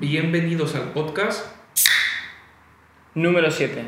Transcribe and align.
Bienvenidos 0.00 0.74
al 0.76 0.92
podcast. 0.92 1.44
Número 3.12 3.50
7. 3.50 3.84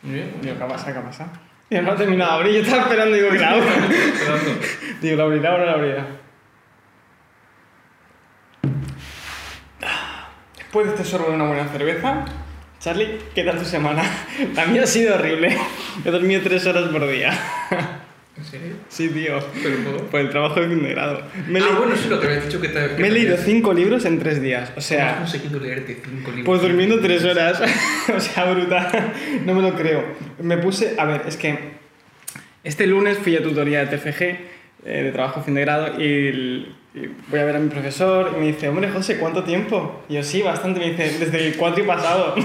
Bien, 0.00 0.32
Digo, 0.40 0.58
¿qué 0.58 0.64
pasa? 0.64 0.94
¿Qué 0.94 1.00
pasa? 1.00 1.28
Yo 1.68 1.82
no 1.82 1.92
he 1.92 1.96
terminado 1.96 2.30
de 2.30 2.36
abrir, 2.38 2.54
yo 2.54 2.60
estaba 2.62 2.84
esperando, 2.84 3.14
digo 3.14 3.28
que 3.28 3.38
la 3.38 3.50
abro. 3.50 3.64
esperando. 3.68 4.60
Digo, 5.02 5.16
la 5.16 5.24
abrirá 5.24 5.54
o 5.54 5.58
no 5.58 5.64
la 5.66 5.72
abrirá. 5.72 6.06
Después 10.56 10.86
de 10.86 10.92
este 10.94 11.04
sorbo 11.04 11.28
de 11.28 11.34
una 11.34 11.46
buena 11.46 11.68
cerveza, 11.68 12.24
Charlie, 12.80 13.18
¿qué 13.34 13.44
tal 13.44 13.58
tu 13.58 13.66
semana? 13.66 14.04
La 14.54 14.64
mía 14.64 14.84
ha 14.84 14.86
sido 14.86 15.16
horrible. 15.16 15.54
He 16.02 16.10
dormido 16.10 16.40
tres 16.42 16.64
horas 16.66 16.88
por 16.88 17.06
día. 17.06 17.38
¿En 18.44 18.50
serio? 18.50 18.76
Sí, 18.88 19.08
tío. 19.08 19.38
Pero. 19.62 20.06
Por 20.10 20.20
el 20.20 20.30
trabajo 20.30 20.60
de 20.60 20.68
fin 20.68 20.82
de 20.82 20.90
grado. 20.90 21.22
Me, 21.48 21.60
ah, 21.60 21.76
bueno, 21.78 21.96
sí, 21.96 22.08
lo 22.08 22.20
que 22.20 22.26
habías 22.26 22.44
dicho 22.44 22.60
que 22.60 22.68
te. 22.68 22.94
que 22.94 23.02
me 23.02 23.08
he 23.08 23.10
leído 23.10 23.36
cinco 23.36 23.72
libros 23.72 24.04
en 24.04 24.18
tres 24.18 24.40
días. 24.42 24.64
O 24.64 24.66
¿Cómo 24.74 24.78
has 24.78 24.84
sea, 24.86 25.16
conseguido 25.18 25.58
leerte 25.60 26.00
cinco 26.04 26.30
libros? 26.30 26.44
pues 26.44 26.60
durmiendo 26.62 27.00
tres 27.00 27.24
horas. 27.24 27.60
o 28.16 28.20
sea, 28.20 28.52
brutal. 28.52 29.12
No 29.44 29.54
me 29.54 29.62
lo 29.62 29.74
creo. 29.74 30.04
Me 30.40 30.58
puse. 30.58 30.94
A 30.98 31.04
ver, 31.06 31.22
es 31.26 31.36
que 31.36 31.58
este 32.62 32.86
lunes 32.86 33.18
fui 33.18 33.34
a 33.36 33.42
tutoría 33.42 33.84
de 33.84 33.96
TFG, 33.96 34.22
eh, 34.22 34.38
de 34.84 35.10
trabajo 35.12 35.42
fin 35.42 35.54
de 35.54 35.60
grado, 35.62 36.00
y, 36.00 36.04
el- 36.04 36.74
voy 37.28 37.40
a 37.40 37.44
ver 37.44 37.56
a 37.56 37.58
mi 37.58 37.68
profesor 37.70 38.32
y 38.36 38.40
me 38.40 38.46
dice, 38.46 38.68
hombre, 38.68 38.88
José, 38.88 39.16
¿cuánto 39.18 39.42
tiempo? 39.42 40.04
Y 40.08 40.14
yo, 40.14 40.22
sí, 40.22 40.42
bastante. 40.42 40.78
Me 40.80 40.90
dice, 40.90 41.18
desde 41.18 41.46
el 41.48 41.56
4 41.56 41.82
y 41.82 41.86
pasado. 41.86 42.34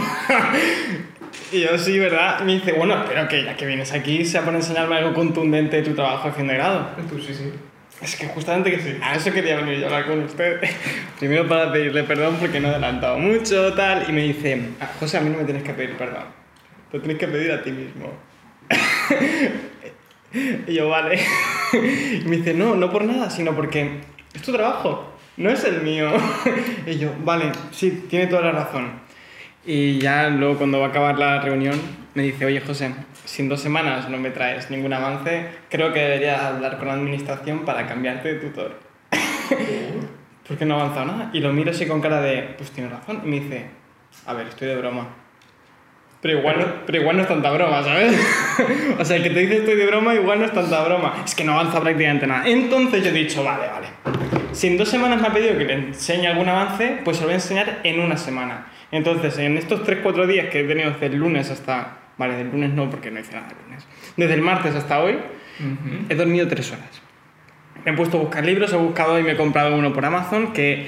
y 1.51 1.61
yo, 1.61 1.77
sí, 1.77 1.97
¿verdad? 1.99 2.39
Y 2.41 2.43
me 2.45 2.53
dice, 2.53 2.73
bueno, 2.73 3.01
espero 3.01 3.27
que 3.27 3.43
ya 3.43 3.55
que 3.55 3.65
vienes 3.65 3.91
aquí 3.91 4.25
sea 4.25 4.41
por 4.43 4.53
enseñarme 4.53 4.97
algo 4.97 5.13
contundente 5.13 5.77
de 5.77 5.83
tu 5.83 5.93
trabajo 5.95 6.27
de 6.29 6.33
fin 6.33 6.47
de 6.47 6.55
grado. 6.55 6.89
Tú 7.09 7.19
sí, 7.19 7.33
sí. 7.33 7.52
Es 8.02 8.15
que 8.15 8.27
justamente 8.27 8.71
que 8.71 8.79
sí, 8.79 8.95
a 9.02 9.15
eso 9.15 9.31
quería 9.33 9.58
venir 9.58 9.80
yo 9.80 9.83
a 9.83 9.88
hablar 9.88 10.05
con 10.08 10.23
usted. 10.23 10.61
Primero 11.19 11.47
para 11.47 11.71
pedirle 11.71 12.03
perdón 12.03 12.38
porque 12.39 12.59
no 12.59 12.69
he 12.69 12.71
adelantado 12.71 13.17
mucho, 13.19 13.73
tal. 13.73 14.05
Y 14.08 14.13
me 14.13 14.21
dice, 14.23 14.69
"Ah, 14.80 14.89
José, 14.99 15.17
a 15.17 15.21
mí 15.21 15.30
no 15.30 15.38
me 15.38 15.44
tienes 15.44 15.63
que 15.63 15.73
pedir 15.73 15.97
perdón. 15.97 16.23
Te 16.91 16.99
tienes 16.99 17.17
que 17.17 17.27
pedir 17.27 17.52
a 17.52 17.61
ti 17.61 17.71
mismo. 17.71 18.14
y 20.67 20.73
yo, 20.73 20.89
vale. 20.89 21.19
y 21.73 22.25
me 22.27 22.38
dice, 22.38 22.53
no, 22.53 22.75
no 22.75 22.89
por 22.89 23.03
nada, 23.03 23.30
sino 23.30 23.53
porque 23.55 23.99
es 24.33 24.41
tu 24.41 24.52
trabajo, 24.53 25.14
no 25.38 25.49
es 25.49 25.64
el 25.66 25.81
mío. 25.81 26.09
y 26.86 26.97
yo, 26.97 27.14
vale, 27.23 27.52
sí, 27.71 28.05
tiene 28.09 28.27
toda 28.27 28.43
la 28.43 28.52
razón. 28.52 28.91
Y 29.72 30.00
ya 30.00 30.30
luego 30.30 30.58
cuando 30.58 30.80
va 30.80 30.88
a 30.88 30.89
acabar 30.89 31.20
la 31.20 31.42
reunión 31.42 31.80
me 32.16 32.23
dice, 32.23 32.44
oye 32.44 32.59
José, 32.59 32.92
si 33.23 33.44
en 33.44 33.50
dos 33.50 33.62
semanas 33.62 34.09
no 34.09 34.17
me 34.17 34.31
traes 34.31 34.72
ningún 34.72 34.92
avance, 34.94 35.45
creo 35.70 35.94
que 35.94 36.00
deberías 36.00 36.42
hablar 36.42 36.80
con 36.80 36.88
la 36.88 36.95
administración 36.95 37.66
para 37.66 37.86
cambiarte 37.86 38.34
de 38.34 38.39
tutor. 38.39 38.80
Porque 40.48 40.66
no 40.66 40.73
ha 40.73 40.81
avanzado 40.81 41.06
nada. 41.06 41.30
Y 41.34 41.39
lo 41.39 41.53
miro 41.53 41.70
así 41.70 41.86
con 41.86 42.02
cara 42.02 42.20
de, 42.20 42.56
pues 42.58 42.72
tiene 42.72 42.89
razón. 42.89 43.22
Y 43.23 43.28
me 43.28 43.39
dice, 43.42 43.67
a 44.26 44.34
ver, 44.34 44.48
estoy 44.48 44.70
de 44.70 44.76
broma. 44.76 45.08
Pero 46.20 46.39
igual, 46.39 46.81
pero 46.88 47.02
igual 47.02 47.17
no 47.17 47.22
es 47.22 47.28
tanta 47.28 47.52
broma, 47.52 47.83
¿sabes? 47.83 48.20
o 49.00 49.06
sea, 49.06 49.17
el 49.17 49.22
que 49.22 49.30
te 49.30 49.39
dice 49.42 49.58
estoy 49.58 49.76
de 49.76 49.86
broma, 49.86 50.16
igual 50.16 50.39
no 50.39 50.45
es 50.45 50.52
tanta 50.52 50.83
broma. 50.83 51.22
Es 51.23 51.36
que 51.36 51.44
no 51.44 51.54
avanza 51.54 51.80
prácticamente 51.80 52.26
nada. 52.26 52.48
Entonces 52.48 53.04
yo 53.04 53.11
he 53.11 53.14
dicho, 53.14 53.44
vale, 53.44 53.67
vale. 53.67 53.88
Si 54.52 54.66
en 54.66 54.78
dos 54.80 54.89
semanas 54.89 55.22
me 55.22 55.28
ha 55.28 55.31
pedido 55.31 55.56
que 55.59 55.66
le 55.66 55.73
enseñe 55.73 56.26
algún 56.26 56.50
avance, 56.50 57.02
pues 57.06 57.17
se 57.17 57.22
lo 57.22 57.28
voy 57.28 57.33
a 57.33 57.36
enseñar 57.36 57.81
en 57.83 58.00
una 58.00 58.17
semana. 58.17 58.66
Entonces, 58.92 59.38
en 59.38 59.58
estos 59.58 59.88
3-4 59.88 60.26
días 60.26 60.50
que 60.50 60.62
he 60.62 60.64
tenido 60.64 60.92
desde 60.92 61.08
el 61.08 61.16
lunes 61.16 61.50
hasta... 61.50 61.98
Vale, 62.18 62.36
del 62.36 62.52
lunes 62.52 62.73
no, 62.73 62.90
porque 62.90 63.12
no 63.12 63.20
hice 63.20 63.34
nada 63.34 63.48
el 63.50 63.66
lunes. 63.66 63.88
Desde 64.18 64.34
el 64.34 64.42
martes 64.42 64.76
hasta 64.76 65.00
hoy, 65.00 65.18
he 66.09 66.16
dormido 66.16 66.48
3 66.48 66.72
horas. 66.73 67.02
Me 67.86 67.92
he 67.92 67.94
puesto 67.95 68.17
a 68.17 68.22
buscar 68.22 68.45
libros, 68.45 68.73
he 68.73 68.76
buscado 68.76 69.20
y 69.20 69.23
me 69.23 69.32
he 69.32 69.38
comprado 69.38 69.76
uno 69.76 69.94
por 69.94 70.04
Amazon 70.04 70.52
que 70.52 70.88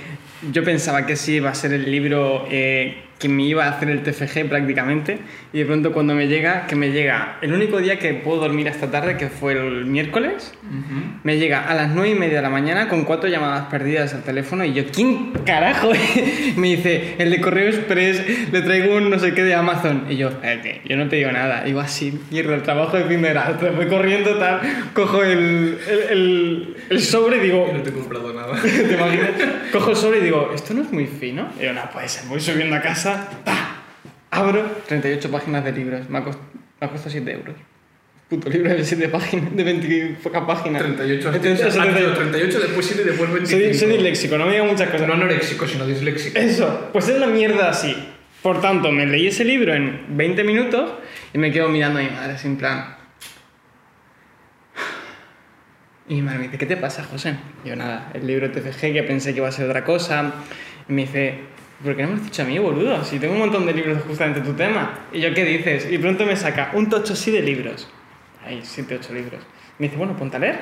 yo 0.52 0.64
pensaba 0.64 1.06
que 1.06 1.16
sí 1.16 1.36
iba 1.36 1.50
a 1.50 1.56
ser 1.56 1.72
el 1.72 1.90
libro 1.90 2.46
eh, 2.50 3.04
que 3.22 3.30
me 3.30 3.44
iba 3.44 3.66
a 3.66 3.70
hacer 3.70 3.90
el 3.90 4.02
TFG 4.04 4.50
prácticamente 4.50 5.20
y 5.54 5.60
de 5.60 5.66
pronto 5.66 5.92
cuando 5.94 6.14
me 6.16 6.28
llega, 6.28 6.66
que 6.68 6.76
me 6.76 6.92
llega 6.92 7.38
el 7.42 7.54
único 7.54 7.78
día 7.80 8.00
que 8.00 8.14
puedo 8.16 8.40
dormir 8.42 8.68
hasta 8.68 8.90
tarde, 8.92 9.16
que 9.18 9.28
fue 9.30 9.54
el 9.54 9.86
miércoles, 9.86 10.54
Ujú. 10.64 11.20
me 11.24 11.38
llega 11.38 11.68
a 11.70 11.74
las 11.76 11.92
9 11.94 12.10
y 12.10 12.16
media 12.16 12.38
de 12.38 12.42
la 12.42 12.50
mañana 12.50 12.88
con 12.90 13.04
cuatro 13.06 13.30
llamadas 13.30 13.68
perdidas 13.70 14.14
al 14.14 14.24
teléfono 14.24 14.66
y 14.66 14.74
yo, 14.74 14.84
¿quién 14.94 15.32
carajo? 15.46 15.92
me 16.58 16.68
dice, 16.76 17.16
el 17.20 17.30
de 17.32 17.40
Correo 17.42 17.70
Express, 17.70 18.52
le 18.52 18.62
traigo 18.62 18.96
un 18.98 19.10
no 19.10 19.20
sé 19.20 19.34
qué 19.34 19.44
de 19.44 19.54
Amazon. 19.54 20.06
Y 20.10 20.18
yo, 20.18 20.30
"Espérate, 20.30 20.82
yo 20.86 20.98
no 20.98 21.08
te 21.08 21.18
digo 21.18 21.32
nada. 21.32 21.68
Y 21.68 21.74
va 21.74 21.84
así, 21.84 22.20
mierda, 22.32 22.56
el 22.56 22.64
trabajo 22.64 22.98
de 22.98 23.04
fin 23.06 23.22
de 23.22 23.30
grado. 23.30 23.58
Voy 23.76 23.88
corriendo, 23.88 24.36
tal, 24.38 24.62
cojo 24.94 25.24
el, 25.24 25.78
el, 25.88 26.00
el, 26.10 26.76
el 26.90 27.02
sobre 27.02 27.38
y 27.38 27.40
digo, 27.42 27.68
Yo 27.68 27.78
no 27.78 27.84
te 27.84 27.90
he 27.90 27.94
comprado 27.94 28.34
nada. 28.34 28.60
¿te 28.62 28.94
imaginas? 28.94 29.30
Cojo 29.72 29.92
el 29.92 29.96
sobre 29.96 30.20
y 30.20 30.24
digo, 30.24 30.52
¿esto 30.56 30.74
no 30.74 30.82
es 30.82 30.92
muy 30.92 31.06
fino? 31.08 31.50
Y 31.60 31.64
yo, 31.66 31.74
no 31.74 31.82
puede 31.92 32.08
ser, 32.08 32.28
voy 32.28 32.40
subiendo 32.40 32.76
a 32.76 32.82
casa, 32.82 33.11
¡pa! 33.46 33.84
abro, 34.32 34.64
38 34.88 35.30
páginas 35.32 35.64
de 35.66 35.72
libros, 35.72 36.10
me 36.10 36.20
ha, 36.20 36.24
cost- 36.24 36.40
me 36.80 36.88
ha 36.88 36.90
costado 36.90 37.10
7 37.12 37.32
euros. 37.32 37.56
Puto 38.30 38.50
libro 38.50 38.70
de 38.74 38.84
7 38.86 39.10
páginas, 39.10 39.54
de 39.56 39.64
20 39.64 40.18
pocas 40.24 40.44
páginas. 40.46 40.82
38 40.84 41.30
has 41.30 41.36
Entonces, 41.36 41.66
dicho. 41.74 41.82
Ah, 41.82 41.86
78. 41.86 42.18
38, 42.18 42.60
después 42.62 42.86
7, 42.86 43.04
después 43.04 43.30
25. 43.34 43.62
Soy, 43.62 43.74
soy 43.74 43.90
disléxico, 43.94 44.38
no 44.38 44.46
me 44.46 44.52
digan 44.54 44.68
muchas 44.68 44.90
cosas. 44.90 45.08
No 45.08 45.14
anoréxico, 45.16 45.68
sino 45.68 45.86
disléxico. 45.86 46.40
Eso, 46.40 46.90
pues 46.94 47.10
es 47.10 47.20
la 47.20 47.28
mierda 47.28 47.70
así. 47.70 47.94
Por 48.42 48.62
tanto, 48.62 48.92
me 48.92 49.06
leí 49.06 49.28
ese 49.28 49.44
libro 49.44 49.74
en 49.76 50.06
20 50.18 50.44
minutos 50.46 50.94
y 51.34 51.38
me 51.38 51.52
quedo 51.52 51.68
mirando 51.70 52.00
a 52.00 52.04
mi 52.04 52.10
madre, 52.10 52.38
sin 52.38 52.56
plan. 52.56 52.96
Y 56.08 56.16
mi 56.16 56.22
madre 56.24 56.40
me 56.40 56.46
dice, 56.46 56.58
¿qué 56.58 56.66
te 56.66 56.78
pasa, 56.78 57.04
José? 57.04 57.36
Y 57.64 57.70
yo, 57.70 57.76
nada, 57.76 58.12
el 58.14 58.26
libro 58.26 58.50
TFG, 58.52 58.94
que 58.94 59.04
pensé 59.04 59.32
que 59.34 59.38
iba 59.40 59.48
a 59.48 59.52
ser 59.52 59.68
otra 59.70 59.84
cosa. 59.84 60.34
Y 60.90 60.94
me 60.94 61.02
dice, 61.04 61.36
¿por 61.84 61.96
qué 61.96 62.04
no 62.04 62.10
me 62.10 62.16
has 62.16 62.24
dicho 62.24 62.42
a 62.42 62.46
mí, 62.46 62.58
boludo? 62.60 63.04
Si 63.04 63.20
tengo 63.20 63.34
un 63.34 63.40
montón 63.40 63.66
de 63.66 63.74
libros 63.74 64.02
justamente 64.08 64.42
tu 64.42 64.54
tema. 64.54 65.00
Y 65.12 65.20
yo, 65.20 65.34
¿qué 65.34 65.44
dices? 65.46 65.92
Y 65.92 65.98
pronto 65.98 66.26
me 66.26 66.36
saca 66.36 66.72
un 66.74 66.90
tocho 66.90 67.14
así 67.14 67.32
de 67.32 67.42
libros. 67.42 67.90
Hay 68.46 68.62
7, 68.64 68.98
8 69.00 69.14
libros. 69.14 69.42
Me 69.80 69.88
dice, 69.88 69.98
bueno, 69.98 70.16
ponte 70.16 70.38
a 70.38 70.40
leer. 70.40 70.60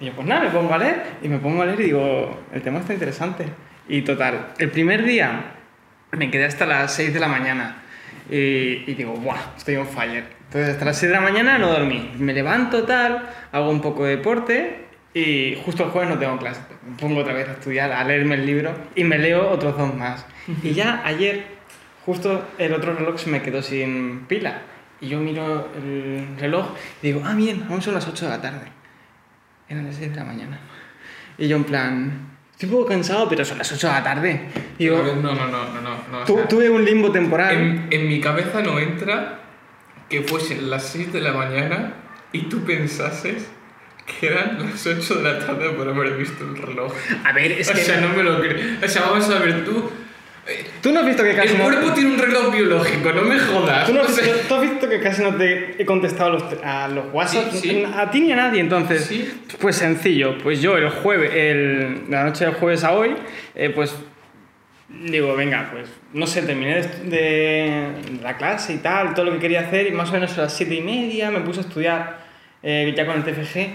Y 0.00 0.06
yo, 0.06 0.12
pues 0.12 0.26
nada, 0.26 0.42
me 0.44 0.50
pongo 0.50 0.72
a 0.72 0.78
leer. 0.78 1.02
Y 1.22 1.28
me 1.28 1.38
pongo 1.38 1.62
a 1.62 1.66
leer 1.66 1.80
y 1.80 1.84
digo, 1.84 2.42
el 2.52 2.62
tema 2.62 2.80
está 2.80 2.92
interesante. 2.92 3.44
Y 3.88 4.02
total, 4.02 4.52
el 4.58 4.70
primer 4.70 5.04
día 5.04 5.54
me 6.12 6.30
quedé 6.30 6.44
hasta 6.44 6.66
las 6.66 6.94
6 6.94 7.14
de 7.14 7.20
la 7.20 7.28
mañana. 7.28 7.82
Y, 8.30 8.84
y 8.86 8.94
digo, 8.94 9.14
¡buah! 9.14 9.56
Estoy 9.56 9.76
on 9.76 9.86
fire. 9.86 10.24
Entonces, 10.46 10.74
hasta 10.74 10.84
las 10.84 10.98
6 10.98 11.10
de 11.10 11.16
la 11.16 11.22
mañana 11.22 11.58
no 11.58 11.70
dormí. 11.70 12.12
Me 12.18 12.32
levanto, 12.32 12.84
tal, 12.84 13.28
hago 13.52 13.70
un 13.70 13.80
poco 13.80 14.04
de 14.04 14.16
deporte 14.16 14.89
y 15.14 15.56
justo 15.64 15.84
el 15.84 15.90
jueves 15.90 16.10
no 16.10 16.18
tengo 16.18 16.38
clase. 16.38 16.60
Me 16.88 16.96
pongo 16.96 17.20
otra 17.20 17.32
vez 17.32 17.48
a 17.48 17.52
estudiar, 17.52 17.90
a 17.92 18.04
leerme 18.04 18.36
el 18.36 18.46
libro 18.46 18.72
y 18.94 19.04
me 19.04 19.18
leo 19.18 19.50
otros 19.50 19.76
dos 19.76 19.94
más. 19.94 20.24
Y 20.62 20.72
ya 20.72 21.02
ayer, 21.04 21.44
justo 22.06 22.44
el 22.58 22.72
otro 22.72 22.94
reloj 22.94 23.18
se 23.18 23.30
me 23.30 23.42
quedó 23.42 23.62
sin 23.62 24.20
pila. 24.28 24.62
Y 25.00 25.08
yo 25.08 25.18
miro 25.18 25.68
el 25.76 26.26
reloj 26.38 26.74
y 27.02 27.06
digo, 27.08 27.22
ah, 27.24 27.34
bien, 27.34 27.64
aún 27.68 27.80
son 27.82 27.94
las 27.94 28.06
8 28.06 28.26
de 28.26 28.30
la 28.30 28.40
tarde. 28.42 28.66
Eran 29.68 29.86
las 29.86 29.96
6 29.96 30.10
de 30.10 30.16
la 30.16 30.24
mañana. 30.24 30.58
Y 31.38 31.48
yo 31.48 31.56
en 31.56 31.64
plan, 31.64 32.28
estoy 32.52 32.68
un 32.68 32.74
poco 32.76 32.86
cansado, 32.88 33.28
pero 33.28 33.44
son 33.44 33.56
las 33.58 33.72
8 33.72 33.86
de 33.86 33.92
la 33.94 34.02
tarde. 34.02 34.40
Y 34.78 34.86
No, 34.86 34.96
yo, 35.06 35.16
no, 35.16 35.22
no, 35.34 35.34
no, 35.34 35.46
no, 35.48 35.80
no. 35.80 35.90
no, 36.12 36.18
o 36.20 36.24
tu- 36.24 36.34
sea, 36.36 36.46
tuve 36.48 36.68
un 36.68 36.84
limbo 36.84 37.10
temporal. 37.10 37.56
en, 37.56 37.86
en 37.90 38.08
mi 38.08 38.20
cabeza 38.20 38.60
no 38.62 38.78
entra 38.78 39.38
que 40.08 40.20
fuesen 40.22 40.68
las 40.68 40.84
6 40.88 41.12
de 41.14 41.20
la 41.22 41.32
mañana 41.32 41.94
y 42.32 42.42
tú 42.42 42.62
pensases 42.64 43.50
que 44.18 44.26
eran 44.28 44.58
las 44.58 44.86
8 44.86 45.14
de 45.16 45.22
la 45.22 45.38
tarde 45.38 45.70
por 45.70 45.88
haber 45.88 46.16
visto 46.16 46.44
el 46.44 46.56
reloj. 46.60 46.92
A 47.24 47.32
ver, 47.32 47.52
es 47.52 47.70
o 47.70 47.74
que 47.74 47.80
sea, 47.80 48.00
no 48.00 48.08
me 48.10 48.22
lo 48.22 48.40
creo. 48.40 48.56
O 48.84 48.88
sea, 48.88 49.02
vamos 49.02 49.28
a 49.30 49.38
ver, 49.38 49.64
tú. 49.64 49.90
tú 50.82 50.92
no 50.92 51.00
has 51.00 51.06
visto 51.06 51.22
que 51.22 51.34
casi 51.34 51.48
El 51.52 51.58
no... 51.58 51.64
cuerpo 51.64 51.92
tiene 51.92 52.10
un 52.14 52.18
reloj 52.18 52.52
biológico, 52.52 53.12
no 53.12 53.22
me 53.22 53.38
jodas. 53.38 53.86
¿Tú, 53.86 53.92
no 53.94 54.02
has 54.02 54.10
O 54.18 54.20
visto, 54.22 54.36
tú 54.48 54.54
has 54.56 54.60
visto 54.62 54.88
que 54.88 55.00
casi 55.00 55.22
no 55.22 55.34
te 55.36 55.80
he 55.80 55.84
contestado 55.86 56.30
a 56.30 56.32
los, 56.32 56.44
a 56.64 56.88
los 56.88 57.04
WhatsApp, 57.12 57.52
Sí, 57.52 57.58
sí. 57.70 57.84
a 57.96 58.10
ti 58.10 58.20
ni 58.20 58.32
a 58.32 58.36
nadie, 58.36 58.60
entonces, 58.60 59.04
Sí. 59.06 59.28
pues 59.60 59.76
sencillo, 59.76 60.36
pues 60.42 60.60
yo 60.60 60.76
el 60.76 60.88
jueves, 60.90 61.30
el, 61.34 62.04
la 62.08 62.24
noche 62.24 62.44
del 62.44 62.54
jueves 62.54 62.82
a 62.84 62.92
hoy, 62.92 63.14
eh, 63.54 63.70
pues 63.70 63.94
digo, 64.88 65.36
venga, 65.36 65.68
pues 65.72 65.88
no 66.12 66.26
sé, 66.26 66.42
terminé 66.42 66.82
de, 66.82 66.88
de 67.04 67.92
la 68.22 68.36
clase 68.36 68.72
y 68.74 68.78
tal, 68.78 69.14
todo 69.14 69.26
lo 69.26 69.32
que 69.34 69.38
quería 69.38 69.60
hacer, 69.60 69.86
y 69.86 69.92
más 69.92 70.10
o 70.10 70.12
menos 70.14 70.36
a 70.36 70.42
las 70.42 70.56
siete 70.56 70.74
y 70.74 70.80
media 70.82 71.30
me 71.30 71.40
puse 71.40 71.60
a 71.60 71.62
estudiar 71.62 72.18
eh, 72.62 72.92
ya 72.96 73.06
con 73.06 73.16
el 73.16 73.22
TFG, 73.22 73.68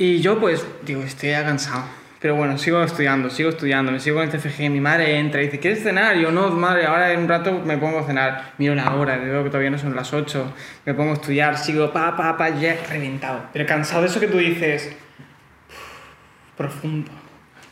y 0.00 0.22
yo 0.22 0.40
pues 0.40 0.66
digo, 0.86 1.02
estoy 1.02 1.32
cansado. 1.32 1.84
Pero 2.20 2.34
bueno, 2.34 2.56
sigo 2.56 2.82
estudiando, 2.82 3.28
sigo 3.28 3.50
estudiando, 3.50 3.92
me 3.92 4.00
sigo 4.00 4.16
con 4.16 4.24
el 4.24 4.30
TFG, 4.30 4.70
mi 4.70 4.80
madre 4.80 5.18
entra 5.18 5.42
y 5.42 5.44
dice, 5.44 5.58
¿quieres 5.58 5.82
cenar? 5.82 6.16
Y 6.16 6.22
yo, 6.22 6.32
no, 6.32 6.48
madre, 6.50 6.86
ahora 6.86 7.12
en 7.12 7.20
un 7.20 7.28
rato 7.28 7.52
me 7.52 7.76
pongo 7.76 7.98
a 7.98 8.06
cenar. 8.06 8.52
Miro 8.56 8.74
la 8.74 8.94
hora, 8.94 9.18
veo 9.18 9.44
que 9.44 9.50
todavía 9.50 9.68
no 9.68 9.76
son 9.76 9.94
las 9.94 10.14
8, 10.14 10.54
me 10.86 10.94
pongo 10.94 11.10
a 11.10 11.14
estudiar, 11.14 11.58
sigo 11.58 11.92
pa, 11.92 12.16
pa, 12.16 12.38
pa, 12.38 12.48
ya 12.48 12.78
reventado. 12.88 13.42
Pero 13.52 13.66
cansado 13.66 14.00
de 14.00 14.08
eso 14.08 14.20
que 14.20 14.28
tú 14.28 14.38
dices, 14.38 14.90
profundo, 16.56 17.10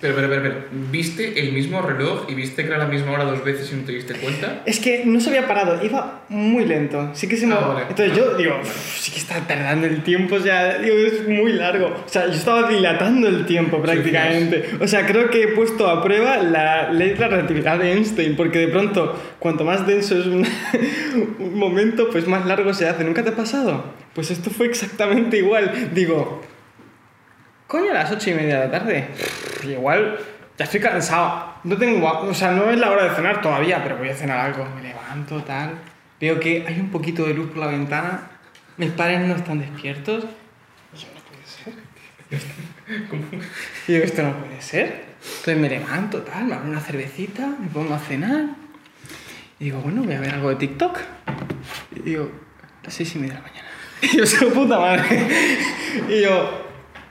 Pero, 0.00 0.14
pero, 0.14 0.28
pero, 0.28 0.42
pero, 0.42 0.54
¿viste 0.92 1.40
el 1.40 1.52
mismo 1.52 1.82
reloj 1.82 2.26
y 2.28 2.34
viste 2.34 2.62
que 2.62 2.68
era 2.68 2.78
la 2.78 2.86
misma 2.86 3.12
hora 3.12 3.24
dos 3.24 3.42
veces 3.42 3.72
y 3.72 3.76
no 3.76 3.82
te 3.82 3.90
diste 3.90 4.14
cuenta? 4.14 4.62
Es 4.64 4.78
que 4.78 5.02
no 5.04 5.18
se 5.18 5.30
había 5.30 5.48
parado, 5.48 5.84
iba 5.84 6.22
muy 6.28 6.64
lento. 6.66 7.10
Sí 7.14 7.26
que 7.26 7.36
se 7.36 7.48
me... 7.48 7.54
Ah, 7.54 7.66
vale. 7.66 7.86
Entonces 7.88 8.16
yo 8.16 8.36
digo, 8.36 8.58
"Uf, 8.62 8.96
sí 9.00 9.10
que 9.10 9.18
está 9.18 9.40
tardando 9.48 9.88
el 9.88 10.04
tiempo, 10.04 10.36
o 10.36 10.40
sea, 10.40 10.78
digo, 10.78 10.94
es 10.94 11.26
muy 11.28 11.52
largo. 11.52 11.86
O 11.86 12.08
sea, 12.08 12.26
yo 12.26 12.32
estaba 12.34 12.68
dilatando 12.68 13.26
el 13.26 13.44
tiempo 13.44 13.82
prácticamente. 13.82 14.70
O 14.80 14.86
sea, 14.86 15.04
creo 15.04 15.30
que 15.30 15.42
he 15.42 15.48
puesto 15.48 15.88
a 15.88 16.00
prueba 16.00 16.36
la 16.38 16.92
ley 16.92 17.10
de 17.10 17.18
la 17.18 17.28
relatividad 17.28 17.78
de 17.80 17.92
Einstein, 17.94 18.36
porque 18.36 18.60
de 18.60 18.68
pronto, 18.68 19.20
cuanto 19.40 19.64
más 19.64 19.84
denso 19.84 20.16
es 20.16 20.26
un, 20.26 20.46
un 21.40 21.58
momento, 21.58 22.08
pues 22.10 22.28
más 22.28 22.46
largo 22.46 22.72
se 22.72 22.88
hace. 22.88 23.02
¿Nunca 23.02 23.24
te 23.24 23.30
ha 23.30 23.36
pasado? 23.36 23.84
Pues 24.14 24.30
esto 24.30 24.50
fue 24.50 24.66
exactamente 24.66 25.38
igual. 25.38 25.90
Digo, 25.92 26.40
coño, 27.69 27.93
a 27.93 27.94
las 27.94 28.11
ocho 28.11 28.31
y 28.31 28.35
media 28.35 28.59
de 28.59 28.67
la 28.67 28.70
tarde. 28.73 29.09
Igual 29.62 30.19
ya 30.59 30.65
estoy 30.65 30.81
cansado. 30.81 31.55
No 31.62 31.76
tengo, 31.76 32.05
o 32.05 32.35
sea, 32.35 32.50
no 32.50 32.69
es 32.70 32.79
la 32.79 32.91
hora 32.91 33.05
de 33.05 33.15
cenar 33.15 33.41
todavía, 33.41 33.81
pero 33.82 33.99
voy 33.99 34.09
a 34.09 34.15
cenar 34.15 34.41
algo. 34.41 34.67
Me 34.75 34.82
levanto, 34.82 35.41
tal. 35.44 35.79
Veo 36.20 36.41
que 36.41 36.65
hay 36.67 36.81
un 36.81 36.91
poquito 36.91 37.25
de 37.25 37.35
luz 37.35 37.50
por 37.50 37.59
la 37.59 37.69
ventana. 37.69 38.23
Mis 38.76 38.91
padres 38.91 39.20
no 39.20 39.37
están 39.37 39.61
despiertos. 39.61 40.25
Y 40.93 40.97
yo, 40.97 41.06
no 41.15 41.20
puede 41.29 41.47
ser. 41.47 41.75
Y 43.87 43.93
digo, 43.93 44.05
esto 44.05 44.23
no 44.23 44.32
puede 44.38 44.61
ser. 44.61 45.05
Entonces 45.20 45.59
me 45.59 45.69
levanto, 45.69 46.23
tal, 46.23 46.44
me 46.44 46.55
abro 46.55 46.70
una 46.70 46.81
cervecita, 46.81 47.47
me 47.47 47.69
pongo 47.69 47.94
a 47.94 47.99
cenar. 47.99 48.47
Y 49.61 49.65
digo, 49.65 49.81
bueno, 49.81 50.03
voy 50.03 50.15
a 50.15 50.20
ver 50.20 50.35
algo 50.35 50.49
de 50.49 50.56
TikTok. 50.56 50.99
Y 51.97 52.00
digo, 52.00 52.31
las 52.82 52.94
seis 52.94 53.15
y 53.15 53.19
media 53.19 53.35
de 53.35 53.41
la 53.41 53.47
mañana. 53.47 53.69
Y 54.00 54.17
yo, 54.17 54.53
puta 54.55 54.79
madre. 54.79 55.03
Y 56.09 56.23
yo, 56.23 56.68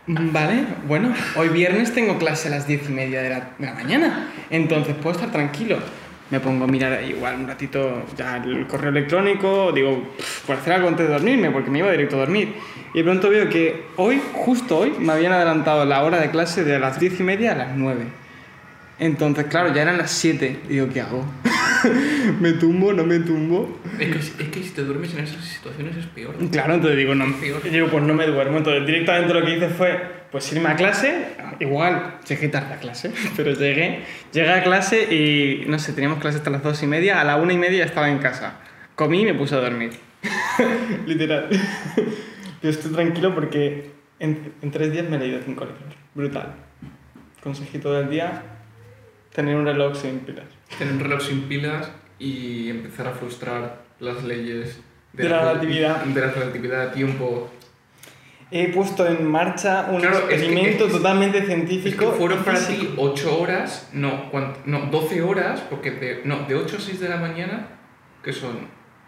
Vale, 0.09 0.65
bueno, 0.87 1.13
hoy 1.35 1.49
viernes 1.49 1.93
tengo 1.93 2.17
clase 2.17 2.47
a 2.47 2.51
las 2.51 2.65
diez 2.65 2.89
y 2.89 2.93
media 2.93 3.21
de 3.21 3.29
la, 3.29 3.73
mañana, 3.73 4.31
entonces 4.49 4.95
puedo 4.95 5.17
estar 5.17 5.33
tranquilo. 5.33 5.79
Me 6.29 6.39
pongo 6.39 6.63
a 6.63 6.67
mirar 6.67 7.03
igual 7.03 7.35
un 7.35 7.47
ratito 7.47 8.03
el 8.45 8.67
correo 8.67 8.89
electrónico, 8.89 9.73
digo, 9.73 10.13
por 10.45 10.55
hacer 10.55 10.73
algo 10.73 10.87
antes 10.87 11.07
de 11.07 11.13
dormirme, 11.13 11.51
porque 11.51 11.69
me 11.69 11.79
iba 11.79 11.91
directo 11.91 12.15
a 12.15 12.19
dormir. 12.19 12.55
Y 12.93 12.99
de 12.99 13.03
pronto 13.03 13.29
veo 13.29 13.49
que 13.49 13.87
hoy, 13.97 14.21
justo 14.33 14.77
hoy, 14.77 14.93
me 14.97 15.11
habían 15.11 15.33
adelantado 15.33 15.83
la 15.83 16.01
hora 16.03 16.19
de 16.19 16.29
clase 16.31 16.63
de 16.63 16.79
las 16.79 16.99
diez 17.01 17.19
y 17.19 17.23
media 17.23 17.51
a 17.51 17.55
las 17.55 17.75
nueve. 17.75 18.05
Entonces, 18.99 19.45
claro, 19.47 19.73
ya 19.73 19.81
eran 19.81 19.97
las 19.97 20.11
siete. 20.11 20.57
Digo, 20.69 20.87
¿qué 20.89 21.01
hago? 21.01 21.25
¿Me 22.39 22.53
tumbo? 22.53 22.93
¿No 22.93 23.03
me 23.05 23.19
tumbo? 23.19 23.79
Es 23.99 24.07
que, 24.31 24.43
es 24.43 24.49
que 24.49 24.63
si 24.63 24.69
te 24.71 24.83
duermes 24.83 25.13
en 25.13 25.23
esas 25.23 25.43
situaciones 25.43 25.97
es 25.97 26.05
peor. 26.07 26.35
Claro, 26.51 26.75
entonces 26.75 26.97
digo, 26.97 27.15
no, 27.15 27.25
Peor. 27.39 27.61
digo, 27.63 27.87
pues 27.87 28.03
no 28.03 28.13
me 28.13 28.25
duermo. 28.27 28.57
Entonces 28.57 28.85
directamente 28.85 29.33
lo 29.33 29.43
que 29.45 29.55
hice 29.55 29.69
fue, 29.69 29.99
pues 30.31 30.51
irme 30.53 30.69
a 30.69 30.75
clase, 30.75 31.35
igual, 31.59 32.17
llegué 32.27 32.49
tarde 32.49 32.73
a 32.75 32.77
clase, 32.79 33.11
pero 33.35 33.53
llegué, 33.53 34.03
llegué 34.31 34.51
a 34.51 34.63
clase 34.63 35.13
y, 35.13 35.65
no 35.67 35.79
sé, 35.79 35.93
teníamos 35.93 36.19
clase 36.19 36.37
hasta 36.37 36.49
las 36.49 36.63
dos 36.63 36.81
y 36.83 36.87
media, 36.87 37.21
a 37.21 37.23
la 37.23 37.35
una 37.37 37.53
y 37.53 37.57
media 37.57 37.79
ya 37.79 37.85
estaba 37.85 38.09
en 38.09 38.19
casa. 38.19 38.59
Comí 38.95 39.21
y 39.21 39.25
me 39.25 39.33
puse 39.33 39.55
a 39.55 39.59
dormir. 39.59 39.91
Literal. 41.05 41.49
Yo 42.63 42.69
estoy 42.69 42.91
tranquilo 42.91 43.35
porque 43.35 43.91
en, 44.19 44.53
en 44.61 44.71
tres 44.71 44.91
días 44.91 45.07
me 45.09 45.17
he 45.17 45.19
leído 45.19 45.39
cinco 45.45 45.65
libros. 45.65 45.93
Brutal. 46.15 46.55
Consejito 47.43 47.93
del 47.93 48.09
día, 48.09 48.41
tener 49.37 49.55
un 49.55 49.65
reloj 49.65 49.95
sin 49.95 50.19
pilas. 50.21 50.45
Tener 50.79 50.93
un 50.95 50.99
reloj 50.99 51.21
sin 51.21 51.41
pilas 51.43 51.91
y 52.17 52.71
empezar 52.71 53.05
a 53.07 53.11
frustrar 53.11 53.83
las 53.99 54.23
leyes 54.23 54.81
De 55.13 55.29
la 55.29 55.39
relatividad. 55.41 56.03
De 56.05 56.19
la 56.21 56.31
relatividad 56.31 56.87
de 56.87 56.93
tiempo. 56.95 57.47
He 58.49 58.69
puesto 58.73 59.05
en 59.05 59.27
marcha 59.29 59.89
un 59.91 59.99
Claro, 60.01 60.17
es 60.17 60.23
que- 60.23 60.35
experimento 60.35 60.85
es- 60.87 60.91
totalmente 60.93 61.37
Es 61.39 61.45
científico. 61.45 62.11
que 62.11 62.17
fueron 62.17 62.43
para 62.43 62.59
ti 62.65 62.93
8 62.97 63.39
horas, 63.39 63.89
no, 63.93 64.31
¿cuánto? 64.31 64.59
no, 64.65 64.87
12 64.87 65.21
horas, 65.21 65.61
porque 65.69 65.91
de, 65.91 66.21
no, 66.25 66.39
de 66.47 66.55
8 66.55 66.77
a 66.77 66.79
6 66.79 66.99
de 66.99 67.09
la 67.09 67.17
mañana, 67.17 67.67
que 68.23 68.33
son 68.33 68.57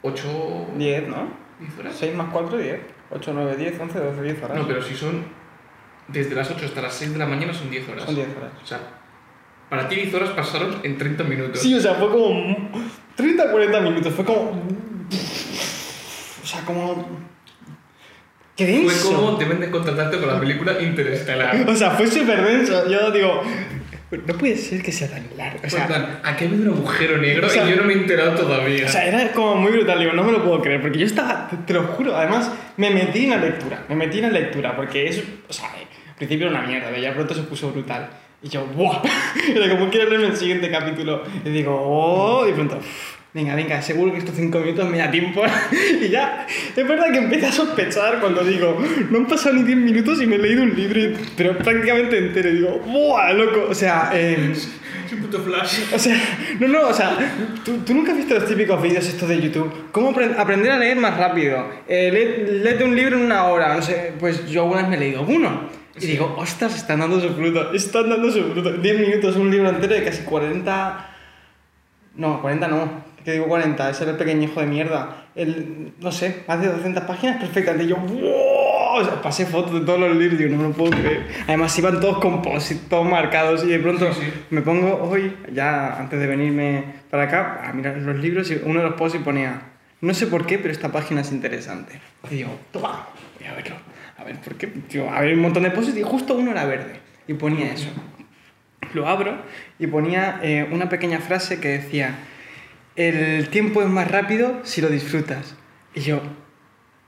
8... 0.03 0.67
10, 0.77 1.07
¿no? 1.07 1.27
10 1.59 1.79
horas. 1.79 1.95
6 1.97 2.15
más 2.15 2.27
4, 2.31 2.57
10. 2.59 2.79
8, 3.11 3.31
9, 3.33 3.55
10, 3.57 3.79
11, 3.79 3.99
12, 3.99 4.21
10 4.21 4.43
horas. 4.43 4.57
No, 4.59 4.67
pero 4.67 4.81
si 4.83 4.93
son 4.95 5.23
desde 6.07 6.35
las 6.35 6.51
8 6.51 6.65
hasta 6.65 6.81
las 6.83 6.93
6 6.93 7.13
de 7.13 7.17
la 7.19 7.25
mañana 7.25 7.51
son 7.53 7.71
10 7.71 7.89
horas. 7.89 8.03
Son 8.05 8.13
10 8.15 8.27
horas. 8.37 8.51
O 8.61 8.65
sea, 8.67 8.79
para 9.69 9.87
ti 9.87 9.95
10 9.95 10.13
horas 10.15 10.29
pasaron 10.29 10.79
en 10.83 10.97
30 10.97 11.23
minutos. 11.25 11.61
Sí, 11.61 11.73
o 11.75 11.79
sea, 11.79 11.93
fue 11.95 12.09
como 12.09 12.71
30, 13.15 13.51
40 13.51 13.81
minutos. 13.81 14.13
Fue 14.13 14.25
como. 14.25 14.51
O 16.41 16.45
sea, 16.45 16.61
como. 16.61 17.07
¡Qué 18.55 18.65
denso! 18.65 18.89
Fue 18.89 19.15
como 19.15 19.37
deben 19.37 19.59
de 19.59 19.69
contratarte 19.69 20.17
con 20.17 20.27
la 20.27 20.39
película 20.39 20.81
Interestelar. 20.81 21.69
O 21.69 21.75
sea, 21.75 21.91
fue 21.91 22.07
súper 22.07 22.43
denso. 22.43 22.89
Yo 22.89 23.11
digo, 23.11 23.43
no 24.11 24.37
puede 24.37 24.57
ser 24.57 24.81
que 24.81 24.91
sea 24.91 25.07
tan 25.07 25.25
largo. 25.37 25.59
O 25.63 25.69
sea, 25.69 25.87
sea, 25.87 26.21
aquí 26.23 26.45
ha 26.45 26.47
habido 26.47 26.71
un 26.71 26.77
agujero 26.77 27.17
negro 27.19 27.45
O 27.45 27.49
sea, 27.49 27.67
y 27.67 27.69
yo 27.69 27.75
no 27.75 27.83
me 27.83 27.93
he 27.93 27.97
enterado 27.97 28.35
todavía. 28.35 28.85
o 28.85 28.89
sea, 28.89 29.05
era 29.05 29.31
como 29.31 29.55
muy 29.55 29.71
brutal. 29.71 29.99
Digo, 29.99 30.13
no 30.13 30.23
me 30.23 30.31
lo 30.31 30.43
puedo 30.43 30.61
creer. 30.61 30.81
Porque 30.81 30.97
yo 30.97 31.05
estaba, 31.05 31.47
te, 31.47 31.57
te 31.57 31.73
lo 31.73 31.83
juro, 31.83 32.17
además 32.17 32.51
me 32.77 32.89
metí 32.89 33.25
en 33.25 33.29
la 33.29 33.37
lectura. 33.37 33.85
Me 33.87 33.95
metí 33.95 34.17
en 34.17 34.33
la 34.33 34.39
lectura. 34.39 34.75
Porque 34.75 35.07
es. 35.07 35.23
O 35.47 35.53
sea, 35.53 35.69
al 35.69 36.15
principio 36.15 36.47
era 36.47 36.57
una 36.57 36.67
mierda, 36.67 36.87
pero 36.89 37.01
ya 37.01 37.13
pronto 37.13 37.35
se 37.35 37.43
puso 37.43 37.71
brutal. 37.71 38.09
Y 38.41 38.47
yo, 38.49 38.65
¡buah! 38.75 39.01
Era 39.55 39.69
como 39.77 39.89
quiero 39.89 40.09
leerme 40.09 40.27
el 40.27 40.37
siguiente 40.37 40.71
capítulo. 40.71 41.23
Y 41.43 41.49
digo, 41.49 41.75
¡oh! 41.75 42.47
Y 42.47 42.53
pronto, 42.53 42.79
venga, 43.33 43.53
venga, 43.53 43.81
seguro 43.81 44.13
que 44.13 44.19
estos 44.19 44.35
cinco 44.35 44.59
minutos 44.59 44.89
me 44.89 44.97
da 44.99 45.11
tiempo. 45.11 45.43
y 46.01 46.07
ya, 46.09 46.47
es 46.75 46.87
verdad 46.87 47.11
que 47.11 47.17
empecé 47.17 47.47
a 47.47 47.51
sospechar 47.51 48.19
cuando 48.21 48.43
digo, 48.43 48.77
no 49.09 49.17
han 49.17 49.27
pasado 49.27 49.55
ni 49.55 49.63
10 49.63 49.77
minutos 49.79 50.21
y 50.21 50.25
me 50.25 50.35
he 50.35 50.39
leído 50.39 50.63
un 50.63 50.73
libro, 50.73 50.99
y- 51.01 51.17
pero 51.35 51.57
prácticamente 51.57 52.17
entero. 52.17 52.49
Y 52.49 52.53
digo, 52.53 52.79
¡buah, 52.87 53.33
loco! 53.33 53.67
O 53.69 53.73
sea, 53.75 54.11
eh, 54.13 54.53
Es 55.09 55.13
un 55.13 55.21
puto 55.23 55.39
flash. 55.41 55.79
o 55.91 55.97
sea, 55.97 56.15
no, 56.59 56.67
no, 56.67 56.87
o 56.89 56.93
sea, 56.93 57.17
¿tú, 57.65 57.79
tú 57.79 57.95
nunca 57.95 58.11
has 58.11 58.17
visto 58.19 58.35
los 58.35 58.45
típicos 58.45 58.79
vídeos 58.79 59.07
estos 59.07 59.27
de 59.27 59.41
YouTube. 59.41 59.73
¿Cómo 59.91 60.13
apren- 60.13 60.35
aprender 60.37 60.69
a 60.71 60.77
leer 60.77 60.97
más 60.97 61.17
rápido? 61.17 61.65
Eh, 61.87 62.59
léete 62.63 62.83
un 62.83 62.95
libro 62.95 63.17
en 63.17 63.23
una 63.23 63.45
hora, 63.45 63.73
no 63.75 63.81
sé, 63.81 64.13
pues 64.19 64.47
yo 64.47 64.61
alguna 64.61 64.81
vez 64.81 64.89
me 64.91 64.95
he 64.97 64.99
leído 64.99 65.23
uno. 65.23 65.78
Y 66.01 66.07
digo, 66.07 66.35
ostras, 66.37 66.75
están 66.75 66.99
dando 66.99 67.19
su 67.19 67.29
fruto, 67.29 67.73
están 67.73 68.09
dando 68.09 68.31
su 68.31 68.43
fruto. 68.43 68.73
10 68.73 68.99
minutos, 68.99 69.35
un 69.35 69.51
libro 69.51 69.69
entero 69.69 69.93
de 69.93 70.03
casi 70.03 70.23
40... 70.23 71.05
No, 72.15 72.41
40 72.41 72.67
no, 72.67 72.89
que 73.23 73.31
digo 73.33 73.47
40, 73.47 73.89
ese 73.89 74.03
era 74.03 74.11
el 74.13 74.17
pequeñejo 74.17 74.59
de 74.59 74.65
mierda. 74.65 75.27
El, 75.35 75.93
no 75.99 76.11
sé, 76.11 76.43
más 76.47 76.59
de 76.59 76.67
200 76.67 77.03
páginas 77.03 77.39
perfectamente. 77.39 77.85
Y 77.85 77.87
yo, 77.87 77.95
¡wow! 77.97 78.99
O 78.99 79.03
sea, 79.05 79.21
pasé 79.21 79.45
fotos 79.45 79.73
de 79.73 79.81
todos 79.81 79.99
los 79.99 80.15
libros, 80.17 80.37
digo, 80.37 80.51
no 80.51 80.57
me 80.63 80.69
lo 80.69 80.73
puedo 80.73 80.91
creer. 80.91 81.27
Además, 81.47 81.77
iban 81.77 81.99
todos 82.01 82.17
compositos, 82.19 82.89
todos 82.89 83.07
marcados, 83.07 83.63
y 83.63 83.67
de 83.67 83.79
pronto 83.79 84.11
Sí, 84.13 84.21
sí. 84.23 84.33
me 84.49 84.61
pongo 84.61 85.01
hoy, 85.03 85.37
ya 85.53 85.97
antes 85.97 86.19
de 86.19 86.27
venirme 86.27 86.83
para 87.09 87.23
acá, 87.23 87.69
a 87.69 87.73
mirar 87.73 87.97
los 87.97 88.17
libros, 88.17 88.49
y 88.51 88.59
uno 88.63 88.81
de 88.81 88.87
los 88.89 88.95
posts 88.95 89.19
y 89.19 89.23
ponía, 89.23 89.61
no 90.01 90.13
sé 90.13 90.27
por 90.27 90.45
qué, 90.45 90.57
pero 90.57 90.71
esta 90.71 90.91
página 90.91 91.21
es 91.21 91.31
interesante. 91.31 92.01
Y 92.29 92.35
digo, 92.35 92.49
toma, 92.71 93.07
voy 93.39 93.47
a 93.47 93.53
verlo. 93.53 93.75
A 94.19 94.23
ver, 94.25 94.41
¿por 94.41 94.55
qué? 94.55 94.69
Digo, 94.89 95.09
a 95.09 95.21
ver, 95.21 95.33
un 95.33 95.41
montón 95.41 95.63
de 95.63 95.71
posts 95.71 95.95
y 95.95 96.03
justo 96.03 96.35
uno 96.35 96.51
era 96.51 96.65
verde. 96.65 96.99
Y 97.27 97.35
ponía 97.35 97.71
eso. 97.71 97.89
Lo 98.93 99.07
abro 99.07 99.41
y 99.77 99.87
ponía 99.87 100.39
eh, 100.43 100.67
una 100.69 100.89
pequeña 100.89 101.19
frase 101.19 101.59
que 101.59 101.69
decía, 101.69 102.19
el 102.95 103.47
tiempo 103.49 103.81
es 103.81 103.87
más 103.87 104.09
rápido 104.11 104.59
si 104.63 104.81
lo 104.81 104.89
disfrutas. 104.89 105.55
Y 105.95 106.01
yo, 106.01 106.21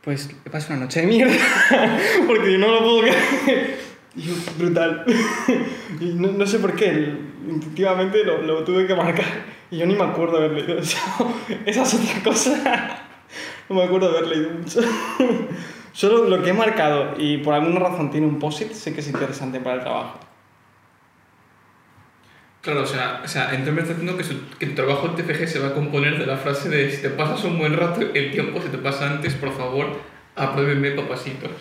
pues 0.01 0.29
paso 0.49 0.71
una 0.71 0.85
noche 0.85 1.01
de 1.01 1.07
mierda, 1.07 1.33
porque 2.27 2.53
yo 2.53 2.57
no 2.59 2.71
lo 2.71 2.79
puedo 2.79 3.01
creer. 3.01 3.81
Y 4.13 4.23
yo, 4.23 4.33
brutal. 4.57 5.05
Y 6.01 6.13
no, 6.15 6.33
no 6.33 6.45
sé 6.45 6.59
por 6.59 6.75
qué, 6.75 7.15
intuitivamente 7.47 8.25
lo, 8.25 8.41
lo 8.41 8.63
tuve 8.65 8.85
que 8.85 8.93
marcar. 8.93 9.25
Y 9.69 9.77
yo 9.77 9.85
ni 9.85 9.95
me 9.95 10.03
acuerdo 10.03 10.37
de 10.37 10.45
haber 10.45 10.61
leído 10.61 10.79
eso. 10.79 10.97
Esa 11.65 11.83
es 11.83 11.93
otra 11.93 12.23
cosa. 12.23 13.03
No 13.69 13.75
me 13.77 13.83
acuerdo 13.83 14.11
de 14.11 14.17
haber 14.17 14.29
leído 14.29 14.49
mucho. 14.51 14.81
Solo 15.93 16.25
lo 16.29 16.41
que 16.43 16.51
he 16.51 16.53
marcado 16.53 17.13
y 17.17 17.37
por 17.39 17.53
alguna 17.53 17.79
razón 17.79 18.11
tiene 18.11 18.25
un 18.27 18.39
post-it, 18.39 18.71
sé 18.71 18.93
que 18.93 19.01
es 19.01 19.07
interesante 19.07 19.59
para 19.59 19.75
el 19.75 19.81
trabajo. 19.81 20.19
Claro, 22.61 22.83
o 22.83 22.85
sea, 22.85 23.21
o 23.25 23.27
sea 23.27 23.49
entonces 23.55 23.73
me 23.73 23.81
está 23.81 23.93
diciendo 23.93 24.17
que, 24.17 24.23
su- 24.23 24.49
que 24.59 24.67
tu 24.67 24.75
trabajo 24.75 25.07
en 25.07 25.15
TFG 25.15 25.47
se 25.47 25.59
va 25.59 25.69
a 25.69 25.73
componer 25.73 26.19
de 26.19 26.25
la 26.27 26.37
frase 26.37 26.69
de 26.69 26.91
si 26.91 27.01
te 27.01 27.09
pasas 27.09 27.43
un 27.43 27.57
buen 27.57 27.75
rato, 27.75 28.01
el 28.13 28.31
tiempo 28.31 28.61
se 28.61 28.69
te 28.69 28.77
pasa 28.77 29.09
antes, 29.09 29.33
por 29.33 29.51
favor, 29.51 29.87
apruébeme 30.35 30.91
papasitos. 30.91 31.51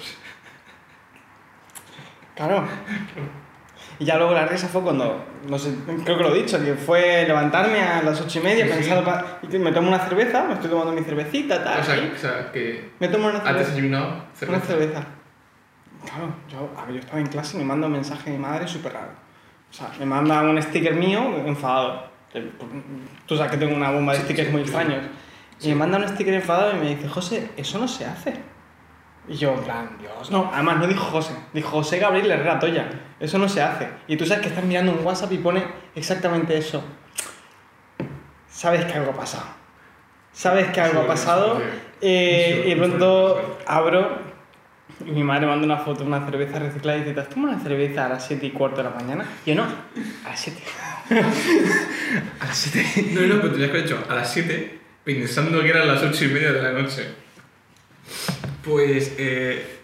Claro. 2.37 2.65
Y 4.01 4.05
ya 4.07 4.17
luego 4.17 4.33
la 4.35 4.47
risa 4.47 4.67
fue 4.67 4.81
cuando, 4.81 5.25
no 5.47 5.59
sé, 5.59 5.75
creo 6.05 6.17
que 6.17 6.23
lo 6.25 6.35
he 6.35 6.39
dicho, 6.43 6.59
que 6.65 6.75
fue 6.75 7.25
levantarme 7.29 7.81
a 7.83 8.03
las 8.03 8.19
ocho 8.21 8.41
y 8.41 8.43
media, 8.43 8.65
Sí, 8.65 8.71
sí. 8.73 8.77
pensando, 8.79 9.05
pa- 9.05 9.39
y 9.43 9.47
que 9.47 9.59
me 9.59 9.71
tomo 9.73 9.89
una 9.89 9.99
cerveza, 9.99 10.43
me 10.45 10.55
estoy 10.55 10.71
tomando 10.71 10.93
mi 10.93 11.03
cervecita, 11.03 11.63
tal. 11.63 11.81
O 11.81 11.85
sea, 11.85 12.11
o 12.15 12.19
sea 12.19 12.51
que 12.51 12.91
me 12.99 13.09
tomo 13.09 13.29
una 13.29 13.41
cerveza. 13.41 13.69
desayunado 13.69 14.07
Una 14.09 14.25
cerveza. 14.35 14.67
cerveza. 14.67 15.05
Claro, 16.07 16.35
yo, 16.51 16.71
a 16.81 16.87
ver, 16.87 16.95
yo 16.95 17.01
estaba 17.01 17.21
en 17.21 17.27
clase 17.27 17.57
y 17.57 17.61
me 17.61 17.67
manda 17.67 17.87
un 17.87 17.93
mensaje 17.93 18.31
de 18.31 18.37
mi 18.39 18.43
madre 18.43 18.67
súper 18.67 18.95
raro. 18.95 19.11
O 19.71 19.73
sea, 19.73 19.91
me 19.99 20.07
manda 20.07 20.41
un 20.43 20.61
sticker 20.63 20.95
mío 20.95 21.37
enfadado. 21.47 22.09
Que, 22.33 22.41
Tú 23.27 23.37
sabes 23.37 23.53
que 23.53 23.59
tengo 23.59 23.75
una 23.77 23.91
bomba 23.91 24.13
de 24.15 24.21
Sí, 24.21 24.25
stickers 24.25 24.49
sí, 24.49 24.53
muy 24.53 24.65
sí. 24.65 24.71
extraños. 24.71 25.05
Y 25.61 25.69
me 25.69 25.75
manda 25.75 25.99
un 25.99 26.09
sticker 26.09 26.33
enfadado 26.33 26.75
y 26.75 26.81
me 26.81 26.89
dice, 26.97 27.07
José, 27.07 27.51
eso 27.57 27.79
no 27.79 27.87
se 27.87 28.07
hace. 28.07 28.33
Y 29.29 29.37
yo, 29.37 29.55
en 29.55 29.61
plan, 29.61 29.91
Dios. 30.01 30.31
No, 30.31 30.51
además 30.53 30.79
no 30.79 30.87
dijo 30.87 31.05
José, 31.05 31.35
dijo 31.53 31.69
José 31.71 31.99
Gabriel 31.99 32.31
Herrera 32.31 32.59
Toya. 32.59 32.89
Eso 33.21 33.39
no 33.39 33.49
se 33.49 33.63
hace. 33.63 33.89
Y 34.09 34.17
tú 34.17 34.27
sabes 34.27 34.43
que 34.43 34.49
estás 34.49 34.65
mirando 34.65 34.93
un 34.93 35.05
WhatsApp 35.05 35.33
y 35.33 35.39
pone 35.39 35.63
exactamente 35.95 36.57
eso. 36.57 36.83
Sabes 38.49 38.85
que 38.87 38.95
algo 38.95 39.13
ha 39.13 39.17
pasado. 39.17 39.45
Sabes 40.33 40.69
que 40.71 40.81
algo 40.81 41.01
ha 41.01 41.03
Sí, 41.03 41.09
pasado. 41.09 41.57
sí. 41.59 41.63
eh, 42.03 42.61
Sí, 42.65 42.71
y 42.71 42.75
de 42.75 42.75
sí, 42.75 42.81
pronto 42.81 43.57
sí. 43.59 43.65
abro 43.67 44.31
y 45.07 45.11
mi 45.13 45.23
madre 45.23 45.47
manda 45.47 45.65
una 45.65 45.79
foto 45.79 46.01
de 46.03 46.07
una 46.09 46.25
cerveza 46.27 46.59
reciclada 46.59 46.99
y 46.99 47.01
dice, 47.03 47.15
¿te 47.15 47.21
has 47.21 47.29
tomado 47.29 47.55
una 47.55 47.63
cerveza 47.63 48.07
a 48.07 48.09
las 48.11 48.27
7 48.27 48.47
y 48.47 48.51
cuarto 48.51 48.79
de 48.79 48.85
la 48.85 48.91
mañana? 48.91 49.25
Y 49.47 49.51
yo 49.51 49.55
no, 49.57 49.63
a 49.65 50.29
las 50.29 50.41
7. 50.41 50.63
a 52.41 52.45
las 52.47 52.57
7. 52.57 53.07
No, 53.13 53.21
no, 53.35 53.41
pero 53.41 53.53
tenías 53.53 53.71
que 53.71 53.77
haber 53.79 53.87
hecho 53.87 54.05
a 54.09 54.15
las 54.15 54.33
7 54.33 54.79
pensando 55.05 55.61
que 55.63 55.71
eran 55.71 55.87
las 55.89 56.03
8 56.03 56.25
y 56.25 56.29
media 56.29 56.53
de 56.53 56.63
la 56.63 56.73
noche. 56.73 57.07
Pues, 58.65 59.15
eh. 59.19 59.77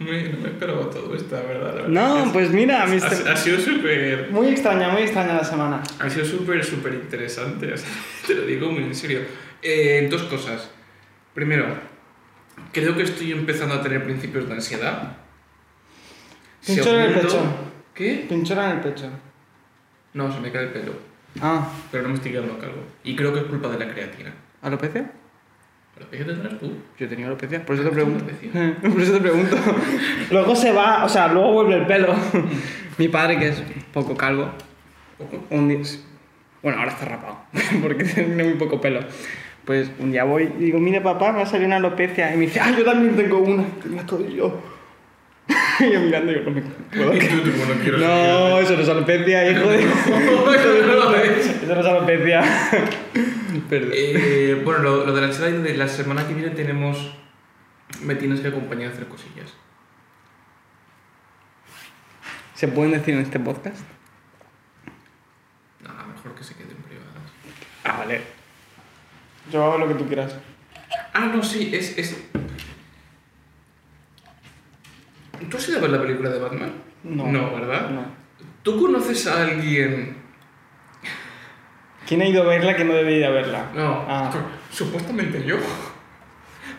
No 0.00 0.06
me, 0.10 0.28
no 0.28 0.38
me 0.38 0.48
esperaba 0.48 0.90
todo 0.90 1.14
esto, 1.14 1.36
la 1.36 1.42
verdad. 1.42 1.66
la 1.68 1.72
verdad. 1.82 1.88
No, 1.88 2.24
Es- 2.24 2.32
pues 2.32 2.50
mira, 2.50 2.82
ha, 2.82 2.86
mis- 2.86 3.02
ha 3.04 3.36
sido 3.36 3.60
súper. 3.60 4.28
muy 4.30 4.48
extraña, 4.48 4.88
muy 4.88 5.02
extraña 5.02 5.34
la 5.34 5.44
semana. 5.44 5.82
Ha 6.00 6.10
sido 6.10 6.24
súper, 6.26 6.64
súper 6.64 6.94
interesante. 6.94 7.72
o 7.72 7.76
sea, 7.76 7.88
te 8.26 8.34
lo 8.34 8.44
digo 8.44 8.70
muy 8.72 8.82
en 8.84 8.94
serio. 8.94 9.20
Eh, 9.62 10.08
dos 10.10 10.24
cosas. 10.24 10.68
Primero, 11.32 11.66
creo 12.72 12.96
que 12.96 13.02
estoy 13.04 13.32
empezando 13.32 13.74
a 13.76 13.82
tener 13.82 14.02
principios 14.04 14.48
de 14.48 14.54
ansiedad. 14.54 15.16
Pinchón 16.66 16.96
en 16.96 17.00
el 17.02 17.14
pecho. 17.20 17.40
¿Qué? 17.94 18.26
Pinchora 18.28 18.70
en 18.70 18.76
el 18.78 18.80
pecho. 18.82 19.08
No, 20.14 20.32
se 20.32 20.40
me 20.40 20.50
cae 20.50 20.64
el 20.64 20.70
pelo. 20.70 20.92
Ah, 21.40 21.68
Pero 21.90 22.04
no 22.04 22.10
me 22.10 22.14
estoy 22.16 22.32
quedando 22.32 22.58
calvo. 22.58 22.82
Y 23.04 23.14
creo 23.16 23.32
que 23.32 23.40
es 23.40 23.46
culpa 23.46 23.68
de 23.68 23.78
la 23.84 23.92
creatina. 23.92 24.32
¿alopecia? 24.62 25.10
¿Pero 25.96 26.10
qué 26.10 26.24
tendrás 26.24 26.58
tú? 26.58 26.72
Yo 26.98 27.08
tenía 27.08 27.26
alopecia, 27.26 27.64
por 27.64 27.76
eso 27.76 27.84
te 27.84 27.90
pregunto. 27.90 28.24
alopecia. 28.24 28.76
por 28.90 29.00
eso 29.00 29.12
te 29.12 29.20
pregunto. 29.20 29.56
luego 30.30 30.56
se 30.56 30.72
va, 30.72 31.04
o 31.04 31.08
sea, 31.08 31.28
luego 31.28 31.52
vuelve 31.52 31.76
el 31.76 31.86
pelo. 31.86 32.14
Mi 32.98 33.08
padre, 33.08 33.38
que 33.38 33.48
es 33.48 33.62
poco 33.92 34.16
calvo, 34.16 34.50
un 35.50 35.68
día... 35.68 35.80
Bueno, 36.62 36.78
ahora 36.78 36.92
está 36.92 37.04
rapado, 37.04 37.38
porque 37.82 38.04
tiene 38.04 38.42
muy 38.42 38.54
poco 38.54 38.80
pelo. 38.80 39.00
Pues 39.64 39.90
un 39.98 40.12
día 40.12 40.24
voy 40.24 40.50
y 40.58 40.64
digo, 40.64 40.78
mire 40.78 41.00
papá, 41.00 41.32
me 41.32 41.42
ha 41.42 41.46
salido 41.46 41.66
una 41.66 41.76
alopecia. 41.76 42.34
Y 42.34 42.36
me 42.36 42.46
dice, 42.46 42.60
ah, 42.60 42.74
yo 42.76 42.84
también 42.84 43.16
tengo 43.16 43.38
una. 43.38 43.64
Tengo 43.82 44.02
todo 44.02 44.28
yo. 44.28 44.60
Y 45.48 45.90
yo 45.92 46.00
mirando, 46.00 46.32
yo 46.32 46.42
no 46.42 46.50
me 46.50 46.62
puedo 46.62 47.14
Y 47.14 47.18
tú, 47.18 47.40
tú, 47.42 47.50
bueno, 47.56 47.74
quiero 47.82 47.98
No, 47.98 48.58
eso 48.58 48.74
no 48.74 48.82
es 48.82 48.88
alopecia, 48.88 49.50
hijo 49.50 49.68
de... 49.68 49.84
no 50.86 50.94
lo 50.94 51.16
es. 51.16 51.46
Eso 51.46 51.74
no 51.74 51.80
es 51.80 51.86
alopecia. 51.86 52.42
Perdón. 53.68 53.90
Eh, 53.94 54.62
bueno, 54.64 54.80
lo, 54.80 55.06
lo 55.06 55.14
de 55.14 55.20
la 55.20 55.26
ansiedad 55.28 55.50
de 55.50 55.76
la 55.76 55.88
semana 55.88 56.26
que 56.26 56.34
viene 56.34 56.50
tenemos. 56.50 57.14
Me 58.02 58.14
tienes 58.14 58.40
que 58.40 58.48
acompañar 58.48 58.90
a 58.90 58.92
hacer 58.92 59.06
cosillas. 59.06 59.52
¿Se 62.54 62.68
pueden 62.68 62.92
decir 62.92 63.14
en 63.14 63.20
este 63.20 63.38
podcast? 63.38 63.84
Nada, 65.80 66.04
mejor 66.06 66.34
que 66.34 66.44
se 66.44 66.54
queden 66.54 66.76
privadas. 66.76 67.30
Ah, 67.84 67.98
vale. 67.98 68.22
Yo 69.52 69.62
hago 69.62 69.78
lo 69.78 69.88
que 69.88 69.94
tú 69.94 70.06
quieras. 70.06 70.36
Ah, 71.12 71.26
no, 71.26 71.42
sí, 71.42 71.70
es. 71.74 71.98
es... 71.98 72.16
¿Tú 75.50 75.56
has 75.56 75.68
ido 75.68 75.78
a 75.78 75.82
ver 75.82 75.90
la 75.90 76.00
película 76.02 76.30
de 76.30 76.38
Batman? 76.38 76.72
No. 77.04 77.26
No, 77.30 77.54
¿verdad? 77.54 77.90
No. 77.90 78.04
¿Tú 78.62 78.80
conoces 78.80 79.26
a 79.26 79.42
alguien.? 79.42 80.16
¿Quién 82.06 82.20
ha 82.22 82.26
ido 82.28 82.42
a 82.42 82.46
verla 82.46 82.76
que 82.76 82.84
no 82.84 82.92
debe 82.94 83.12
ir 83.16 83.24
a 83.24 83.30
verla? 83.30 83.70
No, 83.74 84.04
Ah. 84.08 84.30
supuestamente 84.70 85.44
yo. 85.44 85.56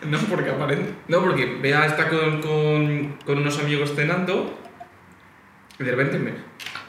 No, 0.06 0.18
porque 0.18 0.50
aparente. 0.50 0.92
No, 1.08 1.20
porque 1.22 1.58
Bea 1.60 1.86
está 1.86 2.08
con, 2.10 2.42
con, 2.42 3.16
con 3.24 3.38
unos 3.38 3.58
amigos 3.58 3.94
cenando. 3.96 4.56
Y 5.80 5.84
de 5.84 5.90
repente, 5.90 6.18
me, 6.18 6.32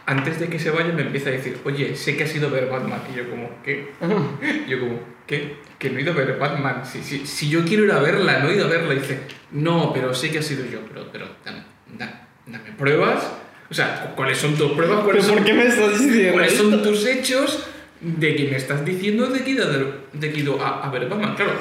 antes 0.06 0.40
de 0.42 0.50
que 0.50 0.60
se 0.60 0.72
vaya, 0.72 0.92
me 0.94 1.04
empieza 1.04 1.30
a 1.30 1.32
decir: 1.32 1.58
Oye, 1.64 1.96
sé 1.96 2.18
que 2.18 2.26
has 2.26 2.36
ido 2.36 2.50
a 2.50 2.52
ver 2.52 2.70
Batman. 2.70 3.00
Y 3.12 3.16
yo, 3.18 3.30
como, 3.30 3.50
¿qué? 3.64 3.94
Yo, 4.68 4.80
como, 4.82 5.00
¿qué? 5.26 5.56
Que 5.80 5.90
no 5.90 6.00
he 6.00 6.02
ido 6.02 6.12
a 6.12 6.16
ver 6.16 6.38
Batman. 6.38 6.86
Si, 6.86 7.02
si, 7.02 7.26
si 7.26 7.50
yo 7.50 7.64
quiero 7.64 7.86
ir 7.86 7.92
a 7.94 8.00
verla, 8.00 8.40
no 8.40 8.50
he 8.50 8.56
ido 8.56 8.66
a 8.66 8.70
verla. 8.70 8.94
Y 8.94 9.00
dice: 9.00 9.22
No, 9.52 9.94
pero 9.94 10.14
sé 10.14 10.30
que 10.30 10.40
has 10.40 10.46
sido 10.46 10.66
yo. 10.66 10.80
Pero, 10.90 11.10
pero 11.12 11.28
pruebas. 12.78 13.24
O 13.70 13.74
sea, 13.74 14.14
¿cuáles 14.16 14.38
son 14.38 14.56
tus 14.56 14.72
pruebas? 14.74 15.02
¿Cuáles 15.04 15.24
¿Pero 15.26 15.36
son 15.36 15.44
por 15.44 15.46
qué 15.46 15.54
me 15.54 15.68
estás 15.68 16.00
diciendo 16.00 16.34
¿Cuáles 16.34 16.54
son 16.54 16.84
tus 16.84 17.06
hechos 17.06 17.68
de 18.00 18.36
que 18.36 18.44
me 18.46 18.56
estás 18.58 18.86
diciendo 18.86 19.28
de 19.28 19.44
que 19.44 19.50
ido 19.52 19.68
de 20.14 20.28
ido 20.28 20.62
a, 20.64 20.86
a 20.86 20.90
ver 20.90 21.08
Batman? 21.10 21.36
Claro, 21.36 21.52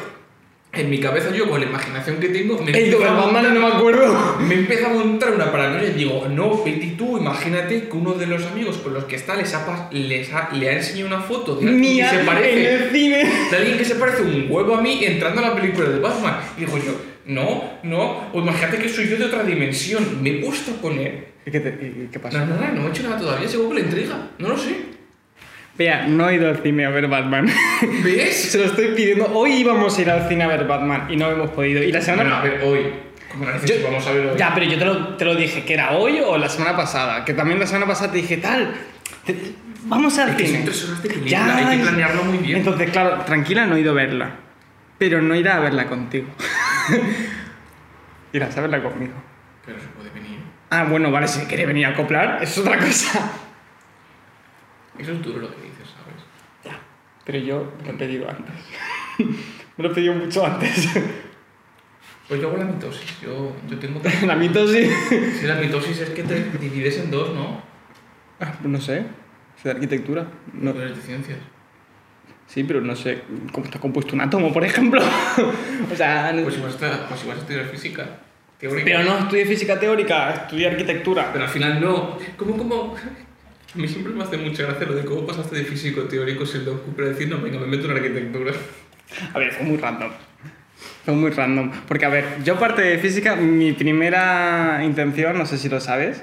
en 0.73 0.91
mi 0.91 1.01
cabeza 1.01 1.31
yo, 1.35 1.49
con 1.49 1.59
la 1.59 1.67
imaginación 1.67 2.19
que 2.19 2.29
tengo, 2.29 2.59
me 2.63 2.71
He 2.71 2.89
ido 2.89 2.99
a 2.99 3.01
ver 3.01 3.09
empiezo 3.09 3.09
a 3.09 3.25
Batman 3.25 3.45
y 3.45 3.49
no 3.49 3.55
me 3.55 3.61
montar- 3.61 3.79
acuerdo. 3.79 4.37
me 4.41 4.55
empieza 4.55 4.87
a 4.87 4.93
montar 4.93 5.33
una 5.33 5.51
paranoia 5.51 5.89
y 5.89 5.93
digo, 5.95 6.29
no, 6.31 6.63
vete 6.63 6.95
tú, 6.99 7.17
imagínate 7.19 7.89
que 7.89 7.97
uno 7.97 8.13
de 8.13 8.27
los 8.27 8.45
amigos 8.45 8.77
con 8.77 8.93
los 8.95 9.05
que 9.05 9.17
está 9.17 9.35
les 9.37 9.53
ha, 9.55 9.89
les 9.91 10.33
ha- 10.33 10.51
le 10.53 10.69
ha 10.69 10.73
enseñado 10.75 11.07
una 11.17 11.21
foto 11.23 11.57
de 11.57 11.69
alguien 11.69 11.97
que 12.05 12.09
se 12.11 12.21
en 12.21 12.27
parece, 12.27 12.75
el 12.75 12.91
cine. 12.93 13.25
de 13.51 13.57
alguien 13.57 13.79
que 13.79 13.85
se 13.85 13.95
parece 13.97 14.23
un 14.23 14.47
huevo 14.51 14.77
a 14.77 14.81
mí 14.83 15.03
entrando 15.05 15.41
a 15.45 15.49
la 15.49 15.55
película 15.57 15.89
de 15.89 15.99
Batman. 15.99 16.37
Y 16.57 16.61
digo 16.67 16.77
yo, 16.79 16.93
no, 17.27 17.65
no, 17.83 18.29
o 18.33 18.39
imagínate 18.41 18.79
que 18.79 18.89
soy 18.89 19.09
yo 19.09 19.17
de 19.17 19.25
otra 19.27 19.43
dimensión. 19.43 20.23
Me 20.23 20.31
he 20.31 20.35
puesto 20.45 20.73
a 20.73 20.75
poner... 20.75 21.35
¿Y 21.45 21.51
qué, 21.51 21.61
te- 21.61 21.69
y 21.87 22.09
qué 22.11 22.19
pasa? 22.19 22.45
No, 22.45 22.47
no, 22.57 22.61
no, 22.61 22.73
no 22.73 22.87
he 22.87 22.91
hecho 22.91 23.03
nada 23.05 23.19
todavía, 23.19 23.49
seguro 23.49 23.71
que 23.71 23.75
la 23.83 23.87
intriga, 23.87 24.17
no 24.39 24.49
lo 24.49 24.59
sé. 24.59 24.77
Vea, 25.79 26.07
no 26.09 26.29
he 26.31 26.37
ido 26.37 26.49
al 26.49 26.57
cine 26.63 26.87
a 26.87 26.91
ver 26.91 27.07
Batman. 27.07 27.49
¿Ves? 28.03 28.35
Se 28.51 28.59
lo 28.59 28.65
estoy 28.65 28.89
pidiendo. 28.97 29.27
Hoy 29.35 29.53
íbamos 29.59 29.97
a 29.99 30.03
ir 30.03 30.11
al 30.11 30.29
cine 30.29 30.45
a 30.45 30.47
ver 30.49 30.67
Batman 30.67 31.07
y 31.11 31.17
no 31.17 31.31
hemos 31.31 31.51
podido. 31.51 31.83
Y 31.83 31.93
la 31.93 32.01
semana... 32.01 32.23
Bueno, 32.23 32.37
a 32.37 32.43
ver, 32.43 32.63
hoy. 32.65 32.87
Como 33.31 33.45
Yo- 33.45 33.75
vamos 33.85 34.07
a 34.07 34.13
ver 34.13 34.27
hoy. 34.29 34.39
Ya, 34.39 34.55
pero 34.55 34.67
yo 34.67 34.79
te 34.79 34.85
lo, 34.87 35.17
te 35.17 35.25
lo 35.27 35.35
dije, 35.35 35.65
que 35.65 35.75
era 35.75 35.93
hoy 35.93 36.19
o 36.25 36.39
la 36.39 36.49
semana 36.49 36.75
pasada. 36.77 37.25
Que 37.25 37.35
también 37.35 37.61
la 37.61 37.67
semana 37.67 37.87
pasada 37.87 38.11
te 38.13 38.17
dije, 38.19 38.39
tal, 38.39 38.73
te- 39.27 39.37
vamos 39.85 40.19
al 40.19 40.35
cine. 40.37 40.49
son 40.57 40.65
tres 40.65 40.85
horas 40.89 41.03
de 41.03 41.09
película, 41.11 41.57
hay 41.69 41.77
que 41.77 41.83
planearlo 41.83 42.25
muy 42.25 42.39
bien. 42.39 42.57
Entonces, 42.59 42.91
claro, 42.91 43.23
tranquila, 43.27 43.67
no 43.67 43.77
he 43.77 43.81
ido 43.81 43.91
a 43.91 43.95
verla. 43.95 44.31
Pero 44.99 45.21
no 45.21 45.35
irá 45.37 45.57
a 45.57 45.61
verla 45.61 45.87
contigo. 45.89 46.29
Irás 48.33 48.57
a 48.57 48.61
verla 48.61 48.83
conmigo. 48.83 49.15
Pero 49.65 49.79
se 49.81 49.87
puede 49.89 50.11
venir. 50.11 50.41
Ah, 50.71 50.85
bueno, 50.85 51.11
vale, 51.11 51.29
si 51.29 51.47
quiere 51.47 51.67
venir 51.67 51.87
a 51.87 51.91
acoplar, 51.91 52.43
es 52.43 52.57
otra 52.59 52.79
cosa. 52.79 53.33
Eso 54.99 55.13
es 55.13 55.23
duro 55.23 55.39
lo 55.41 55.49
que 55.55 55.63
dices, 55.63 55.89
¿sabes? 55.89 56.23
Ya, 56.65 56.79
pero 57.25 57.39
yo 57.39 57.73
me 57.81 57.89
lo 57.89 57.93
he 57.93 57.99
pedido 57.99 58.29
antes. 58.29 58.55
me 59.77 59.85
lo 59.85 59.91
he 59.91 59.95
pedido 59.95 60.15
mucho 60.15 60.45
antes. 60.45 60.89
Pues 62.29 62.41
yo 62.41 62.49
hago 62.49 62.57
la 62.57 62.65
mitosis. 62.65 63.21
Yo, 63.21 63.55
yo 63.69 63.79
tengo 63.79 64.01
la 64.27 64.35
mitosis. 64.35 64.91
Si 65.41 65.47
la 65.47 65.57
mitosis 65.57 66.01
es 66.01 66.11
que 66.11 66.25
te 66.25 66.45
divides 66.59 66.99
en 66.99 67.11
dos, 67.11 67.33
¿no? 67.35 67.63
Ah, 68.41 68.53
pues 68.61 68.69
no 68.69 68.81
sé. 68.81 69.05
Es 69.57 69.65
de 69.65 69.71
arquitectura. 69.71 70.27
No, 70.53 70.73
Tú 70.73 70.81
eres 70.81 70.97
de 70.97 71.03
ciencias. 71.03 71.39
Sí, 72.47 72.65
pero 72.65 72.81
no 72.81 72.95
sé 72.97 73.23
cómo 73.53 73.67
está 73.67 73.79
compuesto 73.79 74.15
un 74.15 74.21
átomo, 74.21 74.53
por 74.53 74.65
ejemplo. 74.65 75.01
o 75.93 75.97
sea, 75.97 76.33
no- 76.33 76.43
Pues 76.43 76.57
igual, 76.57 76.71
está, 76.73 77.09
pues 77.09 77.23
igual 77.23 77.39
estudiar 77.39 77.65
física. 77.67 78.07
Teórica. 78.59 78.85
pero 78.87 79.03
no 79.05 79.19
estudié 79.19 79.45
física 79.45 79.79
teórica, 79.79 80.31
estudié 80.33 80.69
arquitectura. 80.69 81.31
Pero 81.33 81.45
al 81.45 81.51
final 81.51 81.79
no. 81.81 82.19
¿Cómo, 82.39 82.57
cómo? 82.57 82.95
A 83.75 83.79
mí 83.79 83.87
siempre 83.87 84.15
me 84.15 84.25
hace 84.25 84.39
mucha 84.39 84.63
gracia 84.63 84.87
lo 84.87 84.95
de 84.95 85.05
cómo 85.05 85.27
pasaste 85.27 85.57
de 85.57 85.65
físico 85.65 86.03
teórico 86.05 86.47
siendo 86.47 86.83
Cooper 86.83 87.05
a 87.05 87.09
decir, 87.11 87.29
no, 87.29 87.39
venga, 87.43 87.59
me 87.59 87.67
meto 87.67 87.85
en 87.91 87.97
arquitectura. 87.99 88.53
A 89.35 89.39
ver, 89.39 89.53
fue 89.53 89.67
muy 89.67 89.77
random. 89.77 90.11
Fue 91.05 91.15
muy 91.15 91.31
random. 91.31 91.71
Porque, 91.87 92.07
a 92.07 92.09
ver, 92.09 92.25
yo 92.45 92.59
parte 92.59 92.81
de 92.83 92.99
física, 92.99 93.37
mi 93.37 93.73
primera 93.73 94.81
intención, 94.85 95.37
no 95.39 95.45
sé 95.47 95.59
si 95.59 95.69
lo 95.69 95.79
sabes, 95.81 96.23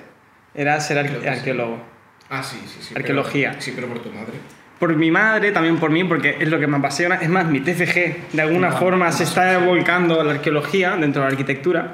era 0.55 0.79
ser 0.81 0.97
arque- 0.97 1.15
que 1.19 1.21
sí. 1.21 1.27
arqueólogo. 1.27 1.81
Ah, 2.29 2.41
sí, 2.43 2.57
sí, 2.65 2.79
sí. 2.81 2.93
Arqueología. 2.95 3.51
pero- 3.51 3.61
sí, 3.61 3.71
pero 3.75 3.87
por 3.87 3.99
tu 3.99 4.09
madre. 4.09 4.33
Por 4.83 4.97
mi 4.97 5.11
madre, 5.11 5.53
también 5.53 5.77
por 5.77 5.91
mí, 5.91 6.03
porque 6.03 6.35
es 6.41 6.49
lo 6.49 6.59
que 6.59 6.67
me 6.67 6.75
apasiona. 6.75 7.15
Es 7.15 7.29
más, 7.29 7.45
mi 7.45 7.61
TFG, 7.61 8.33
de 8.33 8.41
alguna 8.41 8.67
Ah, 8.67 8.71
forma, 8.73 9.07
ah, 9.07 9.11
se 9.13 9.23
está 9.23 9.57
volcando 9.59 10.19
a 10.19 10.25
la 10.25 10.33
arqueología 10.33 10.97
dentro 10.97 11.21
de 11.21 11.27
la 11.29 11.31
arquitectura. 11.31 11.93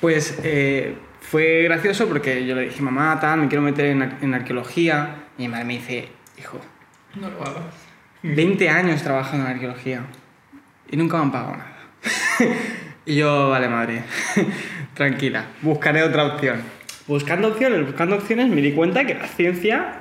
Pues 0.00 0.36
eh, 0.42 0.96
fue 1.20 1.62
gracioso 1.62 2.08
porque 2.08 2.44
yo 2.44 2.56
le 2.56 2.62
dije, 2.62 2.82
mamá, 2.82 3.16
tal, 3.20 3.42
me 3.42 3.46
quiero 3.46 3.62
meter 3.62 3.84
en, 3.86 4.02
ar- 4.02 4.16
en 4.20 4.34
arqueología. 4.34 5.10
Y 5.38 5.42
mi 5.42 5.48
madre 5.48 5.64
me 5.66 5.74
dice, 5.74 6.08
hijo, 6.36 6.60
No 7.14 7.30
lo 7.30 7.40
hagas. 7.40 7.62
20 8.24 8.68
años 8.68 9.00
trabajando 9.04 9.46
en 9.46 9.52
arqueología 9.52 10.00
y 10.90 10.96
nunca 10.96 11.18
me 11.18 11.22
han 11.22 11.30
pagado 11.30 11.52
nada. 11.52 11.76
y 13.06 13.14
yo, 13.14 13.48
vale, 13.50 13.68
madre, 13.68 14.02
tranquila, 14.94 15.44
buscaré 15.62 16.02
otra 16.02 16.24
opción. 16.24 16.62
Buscando 17.08 17.48
opciones, 17.48 17.84
buscando 17.86 18.16
opciones, 18.16 18.48
me 18.48 18.60
di 18.60 18.72
cuenta 18.72 19.04
que 19.06 19.14
la 19.14 19.26
ciencia, 19.26 20.00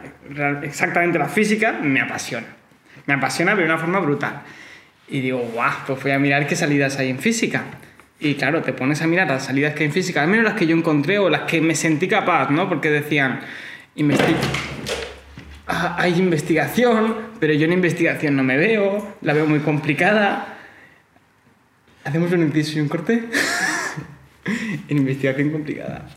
exactamente 0.62 1.18
la 1.18 1.30
física, 1.30 1.80
me 1.82 2.02
apasiona. 2.02 2.48
Me 3.06 3.14
apasiona 3.14 3.56
de 3.56 3.64
una 3.64 3.78
forma 3.78 4.00
brutal. 4.00 4.42
Y 5.08 5.22
digo, 5.22 5.40
guau, 5.54 5.72
pues 5.88 6.04
voy 6.04 6.12
a 6.12 6.20
mirar 6.20 6.46
qué 6.48 6.56
salidas 6.58 7.00
hay 7.00 7.10
en 7.10 7.20
física. 7.20 7.64
Y 8.20 8.34
claro, 8.36 8.62
te 8.62 8.74
pones 8.74 9.02
a 9.02 9.08
mirar 9.08 9.28
las 9.30 9.46
salidas 9.46 9.74
que 9.74 9.84
hay 9.84 9.88
en 9.88 9.94
física, 9.94 10.22
al 10.22 10.28
menos 10.28 10.44
las 10.44 10.56
que 10.56 10.68
yo 10.68 10.76
encontré 10.76 11.18
o 11.18 11.30
las 11.30 11.42
que 11.44 11.62
me 11.62 11.76
sentí 11.76 12.10
capaz, 12.10 12.50
¿no? 12.50 12.68
Porque 12.68 12.90
decían, 12.90 13.40
investi- 13.96 14.36
Ah, 15.70 15.96
hay 16.00 16.14
investigación, 16.18 17.16
pero 17.40 17.54
yo 17.54 17.66
en 17.66 17.74
investigación 17.74 18.36
no 18.38 18.44
me 18.44 18.56
veo, 18.58 19.16
la 19.22 19.34
veo 19.34 19.46
muy 19.46 19.60
complicada. 19.60 20.58
¿Hacemos 22.06 22.32
un 22.32 22.42
inciso 22.42 22.78
y 22.80 22.82
un 22.82 22.88
corte? 22.88 23.24
en 24.90 24.98
investigación 24.98 25.52
complicada. 25.52 26.08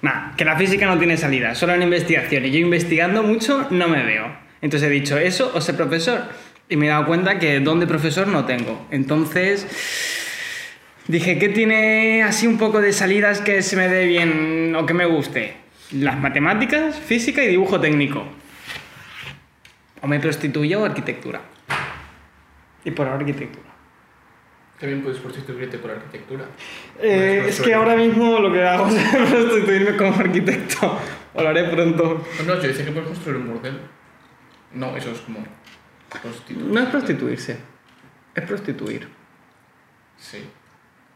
Nada, 0.00 0.34
que 0.36 0.44
la 0.44 0.56
física 0.56 0.86
no 0.86 0.96
tiene 0.98 1.16
salida, 1.16 1.54
solo 1.54 1.74
en 1.74 1.82
investigación. 1.82 2.44
Y 2.46 2.50
yo 2.50 2.58
investigando 2.58 3.22
mucho 3.22 3.66
no 3.70 3.88
me 3.88 4.04
veo. 4.04 4.30
Entonces 4.60 4.88
he 4.88 4.92
dicho 4.92 5.18
eso 5.18 5.50
o 5.54 5.60
ser 5.60 5.76
profesor. 5.76 6.22
Y 6.68 6.76
me 6.76 6.86
he 6.86 6.88
dado 6.90 7.06
cuenta 7.06 7.38
que 7.38 7.60
don 7.60 7.80
de 7.80 7.86
profesor 7.86 8.28
no 8.28 8.44
tengo. 8.44 8.86
Entonces 8.90 9.66
dije, 11.08 11.38
¿qué 11.38 11.48
tiene 11.48 12.22
así 12.22 12.46
un 12.46 12.58
poco 12.58 12.80
de 12.80 12.92
salidas 12.92 13.40
que 13.40 13.62
se 13.62 13.76
me 13.76 13.88
dé 13.88 14.06
bien 14.06 14.76
o 14.76 14.86
que 14.86 14.94
me 14.94 15.06
guste? 15.06 15.54
Las 15.92 16.18
matemáticas, 16.18 16.96
física 16.96 17.42
y 17.42 17.48
dibujo 17.48 17.80
técnico. 17.80 18.24
O 20.00 20.06
me 20.06 20.20
prostituyo 20.20 20.82
o 20.82 20.84
arquitectura. 20.84 21.40
Y 22.84 22.90
por 22.92 23.08
arquitectura. 23.08 23.68
También 24.78 25.02
puedes 25.02 25.18
prostituirte 25.18 25.78
por 25.78 25.90
arquitectura. 25.90 26.44
Eh, 27.00 27.40
Pues 27.42 27.58
es 27.58 27.66
que 27.66 27.74
ahora 27.74 27.96
mismo 27.96 28.38
lo 28.38 28.52
que 28.52 28.62
hago 28.64 28.86
es 28.96 29.02
prostituirme 29.30 29.96
como 29.96 30.14
arquitecto. 30.14 30.98
O 31.34 31.42
lo 31.42 31.48
haré 31.48 31.64
pronto. 31.64 32.24
Oh, 32.40 32.42
No, 32.44 32.54
yo 32.54 32.68
decía 32.68 32.84
que 32.84 32.92
puedes 32.92 33.08
construir 33.08 33.38
un 33.38 33.48
bordel. 33.48 33.78
No, 34.74 34.96
eso 34.96 35.10
es 35.10 35.18
como 35.20 35.44
prostituir. 36.22 36.64
No 36.66 36.80
es 36.80 36.88
prostituirse, 36.90 37.56
es 38.34 38.44
prostituir. 38.44 39.08
Sí. 40.16 40.44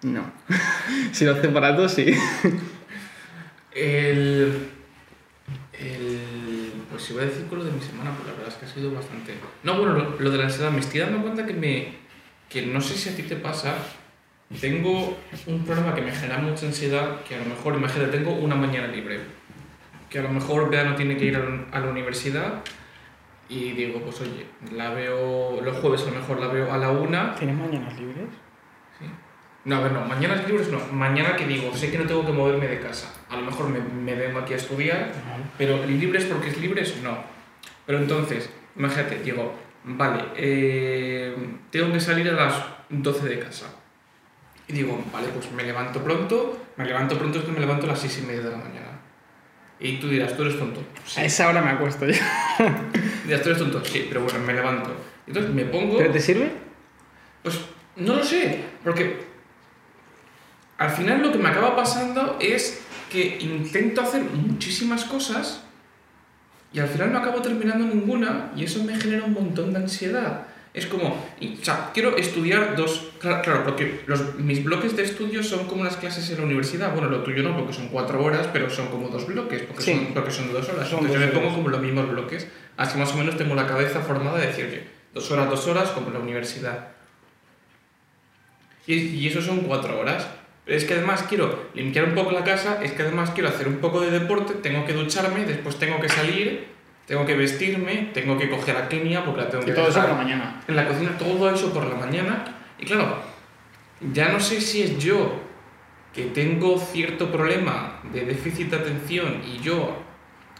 No. 0.02 0.24
si 1.12 1.24
lo 1.24 1.32
hace 1.32 1.46
barato, 1.48 1.88
sí. 1.88 2.14
El. 3.74 4.68
El. 5.72 6.72
Pues 6.90 7.10
iba 7.10 7.22
a 7.22 7.26
decir 7.26 7.46
con 7.46 7.58
lo 7.58 7.64
de 7.64 7.72
mi 7.72 7.80
semana, 7.80 8.10
pero 8.16 8.30
la 8.32 8.34
verdad 8.38 8.48
es 8.48 8.54
que 8.58 8.66
ha 8.66 8.68
sido 8.68 8.92
bastante. 8.92 9.34
No, 9.62 9.76
bueno, 9.78 9.94
lo, 9.94 10.20
lo 10.20 10.30
de 10.30 10.38
la 10.38 10.44
ansiedad, 10.44 10.70
me 10.70 10.80
estoy 10.80 11.00
dando 11.00 11.22
cuenta 11.22 11.46
que 11.46 11.54
me. 11.54 12.02
Que 12.52 12.66
no 12.66 12.80
sé 12.80 12.94
si 12.96 13.08
a 13.08 13.16
ti 13.16 13.22
te 13.22 13.36
pasa. 13.36 13.74
Tengo 14.60 15.16
un 15.46 15.64
problema 15.64 15.94
que 15.94 16.02
me 16.02 16.12
genera 16.12 16.38
mucha 16.38 16.66
ansiedad, 16.66 17.22
que 17.22 17.36
a 17.36 17.38
lo 17.38 17.46
mejor, 17.46 17.74
imagínate, 17.74 18.18
tengo 18.18 18.32
una 18.34 18.54
mañana 18.54 18.86
libre. 18.88 19.20
Que 20.10 20.18
a 20.18 20.22
lo 20.22 20.28
mejor 20.28 20.68
Bea 20.68 20.84
no 20.84 20.94
tiene 20.94 21.16
que 21.16 21.24
ir 21.24 21.36
a 21.36 21.80
la, 21.80 21.86
universidad 21.86 22.60
y 23.48 23.70
digo, 23.70 24.00
pues 24.02 24.20
oye, 24.20 24.44
la 24.76 24.90
veo 24.90 25.62
los 25.62 25.76
jueves 25.78 26.02
a 26.02 26.10
lo 26.10 26.20
mejor 26.20 26.38
la 26.38 26.48
veo 26.48 26.70
a 26.70 26.76
la 26.76 26.90
una 26.90 27.34
¿Tienes 27.34 27.56
mañanas 27.56 27.98
libres? 27.98 28.28
Sí. 28.98 29.06
No, 29.64 29.76
a 29.76 29.80
ver, 29.80 29.92
no, 29.92 30.04
mañanas 30.04 30.46
libres 30.46 30.68
no. 30.68 30.80
Mañana 30.92 31.34
que 31.34 31.46
digo, 31.46 31.74
sé 31.74 31.90
que 31.90 31.96
no 31.96 32.04
tengo 32.04 32.26
que 32.26 32.32
moverme 32.32 32.68
de 32.68 32.80
casa. 32.80 33.10
A 33.30 33.36
lo 33.36 33.42
mejor 33.42 33.70
me, 33.70 33.80
me 33.80 34.14
vengo 34.14 34.40
aquí 34.40 34.52
a 34.52 34.56
estudiar, 34.56 35.12
pero 35.56 35.86
libres 35.86 36.26
porque 36.26 36.50
es 36.50 36.58
libres, 36.58 37.00
no. 37.02 37.16
Pero 37.86 37.98
entonces, 37.98 38.50
imagínate, 38.76 39.20
digo, 39.20 39.54
vale, 39.84 40.24
eh, 40.36 41.34
tengo 41.70 41.92
que 41.92 42.00
salir 42.00 42.28
a 42.28 42.32
las 42.32 42.54
12 42.88 43.28
de 43.28 43.38
casa. 43.38 43.66
Y 44.68 44.74
digo, 44.74 45.02
vale, 45.12 45.28
pues 45.28 45.50
me 45.52 45.62
levanto 45.62 46.02
pronto. 46.02 46.58
Me 46.76 46.84
levanto 46.84 47.18
pronto 47.18 47.38
es 47.38 47.44
que 47.44 47.52
me 47.52 47.60
levanto 47.60 47.86
a 47.86 47.90
las 47.90 48.00
6 48.00 48.20
y 48.22 48.26
media 48.26 48.42
de 48.42 48.50
la 48.50 48.56
mañana. 48.56 49.00
Y 49.80 49.98
tú 49.98 50.08
dirás, 50.08 50.36
tú 50.36 50.42
eres 50.42 50.58
tonto. 50.58 50.80
A 51.16 51.24
esa 51.24 51.48
hora 51.48 51.60
me 51.60 51.70
acuesto 51.70 52.06
yo. 52.06 52.14
Dirás, 53.24 53.42
tú 53.42 53.48
eres 53.48 53.58
tonto. 53.58 53.84
Sí, 53.84 54.06
pero 54.08 54.22
bueno, 54.22 54.38
me 54.38 54.54
levanto. 54.54 54.94
Entonces 55.26 55.52
me 55.52 55.64
pongo... 55.64 55.98
¿Pero 55.98 56.12
te 56.12 56.20
sirve? 56.20 56.52
Pues 57.42 57.58
no 57.96 58.14
lo 58.14 58.24
sé, 58.24 58.60
porque 58.84 59.24
al 60.78 60.90
final 60.90 61.20
lo 61.22 61.32
que 61.32 61.38
me 61.38 61.48
acaba 61.48 61.74
pasando 61.74 62.38
es 62.40 62.82
que 63.10 63.38
intento 63.40 64.02
hacer 64.02 64.22
muchísimas 64.22 65.04
cosas 65.04 65.64
y 66.72 66.78
al 66.80 66.88
final 66.88 67.12
no 67.12 67.18
acabo 67.18 67.40
terminando 67.42 67.84
ninguna 67.86 68.50
y 68.56 68.64
eso 68.64 68.82
me 68.84 68.98
genera 68.98 69.24
un 69.24 69.32
montón 69.34 69.72
de 69.72 69.78
ansiedad. 69.80 70.46
Es 70.74 70.86
como, 70.86 71.22
y- 71.38 71.58
o 71.60 71.64
sea, 71.64 71.90
quiero 71.92 72.16
estudiar 72.16 72.74
dos, 72.76 73.10
claro, 73.20 73.42
claro, 73.42 73.64
porque 73.64 74.00
los, 74.06 74.36
mis 74.36 74.64
bloques 74.64 74.96
de 74.96 75.02
estudio 75.04 75.42
son 75.42 75.66
como 75.66 75.84
las 75.84 75.98
clases 75.98 76.30
en 76.30 76.38
la 76.38 76.44
universidad, 76.44 76.92
bueno, 76.94 77.10
lo 77.10 77.22
tuyo 77.22 77.42
no, 77.42 77.54
porque 77.54 77.74
son 77.74 77.88
cuatro 77.88 78.24
horas, 78.24 78.48
pero 78.54 78.70
son 78.70 78.86
como 78.88 79.08
dos 79.08 79.26
bloques, 79.26 79.62
porque, 79.64 79.82
Sí. 79.82 79.92
son, 79.92 80.14
porque 80.14 80.30
son 80.30 80.50
dos 80.50 80.66
horas. 80.70 80.88
Son 80.88 81.00
Entonces 81.00 81.20
dos 81.20 81.20
yo 81.20 81.26
me 81.26 81.40
pongo 81.46 81.54
como 81.56 81.68
los 81.68 81.82
mismos 81.82 82.08
bloques, 82.10 82.46
así 82.78 82.96
más 82.98 83.12
o 83.12 83.16
menos 83.18 83.36
tengo 83.36 83.54
la 83.54 83.66
cabeza 83.66 84.00
formada 84.00 84.38
de 84.38 84.46
decir, 84.46 84.64
oye, 84.64 84.84
dos 85.12 85.30
horas, 85.30 85.50
dos 85.50 85.66
horas, 85.66 85.90
como 85.90 86.06
en 86.08 86.14
la 86.14 86.20
universidad. 86.20 86.88
Y, 88.86 88.94
y 88.94 89.28
eso 89.28 89.42
son 89.42 89.60
cuatro 89.60 90.00
horas. 90.00 90.26
Pero 90.64 90.78
es 90.78 90.84
que 90.84 90.94
además 90.94 91.24
quiero 91.28 91.70
limpiar 91.74 92.04
un 92.04 92.14
poco 92.14 92.30
la 92.30 92.44
casa, 92.44 92.80
es 92.82 92.92
que 92.92 93.02
además 93.02 93.30
quiero 93.30 93.48
hacer 93.48 93.66
un 93.66 93.78
poco 93.78 94.00
de 94.00 94.10
deporte, 94.10 94.54
tengo 94.54 94.84
que 94.84 94.92
ducharme, 94.92 95.44
después 95.44 95.76
tengo 95.76 96.00
que 96.00 96.08
salir, 96.08 96.68
tengo 97.06 97.26
que 97.26 97.34
vestirme, 97.34 98.10
tengo 98.14 98.38
que 98.38 98.48
coger 98.48 98.76
a 98.76 98.88
Kenia 98.88 99.24
porque 99.24 99.40
la 99.40 99.48
tengo 99.48 99.64
que 99.64 99.72
todo 99.72 99.88
eso 99.88 100.00
por 100.00 100.10
la 100.10 100.14
mañana. 100.14 100.62
en 100.68 100.76
la 100.76 100.86
cocina, 100.86 101.18
todo 101.18 101.50
eso 101.52 101.72
por 101.72 101.86
la 101.86 101.96
mañana. 101.96 102.44
Y 102.78 102.84
claro, 102.84 103.16
ya 104.12 104.28
no 104.28 104.40
sé 104.40 104.60
si 104.60 104.82
es 104.82 104.98
yo 104.98 105.40
que 106.12 106.24
tengo 106.26 106.78
cierto 106.78 107.32
problema 107.32 108.00
de 108.12 108.24
déficit 108.24 108.70
de 108.70 108.76
atención 108.76 109.42
y 109.46 109.58
yo 109.62 109.96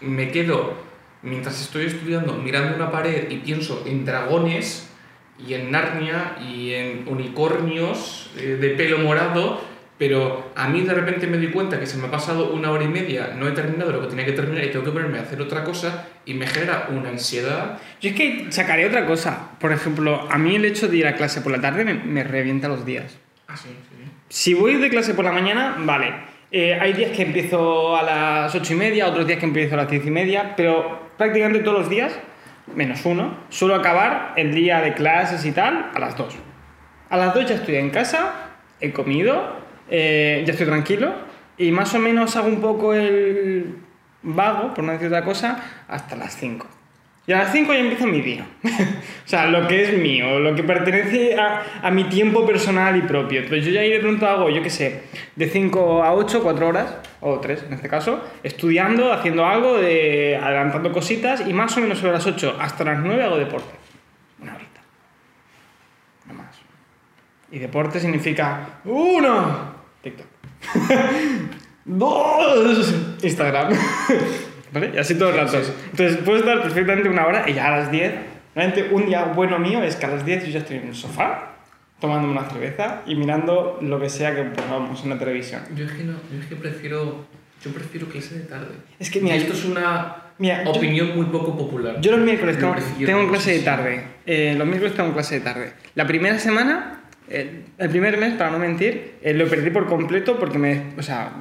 me 0.00 0.30
quedo 0.30 0.74
mientras 1.22 1.60
estoy 1.60 1.86
estudiando 1.86 2.34
mirando 2.34 2.74
una 2.74 2.90
pared 2.90 3.30
y 3.30 3.38
pienso 3.38 3.84
en 3.86 4.04
dragones 4.04 4.88
y 5.38 5.54
en 5.54 5.70
Narnia 5.70 6.36
y 6.40 6.72
en 6.74 7.04
unicornios 7.06 8.30
eh, 8.36 8.58
de 8.60 8.70
pelo 8.70 8.98
morado, 8.98 9.60
pero 9.98 10.52
a 10.56 10.68
mí 10.68 10.80
de 10.80 10.94
repente 10.94 11.26
me 11.26 11.36
doy 11.36 11.50
cuenta 11.50 11.78
que 11.78 11.86
se 11.86 11.96
me 11.96 12.08
ha 12.08 12.10
pasado 12.10 12.52
una 12.52 12.70
hora 12.70 12.84
y 12.84 12.88
media, 12.88 13.34
no 13.36 13.46
he 13.46 13.52
terminado 13.52 13.92
lo 13.92 14.00
que 14.00 14.08
tenía 14.08 14.24
que 14.24 14.32
terminar 14.32 14.64
y 14.64 14.70
tengo 14.70 14.84
que 14.84 14.90
ponerme 14.90 15.18
a 15.18 15.22
hacer 15.22 15.40
otra 15.40 15.62
cosa 15.62 16.08
y 16.24 16.34
me 16.34 16.46
genera 16.46 16.88
una 16.90 17.10
ansiedad. 17.10 17.78
Yo 18.00 18.10
es 18.10 18.16
que 18.16 18.46
sacaré 18.50 18.86
otra 18.86 19.06
cosa. 19.06 19.50
Por 19.60 19.72
ejemplo, 19.72 20.26
a 20.30 20.38
mí 20.38 20.56
el 20.56 20.64
hecho 20.64 20.88
de 20.88 20.96
ir 20.96 21.06
a 21.06 21.14
clase 21.14 21.40
por 21.40 21.52
la 21.52 21.60
tarde 21.60 21.84
me, 21.84 21.94
me 21.94 22.24
revienta 22.24 22.68
los 22.68 22.84
días. 22.84 23.16
Ah, 23.48 23.56
sí, 23.56 23.68
sí. 23.68 23.92
Si 24.28 24.54
voy 24.54 24.76
de 24.76 24.88
clase 24.88 25.14
por 25.14 25.24
la 25.24 25.32
mañana, 25.32 25.76
vale. 25.78 26.32
Eh, 26.50 26.78
hay 26.78 26.92
días 26.92 27.12
que 27.12 27.22
empiezo 27.22 27.96
a 27.96 28.02
las 28.02 28.54
ocho 28.54 28.74
y 28.74 28.76
media, 28.76 29.08
otros 29.08 29.26
días 29.26 29.38
que 29.38 29.46
empiezo 29.46 29.74
a 29.74 29.78
las 29.78 29.90
diez 29.90 30.04
y 30.04 30.10
media, 30.10 30.54
pero 30.54 31.08
prácticamente 31.16 31.64
todos 31.64 31.80
los 31.80 31.88
días, 31.88 32.12
menos 32.74 33.06
uno, 33.06 33.38
suelo 33.48 33.74
acabar 33.74 34.34
el 34.36 34.54
día 34.54 34.82
de 34.82 34.92
clases 34.92 35.46
y 35.46 35.52
tal 35.52 35.90
a 35.94 35.98
las 35.98 36.16
dos. 36.16 36.34
A 37.08 37.16
las 37.16 37.32
dos 37.34 37.48
ya 37.48 37.54
estoy 37.54 37.76
en 37.76 37.88
casa, 37.88 38.50
he 38.80 38.92
comido, 38.92 39.61
eh, 39.94 40.42
ya 40.46 40.52
estoy 40.52 40.66
tranquilo 40.66 41.12
y 41.58 41.70
más 41.70 41.94
o 41.94 41.98
menos 41.98 42.34
hago 42.36 42.48
un 42.48 42.62
poco 42.62 42.94
el 42.94 43.76
vago, 44.22 44.72
por 44.72 44.84
no 44.84 44.92
decir 44.92 45.08
otra 45.08 45.22
cosa, 45.22 45.84
hasta 45.86 46.16
las 46.16 46.34
5. 46.36 46.66
Y 47.26 47.32
a 47.32 47.38
las 47.38 47.52
5 47.52 47.72
ya 47.72 47.78
empieza 47.78 48.06
mi 48.06 48.22
día. 48.22 48.46
o 48.64 49.28
sea, 49.28 49.46
lo 49.46 49.68
que 49.68 49.82
es 49.82 49.98
mío, 49.98 50.40
lo 50.40 50.54
que 50.54 50.64
pertenece 50.64 51.38
a, 51.38 51.62
a 51.82 51.90
mi 51.90 52.04
tiempo 52.04 52.46
personal 52.46 52.96
y 52.96 53.02
propio. 53.02 53.40
Entonces 53.40 53.66
yo 53.66 53.70
ya 53.70 53.82
ahí 53.82 53.90
de 53.90 54.00
pronto 54.00 54.26
hago, 54.26 54.48
yo 54.48 54.62
qué 54.62 54.70
sé, 54.70 55.02
de 55.36 55.48
5 55.48 56.02
a 56.02 56.14
8, 56.14 56.40
4 56.42 56.68
horas, 56.68 56.96
o 57.20 57.38
3 57.38 57.64
en 57.68 57.74
este 57.74 57.88
caso, 57.88 58.24
estudiando, 58.42 59.12
haciendo 59.12 59.46
algo, 59.46 59.76
de, 59.76 60.40
adelantando 60.42 60.90
cositas 60.90 61.46
y 61.46 61.52
más 61.52 61.76
o 61.76 61.80
menos 61.80 61.98
sobre 61.98 62.14
las 62.14 62.26
8 62.26 62.56
hasta 62.58 62.82
las 62.82 62.98
9 62.98 63.22
hago 63.22 63.36
deporte. 63.36 63.74
Una 64.40 64.54
horita. 64.54 64.80
No 66.26 66.34
más. 66.34 66.58
Y 67.52 67.58
deporte 67.58 68.00
significa 68.00 68.80
uno, 68.84 69.81
TikTok. 70.02 70.26
Dos, 71.84 72.94
Instagram. 73.22 73.72
¿Vale? 74.72 74.92
Y 74.94 74.98
así 74.98 75.14
todo 75.16 75.30
el 75.30 75.36
rato. 75.36 75.58
Entonces 75.90 76.16
puedo 76.24 76.38
estar 76.38 76.62
perfectamente 76.62 77.08
una 77.08 77.26
hora 77.26 77.48
y 77.48 77.54
ya 77.54 77.66
a 77.74 77.78
las 77.78 77.90
10. 77.90 78.12
Realmente 78.54 78.88
un 78.94 79.06
día 79.06 79.24
bueno 79.24 79.58
mío 79.58 79.82
es 79.82 79.96
que 79.96 80.06
a 80.06 80.10
las 80.10 80.24
10 80.24 80.44
yo 80.46 80.50
ya 80.52 80.58
estoy 80.60 80.76
en 80.78 80.88
el 80.88 80.94
sofá 80.94 81.48
tomándome 82.00 82.32
una 82.32 82.48
cerveza 82.48 83.02
y 83.06 83.14
mirando 83.14 83.78
lo 83.80 84.00
que 84.00 84.08
sea 84.08 84.34
que 84.34 84.42
pongamos 84.42 85.02
en 85.04 85.10
la 85.10 85.18
televisión. 85.18 85.62
Yo 85.76 85.84
es 85.84 85.92
que 85.92 86.02
no, 86.04 86.14
yo 86.32 86.40
es 86.40 86.46
que 86.46 86.56
prefiero, 86.56 87.26
yo 87.64 87.70
prefiero 87.72 88.08
clase 88.08 88.38
de 88.40 88.44
tarde. 88.46 88.74
Es 88.98 89.08
que, 89.10 89.20
mira, 89.20 89.36
Y 89.36 89.40
esto 89.40 89.52
es 89.52 89.64
una 89.64 90.16
Mira, 90.38 90.64
yo- 90.64 90.70
opinión 90.70 91.14
muy 91.14 91.26
poco 91.26 91.56
popular. 91.56 92.00
Yo 92.00 92.10
los 92.12 92.20
miércoles 92.20 92.58
tengo, 92.58 92.74
tengo 93.06 93.28
clase 93.28 93.52
de 93.52 93.58
tarde. 93.60 94.04
Eh, 94.26 94.54
los 94.58 94.66
miércoles 94.66 94.94
tengo 94.96 95.12
clase 95.12 95.36
de 95.36 95.40
tarde. 95.42 95.72
La 95.94 96.06
primera 96.06 96.38
semana, 96.40 97.01
el, 97.28 97.64
el 97.78 97.90
primer 97.90 98.18
mes, 98.18 98.34
para 98.34 98.50
no 98.50 98.58
mentir, 98.58 99.18
eh, 99.22 99.32
lo 99.34 99.48
perdí 99.48 99.70
por 99.70 99.86
completo 99.86 100.38
porque 100.38 100.58
me. 100.58 100.92
O 100.98 101.02
sea, 101.02 101.32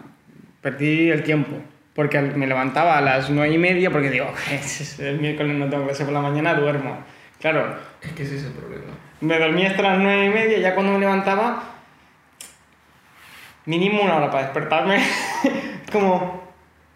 perdí 0.62 1.10
el 1.10 1.24
tiempo. 1.24 1.58
Porque 1.94 2.22
me 2.22 2.48
levantaba 2.48 2.98
a 2.98 3.02
las 3.02 3.30
nueve 3.30 3.54
y 3.54 3.58
media 3.58 3.91
porque 3.91 4.10
digo, 4.10 4.32
el 5.00 5.20
miércoles 5.20 5.58
no 5.58 5.70
tengo 5.70 5.86
clase 5.86 6.06
por 6.06 6.13
la 6.13 6.22
mañana, 6.22 6.54
duermo. 6.54 6.98
Claro, 7.39 7.76
Es 8.02 8.12
que 8.13 8.24
ese 8.24 8.38
es 8.38 8.44
el 8.46 8.52
problema. 8.52 8.86
me 9.20 9.38
dormía 9.38 9.72
hasta 9.72 9.82
las 9.82 10.00
nueve 10.00 10.26
y 10.28 10.30
media 10.30 10.60
ya 10.60 10.74
cuando 10.74 10.94
me 10.94 11.00
levantaba, 11.00 11.63
mínimo 13.65 14.04
una 14.04 14.17
hora 14.17 14.32
para 14.32 14.44
despertarme. 14.44 15.00
Como, 15.91 16.54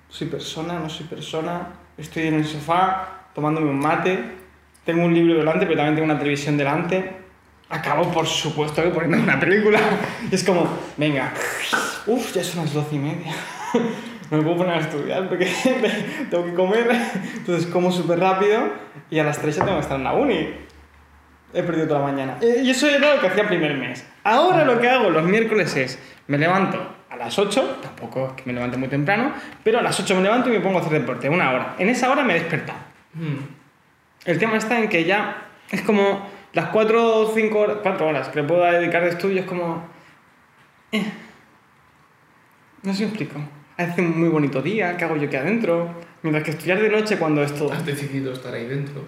soy 0.07 0.27
persona, 0.27 0.79
no 0.79 0.87
soy 0.87 1.07
persona, 1.07 1.73
estoy 1.97 2.27
en 2.27 2.35
el 2.35 2.45
sofá 2.45 3.25
tomándome 3.33 3.69
un 3.69 3.79
mate, 3.79 4.17
tengo 4.85 5.03
un 5.03 5.13
libro 5.13 5.37
delante, 5.37 5.65
pero 5.65 5.77
también 5.77 5.95
tengo 5.95 6.05
una 6.05 6.17
televisión 6.17 6.55
delante. 6.55 7.24
Acabo, 7.69 8.11
por 8.11 8.27
supuesto, 8.27 8.83
que 8.83 8.89
poniendo 8.89 9.17
una 9.23 9.39
película. 9.39 9.79
Es 10.31 10.43
como, 10.43 10.67
venga, 10.97 11.33
uff, 12.05 12.33
ya 12.33 12.43
son 12.43 12.63
las 12.65 12.73
doce 12.73 12.95
y 12.95 12.99
media. 12.99 13.33
No 14.31 14.37
me 14.37 14.43
puedo 14.43 14.57
poner 14.57 14.73
a 14.73 14.79
estudiar 14.79 15.29
porque 15.29 15.45
tengo 16.31 16.45
que 16.45 16.53
comer. 16.55 16.89
Entonces 17.35 17.67
como 17.71 17.91
súper 17.91 18.19
rápido 18.19 18.69
y 19.11 19.19
a 19.19 19.23
las 19.23 19.37
3 19.39 19.55
ya 19.55 19.63
tengo 19.63 19.77
que 19.77 19.83
estar 19.83 19.97
en 19.99 20.03
la 20.03 20.13
uni. 20.13 20.49
He 21.53 21.61
perdido 21.61 21.87
toda 21.87 21.99
la 21.99 22.05
mañana. 22.07 22.37
Eh, 22.41 22.61
Y 22.63 22.71
eso 22.71 22.89
era 22.89 23.13
lo 23.13 23.21
que 23.21 23.27
hacía 23.27 23.43
el 23.43 23.49
primer 23.49 23.75
mes. 23.75 24.03
Ahora 24.23 24.65
lo 24.65 24.79
que 24.81 24.89
hago 24.89 25.11
los 25.11 25.23
miércoles 25.25 25.75
es, 25.75 25.99
me 26.25 26.39
levanto 26.39 26.95
a 27.07 27.15
las 27.17 27.37
8, 27.37 27.81
tampoco 27.83 28.29
es 28.29 28.33
que 28.41 28.43
me 28.47 28.53
levante 28.53 28.77
muy 28.77 28.87
temprano, 28.87 29.31
pero 29.63 29.77
a 29.77 29.83
las 29.83 29.99
8 29.99 30.15
me 30.15 30.21
levanto 30.23 30.49
y 30.49 30.53
me 30.53 30.59
pongo 30.59 30.79
a 30.79 30.81
hacer 30.81 30.93
deporte, 30.93 31.29
una 31.29 31.51
hora. 31.51 31.75
En 31.77 31.87
esa 31.89 32.09
hora 32.11 32.23
me 32.23 32.35
he 32.35 32.39
despertado. 32.39 32.79
Mm. 33.13 33.35
El 34.25 34.39
tema 34.39 34.57
está 34.57 34.79
en 34.79 34.89
que 34.89 35.03
ya 35.03 35.49
es 35.69 35.83
como 35.83 36.27
las 36.55 36.69
4 36.69 37.19
o 37.19 37.33
5 37.33 37.59
horas, 37.59 37.77
4 37.83 38.07
horas 38.07 38.29
que 38.29 38.41
le 38.41 38.47
puedo 38.47 38.63
dedicar 38.63 39.03
de 39.03 39.09
estudio, 39.09 39.41
es 39.41 39.45
como... 39.45 39.85
eh. 40.91 41.03
No 42.81 42.91
sé 42.93 42.99
si 42.99 43.03
explico. 43.03 43.39
Hace 43.77 44.01
un 44.01 44.17
muy 44.17 44.29
bonito 44.29 44.61
día, 44.61 44.95
¿qué 44.95 45.03
hago 45.03 45.17
yo 45.17 45.27
aquí 45.27 45.35
adentro? 45.35 45.89
Mientras 46.21 46.45
que 46.45 46.51
estudiar 46.51 46.79
de 46.79 46.89
noche 46.89 47.17
cuando 47.17 47.43
esto... 47.43 47.71
Has 47.71 47.85
decidido 47.85 48.31
estar 48.31 48.53
ahí 48.53 48.67
dentro. 48.67 49.03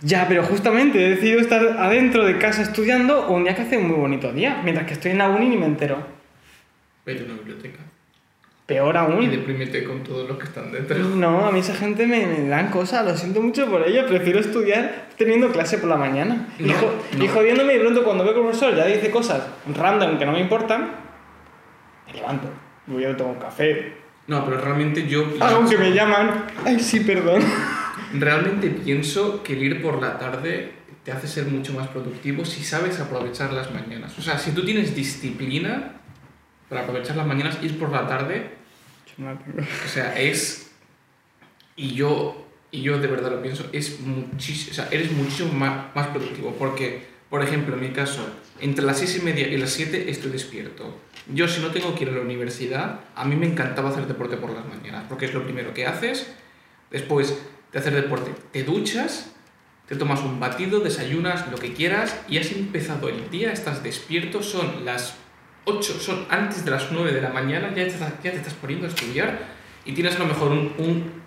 Ya, 0.00 0.26
pero 0.26 0.42
justamente 0.42 1.04
he 1.04 1.10
decidido 1.10 1.38
estar 1.38 1.62
adentro 1.78 2.24
de 2.24 2.38
casa 2.38 2.62
estudiando 2.62 3.28
un 3.28 3.44
día 3.44 3.54
que 3.54 3.62
hace 3.62 3.76
un 3.76 3.88
muy 3.88 3.98
bonito 3.98 4.32
día, 4.32 4.62
mientras 4.64 4.86
que 4.86 4.94
estoy 4.94 5.12
en 5.12 5.18
la 5.18 5.28
uni 5.28 5.50
ni 5.50 5.58
me 5.58 5.66
entero. 5.66 6.04
Vete 7.04 7.22
a 7.22 7.26
una 7.26 7.34
biblioteca. 7.34 7.80
Peor 8.66 8.94
Y 8.94 8.98
aún. 8.98 9.30
deprímete 9.30 9.82
con 9.84 10.02
todos 10.04 10.28
los 10.28 10.38
que 10.38 10.44
están 10.44 10.70
dentro. 10.72 10.96
No, 10.98 11.46
a 11.46 11.52
mí 11.52 11.58
esa 11.60 11.74
gente 11.74 12.06
me, 12.06 12.26
me 12.26 12.48
dan 12.48 12.70
cosas, 12.70 13.04
lo 13.04 13.16
siento 13.16 13.42
mucho 13.42 13.66
por 13.66 13.86
ello, 13.86 14.06
prefiero 14.06 14.38
estudiar 14.38 15.08
teniendo 15.18 15.50
clase 15.50 15.78
por 15.78 15.88
la 15.90 15.96
mañana. 15.96 16.48
y, 16.58 16.64
No, 16.64 16.74
jo- 16.74 16.92
no. 17.18 17.24
y 17.24 17.28
jodiéndome 17.28 17.74
y 17.74 17.78
pronto 17.80 18.04
cuando 18.04 18.24
veo 18.24 18.32
que 18.34 18.40
el 18.40 18.46
profesor 18.46 18.74
ya 18.76 18.86
dice 18.86 19.10
cosas 19.10 19.42
random 19.74 20.16
que 20.18 20.24
no 20.26 20.32
me 20.32 20.40
importan, 20.40 20.92
me 22.06 22.12
levanto, 22.14 22.48
voy 22.86 23.04
a 23.04 23.16
tomar 23.16 23.34
un 23.34 23.40
café, 23.40 23.94
No, 24.28 24.44
pero 24.44 24.60
realmente 24.60 25.06
yo... 25.08 25.26
algo 25.40 25.68
que 25.68 25.76
me 25.76 25.92
llaman, 25.92 26.44
ay 26.64 26.78
sí, 26.78 27.00
perdón. 27.00 27.42
Realmente 28.14 28.68
pienso 28.68 29.42
que 29.42 29.54
el 29.54 29.62
ir 29.62 29.82
por 29.82 30.00
la 30.00 30.18
tarde 30.18 30.72
te 31.02 31.10
hace 31.12 31.26
ser 31.26 31.46
mucho 31.46 31.72
más 31.72 31.88
productivo 31.88 32.44
si 32.44 32.62
sabes 32.62 33.00
aprovechar 33.00 33.52
las 33.54 33.72
mañanas. 33.72 34.16
O 34.18 34.22
sea, 34.22 34.38
si 34.38 34.52
tú 34.52 34.64
tienes 34.64 34.94
disciplina 34.94 35.94
para 36.72 36.84
aprovechar 36.84 37.16
las 37.16 37.26
mañanas, 37.26 37.58
ir 37.62 37.78
por 37.78 37.92
la 37.92 38.06
tarde, 38.08 38.48
o 39.18 39.88
sea, 39.88 40.18
es... 40.18 40.70
Y 41.76 41.92
yo, 41.92 42.46
y 42.70 42.80
yo 42.80 42.98
de 42.98 43.08
verdad 43.08 43.30
lo 43.30 43.42
pienso, 43.42 43.68
es 43.72 44.00
muchísimo... 44.00 44.72
O 44.72 44.74
sea, 44.74 44.88
eres 44.90 45.12
muchísimo 45.12 45.52
más, 45.52 45.94
más 45.94 46.06
productivo. 46.06 46.54
Porque, 46.58 47.02
por 47.28 47.42
ejemplo, 47.42 47.74
en 47.74 47.80
mi 47.82 47.90
caso, 47.90 48.26
entre 48.58 48.86
las 48.86 49.00
seis 49.00 49.18
y 49.18 49.20
media 49.22 49.48
y 49.48 49.58
las 49.58 49.68
7 49.68 50.10
estoy 50.10 50.30
despierto. 50.30 50.98
Yo 51.32 51.46
si 51.46 51.60
no 51.60 51.68
tengo 51.72 51.94
que 51.94 52.04
ir 52.04 52.08
a 52.10 52.12
la 52.12 52.22
universidad, 52.22 53.00
a 53.14 53.26
mí 53.26 53.36
me 53.36 53.46
encantaba 53.46 53.90
hacer 53.90 54.06
deporte 54.06 54.38
por 54.38 54.50
las 54.50 54.66
mañanas, 54.66 55.04
porque 55.10 55.26
es 55.26 55.34
lo 55.34 55.44
primero 55.44 55.74
que 55.74 55.86
haces. 55.86 56.32
Después 56.90 57.38
de 57.70 57.78
hacer 57.78 57.92
deporte, 57.92 58.32
te 58.50 58.64
duchas, 58.64 59.30
te 59.88 59.96
tomas 59.96 60.20
un 60.20 60.40
batido, 60.40 60.80
desayunas, 60.80 61.50
lo 61.50 61.58
que 61.58 61.74
quieras, 61.74 62.18
y 62.30 62.38
has 62.38 62.50
empezado 62.50 63.10
el 63.10 63.28
día, 63.28 63.52
estás 63.52 63.82
despierto, 63.82 64.42
son 64.42 64.86
las 64.86 65.16
8, 65.64 65.92
son 66.00 66.26
antes 66.30 66.64
de 66.64 66.70
las 66.70 66.90
9 66.90 67.12
de 67.12 67.20
la 67.20 67.28
mañana, 67.30 67.68
ya 67.68 67.74
te, 67.84 67.86
estás- 67.88 68.12
ya 68.22 68.30
te 68.32 68.38
estás 68.38 68.54
poniendo 68.54 68.86
a 68.86 68.90
estudiar, 68.90 69.38
y 69.84 69.92
tienes 69.92 70.16
a 70.16 70.20
lo 70.20 70.26
mejor 70.26 70.50
un, 70.52 70.72
un 70.78 71.22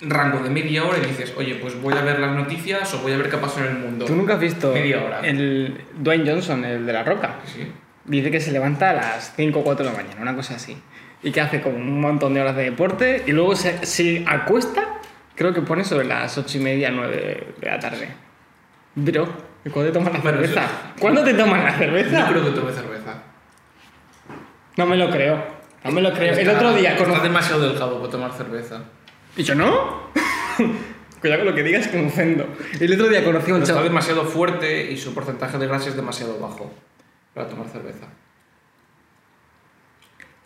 rango 0.00 0.40
de 0.40 0.50
media 0.50 0.84
hora 0.84 0.98
y 0.98 1.06
dices, 1.06 1.32
oye, 1.36 1.54
pues 1.56 1.80
voy 1.80 1.94
a 1.94 2.02
ver 2.02 2.18
las 2.18 2.32
noticias 2.34 2.92
o 2.94 2.98
voy 2.98 3.12
a 3.12 3.16
ver 3.16 3.30
qué 3.30 3.36
pasa 3.38 3.60
en 3.64 3.76
el 3.76 3.78
mundo. 3.78 4.04
¿Tú 4.04 4.14
nunca 4.14 4.34
has 4.34 4.40
visto 4.40 4.72
Media 4.72 5.02
hora. 5.02 5.20
el 5.20 5.80
Dwayne 5.98 6.30
Johnson, 6.30 6.64
el 6.64 6.84
de 6.86 6.92
la 6.92 7.02
roca? 7.04 7.36
Sí. 7.46 7.70
Dice 8.04 8.30
que 8.30 8.40
se 8.40 8.52
levanta 8.52 8.90
a 8.90 8.92
las 8.92 9.32
5 9.36 9.58
o 9.58 9.64
4 9.64 9.84
de 9.86 9.90
la 9.92 9.96
mañana, 9.96 10.20
una 10.20 10.36
cosa 10.36 10.54
así. 10.56 10.76
Y 11.22 11.32
que 11.32 11.40
hace 11.40 11.60
como 11.60 11.76
un 11.76 12.00
montón 12.00 12.34
de 12.34 12.40
horas 12.40 12.54
de 12.54 12.64
deporte 12.64 13.24
y 13.26 13.32
luego 13.32 13.56
se, 13.56 13.84
se 13.86 14.22
acuesta, 14.28 15.00
creo 15.34 15.52
que 15.54 15.62
pone 15.62 15.82
sobre 15.84 16.04
las 16.06 16.36
8 16.38 16.58
y 16.58 16.60
media, 16.60 16.90
9 16.90 17.54
de 17.60 17.66
la 17.68 17.80
tarde. 17.80 18.08
Bro, 18.94 19.28
¿y 19.64 19.70
cuándo 19.70 19.90
te 19.92 19.98
tomas 19.98 20.12
la 20.12 20.20
cerveza? 20.20 20.62
¿Cuándo 21.00 21.24
te 21.24 21.34
tomas 21.34 21.64
la 21.64 21.72
cerveza? 21.78 22.20
No 22.20 22.26
creo 22.28 22.44
que 22.44 22.50
tome 22.60 22.72
cerveza. 22.72 22.95
No 24.76 24.86
me 24.86 24.96
lo 24.96 25.10
creo. 25.10 25.42
No 25.84 25.90
me 25.92 26.00
lo 26.02 26.12
creo. 26.12 26.32
El 26.32 26.38
Está- 26.40 26.56
otro 26.56 26.74
día 26.74 26.92
Está 26.92 27.04
conocí... 27.04 27.22
demasiado 27.22 27.60
delgado 27.62 27.98
para 27.98 28.10
tomar 28.10 28.32
cerveza. 28.32 28.80
¿Y 29.36 29.42
yo 29.42 29.54
no? 29.54 30.10
Cuidado 31.20 31.40
con 31.40 31.50
lo 31.50 31.54
que 31.54 31.62
digas 31.62 31.88
que 31.88 31.98
me 31.98 32.08
ofendo. 32.08 32.46
El 32.78 32.92
otro 32.94 33.08
día 33.08 33.24
conocí 33.24 33.50
a 33.50 33.54
un 33.54 33.62
Está 33.62 33.74
chaval... 33.74 33.88
demasiado 33.88 34.24
fuerte 34.24 34.90
y 34.92 34.96
su 34.96 35.14
porcentaje 35.14 35.58
de 35.58 35.66
grasa 35.66 35.88
es 35.88 35.96
demasiado 35.96 36.38
bajo 36.38 36.72
para 37.34 37.48
tomar 37.48 37.68
cerveza. 37.68 38.06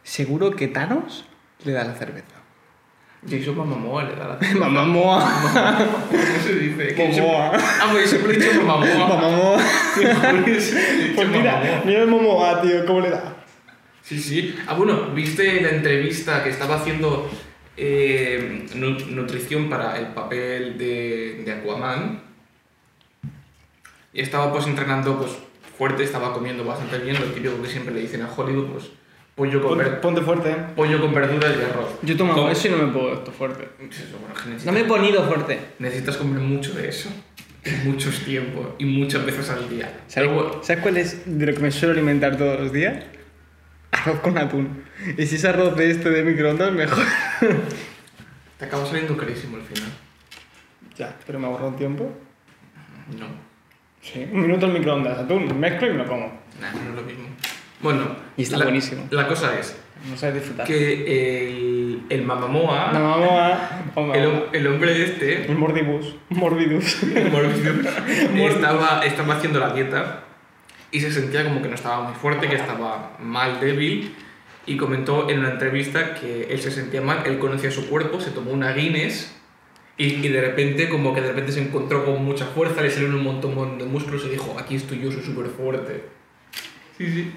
Seguro 0.02 0.50
que 0.52 0.68
Thanos 0.68 1.24
le 1.64 1.72
da 1.72 1.84
la 1.84 1.94
cerveza. 1.94 2.26
Jason 3.28 3.54
Momoa 3.54 4.04
le 4.04 4.16
da 4.16 4.28
la 4.28 4.38
Mamá 4.58 4.82
moa. 4.84 5.20
¿Cómo 6.08 6.42
se 6.42 6.54
dice? 6.54 6.94
Momoa. 6.96 7.52
Ah, 7.54 7.88
pues 7.92 8.08
siempre 8.10 8.34
he 8.34 8.38
dicho 8.38 8.62
Momoa. 8.62 8.86
Mamá 9.08 9.28
moa. 9.28 9.58
Pues 10.44 10.74
Pues 11.14 11.28
mira, 11.28 11.82
mira 11.84 12.00
el 12.02 12.06
Momoa, 12.06 12.62
tío, 12.62 12.86
cómo 12.86 13.00
le 13.02 13.10
da. 13.10 13.36
Sí, 14.02 14.18
sí. 14.18 14.54
Ah, 14.66 14.74
bueno, 14.74 15.10
¿viste 15.14 15.60
la 15.60 15.70
entrevista 15.70 16.42
que 16.42 16.50
estaba 16.50 16.76
haciendo 16.76 17.30
eh, 17.76 18.66
nu- 18.74 18.98
nutrición 19.10 19.68
para 19.68 19.98
el 19.98 20.08
papel 20.08 20.76
de, 20.78 21.42
de 21.44 21.52
Aquaman? 21.52 22.22
Y 24.12 24.20
estaba 24.20 24.52
pues 24.52 24.66
entrenando 24.66 25.18
pues 25.18 25.32
fuerte, 25.78 26.02
estaba 26.02 26.32
comiendo 26.32 26.64
bastante 26.64 26.98
bien, 26.98 27.16
lo 27.20 27.26
típico 27.26 27.62
que 27.62 27.68
siempre 27.68 27.94
le 27.94 28.00
dicen 28.00 28.22
a 28.22 28.28
Hollywood, 28.34 28.66
pues 28.72 28.84
pollo 29.36 29.60
con, 29.62 29.70
Ponte, 29.78 29.84
ver- 29.84 30.00
ponte 30.00 30.20
fuerte. 30.22 30.56
pollo 30.74 31.00
con 31.00 31.14
verduras 31.14 31.54
y 31.58 31.62
arroz. 31.64 31.90
Yo 32.02 32.16
tomo 32.16 32.34
Con- 32.34 32.50
eso 32.50 32.68
y 32.68 32.70
no 32.72 32.78
me 32.78 32.92
puedo 32.92 33.14
esto 33.14 33.30
fuerte. 33.30 33.68
Eso, 33.88 34.18
bueno, 34.18 34.34
que 34.34 34.50
necesitas- 34.50 34.66
No 34.66 34.72
me 34.72 34.80
he 34.80 34.84
ponido 34.84 35.22
fuerte. 35.24 35.58
Necesitas 35.78 36.16
comer 36.16 36.40
mucho 36.40 36.74
de 36.74 36.88
eso, 36.88 37.08
muchos 37.84 38.18
tiempos 38.24 38.66
y 38.78 38.84
muchas 38.86 39.24
veces 39.24 39.48
al 39.50 39.68
día. 39.70 40.00
¿Sabes, 40.08 40.30
Pero 40.30 40.60
¿Sabes 40.64 40.82
cuál 40.82 40.96
es 40.96 41.22
de 41.24 41.46
lo 41.46 41.54
que 41.54 41.60
me 41.60 41.70
suelo 41.70 41.92
alimentar 41.94 42.36
todos 42.36 42.58
los 42.60 42.72
días? 42.72 43.04
Arroz 43.92 44.20
con 44.20 44.38
atún. 44.38 44.84
Y 45.16 45.26
si 45.26 45.36
es 45.36 45.44
arroz 45.44 45.76
de 45.76 45.90
este 45.90 46.10
de 46.10 46.22
microondas, 46.22 46.72
mejor. 46.72 47.04
te 48.58 48.64
acaba 48.64 48.86
saliendo 48.86 49.16
carísimo 49.16 49.56
al 49.56 49.62
final. 49.62 49.90
ya, 50.96 51.16
pero 51.26 51.38
me 51.38 51.46
ahorro 51.46 51.68
un 51.68 51.76
tiempo. 51.76 52.10
No. 53.18 53.26
Sí, 54.00 54.26
un 54.32 54.42
minuto 54.42 54.66
en 54.66 54.72
microondas, 54.74 55.18
atún, 55.18 55.58
mezclo 55.58 55.88
y 55.88 55.90
me 55.90 55.98
lo 55.98 56.06
como. 56.06 56.26
Nah, 56.60 56.72
no 56.72 56.90
es 56.90 56.94
lo 56.96 57.02
mismo. 57.02 57.24
Bueno, 57.80 58.16
Y 58.36 58.42
está 58.42 58.56
la- 58.58 58.64
buenísimo. 58.66 59.06
La 59.10 59.26
cosa 59.26 59.58
es 59.58 59.76
No 60.08 60.16
sabes 60.16 60.36
disfrutar. 60.36 60.66
que 60.66 61.48
el, 61.48 62.02
el 62.10 62.22
Mamamoa, 62.22 62.92
No, 62.92 63.00
vamos 63.10 64.12
a... 64.12 64.16
el, 64.18 64.42
el 64.52 64.66
hombre 64.66 65.02
este, 65.02 65.46
El 65.50 65.56
mordibus. 65.56 66.14
Morbidus. 66.28 67.02
el 67.14 67.30
Morbius, 67.30 67.60
estaba, 68.54 69.00
estaba 69.04 69.34
haciendo 69.34 69.58
la 69.60 69.72
dieta 69.74 70.24
y 70.90 71.00
se 71.00 71.12
sentía 71.12 71.44
como 71.44 71.62
que 71.62 71.68
no 71.68 71.74
estaba 71.74 72.02
muy 72.02 72.14
fuerte, 72.14 72.48
que 72.48 72.56
estaba 72.56 73.16
mal, 73.20 73.60
débil. 73.60 74.14
Y 74.66 74.76
comentó 74.76 75.30
en 75.30 75.40
una 75.40 75.52
entrevista 75.52 76.14
que 76.14 76.44
él 76.50 76.60
se 76.60 76.70
sentía 76.70 77.00
mal, 77.00 77.22
él 77.26 77.38
conocía 77.38 77.70
su 77.70 77.88
cuerpo, 77.88 78.20
se 78.20 78.30
tomó 78.30 78.52
una 78.52 78.72
Guinness 78.72 79.34
y, 79.96 80.26
y 80.26 80.28
de 80.28 80.40
repente, 80.40 80.88
como 80.88 81.12
que 81.14 81.20
de 81.20 81.28
repente 81.28 81.52
se 81.52 81.60
encontró 81.60 82.06
con 82.06 82.24
mucha 82.24 82.46
fuerza, 82.46 82.80
le 82.80 82.90
salieron 82.90 83.16
un 83.16 83.24
montón 83.24 83.78
de 83.78 83.84
músculos 83.84 84.24
y 84.24 84.30
dijo: 84.30 84.56
Aquí 84.58 84.76
estoy 84.76 85.00
yo, 85.00 85.12
soy 85.12 85.22
súper 85.22 85.46
fuerte. 85.48 86.04
Sí, 86.96 87.06
sí. 87.12 87.32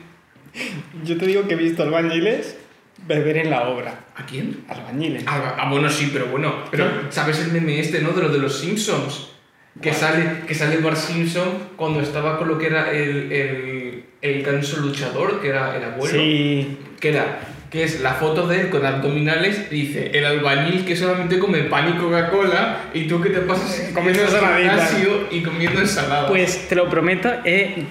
Yo 1.03 1.17
te 1.17 1.25
digo 1.25 1.47
que 1.47 1.55
he 1.55 1.57
visto 1.57 1.83
albañiles 1.83 2.57
beber 3.05 3.37
en 3.37 3.49
la 3.49 3.67
obra. 3.67 4.05
¿A 4.15 4.25
quién? 4.25 4.63
Albañiles. 4.69 5.25
Ah, 5.27 5.57
ah, 5.59 5.69
bueno, 5.69 5.89
sí, 5.89 6.09
pero 6.13 6.27
bueno. 6.27 6.63
Pero, 6.71 7.11
¿sabes 7.11 7.39
el 7.39 7.51
meme 7.51 7.79
este, 7.79 8.01
no? 8.01 8.13
De 8.13 8.21
lo 8.21 8.29
de 8.29 8.39
los 8.39 8.59
Simpsons. 8.59 9.32
Que 9.81 9.91
sale, 9.93 10.41
que 10.47 10.53
sale 10.53 10.77
Bart 10.77 10.97
Simpson 10.97 11.49
cuando 11.75 11.99
estaba 11.99 12.37
con 12.37 12.47
lo 12.47 12.57
que 12.57 12.67
era 12.67 12.91
el, 12.91 13.31
el, 13.31 14.03
el 14.21 14.43
ganso 14.43 14.77
luchador, 14.77 15.41
que 15.41 15.49
era 15.49 15.75
el 15.75 15.83
abuelo. 15.83 16.17
Sí. 16.19 16.77
Que 16.99 17.09
era, 17.09 17.39
que 17.71 17.83
es 17.83 18.01
la 18.01 18.13
foto 18.13 18.47
de 18.47 18.61
él 18.61 18.69
con 18.69 18.85
abdominales, 18.85 19.69
dice, 19.71 20.11
el 20.13 20.25
albañil 20.25 20.85
que 20.85 20.95
solamente 20.95 21.39
come 21.39 21.63
pan 21.63 21.89
y 21.89 21.93
Coca-Cola, 21.99 22.81
y 22.93 23.07
tú 23.07 23.19
que 23.19 23.31
te 23.31 23.39
pasas 23.39 23.89
Comiendo 23.93 24.21
gimnasio 24.27 25.27
y 25.31 25.41
comiendo 25.41 25.79
ensalada. 25.81 26.27
Pues 26.27 26.67
te 26.69 26.75
lo 26.75 26.87
prometo, 26.87 27.31
he- 27.43 27.83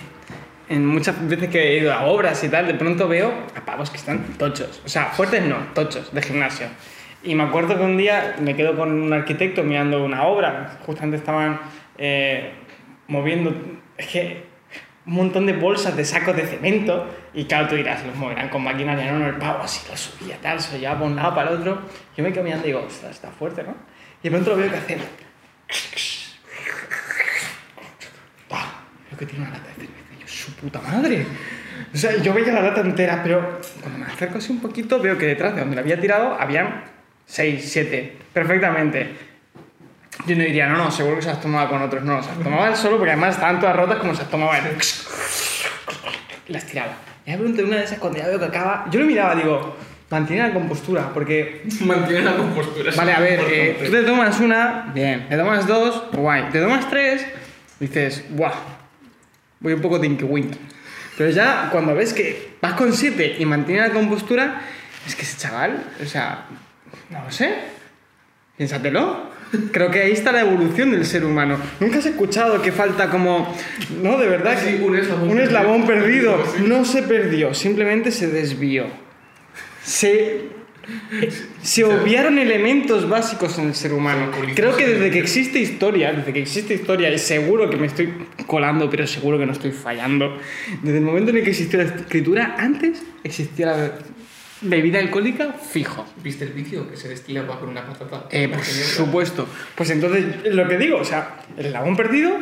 en 0.68 0.86
muchas 0.86 1.28
veces 1.28 1.50
que 1.50 1.60
he 1.60 1.78
ido 1.80 1.92
a 1.92 2.04
obras 2.04 2.42
y 2.44 2.48
tal, 2.48 2.66
de 2.68 2.74
pronto 2.74 3.08
veo 3.08 3.30
a 3.56 3.64
pavos 3.66 3.90
que 3.90 3.96
están 3.98 4.22
tochos. 4.38 4.80
O 4.86 4.88
sea, 4.88 5.06
fuertes 5.06 5.42
no, 5.44 5.56
tochos, 5.74 6.14
de 6.14 6.22
gimnasio. 6.22 6.68
Y 7.24 7.34
me 7.34 7.44
acuerdo 7.44 7.76
que 7.76 7.84
un 7.84 7.96
día 7.96 8.36
me 8.40 8.56
quedo 8.56 8.76
con 8.76 8.90
un 8.90 9.12
arquitecto 9.12 9.62
mirando 9.62 10.04
una 10.04 10.24
obra. 10.24 10.78
Justamente 10.84 11.16
estaban 11.16 11.60
eh, 11.96 12.52
moviendo, 13.06 13.54
es 13.96 14.06
que 14.08 14.44
un 15.06 15.14
montón 15.14 15.46
de 15.46 15.52
bolsas 15.52 15.96
de 15.96 16.04
sacos 16.04 16.36
de 16.36 16.46
cemento. 16.46 17.06
Y 17.32 17.44
claro, 17.44 17.68
tú 17.68 17.76
dirás, 17.76 18.04
los 18.04 18.16
moverán 18.16 18.48
con 18.48 18.64
maquinaria. 18.64 19.12
No, 19.12 19.20
no, 19.20 19.26
el 19.28 19.36
pavo 19.36 19.62
así 19.62 19.86
lo 19.88 19.96
subía, 19.96 20.36
tal, 20.40 20.60
se 20.60 20.78
llevaba 20.78 20.98
para 20.98 21.10
un 21.10 21.16
lado, 21.16 21.34
para 21.34 21.50
el 21.50 21.58
otro. 21.58 21.82
Yo 22.16 22.24
me 22.24 22.32
quedo 22.32 22.42
mirando 22.42 22.66
y 22.66 22.70
digo, 22.70 22.84
ostras, 22.84 23.12
está 23.12 23.30
fuerte, 23.30 23.62
¿no? 23.62 23.74
Y 24.20 24.24
de 24.24 24.30
pronto 24.30 24.50
lo 24.50 24.56
veo 24.56 24.70
que 24.70 24.76
hace. 24.76 24.98
Lo 29.10 29.18
que 29.18 29.26
tiene 29.26 29.44
una 29.44 29.52
lata 29.52 29.68
de 29.68 29.74
cerveza. 29.74 30.14
Yo, 30.20 30.26
su 30.26 30.52
puta 30.54 30.80
madre. 30.80 31.26
O 31.92 31.96
sea, 31.96 32.16
yo 32.16 32.32
veía 32.32 32.52
la 32.52 32.62
lata 32.62 32.80
entera, 32.80 33.20
pero 33.22 33.60
cuando 33.80 33.98
me 33.98 34.06
acerco 34.06 34.38
así 34.38 34.50
un 34.50 34.60
poquito, 34.60 34.98
veo 35.00 35.18
que 35.18 35.26
detrás 35.26 35.54
de 35.54 35.60
donde 35.60 35.76
la 35.76 35.82
había 35.82 36.00
tirado 36.00 36.34
habían 36.40 36.91
6, 37.26 37.64
7, 37.72 38.16
perfectamente. 38.32 39.32
Yo 40.26 40.36
no 40.36 40.42
diría, 40.42 40.68
no, 40.68 40.76
no, 40.76 40.90
seguro 40.90 41.16
que 41.16 41.22
se 41.22 41.28
las 41.28 41.40
tomaba 41.40 41.68
con 41.68 41.82
otros. 41.82 42.04
No, 42.04 42.22
se 42.22 42.28
las 42.28 42.38
tomaba 42.38 42.68
él 42.68 42.76
solo 42.76 42.98
porque 42.98 43.12
además 43.12 43.34
estaban 43.34 43.58
todas 43.58 43.74
rotas 43.74 43.98
como 43.98 44.14
se 44.14 44.22
las 44.22 44.30
tomaba 44.30 44.58
él. 44.58 44.64
Las 46.48 46.66
tiraba. 46.66 46.92
Y 47.26 47.30
me 47.30 47.38
pregunté 47.38 47.64
una 47.64 47.76
de 47.76 47.84
esas 47.84 47.98
cuando 47.98 48.18
ya 48.18 48.28
veo 48.28 48.38
que 48.38 48.44
acaba. 48.44 48.86
Yo 48.90 49.00
lo 49.00 49.06
miraba, 49.06 49.34
digo, 49.34 49.76
mantiene 50.10 50.48
la 50.48 50.54
compostura, 50.54 51.10
porque. 51.12 51.62
Mantiene 51.80 52.22
la 52.22 52.36
compostura. 52.36 52.92
Vale, 52.94 53.12
a 53.12 53.20
ver, 53.20 53.40
eh, 53.50 53.78
tú 53.84 53.90
te 53.90 54.02
tomas 54.02 54.38
una, 54.40 54.90
bien. 54.94 55.28
Te 55.28 55.36
tomas 55.36 55.66
dos, 55.66 56.04
guay. 56.12 56.50
Te 56.50 56.60
tomas 56.60 56.88
tres, 56.90 57.26
dices, 57.80 58.24
¡buah! 58.30 58.52
Voy 59.60 59.72
un 59.72 59.80
poco 59.80 60.00
tinky 60.00 60.24
wink. 60.24 60.54
Pero 61.16 61.30
ya 61.30 61.68
cuando 61.70 61.94
ves 61.94 62.12
que 62.12 62.56
vas 62.60 62.74
con 62.74 62.92
siete 62.92 63.36
y 63.38 63.46
mantiene 63.46 63.88
la 63.88 63.90
compostura, 63.90 64.62
es 65.06 65.14
que 65.14 65.22
ese 65.22 65.36
chaval, 65.36 65.82
o 66.02 66.06
sea, 66.06 66.46
no 67.12 67.24
lo 67.24 67.30
sé. 67.30 67.54
Piénsatelo. 68.56 69.30
Creo 69.70 69.90
que 69.90 70.00
ahí 70.00 70.12
está 70.12 70.32
la 70.32 70.40
evolución 70.40 70.92
del 70.92 71.04
ser 71.04 71.24
humano. 71.24 71.58
Nunca 71.78 71.98
has 71.98 72.06
escuchado 72.06 72.62
que 72.62 72.72
falta 72.72 73.10
como. 73.10 73.54
No, 74.02 74.16
de 74.18 74.26
verdad 74.26 74.58
Sí, 74.62 74.80
un 74.82 74.96
eslabón 74.96 75.28
un 75.30 75.40
eslabón 75.40 75.86
perdido, 75.86 76.36
perdido. 76.36 76.56
sí. 76.56 76.64
No 76.66 76.84
se 76.84 77.02
perdió, 77.02 77.52
simplemente 77.54 78.10
se 78.10 78.28
desvió. 78.28 78.86
Se. 79.84 80.62
Se 81.62 81.84
obviaron 81.84 82.38
elementos 82.38 83.08
básicos 83.08 83.56
en 83.58 83.68
el 83.68 83.74
ser 83.74 83.92
humano. 83.92 84.32
Creo 84.56 84.76
que 84.76 84.84
desde 84.86 85.10
que 85.10 85.20
existe 85.20 85.60
historia, 85.60 86.12
desde 86.12 86.32
que 86.32 86.40
existe 86.42 86.74
historia, 86.74 87.08
y 87.12 87.18
seguro 87.18 87.70
que 87.70 87.76
me 87.76 87.86
estoy 87.86 88.12
colando, 88.48 88.90
pero 88.90 89.06
seguro 89.06 89.38
que 89.38 89.46
no 89.46 89.52
estoy 89.52 89.70
fallando, 89.70 90.36
desde 90.82 90.98
el 90.98 91.04
momento 91.04 91.30
en 91.30 91.36
el 91.36 91.44
que 91.44 91.50
existió 91.50 91.78
la 91.78 91.84
escritura, 91.84 92.56
antes 92.58 93.00
existía 93.22 93.66
la 93.66 93.92
bebida 94.62 94.98
alcohólica 94.98 95.52
fijo. 95.52 96.06
¿Viste 96.22 96.44
el 96.44 96.52
vídeo 96.52 96.88
que 96.90 96.96
se 96.96 97.08
destilaba 97.08 97.58
con 97.58 97.68
una 97.68 97.86
patata? 97.86 98.26
Eh, 98.30 98.48
por 98.48 98.64
supuesto. 98.64 99.46
Pues 99.74 99.90
entonces, 99.90 100.24
lo 100.44 100.66
que 100.68 100.78
digo, 100.78 100.98
o 100.98 101.04
sea, 101.04 101.36
el 101.56 101.66
eslabón 101.66 101.96
perdido 101.96 102.32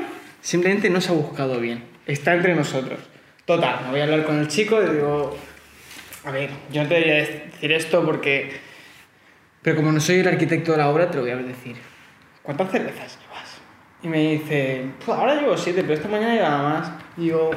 simplemente 0.40 0.90
no 0.90 1.00
se 1.00 1.10
ha 1.10 1.14
buscado 1.14 1.60
bien. 1.60 1.84
Está 2.06 2.34
entre 2.34 2.54
nosotros. 2.54 2.98
Total, 3.44 3.84
me 3.84 3.90
voy 3.90 4.00
a 4.00 4.04
hablar 4.04 4.24
con 4.24 4.38
el 4.38 4.48
chico 4.48 4.80
y 4.82 4.94
digo, 4.94 5.36
a 6.24 6.30
ver, 6.30 6.50
yo 6.70 6.82
no 6.82 6.88
te 6.88 6.94
debería 6.94 7.14
decir 7.16 7.72
esto 7.72 8.04
porque... 8.04 8.52
Pero 9.62 9.76
como 9.76 9.92
no 9.92 10.00
soy 10.00 10.20
el 10.20 10.28
arquitecto 10.28 10.72
de 10.72 10.78
la 10.78 10.88
obra, 10.88 11.10
te 11.10 11.16
lo 11.16 11.22
voy 11.22 11.32
a 11.32 11.36
decir. 11.36 11.76
¿Cuántas 12.42 12.70
cervezas 12.70 13.18
llevas? 13.20 13.60
Y 14.02 14.08
me 14.08 14.32
dice, 14.32 14.86
pues 15.04 15.18
ahora 15.18 15.34
llevo 15.34 15.56
siete, 15.56 15.82
pero 15.82 15.94
esta 15.94 16.08
mañana 16.08 16.34
llevaba 16.34 16.62
más. 16.62 16.92
Y 17.16 17.26
yo, 17.26 17.50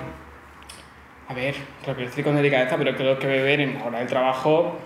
a 1.28 1.34
ver, 1.34 1.56
te 1.86 1.94
decir 1.94 2.24
con 2.24 2.36
delicadeza, 2.36 2.78
pero 2.78 2.96
creo 2.96 3.18
que 3.20 3.28
beber 3.28 3.62
en 3.62 3.78
hora 3.82 4.00
del 4.00 4.08
trabajo 4.08 4.80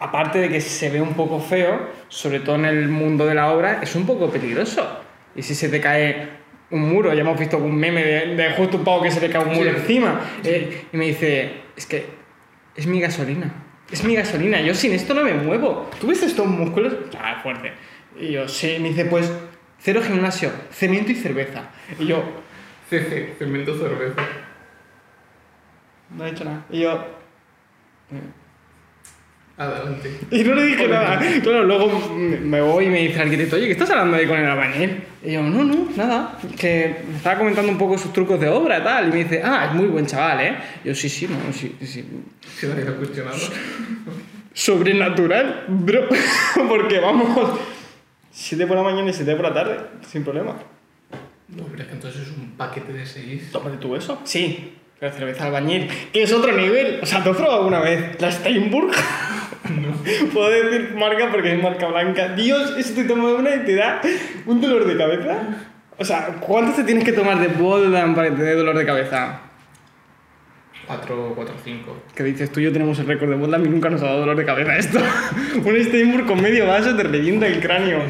aparte 0.00 0.38
de 0.38 0.48
que 0.48 0.60
se 0.60 0.90
ve 0.90 1.00
un 1.00 1.14
poco 1.14 1.40
feo, 1.40 1.88
sobre 2.08 2.40
todo 2.40 2.56
en 2.56 2.66
el 2.66 2.88
mundo 2.88 3.24
de 3.26 3.34
la 3.34 3.50
obra, 3.52 3.80
es 3.82 3.94
un 3.94 4.04
poco 4.06 4.28
peligroso. 4.30 5.00
Y 5.34 5.42
si 5.42 5.54
se 5.54 5.68
te 5.68 5.80
cae 5.80 6.28
un 6.70 6.88
muro, 6.90 7.14
ya 7.14 7.20
hemos 7.22 7.38
visto 7.38 7.56
un 7.58 7.74
meme 7.74 8.04
de, 8.04 8.34
de 8.36 8.50
justo 8.52 8.76
un 8.78 8.84
pavo 8.84 9.02
que 9.02 9.10
se 9.10 9.20
le 9.20 9.30
cae 9.30 9.42
un 9.44 9.54
muro 9.54 9.70
Sí. 9.70 9.76
encima. 9.76 10.20
eh, 10.44 10.84
y 10.92 10.96
me 10.96 11.06
dice, 11.06 11.52
es 11.76 11.86
que 11.86 12.06
es 12.76 12.86
mi 12.86 13.00
gasolina. 13.00 13.50
Es 13.90 14.02
mi 14.04 14.14
gasolina, 14.14 14.60
yo 14.60 14.74
sin 14.74 14.92
esto 14.92 15.14
no 15.14 15.22
me 15.22 15.32
muevo. 15.34 15.88
¿Tú 16.00 16.08
ves 16.08 16.22
estos 16.22 16.46
músculos? 16.46 16.94
Ah, 17.18 17.38
fuerte. 17.42 17.72
Y 18.18 18.32
yo, 18.32 18.48
sí, 18.48 18.76
me 18.80 18.88
dice, 18.88 19.04
pues 19.06 19.32
cero 19.78 20.00
gimnasio, 20.04 20.50
cemento 20.70 21.12
y 21.12 21.14
cerveza. 21.14 21.70
Y 21.98 22.06
yo, 22.06 22.22
CC, 22.90 23.34
cemento 23.38 23.76
cerveza. 23.78 24.22
No 26.16 26.26
he 26.26 26.30
hecho 26.30 26.44
nada. 26.44 26.64
Y 26.70 26.80
yo, 26.80 27.04
Adelante. 29.56 30.10
Y 30.32 30.42
no 30.42 30.54
le 30.54 30.64
dije 30.64 30.88
nada. 30.88 31.18
Claro, 31.42 31.64
luego 31.64 32.16
me 32.16 32.60
voy 32.60 32.86
y 32.86 32.88
me 32.88 33.00
dice 33.00 33.14
el 33.14 33.22
arquitecto, 33.22 33.56
oye, 33.56 33.66
¿qué 33.66 33.72
estás 33.72 33.90
hablando 33.90 34.16
ahí 34.16 34.26
con 34.26 34.36
el 34.36 34.46
albañil? 34.46 35.04
Y 35.22 35.32
yo, 35.32 35.42
no, 35.42 35.62
no, 35.62 35.88
nada. 35.96 36.38
Que 36.58 37.04
me 37.08 37.16
estaba 37.16 37.38
comentando 37.38 37.70
un 37.70 37.78
poco 37.78 37.96
sus 37.96 38.12
trucos 38.12 38.40
de 38.40 38.48
obra 38.48 38.80
y 38.80 38.82
tal. 38.82 39.08
Y 39.08 39.12
me 39.12 39.16
dice, 39.18 39.42
ah, 39.44 39.66
es 39.68 39.74
muy 39.74 39.86
buen 39.86 40.06
chaval, 40.06 40.40
¿eh? 40.40 40.56
Y 40.82 40.88
yo, 40.88 40.94
sí, 40.94 41.08
sí, 41.08 41.28
no, 41.28 41.52
sí, 41.52 41.76
sí. 41.82 42.04
Nadie 42.66 42.84
lo 42.84 42.92
ha 42.92 42.96
cuestionado. 42.96 43.38
Sobrenatural, 44.52 45.66
bro. 45.68 46.08
Porque 46.68 46.98
vamos, 46.98 47.60
7 48.32 48.66
por 48.66 48.76
la 48.76 48.82
mañana 48.82 49.10
y 49.10 49.12
7 49.12 49.36
por 49.36 49.44
la 49.44 49.54
tarde, 49.54 49.76
sin 50.10 50.24
problema. 50.24 50.56
No, 51.48 51.64
pero 51.64 51.82
es 51.82 51.88
que 51.88 51.94
entonces 51.94 52.22
es 52.22 52.30
un 52.30 52.52
paquete 52.56 52.92
de 52.92 53.06
6. 53.06 53.50
¿Tómate 53.52 53.76
tú 53.76 53.94
eso? 53.94 54.20
Sí, 54.24 54.74
pero 54.98 55.12
cerveza 55.12 55.46
albañil, 55.46 55.88
que 56.12 56.22
es 56.22 56.32
otro 56.32 56.52
nivel. 56.52 57.00
O 57.02 57.06
sea, 57.06 57.22
¿te 57.22 57.30
has 57.30 57.36
probado 57.36 57.58
alguna 57.58 57.80
vez 57.80 58.20
la 58.20 58.30
Steinburg? 58.30 58.92
No. 59.68 59.94
Puedo 60.32 60.50
decir 60.50 60.94
marca 60.94 61.30
porque 61.30 61.54
es 61.54 61.62
marca 61.62 61.86
blanca. 61.86 62.28
Dios, 62.28 62.74
eso 62.76 62.94
te 62.94 63.04
toma 63.04 63.32
una 63.34 63.54
y 63.54 63.60
te 63.60 63.74
da 63.74 64.00
un 64.46 64.60
dolor 64.60 64.86
de 64.86 64.96
cabeza. 64.96 65.36
O 65.98 66.04
sea, 66.04 66.26
¿cuánto 66.40 66.76
te 66.76 66.84
tienes 66.84 67.04
que 67.04 67.12
tomar 67.12 67.38
de 67.38 67.48
Boldan 67.48 68.14
para 68.14 68.30
que 68.30 68.36
te 68.36 68.42
dé 68.42 68.54
dolor 68.54 68.76
de 68.76 68.84
cabeza? 68.84 69.40
4, 70.86 71.32
4, 71.34 71.54
5. 71.64 71.96
Que 72.14 72.24
dices 72.24 72.52
tú 72.52 72.60
y 72.60 72.64
yo 72.64 72.72
tenemos 72.72 72.98
el 72.98 73.06
récord 73.06 73.30
de 73.30 73.36
Boldan 73.36 73.64
y 73.64 73.68
nunca 73.68 73.88
nos 73.88 74.02
ha 74.02 74.06
dado 74.06 74.20
dolor 74.20 74.36
de 74.36 74.44
cabeza 74.44 74.76
esto. 74.76 74.98
un 75.64 75.84
Steinburg 75.84 76.26
con 76.26 76.42
medio 76.42 76.66
vaso 76.66 76.94
te 76.94 77.04
revienta 77.04 77.46
el 77.46 77.60
cráneo. 77.60 78.00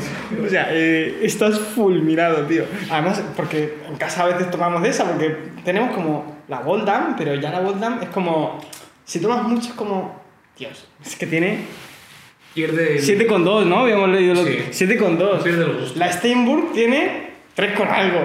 O 0.44 0.48
sea, 0.48 0.68
eh, 0.70 1.20
estás 1.22 1.58
fulminado, 1.58 2.46
tío. 2.46 2.64
Además, 2.90 3.22
porque 3.36 3.78
en 3.88 3.96
casa 3.96 4.24
a 4.24 4.26
veces 4.26 4.50
tomamos 4.50 4.82
de 4.82 4.88
esa, 4.88 5.04
porque 5.04 5.36
tenemos 5.64 5.94
como 5.94 6.33
la 6.48 6.60
Boldam, 6.60 7.16
pero 7.16 7.34
ya 7.34 7.50
la 7.50 7.60
Boldam 7.60 8.02
es 8.02 8.08
como. 8.08 8.60
Si 9.04 9.20
tomas 9.20 9.42
mucho 9.44 9.68
es 9.68 9.74
como. 9.74 10.22
Dios, 10.56 10.86
es 11.04 11.16
que 11.16 11.26
tiene 11.26 11.64
Pierde 12.54 12.98
el... 12.98 13.02
7,2, 13.02 13.66
¿no? 13.66 13.80
Habíamos 13.80 14.08
leído 14.10 14.34
lo 14.34 14.44
Sí. 14.44 14.58
7,2. 14.70 15.42
Pierde 15.42 15.64
el 15.64 15.72
gusto. 15.72 15.98
La 15.98 16.12
Steinburg 16.12 16.72
tiene 16.72 17.32
3 17.54 17.76
con 17.76 17.88
algo. 17.88 18.24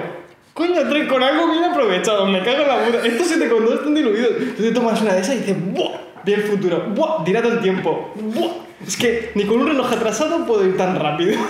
Coño, 0.54 0.88
3 0.88 1.08
con 1.08 1.22
algo 1.22 1.50
bien 1.50 1.64
aprovechado. 1.64 2.26
Me 2.26 2.42
cago 2.44 2.62
en 2.62 2.68
la 2.68 2.84
puta. 2.84 3.06
Estos 3.06 3.36
7,2 3.36 3.74
están 3.74 3.94
diluidos. 3.94 4.30
Tú 4.56 4.62
te 4.62 4.70
tomas 4.70 5.02
una 5.02 5.14
de 5.14 5.20
esas 5.20 5.34
y 5.34 5.38
dices, 5.38 5.56
¡buah! 5.72 5.98
Vi 6.24 6.32
el 6.32 6.42
futuro. 6.42 6.86
¡buah! 6.94 7.24
Dirá 7.24 7.42
todo 7.42 7.54
el 7.54 7.60
tiempo. 7.60 8.12
¡buah! 8.14 8.52
Es 8.86 8.96
que 8.96 9.32
ni 9.34 9.44
con 9.44 9.60
un 9.60 9.66
reloj 9.66 9.92
atrasado 9.92 10.46
puedo 10.46 10.64
ir 10.64 10.76
tan 10.76 10.98
rápido. 10.98 11.34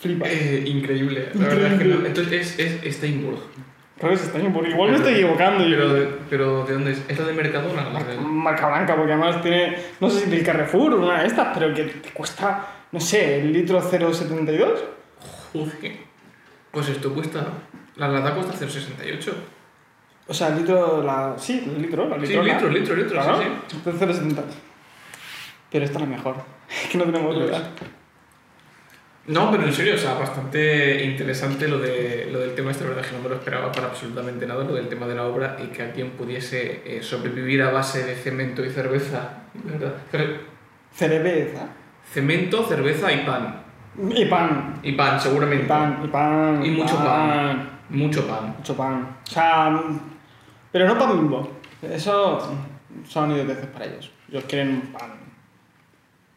Flipa. 0.00 0.26
Eh, 0.28 0.64
increíble. 0.66 1.30
La 1.32 1.48
verdad 1.48 1.72
es 1.72 1.78
que 1.78 1.84
no. 1.86 2.06
Entonces 2.06 2.58
es, 2.58 2.84
es 2.84 2.96
Steinburg. 2.96 3.38
Creo 3.98 4.10
que 4.10 4.16
es 4.16 4.22
Steinburg. 4.22 4.68
Igual 4.68 4.90
me 4.90 4.96
estoy 4.96 5.14
equivocando. 5.14 5.64
Pero 5.64 5.92
de, 5.94 6.06
pero 6.28 6.64
¿de 6.64 6.72
dónde 6.74 6.92
es? 6.92 7.02
¿Es 7.08 7.18
la 7.18 7.24
de 7.26 7.32
Mercadona? 7.32 7.88
De- 8.04 8.18
Marca 8.18 8.68
blanca, 8.68 8.94
porque 8.96 9.12
además 9.12 9.40
tiene, 9.42 9.76
no 10.00 10.10
sé 10.10 10.20
si 10.24 10.30
del 10.30 10.44
Carrefour 10.44 10.92
o 10.94 10.98
una 11.02 11.20
de 11.22 11.26
estas, 11.28 11.56
pero 11.56 11.72
que 11.74 11.84
te 11.84 12.10
cuesta, 12.10 12.66
no 12.92 13.00
sé, 13.00 13.40
el 13.40 13.52
litro 13.52 13.80
0,72. 13.80 14.74
Joder. 15.52 15.96
Pues 16.70 16.88
esto 16.90 17.14
cuesta... 17.14 17.46
La 17.96 18.08
lata 18.08 18.34
cuesta 18.34 18.52
0,68. 18.66 19.32
O 20.28 20.34
sea, 20.34 20.48
el 20.48 20.56
litro, 20.58 21.02
la... 21.02 21.34
Sí, 21.38 21.64
el 21.74 21.80
litro, 21.80 22.06
la 22.08 22.16
Sí, 22.16 22.26
litro. 22.26 22.42
litro, 22.42 22.68
litro, 22.68 22.94
litro, 22.96 23.22
Claro, 23.22 23.38
sí, 23.40 23.76
0,70. 23.82 24.42
Pero 25.70 25.84
esta 25.84 25.98
es 25.98 26.00
la 26.02 26.06
mejor. 26.16 26.36
Es 26.68 26.90
que 26.90 26.98
no 26.98 27.04
tenemos 27.04 27.34
duda. 27.34 27.70
No, 29.28 29.50
pero 29.50 29.64
en 29.64 29.72
serio, 29.72 29.94
o 29.96 29.98
sea, 29.98 30.14
bastante 30.14 31.04
interesante 31.04 31.66
lo, 31.66 31.78
de, 31.78 32.28
lo 32.30 32.38
del 32.38 32.54
tema 32.54 32.70
este, 32.70 32.84
la 32.84 32.90
verdad 32.90 33.04
es 33.04 33.10
que 33.10 33.16
no 33.16 33.22
me 33.24 33.28
lo 33.28 33.34
esperaba 33.34 33.72
para 33.72 33.88
absolutamente 33.88 34.46
nada, 34.46 34.62
lo 34.64 34.74
del 34.74 34.88
tema 34.88 35.06
de 35.06 35.14
la 35.16 35.24
obra 35.24 35.56
y 35.62 35.66
que 35.68 35.82
alguien 35.82 36.10
pudiese 36.12 36.82
eh, 36.84 37.02
sobrevivir 37.02 37.60
a 37.62 37.70
base 37.70 38.04
de 38.04 38.14
cemento 38.14 38.64
y 38.64 38.70
cerveza, 38.70 39.30
¿verdad? 39.54 39.94
Cere- 40.12 40.38
Cerveza. 40.92 41.66
Cemento, 42.12 42.62
cerveza 42.64 43.12
y 43.12 43.24
pan. 43.26 43.62
Y 44.10 44.24
pan. 44.26 44.74
Y 44.82 44.92
pan, 44.92 45.16
Y 45.16 45.20
seguramente. 45.20 45.66
pan, 45.66 46.00
y 46.04 46.08
pan. 46.08 46.64
Y 46.64 46.70
mucho 46.70 46.96
pan. 46.96 47.70
Mucho 47.88 48.26
pan. 48.28 48.54
Mucho 48.58 48.76
pan. 48.76 49.16
O 49.26 49.30
sea, 49.30 49.82
pero 50.70 50.86
no 50.86 50.98
pan 50.98 51.16
bimbo. 51.16 51.50
Eso 51.82 52.56
son 53.08 53.32
idioteces 53.32 53.66
para 53.66 53.86
ellos. 53.86 54.10
Ellos 54.30 54.44
quieren 54.48 54.82
pan. 54.92 55.12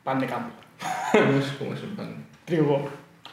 Pan 0.03 0.19
de 0.19 0.25
campo. 0.27 0.55
¿Cómo 1.11 1.39
es, 1.39 1.45
cómo 1.59 1.73
es 1.73 1.83
el 1.83 1.89
pan? 1.89 2.25
Trigo. 2.49 2.89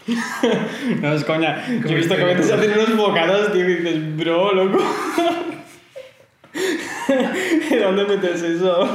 no 1.00 1.12
es 1.12 1.24
coña. 1.24 1.64
Yo 1.66 1.88
he 1.88 1.94
visto 1.96 2.14
que 2.14 2.22
a 2.22 2.26
veces 2.26 2.52
hacen 2.52 2.72
unos 2.72 2.96
bocados, 2.96 3.52
tío, 3.52 3.68
y 3.68 3.74
dices, 3.76 4.16
bro, 4.16 4.52
loco. 4.52 4.78
¿Dónde 7.80 8.04
metes 8.04 8.42
eso? 8.42 8.88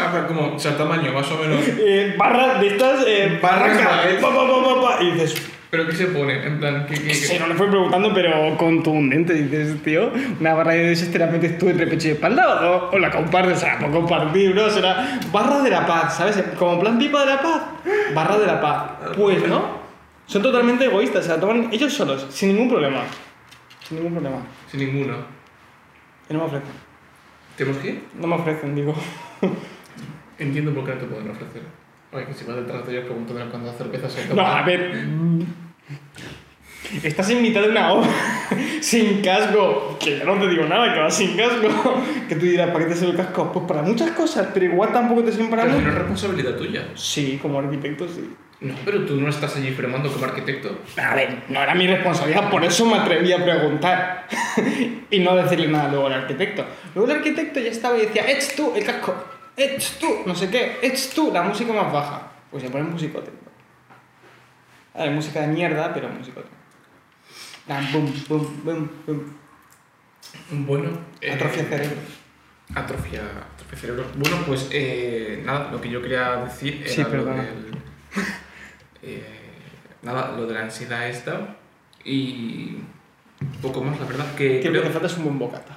Ah, 0.00 0.10
pero 0.12 0.26
como, 0.28 0.54
o 0.54 0.58
sea, 0.58 0.76
tamaño, 0.76 1.12
más 1.12 1.30
o 1.30 1.38
menos. 1.38 1.60
Eh, 1.78 2.14
barras 2.16 2.60
de 2.60 2.68
estas, 2.68 3.04
eh, 3.06 3.38
pa, 3.40 3.58
pa, 3.58 4.80
pa, 4.80 5.02
y 5.02 5.12
dices, 5.12 5.40
¿Pero 5.76 5.90
qué 5.90 5.94
se 5.94 6.06
pone? 6.06 6.46
En 6.46 6.58
plan, 6.58 6.86
¿qué, 6.86 6.94
qué, 6.94 7.08
qué? 7.08 7.14
sí, 7.14 7.38
no 7.38 7.48
le 7.48 7.54
fui 7.54 7.68
preguntando, 7.68 8.14
pero 8.14 8.56
contundente, 8.56 9.34
dices, 9.34 9.82
tío, 9.82 10.10
una 10.40 10.54
barra 10.54 10.72
de 10.72 10.92
esas 10.92 11.10
te 11.10 11.18
la 11.18 11.26
metes 11.26 11.58
tú 11.58 11.68
en 11.68 11.78
repecho 11.78 12.08
de 12.08 12.14
espalda 12.14 12.70
o, 12.70 12.92
o 12.92 12.98
la 12.98 13.10
compartes, 13.10 13.58
o 13.58 13.60
sea, 13.60 13.78
por 13.78 13.90
compartir, 13.90 14.54
bro, 14.54 14.70
será 14.70 15.20
barra 15.30 15.60
de 15.60 15.68
la 15.68 15.86
paz, 15.86 16.16
¿sabes? 16.16 16.42
Como 16.58 16.80
plan 16.80 16.98
pipa 16.98 17.20
de 17.20 17.26
la 17.26 17.42
paz, 17.42 17.62
barra 18.14 18.38
de 18.38 18.46
la 18.46 18.58
paz. 18.58 18.90
Pues, 19.14 19.46
¿no? 19.46 19.80
Son 20.24 20.40
totalmente 20.40 20.86
egoístas, 20.86 21.26
se 21.26 21.30
la 21.32 21.38
toman 21.38 21.68
ellos 21.70 21.92
solos, 21.92 22.26
sin 22.30 22.54
ningún 22.54 22.70
problema. 22.70 23.02
Sin 23.86 23.98
ningún 23.98 24.14
problema. 24.14 24.38
Sin 24.70 24.80
ninguno. 24.80 25.14
Y 26.30 26.32
no 26.32 26.38
me 26.38 26.44
ofrecen. 26.46 26.70
¿Tenemos 27.54 27.82
que 27.82 27.88
ir? 27.88 28.04
No 28.18 28.26
me 28.28 28.36
ofrecen, 28.36 28.74
digo. 28.74 28.94
Entiendo 30.38 30.72
por 30.72 30.86
qué 30.86 30.94
no 30.94 31.00
te 31.00 31.06
pueden 31.06 31.30
ofrecer. 31.30 31.62
Oye, 32.12 32.24
que 32.24 32.32
si 32.32 32.44
vas 32.46 32.56
detrás 32.56 32.86
de 32.86 32.92
ellos 32.92 33.04
preguntando 33.04 33.50
cuántas 33.50 33.76
cervezas 33.76 34.12
se 34.12 34.34
No, 34.34 34.40
a 34.40 34.62
ver. 34.62 35.06
Estás 37.02 37.30
en 37.30 37.42
mitad 37.42 37.62
de 37.62 37.70
una 37.70 37.92
obra, 37.92 38.10
sin 38.80 39.20
casco. 39.20 39.96
Que 39.98 40.18
yo 40.18 40.24
no 40.24 40.40
te 40.40 40.48
digo 40.48 40.64
nada, 40.64 40.92
que 40.94 41.00
vas 41.00 41.16
sin 41.16 41.36
casco. 41.36 42.02
Que 42.28 42.34
tú 42.36 42.46
dirás, 42.46 42.70
¿para 42.70 42.84
qué 42.84 42.92
te 42.92 42.96
sirve 42.96 43.12
el 43.12 43.16
casco? 43.16 43.52
Pues 43.52 43.64
para 43.66 43.82
muchas 43.82 44.10
cosas, 44.12 44.48
pero 44.52 44.66
igual 44.66 44.92
tampoco 44.92 45.22
te 45.24 45.32
sirve 45.32 45.48
para 45.48 45.64
Pero 45.64 45.80
no 45.80 45.88
es 45.88 45.94
responsabilidad 45.94 46.56
tuya. 46.56 46.88
Sí, 46.94 47.38
como 47.40 47.58
arquitecto 47.58 48.08
sí. 48.08 48.30
No, 48.58 48.74
pero 48.86 49.04
tú 49.04 49.20
no 49.20 49.28
estás 49.28 49.54
allí 49.56 49.70
firmando 49.72 50.10
como 50.10 50.24
arquitecto. 50.24 50.78
A 50.96 51.14
ver, 51.14 51.42
no 51.48 51.62
era 51.62 51.74
mi 51.74 51.86
responsabilidad, 51.86 52.50
por 52.50 52.64
eso 52.64 52.86
me 52.86 52.96
atreví 52.96 53.30
a 53.32 53.44
preguntar 53.44 54.26
y 55.10 55.18
no 55.18 55.36
decirle 55.36 55.68
nada 55.68 55.90
luego 55.90 56.06
al 56.06 56.14
arquitecto. 56.14 56.64
Luego 56.94 57.10
el 57.10 57.18
arquitecto 57.18 57.60
ya 57.60 57.70
estaba 57.70 57.98
y 57.98 58.06
decía, 58.06 58.30
¡Ech 58.30 58.56
tú 58.56 58.72
el 58.74 58.84
casco! 58.84 59.14
¡Ech 59.56 59.98
tú! 59.98 60.22
No 60.24 60.34
sé 60.34 60.48
qué, 60.48 60.78
¡Ech 60.82 61.12
tú 61.14 61.30
la 61.32 61.42
música 61.42 61.72
más 61.72 61.92
baja! 61.92 62.32
Pues 62.50 62.62
se 62.62 62.70
pone 62.70 62.84
musicote. 62.84 63.30
A 64.94 65.02
ver, 65.02 65.10
música 65.10 65.42
de 65.42 65.48
mierda, 65.48 65.92
pero 65.92 66.08
musicote. 66.08 66.48
Dan, 67.66 67.92
boom, 67.92 68.12
boom, 68.28 68.60
boom, 68.64 68.90
boom. 69.06 70.66
Bueno. 70.66 70.90
eh, 71.20 71.32
Atrofia 71.32 71.64
cerebro. 71.64 71.96
Atrofia, 72.74 73.22
atrofia 73.54 73.78
cerebro. 73.78 74.04
Bueno, 74.16 74.36
pues 74.46 74.68
eh, 74.72 75.42
nada, 75.44 75.70
lo 75.72 75.80
que 75.80 75.88
yo 75.90 76.00
quería 76.02 76.36
decir 76.44 76.82
era 76.84 76.90
Sí, 76.92 77.02
lo 77.12 77.24
del. 77.24 77.76
eh, 79.02 79.22
nada, 80.02 80.32
lo 80.36 80.46
de 80.46 80.54
la 80.54 80.62
ansiedad 80.62 81.08
esta. 81.08 81.56
Y. 82.04 82.78
Poco 83.60 83.82
más, 83.82 83.98
la 84.00 84.06
verdad. 84.06 84.34
Que 84.34 84.60
Que 84.60 84.70
lo 84.70 84.82
que 84.82 84.90
falta 84.90 85.06
es 85.06 85.16
un 85.18 85.24
buen 85.24 85.38
bocata. 85.38 85.76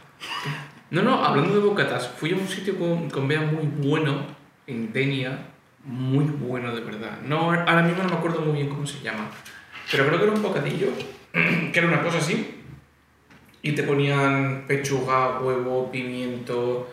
No, 0.91 1.01
no, 1.03 1.23
hablando 1.23 1.53
de 1.53 1.59
bocatas, 1.59 2.07
fui 2.07 2.31
a 2.33 2.35
un 2.35 2.47
sitio 2.47 2.77
con, 2.79 3.09
con 3.09 3.27
Bea 3.27 3.41
muy 3.41 3.65
bueno 3.87 4.25
en 4.65 4.91
Denia. 4.93 5.47
Muy 5.85 6.25
bueno, 6.25 6.73
de 6.75 6.81
verdad. 6.81 7.19
No, 7.25 7.51
ahora 7.51 7.81
mismo 7.83 8.03
no 8.03 8.09
me 8.09 8.15
acuerdo 8.15 8.41
muy 8.41 8.53
bien 8.53 8.69
cómo 8.69 8.85
se 8.85 8.99
llama. 9.01 9.29
Pero 9.91 10.05
creo 10.07 10.17
que 10.17 10.23
era 10.25 10.33
un 10.33 10.41
bocadillo, 10.41 10.87
que 11.71 11.79
era 11.79 11.87
una 11.87 12.01
cosa 12.01 12.17
así. 12.17 12.55
Y 13.61 13.73
te 13.73 13.83
ponían 13.83 14.65
pechuga, 14.67 15.39
huevo, 15.39 15.91
pimiento, 15.91 16.89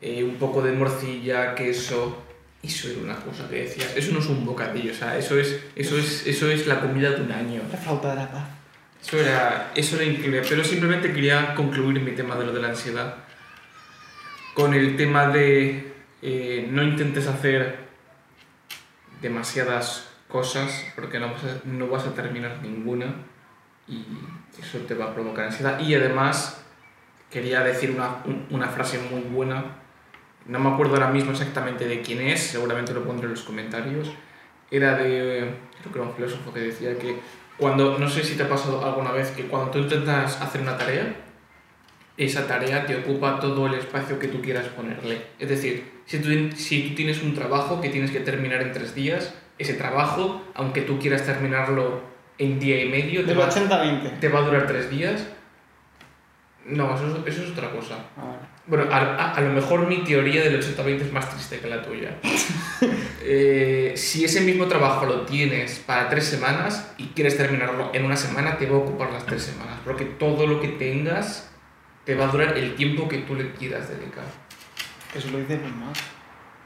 eh, 0.00 0.24
un 0.24 0.36
poco 0.36 0.62
de 0.62 0.72
morcilla, 0.72 1.54
queso. 1.54 2.24
Eso 2.62 2.88
era 2.88 3.00
una 3.00 3.16
cosa 3.16 3.48
que 3.48 3.62
decías. 3.62 3.96
Eso 3.96 4.12
no 4.12 4.18
es 4.18 4.26
un 4.26 4.44
bocadillo, 4.44 4.90
o 4.90 4.94
sea, 4.94 5.16
eso 5.16 5.38
es, 5.38 5.64
eso 5.76 5.96
es, 5.96 6.26
eso 6.26 6.50
es 6.50 6.66
la 6.66 6.80
comida 6.80 7.10
de 7.10 7.22
un 7.22 7.30
año. 7.30 7.62
La 7.70 7.78
flauta 7.78 8.10
de 8.10 8.16
la 8.16 8.30
paz. 8.30 8.48
Eso 9.00 9.16
era, 9.20 9.70
eso 9.76 9.94
era 9.94 10.04
increíble, 10.04 10.42
pero 10.48 10.64
simplemente 10.64 11.12
quería 11.12 11.54
concluir 11.54 12.00
mi 12.00 12.10
tema 12.12 12.34
de 12.34 12.46
lo 12.46 12.52
de 12.52 12.60
la 12.60 12.68
ansiedad 12.68 13.14
con 14.58 14.74
el 14.74 14.96
tema 14.96 15.28
de 15.28 15.92
eh, 16.20 16.66
no 16.68 16.82
intentes 16.82 17.28
hacer 17.28 17.76
demasiadas 19.22 20.08
cosas 20.26 20.84
porque 20.96 21.20
no 21.20 21.30
vas, 21.32 21.44
a, 21.44 21.60
no 21.64 21.86
vas 21.86 22.06
a 22.06 22.14
terminar 22.14 22.58
ninguna 22.60 23.14
y 23.88 24.04
eso 24.60 24.78
te 24.78 24.94
va 24.94 25.06
a 25.06 25.14
provocar 25.14 25.46
ansiedad. 25.46 25.80
Y 25.80 25.94
además 25.94 26.64
quería 27.30 27.60
decir 27.62 27.90
una, 27.90 28.22
un- 28.24 28.46
una 28.50 28.68
frase 28.68 28.98
muy 29.10 29.22
buena, 29.22 29.64
no 30.46 30.58
me 30.58 30.70
acuerdo 30.70 30.94
ahora 30.94 31.10
mismo 31.10 31.32
exactamente 31.32 31.86
de 31.86 32.00
quién 32.02 32.20
es, 32.22 32.40
seguramente 32.40 32.94
lo 32.94 33.04
pondré 33.04 33.26
en 33.26 33.32
los 33.32 33.42
comentarios, 33.42 34.10
era 34.70 34.96
de, 34.96 35.54
creo 35.80 35.92
que 35.92 35.98
era 35.98 36.08
un 36.08 36.14
filósofo 36.14 36.52
que 36.52 36.60
decía 36.60 36.98
que 36.98 37.16
cuando, 37.58 37.98
no 37.98 38.08
sé 38.08 38.22
si 38.22 38.36
te 38.36 38.44
ha 38.44 38.48
pasado 38.48 38.84
alguna 38.84 39.10
vez, 39.12 39.30
que 39.32 39.44
cuando 39.44 39.70
tú 39.70 39.78
intentas 39.78 40.40
hacer 40.40 40.60
una 40.60 40.76
tarea, 40.78 41.16
esa 42.16 42.46
tarea 42.46 42.84
te 42.86 42.96
ocupa 42.96 43.38
todo 43.40 43.66
el 43.66 43.74
espacio 43.74 44.18
que 44.18 44.28
tú 44.28 44.40
quieras 44.42 44.66
ponerle. 44.68 45.22
Es 45.38 45.48
decir, 45.48 46.00
si 46.06 46.18
tú, 46.18 46.28
si 46.56 46.88
tú 46.88 46.94
tienes 46.94 47.22
un 47.22 47.34
trabajo 47.34 47.80
que 47.80 47.90
tienes 47.90 48.10
que 48.10 48.20
terminar 48.20 48.60
en 48.62 48.72
tres 48.72 48.94
días, 48.94 49.34
ese 49.58 49.74
trabajo, 49.74 50.42
aunque 50.54 50.82
tú 50.82 50.98
quieras 50.98 51.24
terminarlo 51.24 52.00
en 52.38 52.58
día 52.60 52.82
y 52.84 52.88
medio, 52.88 53.20
te 53.22 53.28
Del 53.28 53.40
va, 53.40 53.50
80-20. 53.50 54.18
te 54.20 54.28
va 54.28 54.38
a 54.40 54.42
durar 54.42 54.66
tres 54.66 54.88
días. 54.90 55.26
No, 56.66 56.94
eso, 56.94 57.22
es- 57.26 57.34
eso 57.34 57.44
es 57.44 57.50
otra 57.50 57.70
cosa. 57.70 57.94
Ahora. 58.16 58.40
Bueno, 58.66 58.84
a, 58.92 58.96
a- 58.98 59.32
a 59.32 59.40
lo 59.40 59.50
mejor 59.52 59.86
mi 59.86 59.98
teoría 60.04 60.42
del 60.42 60.60
80-20 60.62 61.00
es 61.06 61.12
más 61.12 61.30
triste 61.30 61.58
que 61.60 61.68
la 61.68 61.82
tuya. 61.82 62.16
Eh, 63.30 63.92
si 63.96 64.24
ese 64.24 64.40
mismo 64.40 64.66
trabajo 64.68 65.04
lo 65.04 65.22
tienes 65.26 65.80
para 65.80 66.08
tres 66.08 66.24
semanas 66.24 66.92
y 66.96 67.08
quieres 67.08 67.36
terminarlo 67.36 67.90
en 67.92 68.04
una 68.06 68.16
semana, 68.16 68.56
te 68.56 68.64
va 68.64 68.76
a 68.76 68.78
ocupar 68.78 69.12
las 69.12 69.26
tres 69.26 69.42
semanas. 69.42 69.74
Porque 69.84 70.04
todo 70.06 70.46
lo 70.46 70.62
que 70.62 70.68
tengas 70.68 71.50
te 72.04 72.14
va 72.14 72.24
a 72.24 72.28
durar 72.28 72.56
el 72.56 72.74
tiempo 72.74 73.06
que 73.06 73.18
tú 73.18 73.34
le 73.34 73.50
quieras 73.52 73.90
dedicar. 73.90 74.24
Eso 75.14 75.28
lo 75.30 75.38
dice 75.40 75.56
Elon 75.56 75.78
Musk. 75.78 76.00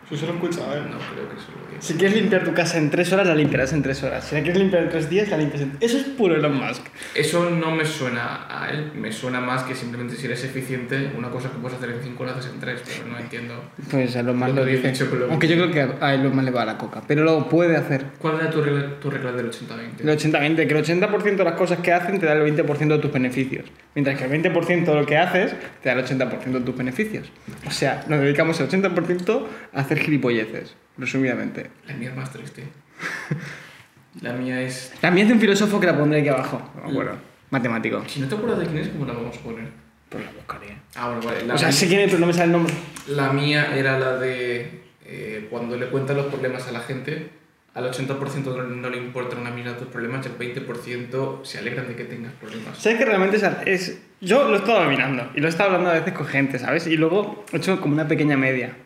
Eso 0.07 0.17
se 0.17 0.27
lo 0.27 0.33
¿eh? 0.35 0.39
No 0.39 0.49
creo 0.49 1.29
que 1.29 1.37
eso 1.37 1.53
lo 1.55 1.69
diga. 1.71 1.81
Si 1.81 1.95
quieres 1.95 2.17
limpiar 2.17 2.45
tu 2.45 2.53
casa 2.55 2.79
en 2.79 2.91
tres 2.91 3.13
horas, 3.13 3.27
la 3.27 3.35
limpiarás 3.35 3.73
en 3.73 3.83
tres 3.83 4.03
horas. 4.03 4.25
Si 4.25 4.35
la 4.35 4.43
quieres 4.43 4.59
limpiar 4.59 4.83
en 4.85 4.89
tres 4.91 5.09
días, 5.11 5.29
la 5.29 5.37
limpias 5.39 5.63
en... 5.63 5.77
Eso 5.81 5.97
es 5.97 6.05
puro 6.05 6.37
Elon 6.37 6.55
Musk. 6.55 6.83
Eso 7.15 7.51
no 7.51 7.71
me 7.75 7.85
suena 7.85 8.47
a 8.49 8.71
él, 8.71 8.93
me 8.95 9.11
suena 9.11 9.41
más 9.41 9.63
que 9.65 9.75
simplemente 9.75 10.15
si 10.17 10.27
eres 10.27 10.45
eficiente, 10.45 11.11
una 11.17 11.31
cosa 11.31 11.51
que 11.51 11.57
puedes 11.59 11.79
hacer 11.79 11.91
en 11.91 12.03
cinco 12.03 12.25
la 12.25 12.33
haces 12.33 12.53
en 12.53 12.61
tres, 12.61 12.83
pero 12.87 13.09
no 13.11 13.19
entiendo. 13.19 13.65
Pues 13.91 14.15
Elon 14.15 14.37
Musk 14.39 14.55
Lo 14.55 14.65
dice. 14.65 14.89
dicho 14.93 15.07
lo- 15.13 15.31
Aunque 15.31 15.49
yo 15.49 15.57
creo 15.57 15.71
que 15.71 16.05
a 16.05 16.15
Elon 16.15 16.33
Musk 16.35 16.45
le 16.45 16.51
va 16.51 16.65
la 16.65 16.79
coca. 16.79 17.03
Pero 17.07 17.25
lo 17.25 17.49
puede 17.49 17.77
hacer. 17.77 18.05
¿Cuál 18.19 18.37
era 18.41 18.51
tu 18.51 18.63
regla, 18.63 19.01
tu 19.01 19.11
regla 19.11 19.33
del 19.33 19.51
80-20? 19.51 20.01
El 20.03 20.09
80-20, 20.09 20.67
que 20.69 20.75
el 20.79 20.85
80% 20.85 21.37
de 21.37 21.45
las 21.45 21.55
cosas 21.55 21.79
que 21.79 21.93
hacen 21.93 22.21
te 22.21 22.27
da 22.27 22.35
el 22.35 22.43
20% 22.55 22.87
de 22.89 22.99
tus 22.99 23.13
beneficios. 23.13 23.65
Mientras 23.95 24.17
que 24.19 24.25
el 24.25 24.31
20% 24.43 24.85
de 24.85 24.95
lo 24.95 25.07
que 25.07 25.17
haces 25.19 25.55
te 25.83 25.89
da 25.89 25.95
el 25.99 26.05
80% 26.05 26.45
de 26.53 26.61
tus 26.61 26.77
beneficios. 26.77 27.31
O 27.67 27.71
sea, 27.71 28.05
nos 28.09 28.21
dedicamos 28.21 28.61
el 28.61 28.69
80% 28.69 29.47
a 29.73 29.81
hacer 29.81 29.92
gilipolleces, 30.01 30.75
resumidamente. 30.99 31.71
La 31.87 31.95
mía 31.95 32.11
es 32.11 32.17
más 32.17 32.33
triste. 32.33 32.65
La 34.21 34.33
mía 34.35 34.61
es 34.61 34.93
También 35.01 35.27
hace 35.27 35.35
un 35.35 35.41
filósofo 35.41 35.81
que 35.81 35.87
la 35.87 35.97
pondré 35.97 36.21
aquí 36.21 36.29
abajo. 36.29 36.61
No 36.77 36.83
me 36.85 36.91
acuerdo. 36.91 37.13
Matemático. 37.51 38.03
Si 38.07 38.21
no 38.21 38.29
te 38.29 38.35
acuerdas 38.35 38.61
de 38.61 38.67
quién 38.67 38.79
es, 38.79 38.89
¿cómo 38.89 39.07
la 39.07 39.13
vamos 39.15 39.37
a 39.37 39.41
poner? 39.41 39.69
Pues 40.09 40.25
la 40.25 40.31
buscaré. 40.33 40.77
Ah, 40.95 41.07
bueno, 41.09 41.23
vale. 41.27 41.47
La, 41.47 41.55
O 41.55 41.59
sea, 41.59 41.69
mía, 41.69 41.77
sé 41.77 41.89
quién 41.89 42.01
es, 42.01 42.07
pero 42.09 42.21
no 42.21 42.27
me 42.27 42.33
sale 42.33 42.45
el 42.47 42.53
nombre. 42.53 42.75
la 43.09 43.33
mía 43.33 43.75
era 43.77 43.99
la 43.99 44.17
de 44.19 44.83
eh, 45.07 45.47
cuando 45.51 45.77
le 45.77 45.87
cuentas 45.89 46.17
los 46.17 46.27
problemas 46.27 46.67
a 46.69 46.73
la 46.73 46.81
gente, 46.81 47.31
al 47.75 47.91
80% 47.91 48.67
no, 48.69 48.91
le 48.91 48.99
importan 48.99 49.39
una 49.41 49.51
mierda 49.51 49.79
tus 49.79 49.89
problemas 49.89 50.27
y 50.27 50.29
al 50.29 50.39
20% 50.39 51.45
se 51.45 51.59
alegran 51.59 51.89
de 51.89 51.97
que 51.97 52.05
tengas 52.05 52.33
problemas. 52.35 52.77
¿Sabes 52.79 52.99
que 52.99 53.05
realmente 53.07 53.37
es, 53.37 53.43
es- 53.67 54.03
Yo 54.21 54.47
lo 54.49 54.55
he 54.57 54.59
estado 54.59 54.85
mirando 54.91 55.31
y 55.35 55.41
lo 55.41 55.47
he 55.47 55.51
estado 55.51 55.71
hablando 55.71 55.91
a 55.91 55.95
veces 55.95 56.13
con 56.13 56.27
gente, 56.27 56.59
¿sabes? 56.59 56.87
Y 56.87 56.97
luego 56.99 57.45
he 57.53 57.57
hecho 57.57 57.81
como 57.81 57.95
una 57.95 58.07
pequeña 58.07 58.37
media. 58.37 58.77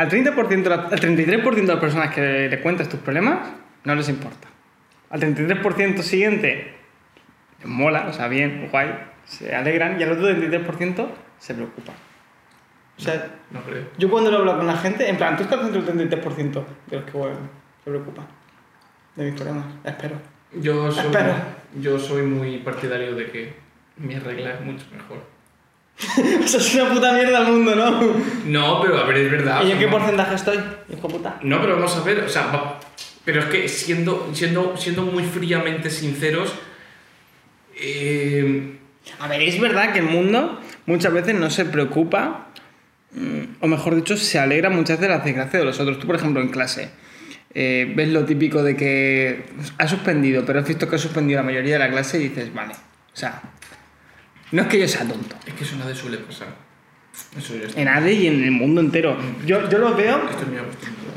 Al 0.00 0.08
30%, 0.08 0.62
de 0.70 0.76
la- 0.76 0.82
al 0.90 0.98
33% 1.00 1.66
de 1.66 1.74
las 1.74 1.80
personas 1.80 2.14
que 2.14 2.48
le 2.48 2.60
cuentas 2.62 2.88
tus 2.88 3.00
problemas, 3.00 3.50
no 3.84 3.94
les 3.94 4.08
importa. 4.08 4.48
Al 5.10 5.20
33% 5.20 6.02
siguiente, 6.02 6.74
les 7.58 7.66
mola, 7.68 8.06
o 8.08 8.12
sea, 8.14 8.26
bien, 8.28 8.68
guay, 8.70 8.88
se 9.24 9.54
alegran. 9.54 10.00
Y 10.00 10.04
al 10.04 10.12
otro 10.12 10.24
33% 10.26 11.10
se 11.38 11.52
preocupa. 11.52 11.92
O 12.96 13.02
sea, 13.02 13.26
No 13.50 13.60
creo. 13.60 13.84
yo 13.98 14.08
cuando 14.10 14.30
lo 14.30 14.38
hablo 14.38 14.56
con 14.56 14.66
la 14.66 14.76
gente, 14.78 15.06
en 15.08 15.16
plan, 15.18 15.36
tú 15.36 15.42
estás 15.42 15.60
dentro 15.60 15.82
del 15.82 15.90
33% 16.08 16.64
de 16.86 16.96
los 16.96 17.04
que 17.04 17.18
bueno, 17.18 17.36
se 17.84 17.90
preocupan 17.90 18.26
de 19.16 19.24
mis 19.26 19.34
problemas, 19.34 19.66
espero. 19.84 20.16
Yo 20.54 20.90
soy, 20.90 21.06
Espera. 21.06 21.44
yo 21.78 21.98
soy 21.98 22.22
muy 22.22 22.58
partidario 22.58 23.14
de 23.14 23.30
que 23.30 23.54
mi 23.98 24.14
regla 24.18 24.54
es 24.54 24.60
mucho 24.62 24.86
mejor. 24.96 25.18
o 26.44 26.46
sea, 26.48 26.60
es 26.60 26.74
una 26.74 26.88
puta 26.92 27.12
mierda 27.12 27.40
el 27.46 27.52
mundo, 27.52 27.74
¿no? 27.74 28.14
No, 28.46 28.80
pero 28.80 28.98
a 28.98 29.04
ver, 29.04 29.16
es 29.18 29.30
verdad. 29.30 29.60
¿Y 29.60 29.64
o 29.64 29.64
en 29.64 29.68
sea, 29.70 29.78
qué 29.78 29.84
no- 29.86 29.90
porcentaje 29.92 30.34
estoy? 30.34 30.58
Hijo 30.92 31.08
puta. 31.08 31.38
No, 31.42 31.60
pero 31.60 31.74
vamos 31.76 31.94
a 31.96 32.02
ver, 32.02 32.20
o 32.20 32.28
sea, 32.28 32.46
va- 32.46 32.80
pero 33.24 33.40
es 33.40 33.46
que 33.46 33.68
siendo, 33.68 34.30
siendo, 34.32 34.76
siendo 34.76 35.02
muy 35.02 35.24
fríamente 35.24 35.90
sinceros, 35.90 36.54
eh, 37.82 38.76
A 39.18 39.28
ver, 39.28 39.42
es 39.42 39.58
verdad 39.60 39.92
que 39.92 40.00
el 40.00 40.04
mundo 40.06 40.60
muchas 40.86 41.12
veces 41.12 41.34
no 41.34 41.48
se 41.50 41.64
preocupa, 41.64 42.48
mm, 43.12 43.42
o 43.60 43.66
mejor 43.66 43.94
dicho, 43.94 44.16
se 44.16 44.38
alegra 44.38 44.68
muchas 44.70 45.00
de 45.00 45.08
las 45.08 45.24
desgracias 45.24 45.60
de 45.60 45.64
los 45.64 45.80
otros. 45.80 45.98
Tú, 45.98 46.06
por 46.06 46.16
ejemplo, 46.16 46.40
en 46.42 46.48
clase, 46.48 46.90
eh, 47.54 47.92
ves 47.96 48.08
lo 48.08 48.24
típico 48.24 48.62
de 48.62 48.76
que 48.76 49.44
has 49.78 49.90
suspendido, 49.90 50.44
pero 50.44 50.60
has 50.60 50.68
visto 50.68 50.88
que 50.88 50.96
has 50.96 51.02
suspendido 51.02 51.38
la 51.40 51.44
mayoría 51.46 51.74
de 51.74 51.78
la 51.78 51.90
clase 51.90 52.18
y 52.20 52.28
dices, 52.28 52.52
vale, 52.54 52.74
o 52.74 53.16
sea, 53.16 53.40
no 54.52 54.62
es 54.62 54.68
que 54.68 54.78
yo 54.78 54.88
sea 54.88 55.06
tonto. 55.06 55.36
es 55.46 55.54
que 55.54 55.64
eso 55.64 55.76
nadie 55.76 55.94
suele 55.94 56.18
pasar. 56.18 56.48
Eso 57.36 57.54
ya 57.56 57.66
está. 57.66 57.80
En 57.80 57.88
ADE 57.88 58.12
y 58.12 58.26
en 58.26 58.44
el 58.44 58.50
mundo 58.50 58.80
entero. 58.80 59.16
Yo, 59.44 59.68
yo 59.68 59.78
lo 59.78 59.94
veo 59.94 60.28
Esto 60.28 60.42
es 60.42 60.48
mi. 60.48 60.58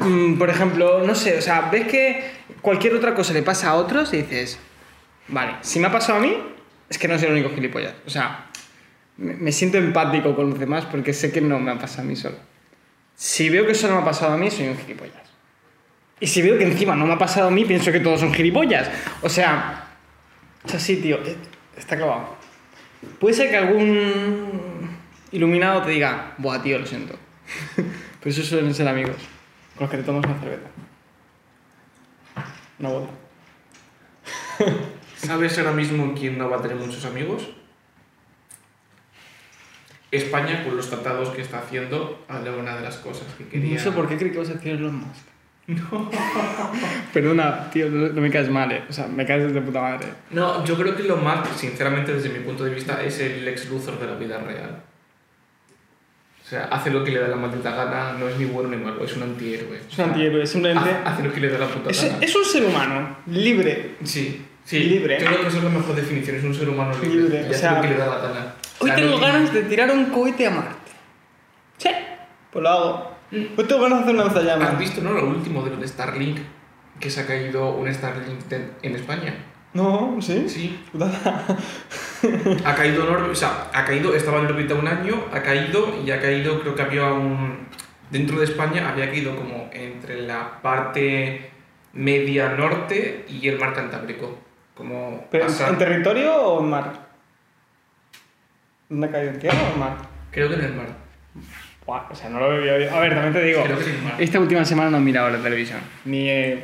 Mm, 0.10 0.38
por 0.38 0.50
ejemplo, 0.50 1.04
no 1.06 1.16
sé, 1.16 1.38
o 1.38 1.42
sea, 1.42 1.70
ves 1.72 1.88
que 1.88 2.32
cualquier 2.62 2.96
otra 2.96 3.14
cosa 3.14 3.34
le 3.34 3.44
pasa 3.44 3.70
a 3.70 3.76
otros 3.76 4.14
y 4.14 4.18
dices, 4.18 4.60
vale, 5.28 5.54
si 5.62 5.80
me 5.80 5.88
ha 5.88 5.92
pasado 5.92 6.20
a 6.20 6.22
mí, 6.22 6.36
es 6.90 6.98
que 6.98 7.08
no 7.08 7.18
soy 7.18 7.28
el 7.28 7.34
único 7.34 7.50
gilipollas. 7.54 7.94
O 8.06 8.10
sea, 8.10 8.50
me, 9.18 9.36
me 9.36 9.52
siento 9.52 9.78
empático 9.78 10.36
con 10.36 10.50
los 10.50 10.60
demás 10.60 10.86
porque 10.86 11.14
sé 11.14 11.32
que 11.32 11.42
no 11.42 11.60
me 11.60 11.72
ha 11.72 11.78
pasado 11.78 12.04
a 12.04 12.06
mí 12.06 12.16
solo. 12.16 12.38
Si 13.16 13.50
veo 13.50 13.66
que 13.68 13.76
solo 13.76 13.96
me 13.96 14.02
ha 14.02 14.06
pasado 14.06 14.34
a 14.34 14.38
mí, 14.38 14.50
soy 14.50 14.68
un 14.68 14.78
gilipollas. 14.78 15.24
Y 16.20 16.28
si 16.28 16.42
veo 16.42 16.58
que 16.58 16.64
encima 16.64 16.96
no 16.96 17.06
me 17.06 17.14
ha 17.14 17.18
pasado 17.18 17.48
a 17.48 17.52
mí, 17.52 17.66
pienso 17.66 17.92
que 17.92 18.00
todos 18.00 18.20
son 18.20 18.34
gilipollas. 18.34 18.90
O 19.22 19.30
sea, 19.30 19.88
o 20.64 20.70
sea, 20.70 20.80
sí, 20.80 20.98
tío, 20.98 21.18
eh, 21.18 21.36
está 21.78 21.98
clavado. 21.98 22.38
Puede 23.20 23.36
ser 23.36 23.50
que 23.50 23.58
algún 23.58 24.90
iluminado 25.32 25.82
te 25.84 25.92
diga, 25.92 26.34
buah, 26.38 26.62
tío, 26.62 26.80
lo 26.80 26.86
siento. 26.86 27.16
Pero 27.76 28.30
eso 28.30 28.44
suelen 28.44 28.74
ser 28.74 28.88
amigos 28.88 29.18
con 29.76 29.86
los 29.86 29.92
que 29.92 29.98
te 29.98 30.04
tomas 30.04 30.26
una 30.26 30.40
cerveza. 30.40 30.70
Una 32.80 32.90
boda. 32.90 33.08
¿Sabes 35.18 35.58
ahora 35.58 35.72
mismo 35.72 36.14
quién 36.18 36.38
no 36.38 36.50
va 36.50 36.58
a 36.58 36.62
tener 36.62 36.78
muchos 36.78 37.06
amigos? 37.06 37.50
España 40.12 40.64
con 40.64 40.78
los 40.78 40.90
tratados 40.90 41.30
que 41.30 41.42
está 41.42 41.60
haciendo, 41.60 42.24
era 42.30 42.52
una 42.52 42.76
de 42.76 42.82
las 42.82 42.98
cosas 42.98 43.34
que 43.36 43.48
quería... 43.48 43.78
No 43.78 43.84
sé 43.84 43.92
por 43.92 44.08
qué 44.08 44.18
creí 44.18 44.32
que 44.32 44.38
vas 44.38 44.50
a 44.50 44.54
decir 44.54 44.74
Elon 44.74 44.96
Musk. 44.96 45.33
No. 45.68 46.10
Perdona, 47.14 47.70
tío, 47.72 47.90
no, 47.90 48.10
no 48.10 48.22
me 48.22 48.30
caes 48.30 48.50
mal, 48.50 48.72
eh. 48.72 48.84
O 48.90 48.94
sea, 48.94 49.08
me 49.08 49.26
caes 49.26 49.54
de 49.54 49.62
puta 49.62 49.80
madre. 49.82 50.08
No, 50.32 50.64
yo 50.66 50.76
creo 50.76 50.96
que 50.96 51.04
lo 51.04 51.18
más, 51.18 51.48
sinceramente, 51.56 52.14
desde 52.14 52.30
mi 52.30 52.40
punto 52.40 52.64
de 52.66 52.74
vista, 52.74 53.02
es 53.04 53.20
el 53.20 53.48
ex 53.48 53.70
Luthor 53.70 53.98
de 54.00 54.08
la 54.08 54.16
vida 54.16 54.38
real. 54.40 54.82
O 56.44 56.46
sea, 56.46 56.66
hace 56.66 56.90
lo 56.92 57.04
que 57.04 57.12
le 57.12 57.20
da 57.22 57.30
la 57.30 57.38
maldita 57.38 57.72
gana, 57.72 58.14
no 58.20 58.28
es 58.28 58.38
ni 58.38 58.46
bueno 58.46 58.70
ni 58.70 58.76
malo, 58.78 59.04
es 59.06 59.16
un 59.16 59.24
antihéroe. 59.24 59.80
Es 59.90 59.98
un 59.98 60.04
antihéroe, 60.06 60.46
simplemente... 60.46 60.90
Ha- 60.92 61.10
Hace 61.14 61.24
lo 61.24 61.32
que 61.34 61.40
le 61.40 61.50
da 61.50 61.58
la 61.60 61.68
puta 61.68 61.90
Es, 61.90 62.04
gana. 62.04 62.18
es 62.22 62.36
un 62.36 62.44
ser 62.46 62.66
humano, 62.66 63.18
libre. 63.28 63.96
Sí, 64.04 64.46
sí. 64.66 64.80
Libre. 64.80 65.18
Yo 65.20 65.28
creo 65.28 65.42
que 65.42 65.48
esa 65.48 65.58
es 65.60 65.64
la 65.64 65.70
mejor 65.70 65.96
definición, 65.96 66.36
es 66.36 66.44
un 66.44 66.54
ser 66.54 66.68
humano 66.70 66.92
libre. 67.02 67.16
Libre, 67.22 67.42
y 67.42 67.46
o 67.46 67.50
hace 67.52 67.58
sea, 67.60 67.76
lo 67.76 67.82
que 67.82 67.88
le 67.88 67.98
da 67.98 68.08
la 68.08 68.18
gana. 68.18 68.54
O 68.80 68.84
Hoy 68.84 68.90
sea, 68.90 68.96
tengo 68.98 69.12
no 69.12 69.20
ganas 69.20 69.54
de 69.54 69.62
tirar 69.64 69.90
un 69.92 70.06
cohete 70.08 70.46
a 70.46 70.50
Marte. 70.52 70.92
Sí, 71.78 71.90
pues 72.52 72.62
lo 72.64 72.70
hago. 72.70 73.13
Hoy 73.34 73.66
tengo 73.68 73.82
ganas 73.82 74.00
de 74.00 74.04
hacer 74.04 74.16
una 74.16 74.26
¿Has 74.26 74.36
lanzallamas. 74.36 74.80
visto, 74.80 75.02
no, 75.02 75.12
lo 75.12 75.28
último 75.28 75.64
de 75.64 75.72
lo 75.72 75.78
de 75.78 75.88
Starlink? 75.88 76.38
Que 77.00 77.10
se 77.10 77.22
ha 77.22 77.26
caído 77.26 77.72
un 77.72 77.92
Starlink 77.92 78.52
en 78.52 78.96
España. 78.96 79.34
No, 79.74 80.18
¿sí? 80.22 80.48
Sí. 80.48 80.80
Ha 82.64 82.76
caído 82.76 83.06
en 83.18 83.24
o 83.26 83.36
sea, 83.36 83.70
ha 83.74 83.84
caído, 83.84 84.16
estaba 84.16 84.40
en 84.40 84.46
órbita 84.46 84.76
un 84.76 84.88
año, 84.88 85.26
ha 85.34 85.42
caído 85.42 85.94
y 86.06 86.10
ha 86.10 86.22
caído, 86.22 86.62
creo 86.62 86.74
que 86.74 86.82
había 86.82 87.12
un... 87.12 87.68
Dentro 88.12 88.38
de 88.40 88.46
España 88.46 88.90
había 88.90 89.10
caído 89.10 89.36
como 89.36 89.70
entre 89.74 90.22
la 90.22 90.62
parte 90.62 91.50
media 91.92 92.50
norte 92.50 93.26
y 93.28 93.46
el 93.50 93.60
mar 93.60 93.74
Cantábrico. 93.74 94.38
Como 94.74 95.26
¿Pero 95.32 95.48
en 95.48 95.78
territorio 95.78 96.34
o 96.36 96.64
en 96.64 96.70
mar? 96.70 96.94
¿Dónde 98.88 99.08
ha 99.08 99.12
caído? 99.12 99.32
¿En 99.32 99.40
tierra 99.40 99.58
o 99.70 99.74
en 99.74 99.80
mar? 99.80 99.98
Creo 100.32 100.48
que 100.48 100.56
en 100.56 100.62
el 100.62 100.74
mar. 100.76 101.03
O 101.86 102.16
sea, 102.16 102.30
no 102.30 102.40
lo 102.40 102.54
he 102.64 102.90
A 102.90 103.00
ver, 103.00 103.14
también 103.14 103.34
te 103.34 103.44
digo. 103.44 103.64
Esta 104.18 104.40
última 104.40 104.64
semana 104.64 104.90
no 104.90 104.98
he 104.98 105.02
mirado 105.02 105.30
la 105.30 105.40
televisión. 105.40 105.80
Ni 106.06 106.30
he. 106.30 106.64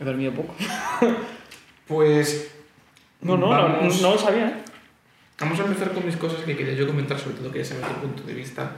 He 0.00 0.04
dormido 0.04 0.32
poco. 0.32 0.54
Pues... 1.86 2.54
No, 3.20 3.36
no, 3.36 3.46
no, 3.48 3.50
vamos- 3.50 4.00
no 4.00 4.12
lo 4.12 4.18
sabía, 4.18 4.46
¿eh? 4.46 4.54
Vamos 5.40 5.58
a 5.58 5.64
empezar 5.64 5.90
con 5.90 6.06
mis 6.06 6.16
cosas 6.16 6.38
que 6.42 6.56
quería 6.56 6.74
yo 6.74 6.86
comentar, 6.86 7.18
sobre 7.18 7.34
todo 7.36 7.48
quería 7.50 7.64
saber 7.64 7.84
tu 7.84 7.94
punto 7.94 8.22
de 8.22 8.32
vista. 8.32 8.70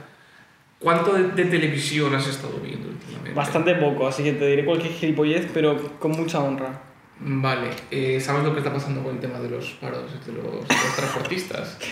¿Cuánto 0.79 1.13
de, 1.13 1.27
de 1.29 1.45
televisión 1.45 2.15
has 2.15 2.25
estado 2.27 2.57
viendo 2.57 2.89
últimamente? 2.89 3.33
Bastante 3.35 3.75
poco, 3.75 4.07
así 4.07 4.23
que 4.23 4.31
te 4.33 4.47
diré 4.47 4.65
cualquier 4.65 4.93
gilipollez, 4.93 5.47
pero 5.53 5.77
con 5.99 6.11
mucha 6.13 6.39
honra. 6.39 6.81
Vale, 7.19 7.69
eh, 7.91 8.19
¿sabes 8.19 8.43
lo 8.43 8.51
que 8.53 8.59
está 8.61 8.73
pasando 8.73 9.03
con 9.03 9.13
el 9.13 9.21
tema 9.21 9.39
de 9.39 9.49
los 9.51 9.69
paros 9.73 10.11
de 10.25 10.33
los, 10.33 10.43
de 10.67 10.75
los 10.75 10.95
transportistas? 10.95 11.77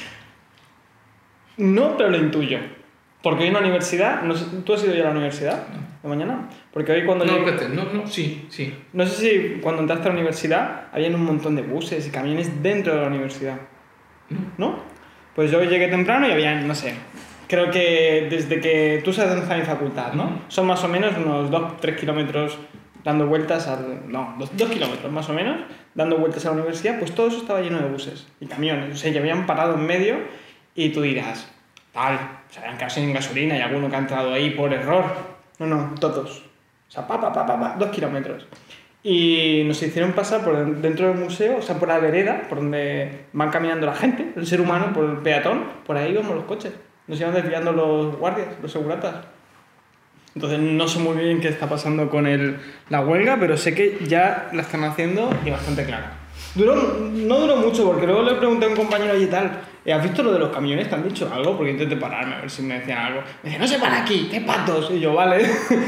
No, 1.57 1.95
pero 1.97 2.09
lo 2.09 2.17
intuyo. 2.17 2.57
Porque 3.23 3.43
hoy 3.43 3.47
en 3.49 3.53
la 3.53 3.59
universidad, 3.59 4.23
no 4.23 4.35
sé, 4.35 4.45
¿tú 4.65 4.73
has 4.73 4.83
ido 4.83 4.95
ya 4.95 5.01
a 5.01 5.05
la 5.05 5.11
universidad 5.11 5.67
de 6.01 6.09
mañana? 6.09 6.49
Porque 6.73 6.91
hoy 6.91 7.05
cuando 7.05 7.23
No, 7.25 7.33
llegué- 7.33 7.51
espérate, 7.51 7.75
no, 7.75 7.83
no, 7.93 8.07
sí, 8.07 8.45
sí. 8.49 8.73
no 8.93 9.05
sé 9.05 9.15
si 9.29 9.59
cuando 9.61 9.81
entraste 9.81 10.05
a 10.05 10.07
la 10.09 10.15
universidad 10.15 10.83
habían 10.91 11.13
un 11.15 11.25
montón 11.25 11.55
de 11.55 11.61
buses 11.61 12.07
y 12.07 12.09
camiones 12.09 12.63
dentro 12.63 12.95
de 12.95 13.01
la 13.01 13.07
universidad, 13.07 13.57
No. 14.57 14.79
Pues 15.35 15.51
yo 15.51 15.63
llegué 15.63 15.87
temprano 15.87 16.27
y 16.27 16.31
habían, 16.31 16.67
no 16.67 16.73
sé, 16.75 16.93
creo 17.47 17.69
que 17.71 18.27
desde 18.29 18.59
que 18.59 19.01
tú 19.03 19.13
sabes 19.13 19.29
dónde 19.31 19.43
está 19.43 19.55
mi 19.57 19.63
facultad, 19.63 20.13
¿no? 20.13 20.23
Ujú. 20.25 20.33
Son 20.49 20.67
más 20.67 20.83
o 20.83 20.87
menos 20.87 21.13
unos 21.17 21.49
2-3 21.51 21.95
kilómetros 21.95 22.57
dando 23.03 23.27
vueltas 23.27 23.67
al... 23.67 24.09
No, 24.11 24.35
2 24.37 24.49
kilómetros 24.69 25.11
más 25.11 25.29
o 25.29 25.33
menos, 25.33 25.57
dando 25.95 26.17
vueltas 26.17 26.45
a 26.45 26.49
la 26.49 26.55
universidad, 26.55 26.99
pues 26.99 27.13
todo 27.15 27.27
eso 27.27 27.37
estaba 27.37 27.61
lleno 27.61 27.79
de 27.79 27.87
buses 27.89 28.27
y 28.39 28.45
camiones, 28.45 28.93
o 28.93 28.97
sea, 28.97 29.11
que 29.11 29.19
habían 29.19 29.45
parado 29.45 29.75
en 29.75 29.85
medio 29.85 30.15
y 30.75 30.89
tú 30.89 31.01
dirás, 31.01 31.49
tal, 31.93 32.19
se 32.49 32.59
habían 32.59 32.75
quedado 32.75 32.89
sin 32.93 33.13
gasolina 33.13 33.57
y 33.57 33.61
alguno 33.61 33.89
que 33.89 33.95
ha 33.95 33.99
entrado 33.99 34.33
ahí 34.33 34.51
por 34.51 34.73
error. 34.73 35.05
No, 35.59 35.65
no, 35.67 35.95
todos. 35.99 36.43
O 36.87 36.91
sea, 36.91 37.07
pa, 37.07 37.19
pa, 37.19 37.31
pa, 37.31 37.45
pa, 37.45 37.75
dos 37.77 37.89
kilómetros. 37.89 38.47
Y 39.03 39.63
nos 39.65 39.81
hicieron 39.81 40.11
pasar 40.11 40.43
por 40.43 40.75
dentro 40.77 41.07
del 41.07 41.17
museo, 41.17 41.57
o 41.57 41.61
sea, 41.61 41.79
por 41.79 41.87
la 41.87 41.97
vereda, 41.97 42.43
por 42.47 42.59
donde 42.59 43.25
van 43.33 43.49
caminando 43.49 43.87
la 43.87 43.95
gente, 43.95 44.31
el 44.35 44.45
ser 44.45 44.61
humano, 44.61 44.93
por 44.93 45.05
el 45.05 45.17
peatón, 45.17 45.63
por 45.85 45.97
ahí 45.97 46.11
íbamos 46.11 46.35
los 46.35 46.43
coches. 46.45 46.73
Nos 47.07 47.19
iban 47.19 47.33
desviando 47.33 47.71
los 47.71 48.15
guardias, 48.17 48.47
los 48.61 48.71
seguratas. 48.71 49.15
Entonces 50.35 50.59
no 50.59 50.87
sé 50.87 50.99
muy 50.99 51.17
bien 51.17 51.41
qué 51.41 51.49
está 51.49 51.67
pasando 51.67 52.09
con 52.09 52.25
el, 52.27 52.57
la 52.89 53.01
huelga, 53.01 53.37
pero 53.39 53.57
sé 53.57 53.73
que 53.73 53.97
ya 54.05 54.49
la 54.53 54.61
están 54.61 54.83
haciendo 54.83 55.29
y 55.45 55.49
bastante 55.49 55.83
clara. 55.83 56.13
Duró, 56.55 56.75
no 56.75 57.39
duró 57.39 57.57
mucho, 57.57 57.85
porque 57.85 58.05
luego 58.05 58.23
le 58.23 58.35
pregunté 58.35 58.65
a 58.65 58.69
un 58.69 58.75
compañero 58.75 59.17
y 59.17 59.25
tal, 59.25 59.45
"Eh, 59.47 59.49
¿has 59.89 60.03
visto 60.03 60.21
lo 60.23 60.33
de 60.33 60.39
los 60.39 60.49
camiones? 60.49 60.89
¿Te 60.89 60.95
han 60.95 61.03
dicho 61.07 61.31
algo? 61.33 61.55
Porque 61.57 61.71
intenté 61.71 61.95
pararme 61.95 62.35
a 62.35 62.41
ver 62.41 62.49
si 62.51 62.61
me 62.61 62.79
decían 62.79 62.99
algo. 62.99 63.21
Me 63.43 63.49
dice, 63.49 63.59
no 63.61 63.67
se 63.67 63.79
para 63.79 64.01
aquí, 64.01 64.27
qué 64.29 64.41
patos. 64.41 64.91
Y 64.91 64.99
yo, 64.99 65.13
vale. 65.13 65.43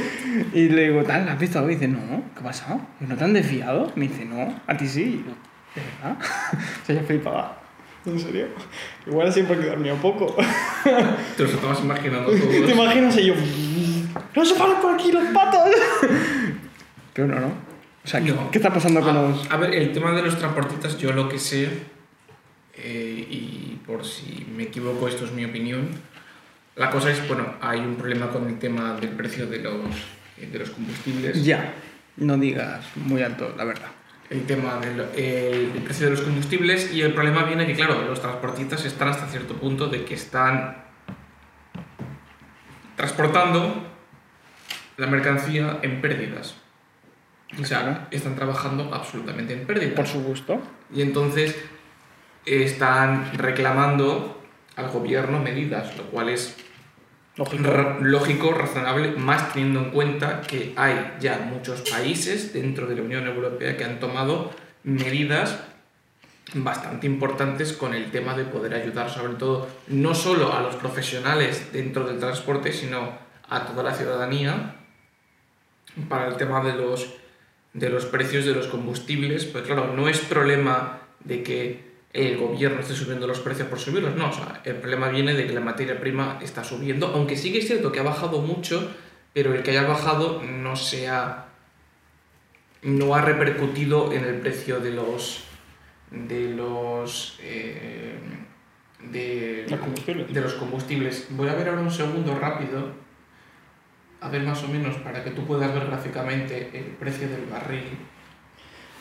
y 0.53 0.69
le 0.69 0.89
digo, 0.89 1.03
tal, 1.03 1.27
¿has 1.29 1.37
visto 1.39 1.59
algo? 1.59 1.69
Y 1.71 1.75
dice, 1.75 1.87
no, 1.87 1.99
¿qué 2.33 2.39
ha 2.39 2.43
pasado? 2.43 2.81
Y, 3.01 3.05
¿No 3.05 3.15
te 3.15 3.23
han 3.23 3.33
desviado? 3.33 3.91
Me 3.95 4.07
dice, 4.07 4.25
no, 4.25 4.53
a 4.65 4.75
ti 4.77 4.87
sí. 4.87 5.01
Y 5.23 5.29
yo, 5.29 5.35
¿de 5.75 5.81
verdad? 6.01 6.17
Se 6.85 6.95
ya 6.95 7.03
flipaba. 7.03 7.59
¿En 8.05 8.19
serio? 8.19 8.47
Igual 9.07 9.27
así 9.29 9.43
porque 9.43 9.65
dormía 9.67 9.93
poco. 9.95 10.35
Te 11.37 11.43
los 11.43 11.53
estabas 11.53 11.79
imaginando 11.81 12.29
¿Te 12.31 12.37
todos. 12.39 12.71
imaginas? 12.71 13.17
Y 13.17 13.25
yo, 13.27 13.33
¡no 14.35 14.43
se 14.45 14.55
paran 14.55 14.81
por 14.81 14.93
aquí 14.95 15.11
los 15.11 15.23
patos! 15.29 15.69
Pero 17.13 17.27
no, 17.27 17.39
¿no? 17.39 17.47
O 17.47 18.07
sea, 18.07 18.19
¿qué, 18.21 18.31
No. 18.31 18.51
qué 18.51 18.57
está 18.57 18.73
pasando 18.73 18.99
con 19.01 19.15
Ah, 19.15 19.21
los...? 19.21 19.49
A 19.51 19.55
ver, 19.57 19.73
el 19.75 19.93
tema 19.93 20.11
de 20.11 20.21
los 20.23 20.37
transportistas, 20.37 20.97
yo 20.97 21.13
lo 21.13 21.29
que 21.29 21.39
sé, 21.39 21.69
eh, 22.83 23.27
y 23.29 23.79
por 23.85 24.05
si 24.05 24.45
me 24.55 24.63
equivoco, 24.63 25.07
esto 25.07 25.25
es 25.25 25.31
mi 25.31 25.45
opinión, 25.45 25.87
la 26.75 26.89
cosa 26.89 27.11
es, 27.11 27.25
bueno, 27.27 27.53
hay 27.61 27.79
un 27.79 27.95
problema 27.95 28.29
con 28.29 28.47
el 28.47 28.59
tema 28.59 28.95
del 28.99 29.11
precio 29.11 29.47
de 29.47 29.59
los, 29.59 29.85
eh, 30.37 30.49
de 30.51 30.59
los 30.59 30.69
combustibles. 30.71 31.43
Ya, 31.43 31.73
no 32.17 32.37
digas 32.37 32.85
muy 32.95 33.21
alto, 33.21 33.53
la 33.55 33.63
verdad. 33.63 33.89
el 34.29 34.45
tema 34.45 34.79
del 34.79 34.99
el, 35.15 35.71
el 35.75 35.81
precio 35.83 36.07
de 36.07 36.11
los 36.11 36.21
combustibles 36.21 36.91
y 36.93 37.01
el 37.01 37.13
problema 37.13 37.43
viene 37.43 37.65
que, 37.65 37.73
claro, 37.73 38.03
los 38.05 38.21
transportistas 38.21 38.83
están 38.85 39.09
hasta 39.09 39.27
cierto 39.27 39.53
punto 39.55 39.87
de 39.87 40.03
que 40.03 40.15
están 40.15 40.83
transportando 42.95 43.87
la 44.97 45.07
mercancía 45.07 45.79
en 45.81 46.01
pérdidas. 46.01 46.55
O 47.61 47.65
sea, 47.65 48.07
están 48.11 48.35
trabajando 48.35 48.93
absolutamente 48.93 49.53
en 49.53 49.65
pérdidas. 49.65 49.93
Por 49.93 50.07
su 50.07 50.23
gusto. 50.23 50.59
Y 50.93 51.01
entonces 51.01 51.55
están 52.45 53.37
reclamando 53.37 54.41
al 54.75 54.89
gobierno 54.89 55.39
medidas, 55.39 55.95
lo 55.97 56.03
cual 56.05 56.29
es 56.29 56.55
Lógico. 57.35 57.97
lógico, 58.01 58.51
razonable, 58.51 59.11
más 59.11 59.53
teniendo 59.53 59.79
en 59.79 59.89
cuenta 59.89 60.41
que 60.41 60.73
hay 60.75 61.15
ya 61.19 61.39
muchos 61.39 61.81
países 61.89 62.53
dentro 62.53 62.85
de 62.85 62.95
la 62.95 63.01
Unión 63.01 63.25
Europea 63.25 63.75
que 63.75 63.83
han 63.83 63.99
tomado 63.99 64.51
medidas 64.83 65.59
bastante 66.53 67.07
importantes 67.07 67.73
con 67.73 67.95
el 67.95 68.11
tema 68.11 68.35
de 68.35 68.43
poder 68.43 68.75
ayudar 68.75 69.09
sobre 69.09 69.33
todo 69.33 69.67
no 69.87 70.13
solo 70.13 70.53
a 70.53 70.61
los 70.61 70.75
profesionales 70.75 71.71
dentro 71.73 72.05
del 72.05 72.19
transporte, 72.19 72.71
sino 72.71 73.17
a 73.49 73.65
toda 73.65 73.81
la 73.81 73.95
ciudadanía 73.95 74.75
para 76.07 76.27
el 76.27 76.37
tema 76.37 76.63
de 76.63 76.73
los, 76.73 77.13
de 77.73 77.89
los 77.89 78.05
precios 78.05 78.45
de 78.45 78.53
los 78.53 78.67
combustibles. 78.67 79.45
Pues 79.45 79.63
claro, 79.65 79.93
no 79.95 80.07
es 80.07 80.19
problema 80.19 80.99
de 81.23 81.41
que 81.41 81.92
el 82.13 82.37
gobierno 82.37 82.79
esté 82.79 82.93
subiendo 82.93 83.25
los 83.25 83.39
precios 83.39 83.67
por 83.67 83.79
subirlos, 83.79 84.15
no, 84.15 84.29
o 84.29 84.33
sea, 84.33 84.61
el 84.63 84.75
problema 84.75 85.09
viene 85.09 85.33
de 85.33 85.47
que 85.47 85.53
la 85.53 85.61
materia 85.61 85.99
prima 85.99 86.39
está 86.43 86.63
subiendo, 86.63 87.07
aunque 87.07 87.35
sí 87.35 87.51
que 87.51 87.57
es 87.57 87.67
cierto 87.67 87.91
que 87.91 87.99
ha 87.99 88.03
bajado 88.03 88.39
mucho, 88.39 88.91
pero 89.33 89.53
el 89.53 89.63
que 89.63 89.71
haya 89.71 89.87
bajado 89.87 90.43
no 90.43 90.75
se 90.75 91.09
ha, 91.09 91.47
no 92.83 93.15
ha 93.15 93.21
repercutido 93.21 94.13
en 94.13 94.25
el 94.25 94.35
precio 94.35 94.79
de 94.79 94.91
los 94.91 95.45
de 96.11 96.53
los 96.53 97.39
eh, 97.41 98.19
de, 98.99 99.65
de 99.65 100.41
los 100.41 100.53
combustibles. 100.53 101.27
Voy 101.31 101.49
a 101.49 101.55
ver 101.55 101.69
ahora 101.69 101.81
un 101.81 101.89
segundo 101.89 102.37
rápido, 102.37 102.91
a 104.21 104.29
ver 104.29 104.43
más 104.43 104.63
o 104.63 104.67
menos 104.67 104.95
para 104.97 105.23
que 105.23 105.31
tú 105.31 105.45
puedas 105.45 105.73
ver 105.73 105.87
gráficamente 105.87 106.69
el 106.73 106.85
precio 106.97 107.27
del 107.27 107.45
barril. 107.47 107.97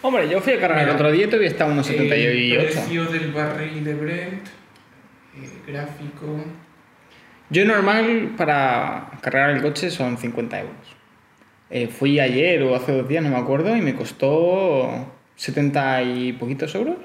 Hombre, 0.05 0.28
yo 0.28 0.40
fui 0.40 0.55
a 0.55 0.61
cargar 0.61 0.82
el 0.82 0.90
otro 0.90 1.12
día 1.12 1.24
y 1.24 1.26
todavía 1.28 1.48
está 1.48 1.64
a 1.64 1.68
unos 1.68 1.88
El 1.88 1.96
78. 1.96 2.61
precio 2.61 3.05
del 3.07 3.30
barril 3.30 3.84
de 3.84 3.94
Brent, 3.94 4.48
el 5.36 5.72
gráfico. 5.72 6.44
Yo 7.50 7.64
normal 7.64 8.32
para 8.36 9.12
cargar 9.20 9.50
el 9.50 9.62
coche 9.62 9.90
son 9.90 10.18
50 10.18 10.61
euros. 10.61 10.74
Eh, 11.70 11.86
fui 11.86 12.18
ayer 12.18 12.61
o 12.64 12.74
hace 12.74 12.92
dos 12.92 13.09
días, 13.09 13.22
no 13.22 13.30
me 13.30 13.36
acuerdo, 13.36 13.76
y 13.76 13.80
me 13.80 13.94
costó 13.94 15.12
70 15.36 16.03
y 16.03 16.32
poquitos 16.32 16.74
euros. 16.74 16.96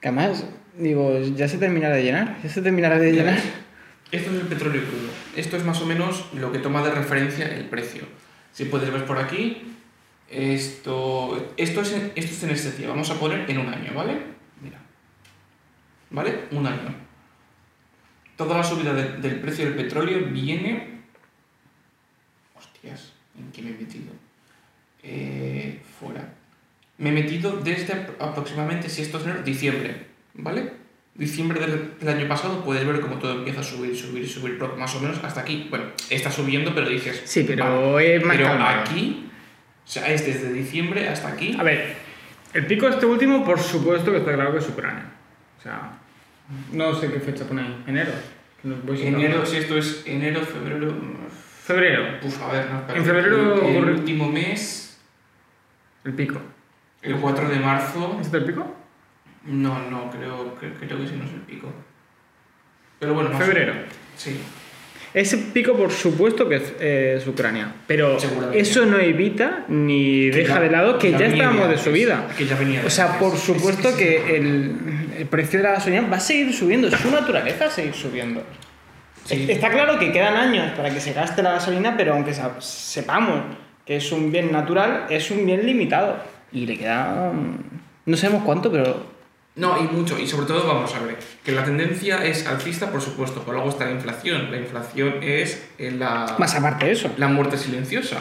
Que 0.00 0.08
además, 0.08 0.46
digo, 0.78 1.20
ya 1.20 1.48
se 1.48 1.58
terminará 1.58 1.96
de 1.96 2.02
llenar, 2.02 2.38
ya 2.42 2.48
se 2.48 2.62
terminará 2.62 2.98
de 2.98 3.12
llenar. 3.12 3.36
Esto 4.10 4.30
es 4.30 4.40
el 4.40 4.46
petróleo 4.46 4.82
crudo. 4.82 5.10
Esto 5.36 5.58
es 5.58 5.64
más 5.64 5.82
o 5.82 5.86
menos 5.86 6.30
lo 6.32 6.50
que 6.50 6.60
toma 6.60 6.82
de 6.82 6.92
referencia 6.92 7.46
el 7.46 7.66
precio. 7.66 8.04
Si 8.52 8.64
puedes 8.64 8.90
ver 8.90 9.04
por 9.04 9.18
aquí, 9.18 9.75
Esto, 10.28 11.52
esto, 11.56 11.80
es, 11.82 11.92
en- 11.92 12.12
esto 12.16 12.32
es 12.32 12.42
en 12.42 12.50
esencia. 12.50 12.88
Vamos 12.88 13.10
a 13.10 13.18
poner 13.18 13.48
en 13.48 13.58
un 13.58 13.68
año, 13.72 13.92
¿vale? 13.94 14.16
Mira. 14.60 14.78
¿Vale? 16.10 16.44
Un 16.50 16.66
año. 16.66 16.94
Toda 18.36 18.58
la 18.58 18.64
subida 18.64 18.92
de- 18.92 19.18
del 19.18 19.40
precio 19.40 19.64
del 19.64 19.74
petróleo 19.74 20.26
viene... 20.30 20.96
Hostias, 22.56 23.12
¿en 23.38 23.52
qué 23.52 23.62
me 23.62 23.70
he 23.70 23.74
metido? 23.74 24.12
Eh, 25.02 25.80
fuera. 25.98 26.34
Me 26.98 27.10
he 27.10 27.12
metido 27.12 27.52
desde 27.58 27.94
apro- 27.94 28.16
aproximadamente, 28.20 28.88
si 28.88 29.02
esto 29.02 29.18
es 29.18 29.24
enero, 29.24 29.42
diciembre, 29.42 30.06
¿vale? 30.34 30.72
Diciembre 31.14 31.60
del, 31.60 31.98
del 31.98 32.08
año 32.08 32.28
pasado 32.28 32.62
puedes 32.64 32.86
ver 32.86 33.00
cómo 33.00 33.16
todo 33.18 33.32
empieza 33.38 33.60
a 33.60 33.64
subir, 33.64 33.96
subir, 33.96 34.28
subir, 34.28 34.58
más 34.76 34.94
o 34.96 35.00
menos 35.00 35.22
hasta 35.22 35.40
aquí. 35.40 35.66
Bueno, 35.70 35.86
está 36.10 36.30
subiendo, 36.30 36.74
pero 36.74 36.88
dices... 36.88 37.22
Sí, 37.24 37.44
pero 37.46 37.98
es 38.00 38.22
más 38.24 38.36
Pero 38.36 38.48
aquí, 38.52 39.25
o 39.86 39.88
sea, 39.88 40.08
es 40.12 40.26
desde 40.26 40.52
diciembre 40.52 41.08
hasta 41.08 41.28
aquí. 41.28 41.56
A 41.58 41.62
ver, 41.62 41.96
el 42.52 42.66
pico 42.66 42.88
este 42.88 43.06
último, 43.06 43.44
por 43.44 43.60
supuesto 43.60 44.10
que 44.10 44.18
está 44.18 44.34
claro 44.34 44.52
que 44.52 44.58
es 44.58 44.68
Ucrania. 44.68 45.04
O 45.58 45.62
sea, 45.62 45.92
no 46.72 46.94
sé 46.94 47.12
qué 47.12 47.20
fecha 47.20 47.44
pone 47.44 47.62
ahí. 47.62 47.84
Enero. 47.86 48.12
Voy 48.84 49.06
Enero, 49.06 49.46
si 49.46 49.58
esto 49.58 49.76
es 49.78 50.02
enero, 50.06 50.40
febrero... 50.40 50.92
Febrero, 51.62 52.18
Uf, 52.22 52.42
a 52.42 52.52
ver, 52.52 52.66
no. 52.70 52.94
En 52.94 53.04
febrero 53.04 53.66
El, 53.66 53.76
el 53.76 53.84
último 53.90 54.30
mes, 54.30 54.98
el 56.04 56.14
pico. 56.14 56.40
el 57.02 57.16
4 57.16 57.48
de 57.48 57.58
marzo... 57.60 58.16
¿Es 58.20 58.26
este 58.26 58.38
el 58.38 58.44
pico? 58.44 58.74
No, 59.44 59.88
no, 59.90 60.10
creo, 60.10 60.54
creo, 60.56 60.74
creo 60.74 60.98
que 60.98 61.06
sí 61.06 61.14
no 61.16 61.24
es 61.24 61.32
el 61.32 61.40
pico. 61.40 61.72
Pero 62.98 63.14
bueno, 63.14 63.36
Febrero. 63.38 63.74
Sí. 64.16 64.40
Ese 65.16 65.38
pico, 65.38 65.72
por 65.74 65.90
supuesto 65.90 66.46
que 66.46 66.56
es, 66.56 66.74
eh, 66.78 67.14
es 67.16 67.26
Ucrania. 67.26 67.72
Pero 67.86 68.18
eso 68.52 68.84
no 68.84 68.98
evita 68.98 69.64
ni 69.68 70.30
Que 70.30 70.36
deja 70.40 70.54
ya- 70.56 70.60
de 70.60 70.70
lado 70.70 70.98
que 70.98 71.10
ya, 71.12 71.16
venía 71.16 71.36
estábamos 71.44 71.70
de 71.70 71.78
subida. 71.78 72.28
Que 72.36 72.44
ya 72.44 72.54
venía 72.54 72.82
O 72.86 72.90
sea, 72.90 73.18
por 73.18 73.32
Es- 73.34 73.40
supuesto 73.40 73.88
es- 73.88 73.94
que 73.94 74.36
el, 74.36 74.76
el 75.18 75.26
precio 75.26 75.58
de 75.58 75.62
la 75.62 75.70
gasolina 75.72 76.06
va 76.06 76.18
a 76.18 76.20
seguir 76.20 76.52
subiendo. 76.52 76.88
Es 76.88 76.94
su 76.96 77.10
naturaleza 77.10 77.70
seguir 77.70 77.94
subiendo. 77.94 78.42
Sí. 79.24 79.46
Está 79.48 79.70
claro 79.70 79.98
que 79.98 80.12
quedan 80.12 80.34
años 80.36 80.72
para 80.76 80.90
que 80.92 81.00
se 81.00 81.14
gaste 81.14 81.42
la 81.42 81.52
gasolina, 81.52 81.94
pero 81.96 82.12
aunque 82.12 82.34
sepamos 82.60 83.40
que 83.86 83.96
es 83.96 84.12
un 84.12 84.30
bien 84.30 84.52
natural, 84.52 85.06
es 85.08 85.30
un 85.30 85.46
bien 85.46 85.64
limitado. 85.64 86.18
Y 86.52 86.66
le 86.66 86.76
queda. 86.76 87.32
mm, 87.32 87.58
No 88.04 88.16
sabemos 88.18 88.42
cuánto, 88.44 88.70
pero. 88.70 89.15
No, 89.56 89.78
y 89.82 89.84
mucho. 89.88 90.18
Y 90.18 90.26
sobre 90.26 90.46
todo, 90.46 90.66
vamos 90.66 90.94
a 90.94 91.00
ver, 91.00 91.18
que 91.42 91.52
la 91.52 91.64
tendencia 91.64 92.24
es 92.24 92.46
alcista, 92.46 92.90
por 92.90 93.00
supuesto, 93.00 93.40
pero 93.40 93.54
luego 93.54 93.70
está 93.70 93.86
la 93.86 93.92
inflación. 93.92 94.50
La 94.50 94.58
inflación 94.58 95.14
es 95.22 95.66
eh, 95.78 95.90
la, 95.92 96.36
Más 96.38 96.54
aparte 96.54 96.86
de 96.86 96.92
eso. 96.92 97.10
la 97.16 97.28
muerte 97.28 97.56
silenciosa. 97.56 98.18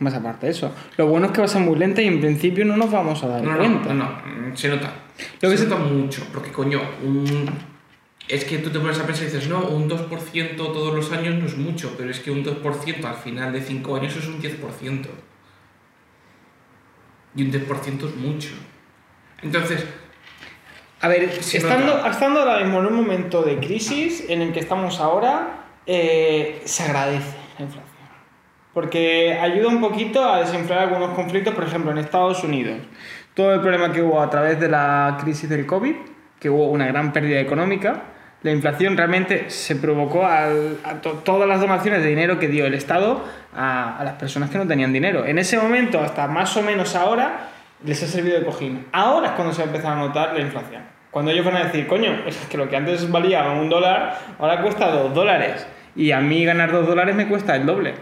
Más 0.00 0.12
aparte 0.14 0.46
de 0.46 0.52
eso. 0.52 0.74
Lo 0.96 1.06
bueno 1.06 1.26
es 1.26 1.32
que 1.32 1.38
va 1.38 1.44
a 1.44 1.48
ser 1.48 1.62
muy 1.62 1.76
lenta 1.78 2.02
y 2.02 2.08
en 2.08 2.20
principio 2.20 2.64
no 2.64 2.76
nos 2.76 2.90
vamos 2.90 3.22
a 3.22 3.28
dar 3.28 3.42
No, 3.42 3.52
no, 3.52 3.58
cuenta. 3.58 3.94
no, 3.94 4.04
no, 4.04 4.50
mm, 4.50 4.56
se 4.56 4.68
nota. 4.68 4.92
Lo 5.40 5.48
que 5.50 5.56
se 5.56 5.62
se- 5.64 5.68
nota 5.70 5.82
mucho, 5.82 6.26
porque 6.32 6.50
coño, 6.50 6.80
un- 7.02 7.48
es 8.28 8.44
que 8.44 8.58
tú 8.58 8.70
te 8.70 8.80
pones 8.80 8.98
a 8.98 9.06
pensar 9.06 9.22
y 9.22 9.26
dices, 9.30 9.48
no, 9.48 9.60
un 9.68 9.88
2% 9.88 10.56
todos 10.72 10.92
los 10.94 11.12
años 11.12 11.36
no 11.36 11.46
es 11.46 11.56
mucho, 11.56 11.94
pero 11.96 12.10
es 12.10 12.18
que 12.18 12.32
un 12.32 12.42
2% 12.42 13.06
al 13.06 13.14
final 13.14 13.52
de 13.52 13.62
5 13.62 13.94
años 13.96 14.16
es 14.16 14.26
un 14.26 14.40
10%. 14.42 15.08
Y 17.36 17.42
un 17.44 17.50
10% 17.52 18.06
es 18.08 18.16
mucho. 18.16 18.48
Entonces, 19.42 19.84
A 21.06 21.08
ver, 21.08 21.22
estando, 21.24 22.06
estando 22.10 22.40
ahora 22.40 22.58
mismo 22.64 22.80
en 22.80 22.86
un 22.86 22.94
momento 22.94 23.42
de 23.42 23.58
crisis 23.58 24.24
en 24.28 24.42
el 24.42 24.52
que 24.52 24.60
estamos 24.60 24.98
ahora, 25.00 25.64
eh, 25.86 26.60
se 26.64 26.82
agradece 26.82 27.36
la 27.58 27.64
inflación. 27.64 27.86
Porque 28.74 29.38
ayuda 29.40 29.68
un 29.68 29.80
poquito 29.80 30.22
a 30.24 30.40
desinflar 30.40 30.80
algunos 30.80 31.10
conflictos, 31.10 31.54
por 31.54 31.64
ejemplo, 31.64 31.90
en 31.92 31.98
Estados 31.98 32.42
Unidos. 32.44 32.78
Todo 33.34 33.54
el 33.54 33.60
problema 33.60 33.92
que 33.92 34.02
hubo 34.02 34.20
a 34.20 34.28
través 34.28 34.58
de 34.60 34.68
la 34.68 35.16
crisis 35.20 35.48
del 35.48 35.64
COVID, 35.64 35.94
que 36.40 36.50
hubo 36.50 36.66
una 36.68 36.86
gran 36.86 37.12
pérdida 37.12 37.40
económica, 37.40 38.02
la 38.42 38.50
inflación 38.50 38.96
realmente 38.96 39.48
se 39.48 39.76
provocó 39.76 40.26
al- 40.26 40.78
a 40.84 40.94
to- 41.00 41.20
todas 41.24 41.48
las 41.48 41.60
donaciones 41.60 42.02
de 42.02 42.08
dinero 42.10 42.38
que 42.38 42.48
dio 42.48 42.66
el 42.66 42.74
Estado 42.74 43.24
a, 43.54 43.96
a 43.98 44.04
las 44.04 44.14
personas 44.14 44.50
que 44.50 44.58
no 44.58 44.66
tenían 44.66 44.92
dinero. 44.92 45.24
En 45.24 45.38
ese 45.38 45.56
momento, 45.58 46.00
hasta 46.00 46.26
más 46.26 46.54
o 46.56 46.62
menos 46.62 46.94
ahora, 46.94 47.48
les 47.84 48.02
ha 48.02 48.06
servido 48.06 48.38
de 48.38 48.44
cojín. 48.44 48.86
Ahora 48.92 49.28
es 49.28 49.32
cuando 49.34 49.52
se 49.54 49.60
va 49.62 49.64
a 49.64 49.68
empezar 49.68 49.92
a 49.92 50.00
notar 50.00 50.34
la 50.34 50.40
inflación. 50.40 50.82
Cuando 51.16 51.30
ellos 51.30 51.46
van 51.46 51.56
a 51.56 51.64
decir, 51.64 51.86
coño, 51.86 52.12
es 52.26 52.36
que 52.50 52.58
lo 52.58 52.68
que 52.68 52.76
antes 52.76 53.10
valía 53.10 53.50
un 53.52 53.70
dólar, 53.70 54.18
ahora 54.38 54.60
cuesta 54.60 54.90
dos 54.90 55.14
dólares. 55.14 55.66
Y 55.94 56.10
a 56.10 56.20
mí 56.20 56.44
ganar 56.44 56.70
dos 56.70 56.86
dólares 56.86 57.16
me 57.16 57.26
cuesta 57.26 57.56
el 57.56 57.64
doble. 57.64 57.94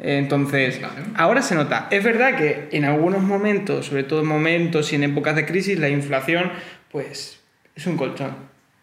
Entonces, 0.00 0.80
ahora 1.14 1.42
se 1.42 1.54
nota. 1.54 1.86
Es 1.92 2.02
verdad 2.02 2.34
que 2.34 2.68
en 2.72 2.84
algunos 2.84 3.22
momentos, 3.22 3.86
sobre 3.86 4.02
todo 4.02 4.22
en 4.22 4.26
momentos 4.26 4.92
y 4.92 4.96
en 4.96 5.04
épocas 5.04 5.36
de 5.36 5.46
crisis, 5.46 5.78
la 5.78 5.88
inflación, 5.88 6.50
pues, 6.90 7.40
es 7.76 7.86
un 7.86 7.96
colchón. 7.96 8.34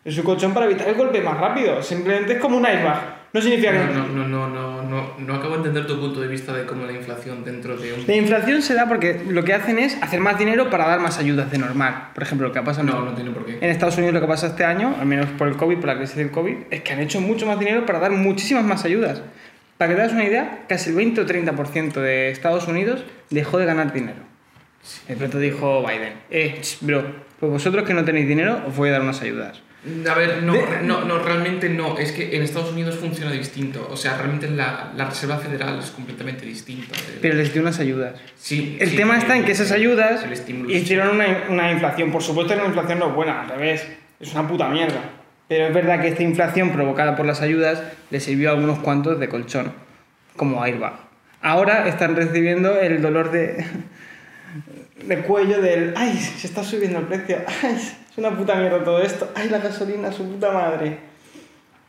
Es 0.05 0.17
un 0.17 0.23
colchón 0.23 0.53
para 0.53 0.65
evitar 0.65 0.88
el 0.88 0.95
golpe 0.95 1.19
más 1.19 1.38
rápido. 1.38 1.84
Simplemente 1.84 2.36
es 2.36 2.39
como 2.39 2.55
un 2.55 2.65
airbag. 2.65 3.01
No 3.34 3.41
significa 3.41 3.73
que... 3.73 3.93
no, 3.93 4.07
no, 4.07 4.25
no, 4.29 4.47
no, 4.47 4.72
no, 4.93 5.17
no, 5.17 5.35
acabo 5.35 5.51
de 5.51 5.57
entender 5.57 5.87
tu 5.87 5.99
punto 5.99 6.21
de 6.21 6.27
vista 6.27 6.53
de 6.53 6.65
cómo 6.65 6.85
la 6.85 6.93
inflación 6.93 7.43
dentro 7.43 7.75
de 7.75 7.93
un... 7.93 8.05
La 8.05 8.15
inflación 8.15 8.61
se 8.61 8.73
da 8.73 8.87
porque 8.87 9.21
lo 9.27 9.43
que 9.43 9.53
hacen 9.53 9.79
es 9.79 9.97
hacer 10.01 10.19
más 10.19 10.37
dinero 10.37 10.69
para 10.69 10.87
dar 10.87 10.99
más 10.99 11.17
ayudas 11.17 11.49
de 11.51 11.57
normal. 11.57 12.09
Por 12.13 12.23
ejemplo, 12.23 12.47
lo 12.47 12.53
que 12.53 12.59
ha 12.59 12.63
pasado 12.63 12.87
No, 12.87 13.03
no 13.03 13.13
tiene 13.13 13.31
por 13.31 13.45
qué. 13.45 13.57
en 13.59 13.69
Estados 13.69 13.97
Unidos, 13.97 14.13
lo 14.13 14.21
que 14.21 14.27
pasa 14.27 14.47
este 14.47 14.65
año, 14.65 14.95
al 14.99 15.05
menos 15.05 15.27
por 15.37 15.47
el 15.47 15.55
COVID, 15.57 15.77
por 15.77 15.87
la 15.87 15.97
crisis 15.97 16.15
del 16.15 16.31
COVID, 16.31 16.55
es 16.69 16.81
que 16.81 16.93
han 16.93 16.99
hecho 16.99 17.19
mucho 17.21 17.45
más 17.45 17.59
dinero 17.59 17.85
para 17.85 17.99
dar 17.99 18.11
muchísimas 18.11 18.63
más 18.63 18.85
ayudas. 18.85 19.21
Para 19.77 19.89
que 19.89 19.95
te 19.95 20.01
das 20.03 20.13
una 20.13 20.23
idea, 20.23 20.65
casi 20.69 20.91
el 20.91 20.95
20 20.95 21.21
o 21.21 21.25
30% 21.25 21.93
de 21.93 22.29
Estados 22.29 22.67
Unidos 22.67 23.03
dejó 23.31 23.57
de 23.57 23.65
ganar 23.65 23.91
dinero. 23.91 24.19
De 25.07 25.15
pronto 25.15 25.39
dijo 25.39 25.81
Biden, 25.81 26.13
eh, 26.29 26.61
bro, 26.81 27.03
pues 27.39 27.51
vosotros 27.51 27.85
que 27.85 27.93
no 27.93 28.03
tenéis 28.05 28.27
dinero, 28.27 28.61
os 28.67 28.75
voy 28.75 28.89
a 28.89 28.93
dar 28.93 29.01
unas 29.01 29.21
ayudas. 29.21 29.61
A 30.09 30.13
ver, 30.13 30.43
no, 30.43 30.53
De- 30.53 30.81
no, 30.81 31.03
no, 31.03 31.19
realmente 31.19 31.67
no. 31.67 31.97
Es 31.97 32.13
que 32.13 32.36
en 32.38 32.41
Estados 32.43 32.71
Unidos 32.71 32.95
funciona 32.95 33.31
distinto. 33.31 33.86
O 33.91 33.97
sea, 33.97 34.17
realmente 34.17 34.49
la, 34.49 34.93
la 34.95 35.05
Reserva 35.09 35.38
Federal 35.39 35.77
es 35.79 35.91
completamente 35.91 36.45
distinta. 36.45 36.95
Pero 37.21 37.36
les 37.36 37.51
dio 37.51 37.61
unas 37.61 37.79
ayudas. 37.79 38.13
sí, 38.38 38.77
El 38.79 38.91
sí, 38.91 38.95
tema 38.95 39.17
está 39.17 39.36
en 39.36 39.43
que 39.43 39.51
esas 39.51 39.71
ayudas 39.73 40.25
hicieron 40.69 41.09
una, 41.15 41.43
una 41.49 41.71
inflación. 41.71 42.11
Por 42.13 42.23
supuesto 42.23 42.55
la 42.55 42.65
inflación 42.65 42.99
no 42.99 43.09
es 43.09 43.13
buena, 43.15 43.41
al 43.41 43.49
revés. 43.49 43.86
Es 44.21 44.31
una 44.34 44.47
puta 44.47 44.69
mierda. 44.69 45.01
Pero 45.49 45.67
es 45.67 45.73
verdad 45.73 46.01
que 46.01 46.07
esta 46.07 46.23
inflación 46.23 46.71
provocada 46.71 47.17
por 47.17 47.25
las 47.25 47.41
ayudas 47.41 47.84
le 48.09 48.21
sirvió 48.21 48.51
a 48.51 48.53
algunos 48.53 48.79
cuantos 48.79 49.19
de 49.19 49.27
colchón, 49.27 49.73
como 50.38 50.63
airbag. 50.63 50.93
Ahora 51.41 51.89
están 51.89 52.15
recibiendo 52.15 52.79
el 52.79 53.01
dolor 53.01 53.31
de, 53.31 53.65
de 55.05 55.17
cuello 55.23 55.61
del 55.61 55.93
¡ay! 55.97 56.17
Se 56.17 56.47
está 56.47 56.63
subiendo 56.63 56.99
el 56.99 57.05
precio. 57.07 57.38
¡ay! 57.63 57.77
Es 58.14 58.20
una 58.20 58.38
puta 58.38 58.53
mierda 58.53 58.84
todo 58.84 59.01
esto. 59.01 59.32
¡ay! 59.34 59.49
La 59.49 59.57
gasolina, 59.57 60.11
su 60.11 60.24
puta 60.30 60.51
madre. 60.51 60.99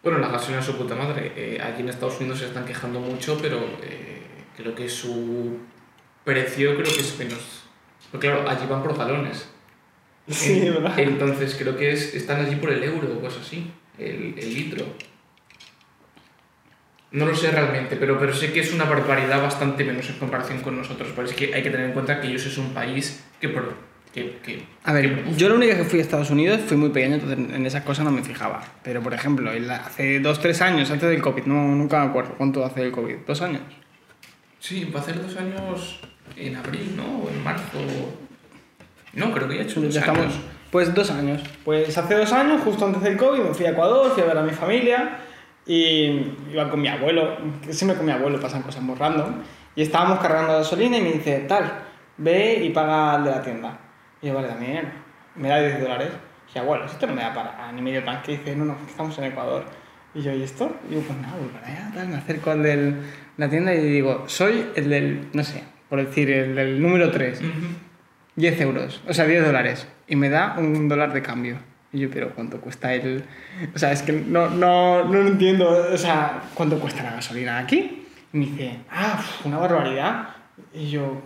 Bueno, 0.02 0.18
la 0.20 0.28
gasolina 0.28 0.62
su 0.62 0.74
puta 0.74 0.94
madre. 0.94 1.32
Eh, 1.36 1.60
allí 1.62 1.82
en 1.82 1.90
Estados 1.90 2.18
Unidos 2.18 2.38
se 2.38 2.46
están 2.46 2.64
quejando 2.64 2.98
mucho, 2.98 3.36
pero 3.42 3.58
eh, 3.82 4.22
creo 4.56 4.74
que 4.74 4.88
su 4.88 5.58
precio 6.24 6.76
creo 6.76 6.90
que 6.90 7.00
es 7.00 7.18
menos. 7.18 7.64
Porque 8.10 8.28
claro, 8.28 8.48
allí 8.48 8.66
van 8.66 8.82
por 8.82 8.96
galones. 8.96 9.50
Sí, 10.26 10.60
¿verdad? 10.60 10.98
Entonces 10.98 11.56
creo 11.58 11.76
que 11.76 11.92
es, 11.92 12.14
están 12.14 12.40
allí 12.40 12.56
por 12.56 12.70
el 12.70 12.82
euro 12.82 13.06
o 13.18 13.20
cosas 13.20 13.42
así, 13.42 13.70
el, 13.98 14.34
el 14.38 14.54
litro. 14.54 14.86
No 17.10 17.26
lo 17.26 17.36
sé 17.36 17.50
realmente, 17.50 17.96
pero, 17.96 18.18
pero 18.18 18.32
sé 18.32 18.50
que 18.50 18.60
es 18.60 18.72
una 18.72 18.86
barbaridad 18.86 19.42
bastante 19.42 19.84
menos 19.84 20.08
en 20.08 20.18
comparación 20.18 20.60
con 20.60 20.74
nosotros. 20.74 21.10
Pero 21.14 21.28
es 21.28 21.34
que 21.34 21.54
hay 21.54 21.62
que 21.62 21.68
tener 21.68 21.84
en 21.84 21.92
cuenta 21.92 22.18
que 22.18 22.28
ellos 22.28 22.46
es 22.46 22.56
un 22.56 22.72
país 22.72 23.22
que... 23.42 23.54
que, 24.14 24.38
que 24.44 24.64
A 24.84 24.92
ver, 24.92 25.24
yo 25.36 25.48
la 25.48 25.56
única 25.56 25.76
que 25.76 25.82
fui 25.84 25.98
a 25.98 26.02
Estados 26.02 26.30
Unidos 26.30 26.60
fui 26.66 26.76
muy 26.76 26.90
pequeño, 26.90 27.16
entonces 27.16 27.36
en 27.36 27.66
esas 27.66 27.82
cosas 27.82 28.04
no 28.04 28.12
me 28.12 28.22
fijaba. 28.22 28.62
Pero, 28.84 29.02
por 29.02 29.12
ejemplo, 29.12 29.50
hace 29.84 30.20
dos, 30.20 30.40
tres 30.40 30.62
años, 30.62 30.88
antes 30.90 31.08
del 31.08 31.20
COVID, 31.20 31.44
no, 31.46 31.54
nunca 31.74 32.02
me 32.04 32.10
acuerdo 32.10 32.34
cuánto 32.38 32.64
hace 32.64 32.82
el 32.82 32.92
COVID, 32.92 33.16
dos 33.26 33.42
años. 33.42 33.62
Sí, 34.60 34.90
va 34.94 35.00
a 35.00 35.02
hacer 35.02 35.20
dos 35.20 35.36
años 35.36 36.00
en 36.36 36.54
abril, 36.54 36.94
¿no? 36.96 37.24
O 37.24 37.28
en 37.28 37.42
marzo. 37.42 37.78
No, 39.14 39.32
creo 39.32 39.48
que 39.48 39.56
ya 39.56 39.62
ha 39.62 39.64
hecho 39.64 39.80
dos 39.80 39.92
Ya 39.92 40.00
estamos, 40.00 40.22
años. 40.26 40.40
pues 40.70 40.94
dos 40.94 41.10
años. 41.10 41.42
Pues 41.64 41.98
hace 41.98 42.14
dos 42.14 42.32
años, 42.32 42.62
justo 42.62 42.86
antes 42.86 43.02
del 43.02 43.16
COVID, 43.16 43.40
me 43.40 43.54
fui 43.54 43.66
a 43.66 43.70
Ecuador, 43.70 44.12
fui 44.12 44.22
a 44.22 44.26
ver 44.26 44.38
a 44.38 44.42
mi 44.42 44.52
familia 44.52 45.18
y 45.66 46.32
iba 46.52 46.70
con 46.70 46.80
mi 46.80 46.88
abuelo, 46.88 47.36
siempre 47.70 47.96
con 47.96 48.06
mi 48.06 48.12
abuelo 48.12 48.38
pasan 48.40 48.62
cosas 48.62 48.82
muy 48.82 48.94
random, 48.96 49.34
y 49.74 49.82
estábamos 49.82 50.20
cargando 50.20 50.52
gasolina 50.52 50.98
y 50.98 51.02
me 51.02 51.12
dice, 51.12 51.40
tal, 51.48 51.80
ve 52.16 52.62
y 52.64 52.70
paga 52.70 53.14
al 53.14 53.24
de 53.24 53.30
la 53.30 53.42
tienda. 53.42 53.78
Y 54.24 54.28
yo, 54.28 54.34
vale, 54.34 54.48
también, 54.48 54.90
me 55.36 55.48
da 55.48 55.60
10 55.60 55.82
dólares. 55.82 56.08
Y 56.08 56.46
dije, 56.46 56.58
abuelo, 56.60 56.86
esto 56.86 57.06
no 57.06 57.14
me 57.14 57.20
da 57.20 57.34
para 57.34 57.70
ni 57.72 57.82
medio 57.82 58.02
tanque. 58.04 58.32
Y 58.32 58.36
dice, 58.38 58.56
no, 58.56 58.64
no, 58.64 58.78
que 58.78 58.90
estamos 58.90 59.18
en 59.18 59.24
Ecuador. 59.24 59.66
Y 60.14 60.22
yo, 60.22 60.32
¿y 60.32 60.42
esto? 60.42 60.74
Y 60.86 60.94
digo, 60.94 61.02
pues 61.02 61.18
nada, 61.18 61.36
voy 61.36 61.48
para 61.48 61.66
allá, 61.66 61.92
tal, 61.94 62.08
me 62.08 62.16
acerco 62.16 62.50
al 62.50 62.62
de 62.62 62.94
la 63.36 63.50
tienda 63.50 63.74
y 63.74 63.80
digo, 63.80 64.24
soy 64.26 64.70
el 64.76 64.88
del, 64.88 65.28
no 65.34 65.44
sé, 65.44 65.64
por 65.90 66.02
decir, 66.02 66.30
el 66.30 66.54
del 66.54 66.80
número 66.80 67.10
3. 67.10 67.38
Ujú. 67.38 67.50
10 68.36 68.60
euros, 68.62 69.02
o 69.06 69.12
sea, 69.12 69.26
10 69.26 69.44
dólares. 69.44 69.86
Y 70.08 70.16
me 70.16 70.30
da 70.30 70.54
un 70.56 70.88
dólar 70.88 71.12
de 71.12 71.20
cambio. 71.20 71.58
Y 71.92 71.98
yo, 71.98 72.10
pero 72.10 72.30
¿cuánto 72.30 72.62
cuesta 72.62 72.94
el...? 72.94 73.24
O 73.74 73.78
sea, 73.78 73.92
es 73.92 74.00
que 74.00 74.12
no, 74.12 74.48
no, 74.48 75.04
no 75.04 75.22
lo 75.22 75.28
entiendo. 75.28 75.68
O 75.92 75.98
sea, 75.98 76.44
¿cuánto 76.54 76.80
cuesta 76.80 77.02
la 77.02 77.12
gasolina 77.12 77.58
aquí? 77.58 78.06
Y 78.32 78.38
me 78.38 78.46
dice, 78.46 78.78
ah, 78.90 79.22
una 79.44 79.58
barbaridad. 79.58 80.28
Y 80.72 80.88
yo, 80.88 81.20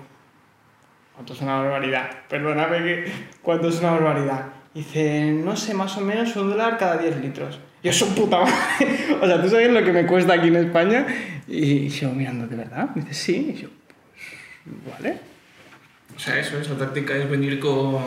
¿Cuánto 1.19 1.33
es 1.33 1.41
una 1.41 1.57
barbaridad? 1.61 2.09
Perdóname 2.29 2.79
que... 2.79 3.12
¿Cuánto 3.43 3.69
es 3.71 3.81
una 3.81 3.91
barbaridad? 3.91 4.45
Dice, 4.73 5.33
no 5.33 5.57
sé, 5.57 5.75
más 5.75 5.97
o 5.97 6.01
menos 6.01 6.37
un 6.37 6.51
dólar 6.51 6.79
cada 6.79 6.97
10 6.97 7.16
litros. 7.21 7.59
Yo 7.83 7.93
soy 7.93 8.11
puta 8.11 8.39
madre. 8.39 9.16
o 9.21 9.27
sea, 9.27 9.43
¿tú 9.43 9.49
sabes 9.49 9.73
lo 9.73 9.83
que 9.83 9.93
me 9.93 10.07
cuesta 10.07 10.35
aquí 10.35 10.47
en 10.47 10.55
España? 10.57 11.05
Y 11.49 11.89
yo 11.89 12.11
mirando, 12.11 12.47
¿de 12.47 12.55
verdad? 12.55 12.91
Me 12.95 13.03
dice, 13.03 13.14
sí. 13.14 13.53
Y 13.57 13.62
yo, 13.62 13.69
pues, 14.64 14.95
vale. 15.01 15.19
O 16.16 16.21
sea, 16.21 16.39
eso 16.39 16.57
es, 16.61 16.71
la 16.71 16.77
táctica 16.79 17.16
es 17.16 17.29
venir 17.29 17.59
con, 17.59 17.99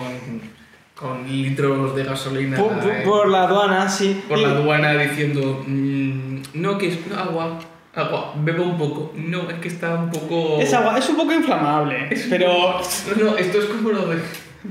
con 0.95 1.28
litros 1.30 1.93
de 1.93 2.05
gasolina 2.05 2.55
Por, 2.57 2.80
por- 2.80 2.91
eh, 2.91 3.01
por 3.03 3.28
la 3.28 3.43
aduana, 3.43 3.89
sí. 3.89 4.24
por 4.30 4.38
Y- 4.38 4.41
la 4.43 4.51
aduana 4.51 4.93
diciendo, 4.93 5.66
mm, 5.68 6.36
no, 6.53 6.78
que 6.78 6.88
es 6.88 6.99
agua, 7.18 7.59
agua, 7.94 8.34
bebo 8.38 8.64
un 8.64 8.78
poco. 8.78 9.14
No, 9.16 9.50
es 9.50 9.58
que 9.60 9.68
está 9.68 9.96
un 9.96 10.10
poco... 10.10 10.60
Es 10.62 10.74
agua, 10.74 10.98
es 10.98 11.08
un 11.10 11.16
poco 11.18 11.34
inflamable, 11.34 12.08
Es 12.10 12.28
pero... 12.30 12.48
poco- 12.48 12.84
No, 13.20 13.32
no, 13.32 13.38
esto 13.38 13.60
es 13.60 13.66
como 13.66 13.89
lo 13.89 14.08
de... 14.08 14.18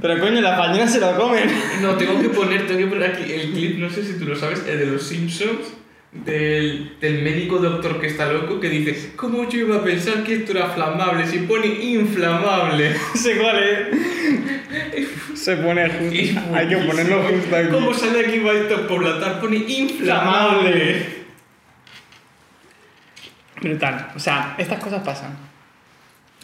Pero 0.00 0.20
coño, 0.20 0.40
las 0.40 0.56
ballenas 0.56 0.92
se 0.92 1.00
lo 1.00 1.16
comen. 1.16 1.50
No, 1.82 1.94
tengo 1.96 2.20
que 2.20 2.28
poner, 2.28 2.66
tengo 2.66 2.78
que 2.78 2.86
poner 2.86 3.10
aquí 3.10 3.32
el 3.32 3.50
clip, 3.52 3.78
no 3.78 3.90
sé 3.90 4.04
si 4.04 4.18
tú 4.18 4.24
lo 4.24 4.36
sabes, 4.36 4.64
el 4.68 4.78
de 4.78 4.86
los 4.86 5.02
Simpsons, 5.02 5.74
del, 6.12 6.96
del 7.00 7.22
médico 7.22 7.58
doctor 7.58 8.00
que 8.00 8.06
está 8.06 8.32
loco, 8.32 8.60
que 8.60 8.68
dice, 8.68 9.12
¿cómo 9.16 9.48
yo 9.48 9.58
iba 9.58 9.76
a 9.76 9.82
pensar 9.84 10.22
que 10.22 10.34
esto 10.34 10.52
era 10.52 10.68
flamable? 10.68 11.26
Si 11.26 11.38
pone 11.40 11.66
inflamable. 11.66 12.94
sé 13.16 13.36
cuál 13.36 13.58
es. 13.62 15.38
Se 15.40 15.56
pone 15.56 15.88
justo. 15.88 16.40
Hay 16.54 16.68
que 16.68 16.76
ponerlo 16.76 17.22
justo 17.24 17.56
aquí. 17.56 17.68
¿Cómo 17.70 17.92
sale 17.92 18.26
aquí 18.26 18.38
va 18.38 18.52
esto 18.52 18.86
por 18.86 19.02
la 19.04 19.18
tarde? 19.18 19.40
Pone 19.40 19.56
inflamable. 19.56 21.19
Brutal. 23.60 24.12
O 24.14 24.18
sea, 24.18 24.54
estas 24.58 24.82
cosas 24.82 25.02
pasan. 25.02 25.36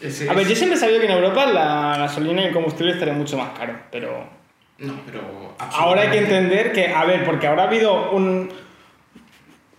Ese 0.01 0.29
A 0.29 0.33
ver, 0.33 0.47
yo 0.47 0.55
siempre 0.55 0.77
he 0.77 0.79
sabido 0.79 0.99
que 0.99 1.07
en 1.07 1.13
Europa 1.13 1.45
la 1.47 1.95
gasolina 1.97 2.41
y 2.43 2.45
el 2.45 2.53
combustible 2.53 2.93
estaría 2.93 3.13
mucho 3.13 3.37
más 3.37 3.57
caro, 3.57 3.75
pero 3.91 4.29
No, 4.77 4.93
pero... 5.05 5.55
ahora 5.59 6.01
hay 6.01 6.09
que 6.09 6.19
entender 6.19 6.71
que, 6.71 6.87
a 6.93 7.03
ver, 7.05 7.25
porque 7.25 7.47
ahora 7.47 7.63
ha 7.63 7.67
habido 7.67 8.11
un, 8.11 8.51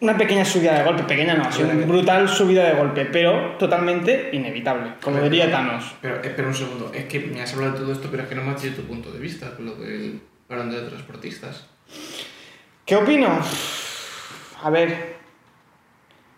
una 0.01 0.19
pequeña 0.19 0.45
subida 0.45 0.77
de 0.77 0.85
golpe, 0.85 1.05
pequeña 1.05 1.35
no, 1.35 1.45
ha 1.45 1.53
sido 1.53 1.71
una 1.71 1.87
brutal 1.87 2.29
subida 2.29 2.65
de 2.65 2.75
golpe, 2.75 3.05
pero 3.05 3.57
totalmente 3.59 4.31
inevitable, 4.33 4.95
como 5.01 5.21
diría 5.21 5.51
Thanos. 5.51 5.95
Pero 6.01 6.17
espera 6.21 6.49
un 6.49 6.55
segundo, 6.55 6.91
es 6.93 7.05
que 7.05 7.21
me 7.21 7.41
has 7.41 7.53
hablado 7.55 7.75
de 7.75 7.79
todo 7.79 7.93
esto, 7.93 8.09
pero 8.11 8.25
es 8.25 8.29
que 8.29 8.35
no 8.35 8.43
me 8.43 8.53
has 8.53 8.63
dicho 8.63 8.75
tu 8.75 8.89
punto 8.89 9.13
de 9.13 9.21
vista 9.21 9.55
con 9.55 9.67
lo 9.67 9.77
del 9.77 10.21
varón 10.49 10.71
de 10.71 10.81
transportistas. 10.83 11.67
¿Qué 12.85 12.97
opino? 12.97 13.41
A 14.63 14.71
ver, 14.71 15.18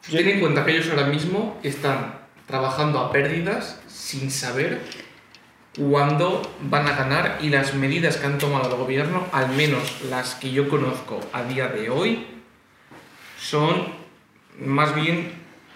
Ten 0.08 0.28
en 0.28 0.40
cuenta 0.40 0.64
que 0.64 0.72
ellos 0.72 0.88
ahora 0.90 1.06
mismo 1.06 1.58
están 1.62 2.14
trabajando 2.46 2.98
a 3.00 3.12
pérdidas 3.12 3.80
sin 3.86 4.30
saber 4.30 4.80
cuándo 5.76 6.42
van 6.62 6.88
a 6.88 6.96
ganar 6.96 7.38
y 7.42 7.48
las 7.50 7.74
medidas 7.74 8.16
que 8.16 8.26
han 8.26 8.38
tomado 8.38 8.70
el 8.70 8.76
gobierno, 8.76 9.26
al 9.32 9.50
menos 9.50 10.02
las 10.10 10.34
que 10.34 10.50
yo 10.50 10.68
conozco 10.68 11.20
a 11.32 11.44
día 11.44 11.68
de 11.68 11.90
hoy, 11.90 12.26
son 13.38 13.86
más 14.58 14.94
bien 14.94 15.32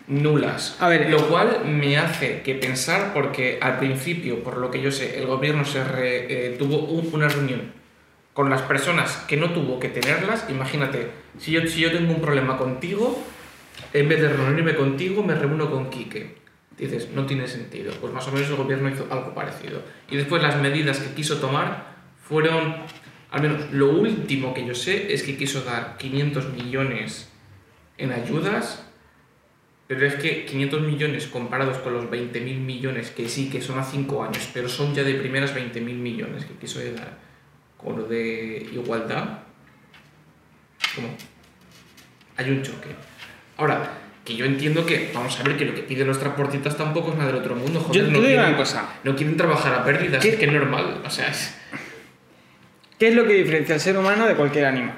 nulas. 0.08 0.76
A 0.80 0.88
ver, 0.88 1.08
lo 1.10 1.28
cual 1.28 1.62
me 1.66 1.96
hace 1.96 2.42
que 2.42 2.54
pensar 2.54 3.12
porque 3.14 3.58
al 3.62 3.78
principio, 3.78 4.42
por 4.42 4.56
lo 4.58 4.70
que 4.70 4.82
yo 4.82 4.90
sé, 4.90 5.18
el 5.18 5.26
gobierno 5.26 5.64
se 5.64 5.84
re- 5.84 6.26
eh, 6.52 6.56
tuvo 6.58 6.78
un- 6.78 7.08
una 7.12 7.28
reunión 7.28 7.72
con 8.32 8.50
las 8.50 8.62
personas 8.62 9.16
que 9.28 9.36
no 9.36 9.50
tuvo 9.52 9.78
que 9.78 9.88
tenerlas. 9.88 10.46
Imagínate, 10.50 11.08
si 11.38 11.52
yo, 11.52 11.66
si 11.68 11.80
yo 11.80 11.92
tengo 11.92 12.12
un 12.12 12.20
problema 12.20 12.58
contigo, 12.58 13.22
en 13.92 14.08
vez 14.08 14.20
de 14.20 14.28
reunirme 14.28 14.74
contigo, 14.74 15.22
me 15.22 15.34
reúno 15.34 15.70
con 15.70 15.90
Quique. 15.90 16.36
Dices, 16.76 17.10
no 17.14 17.26
tiene 17.26 17.46
sentido. 17.46 17.92
Pues 18.00 18.12
más 18.12 18.26
o 18.28 18.32
menos 18.32 18.48
el 18.48 18.56
gobierno 18.56 18.88
hizo 18.88 19.06
algo 19.10 19.34
parecido. 19.34 19.82
Y 20.10 20.16
después 20.16 20.42
las 20.42 20.60
medidas 20.60 20.98
que 20.98 21.14
quiso 21.14 21.38
tomar 21.38 21.94
fueron, 22.20 22.76
al 23.30 23.42
menos 23.42 23.70
lo 23.72 23.90
último 23.90 24.54
que 24.54 24.66
yo 24.66 24.74
sé, 24.74 25.12
es 25.12 25.22
que 25.22 25.36
quiso 25.36 25.62
dar 25.62 25.96
500 25.98 26.52
millones 26.52 27.30
en 27.96 28.12
ayudas, 28.12 28.84
pero 29.86 30.06
es 30.06 30.14
que 30.16 30.44
500 30.46 30.82
millones 30.82 31.26
comparados 31.26 31.78
con 31.78 31.92
los 31.92 32.04
20.000 32.06 32.58
millones, 32.58 33.10
que 33.10 33.28
sí 33.28 33.50
que 33.50 33.60
son 33.60 33.78
a 33.78 33.84
5 33.84 34.24
años, 34.24 34.48
pero 34.52 34.68
son 34.68 34.94
ya 34.94 35.04
de 35.04 35.14
primeras 35.14 35.54
20.000 35.54 35.80
millones 35.80 36.44
que 36.44 36.54
quiso 36.54 36.80
dar 36.80 37.18
con 37.76 37.98
lo 37.98 38.04
de 38.04 38.66
igualdad, 38.72 39.40
como 40.94 41.08
hay 42.36 42.50
un 42.50 42.62
choque. 42.62 43.13
Ahora, 43.56 43.90
que 44.24 44.34
yo 44.34 44.44
entiendo 44.46 44.86
que, 44.86 45.10
vamos 45.14 45.38
a 45.38 45.42
ver, 45.42 45.56
que 45.56 45.64
lo 45.66 45.74
que 45.74 45.82
piden 45.82 46.06
los 46.06 46.18
transportistas 46.18 46.76
tampoco 46.76 47.10
es 47.10 47.16
nada 47.16 47.30
del 47.30 47.40
otro 47.40 47.54
mundo, 47.54 47.80
joder, 47.80 48.04
yo 48.04 48.10
no, 48.10 48.20
te 48.20 48.26
quieren, 48.26 48.44
una 48.44 48.56
cosa. 48.56 48.88
no 49.04 49.14
quieren 49.14 49.36
trabajar 49.36 49.74
a 49.74 49.84
pérdidas, 49.84 50.22
¿Qué? 50.22 50.30
es 50.30 50.36
que 50.36 50.46
es 50.46 50.52
normal, 50.52 51.02
o 51.04 51.10
sea, 51.10 51.28
es... 51.28 51.54
¿Qué 52.98 53.08
es 53.08 53.14
lo 53.14 53.26
que 53.26 53.34
diferencia 53.34 53.74
al 53.74 53.80
ser 53.80 53.98
humano 53.98 54.26
de 54.26 54.34
cualquier 54.34 54.66
animal? 54.66 54.94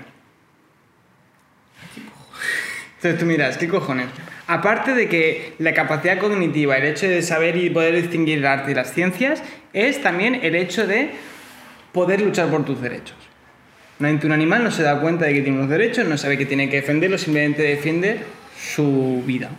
Entonces 2.97 3.19
tú 3.19 3.27
miras, 3.27 3.59
¿qué 3.59 3.69
cojones? 3.69 4.07
Aparte 4.47 4.95
de 4.95 5.09
que 5.09 5.55
la 5.59 5.75
capacidad 5.75 6.19
cognitiva, 6.19 6.77
el 6.77 6.85
hecho 6.85 7.09
de 7.09 7.23
saber 7.23 7.57
y 7.57 7.71
poder 7.71 7.97
distinguir 7.97 8.39
el 8.39 8.47
arte 8.47 8.73
y 8.73 8.75
las 8.75 8.93
ciencias, 8.93 9.43
es 9.73 10.03
también 10.03 10.39
el 10.43 10.55
hecho 10.55 10.87
de 10.87 11.11
poder 11.93 12.21
luchar 12.21 12.49
por 12.49 12.65
tus 12.65 12.81
derechos. 12.81 13.17
Un 13.99 14.33
animal 14.33 14.63
no 14.63 14.71
se 14.71 14.83
da 14.83 15.01
cuenta 15.01 15.25
de 15.25 15.33
que 15.33 15.41
tiene 15.41 15.59
unos 15.59 15.71
derechos, 15.71 16.07
no 16.07 16.19
sabe 16.19 16.37
que 16.37 16.47
tiene 16.47 16.69
que 16.69 16.77
defenderlos, 16.77 17.23
simplemente 17.23 17.63
defiende 17.63 18.21
su 18.57 19.23
vida. 19.27 19.51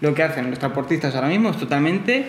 Lo 0.00 0.14
que 0.14 0.22
hacen 0.22 0.50
los 0.50 0.58
transportistas 0.58 1.14
ahora 1.14 1.28
mismo 1.28 1.50
es 1.50 1.56
totalmente 1.56 2.26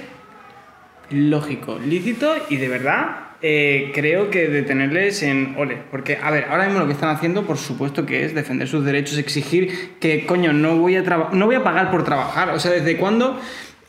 lógico, 1.11 1.79
lícito 1.79 2.33
y 2.49 2.57
de 2.57 2.67
verdad 2.67 3.29
eh, 3.41 3.91
creo 3.93 4.29
que 4.29 4.47
detenerles 4.47 5.23
en 5.23 5.55
ole. 5.57 5.77
Porque, 5.91 6.17
a 6.21 6.29
ver, 6.31 6.45
ahora 6.49 6.65
mismo 6.65 6.79
lo 6.79 6.87
que 6.87 6.93
están 6.93 7.09
haciendo, 7.09 7.45
por 7.45 7.57
supuesto 7.57 8.05
que 8.05 8.25
es 8.25 8.35
defender 8.35 8.67
sus 8.67 8.83
derechos, 8.83 9.17
exigir 9.17 9.95
que, 9.99 10.25
coño, 10.25 10.51
no 10.51 10.77
voy 10.77 10.97
a, 10.97 11.01
no 11.31 11.45
voy 11.45 11.55
a 11.55 11.63
pagar 11.63 11.89
por 11.89 12.03
trabajar. 12.03 12.49
O 12.49 12.59
sea, 12.59 12.71
¿desde 12.71 12.97
cuándo? 12.97 13.39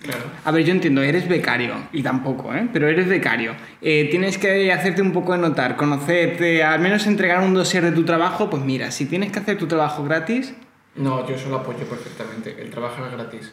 Claro. 0.02 0.22
A 0.44 0.50
ver, 0.50 0.64
yo 0.64 0.72
entiendo, 0.72 1.02
eres 1.02 1.28
becario, 1.28 1.74
y 1.92 2.02
tampoco, 2.02 2.54
¿eh? 2.54 2.66
Pero 2.72 2.88
eres 2.88 3.06
becario. 3.06 3.52
Eh, 3.82 4.08
tienes 4.10 4.38
que 4.38 4.72
hacerte 4.72 5.02
un 5.02 5.12
poco 5.12 5.32
de 5.32 5.38
notar, 5.38 5.76
conocerte, 5.76 6.62
al 6.64 6.80
menos 6.80 7.06
entregar 7.06 7.40
un 7.42 7.52
dossier 7.52 7.84
de 7.84 7.92
tu 7.92 8.04
trabajo. 8.04 8.48
Pues 8.48 8.62
mira, 8.62 8.90
si 8.90 9.04
tienes 9.06 9.30
que 9.30 9.40
hacer 9.40 9.58
tu 9.58 9.66
trabajo 9.66 10.02
gratis, 10.04 10.54
No, 10.96 11.26
yo 11.28 11.34
eso 11.34 11.50
lo 11.50 11.56
apoyo 11.56 11.84
perfectamente, 11.84 12.56
el 12.60 12.70
trabajo 12.70 13.04
es 13.06 13.12
gratis. 13.12 13.52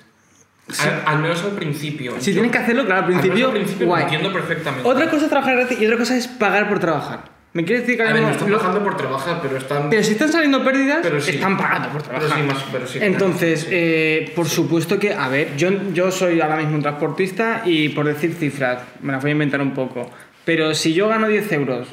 Sí. 0.69 0.87
Al, 0.87 1.15
al 1.15 1.21
menos 1.21 1.43
al 1.43 1.51
principio. 1.51 2.13
si 2.19 2.31
Yo- 2.31 2.35
tienes 2.41 2.51
que 2.51 2.57
hacerlo, 2.57 2.85
claro, 2.85 3.01
al 3.01 3.07
principio, 3.07 3.47
al 3.47 3.53
principio 3.53 3.85
lo 3.85 3.91
guay. 3.91 4.03
entiendo 4.03 4.33
perfectamente. 4.33 4.87
Otra 4.87 5.09
cosa 5.09 5.23
es 5.25 5.29
trabajar 5.29 5.55
gratis 5.55 5.79
y 5.79 5.85
otra 5.85 5.97
cosa 5.97 6.15
es 6.17 6.27
pagar 6.27 6.67
por 6.69 6.79
trabajar. 6.79 7.36
¿Me 7.57 7.65
quieres 7.65 7.87
decir 7.87 7.97
que 7.99 8.07
A 8.07 8.13
ver, 8.13 8.21
no 8.21 8.29
están 8.29 8.51
lo- 8.51 8.57
bajando 8.59 8.83
por 8.83 8.95
trabajar, 8.97 9.39
pero 9.41 9.57
están... 9.57 9.89
Pero 9.89 10.03
si 10.03 10.11
están 10.11 10.31
saliendo 10.31 10.63
pérdidas, 10.63 10.99
Pero 11.01 11.19
sí. 11.19 11.31
están 11.31 11.57
pagando 11.57 11.89
por 11.89 12.03
Pero 12.03 12.19
trabajar. 12.19 12.37
sí, 12.39 12.45
más- 12.45 12.65
pero 12.71 12.85
sí. 12.87 12.99
Entonces, 13.01 13.61
Sí. 13.61 13.67
eh, 13.71 14.31
por 14.35 14.47
supuesto 14.47 14.99
que, 14.99 15.11
a 15.11 15.27
ver, 15.27 15.55
yo, 15.57 15.71
yo 15.91 16.11
soy 16.11 16.39
ahora 16.39 16.57
mismo 16.57 16.75
un 16.75 16.83
transportista 16.83 17.63
y 17.65 17.89
por 17.89 18.05
decir 18.05 18.33
cifras, 18.35 18.83
me 19.01 19.11
las 19.11 19.23
voy 19.23 19.29
a 19.29 19.31
inventar 19.31 19.59
un 19.61 19.71
poco, 19.73 20.07
pero 20.45 20.75
si 20.75 20.93
yo 20.93 21.07
gano 21.09 21.27
10 21.27 21.51
euros 21.53 21.87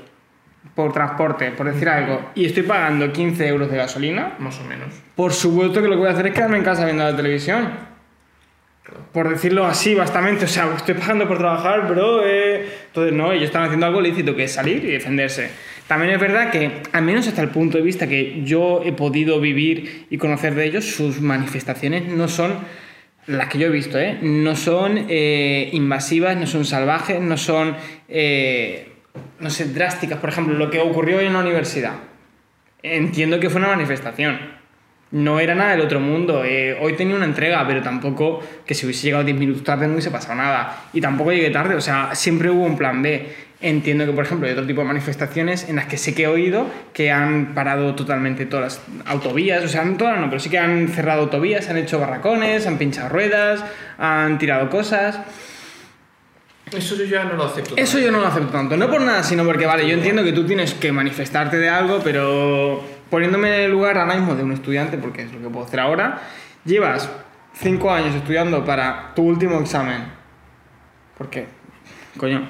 por 0.75 0.93
transporte, 0.93 1.51
por 1.53 1.73
decir 1.73 1.89
algo, 1.89 2.21
y 2.35 2.45
estoy 2.45 2.65
pagando 2.65 3.11
15 3.11 3.49
euros 3.49 3.71
de 3.71 3.79
gasolina, 3.79 4.35
Más 4.41 4.61
o 4.61 4.65
menos. 4.65 4.89
por 5.15 5.33
supuesto 5.33 5.81
que 5.81 5.89
lo 5.89 5.95
que 5.95 6.01
voy 6.01 6.09
a 6.09 6.13
hacer 6.13 6.27
es 6.27 6.35
quedarme 6.35 6.59
en 6.59 6.65
casa 6.65 6.85
viendo 6.85 7.05
la 7.05 7.17
televisión. 7.17 7.94
Por 9.13 9.29
decirlo 9.29 9.65
así, 9.65 9.95
bastante. 9.95 10.45
O 10.45 10.49
sea, 10.49 10.73
estoy 10.77 10.95
pagando 10.95 11.29
por 11.29 11.39
trabajar, 11.39 11.87
pero... 11.87 12.27
Eh... 12.27 12.67
Entonces, 12.87 13.13
no, 13.13 13.33
ellos 13.33 13.45
están 13.45 13.65
haciendo 13.65 13.87
algo 13.87 14.01
lícito, 14.01 14.35
que 14.37 14.45
es 14.45 14.53
salir 14.53 14.85
y 14.85 14.93
defenderse. 14.93 15.51
También 15.87 16.13
es 16.13 16.21
verdad 16.21 16.51
que, 16.51 16.83
al 16.93 17.03
menos 17.03 17.27
hasta 17.29 17.43
el 17.43 17.51
punto 17.51 17.77
de 17.77 17.85
vista 17.85 18.07
que 18.07 18.43
yo 18.45 18.83
he 18.85 18.93
podido 18.93 19.41
vivir 19.41 20.07
y 20.11 20.19
conocer 20.19 20.55
de 20.55 20.65
ellos, 20.65 20.85
sus 20.85 21.21
manifestaciones 21.21 22.07
no 22.07 22.29
son 22.29 22.55
las 23.27 23.49
que 23.49 23.59
yo 23.59 23.67
he 23.67 23.71
visto, 23.71 23.99
¿eh? 23.99 24.19
No 24.23 24.55
son 24.57 25.07
eh, 25.09 25.71
invasivas, 25.73 26.37
no 26.37 26.47
son 26.47 26.65
salvajes, 26.65 27.21
no 27.21 27.37
son, 27.37 27.77
eh, 28.09 28.93
no 29.41 29.51
sé, 29.51 29.67
drásticas. 29.67 30.19
Por 30.19 30.31
ejemplo, 30.31 30.55
lo 30.55 30.71
que 30.71 30.81
ocurrió 30.81 31.21
en 31.21 31.33
la 31.33 31.41
universidad. 31.41 31.95
Entiendo 32.83 33.41
que 33.41 33.51
fue 33.51 33.61
una 33.61 33.69
manifestación. 33.69 34.39
No 35.15 35.39
era 35.39 35.55
nada 35.55 35.71
del 35.71 35.83
otro 35.83 36.01
mundo. 36.01 36.45
Eh, 36.45 36.77
hoy 36.81 36.95
tenía 36.95 37.15
una 37.15 37.25
entrega, 37.25 37.65
pero 37.69 37.83
tampoco 37.83 38.43
que 38.67 38.75
si 38.75 38.85
hubiese 38.85 39.05
llegado 39.07 39.23
10 39.23 39.39
minutos 39.39 39.63
tarde 39.63 39.87
no 39.87 39.93
hubiese 39.93 40.11
pasado 40.11 40.35
nada. 40.35 40.87
Y 40.93 41.01
tampoco 41.01 41.31
llegué 41.31 41.51
tarde, 41.51 41.77
o 41.77 41.81
sea, 41.81 42.17
siempre 42.17 42.51
hubo 42.51 42.65
un 42.65 42.77
plan 42.77 43.01
B. 43.01 43.29
Entiendo 43.61 44.07
que, 44.07 44.13
por 44.13 44.25
ejemplo, 44.25 44.49
hay 44.49 44.55
otro 44.55 44.67
tipo 44.67 44.81
de 44.81 44.89
manifestaciones 44.89 45.69
en 45.69 45.77
las 45.77 45.87
que 45.87 45.99
sí 45.99 46.17
que 46.17 46.25
he 46.25 46.27
oído 46.27 46.67
que 46.93 47.13
han 47.13 47.55
parado 47.55 47.95
totalmente 47.95 48.45
todas 48.45 48.81
las 48.97 49.07
autovías, 49.07 49.65
o 49.65 49.69
sea, 49.69 49.85
no 49.85 49.97
todas 49.97 50.19
no, 50.19 50.29
pero 50.29 50.41
sí 50.41 50.51
que 50.51 50.59
han 50.59 50.89
cerrado 50.89 51.23
autovías, 51.23 51.69
han 51.71 51.77
hecho 51.77 52.01
barracones, 52.01 52.67
han 52.67 52.77
pinchado 52.77 53.09
ruedas, 53.09 53.65
han 53.97 54.37
tirado 54.39 54.69
cosas. 54.69 55.21
Eso 56.77 56.97
yo 56.97 57.05
ya 57.05 57.23
no 57.23 57.35
lo 57.35 57.45
acepto. 57.45 57.77
Eso 57.77 58.01
yo 58.01 58.11
no 58.11 58.19
lo 58.19 58.27
acepto 58.27 58.49
tanto, 58.49 58.77
no 58.77 58.91
por 58.91 59.01
nada, 59.01 59.23
sino 59.23 59.45
porque, 59.45 59.65
vale, 59.65 59.87
yo 59.87 59.95
entiendo 59.95 60.25
que 60.25 60.33
tú 60.33 60.45
tienes 60.45 60.75
que 60.75 60.91
manifestarte 60.91 61.57
de 61.57 61.69
algo, 61.69 62.01
pero 62.03 62.94
poniéndome 63.15 63.47
en 63.47 63.63
el 63.67 63.71
lugar 63.71 63.97
ahora 63.97 64.17
mismo 64.17 64.35
de 64.35 64.43
un 64.43 64.51
estudiante, 64.51 64.99
porque 64.99 65.23
es 65.23 65.33
lo 65.33 65.41
que 65.41 65.49
puedo 65.49 65.65
hacer 65.65 65.79
ahora, 65.79 66.21
llevas 66.65 67.09
cinco 67.53 67.89
años 67.93 68.13
estudiando 68.13 68.65
para 68.65 69.13
tu 69.15 69.23
último 69.23 69.61
examen. 69.61 70.03
Porque, 71.17 71.47
coño, 72.17 72.49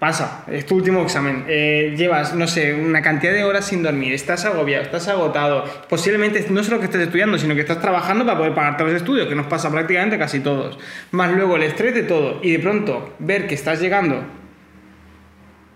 pasa, 0.00 0.44
es 0.48 0.66
tu 0.66 0.74
último 0.74 1.00
examen, 1.00 1.44
eh, 1.46 1.94
llevas, 1.96 2.34
no 2.34 2.48
sé, 2.48 2.74
una 2.74 3.02
cantidad 3.02 3.32
de 3.32 3.44
horas 3.44 3.68
sin 3.68 3.84
dormir, 3.84 4.14
estás 4.14 4.44
agobiado, 4.46 4.82
estás 4.82 5.06
agotado, 5.06 5.62
posiblemente 5.88 6.44
no 6.50 6.64
solo 6.64 6.80
que 6.80 6.86
estés 6.86 7.02
estudiando, 7.02 7.38
sino 7.38 7.54
que 7.54 7.60
estás 7.60 7.80
trabajando 7.80 8.26
para 8.26 8.36
poder 8.36 8.52
pagarte 8.52 8.82
los 8.82 8.94
estudios, 8.94 9.28
que 9.28 9.36
nos 9.36 9.46
pasa 9.46 9.70
prácticamente 9.70 10.18
casi 10.18 10.40
todos, 10.40 10.76
más 11.12 11.30
luego 11.30 11.54
el 11.54 11.62
estrés 11.62 11.94
de 11.94 12.02
todo, 12.02 12.40
y 12.42 12.50
de 12.50 12.58
pronto 12.58 13.14
ver 13.20 13.46
que 13.46 13.54
estás 13.54 13.80
llegando 13.80 14.41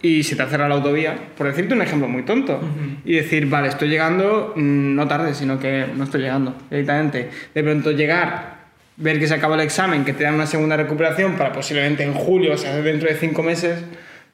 y 0.03 0.22
se 0.22 0.36
te 0.36 0.42
ha 0.42 0.47
cerrado 0.47 0.68
la 0.68 0.74
autovía, 0.76 1.16
por 1.36 1.47
decirte 1.47 1.74
un 1.74 1.82
ejemplo 1.82 2.07
muy 2.09 2.22
tonto, 2.22 2.61
y 3.05 3.14
decir, 3.16 3.47
vale, 3.47 3.68
estoy 3.68 3.88
llegando, 3.88 4.53
mm, 4.55 4.94
no 4.94 5.09
tarde, 5.09 5.34
sino 5.34 5.59
que 5.59 5.86
no 5.94 6.05
estoy 6.05 6.20
llegando, 6.22 6.55
directamente. 6.70 7.30
De 7.55 7.62
pronto 7.62 7.90
llegar, 7.92 8.57
ver 8.97 9.18
que 9.18 9.26
se 9.26 9.34
acaba 9.34 9.55
el 9.55 9.62
examen, 9.62 10.05
que 10.05 10.12
te 10.12 10.24
dan 10.24 10.34
una 10.34 10.47
segunda 10.47 10.76
recuperación 10.76 11.32
para 11.34 11.53
posiblemente 11.53 12.03
en 12.05 12.12
julio, 12.14 12.55
o 12.55 12.57
sea, 12.59 12.76
dentro 12.76 13.09
de 13.09 13.14
cinco 13.16 13.42
meses, 13.42 13.82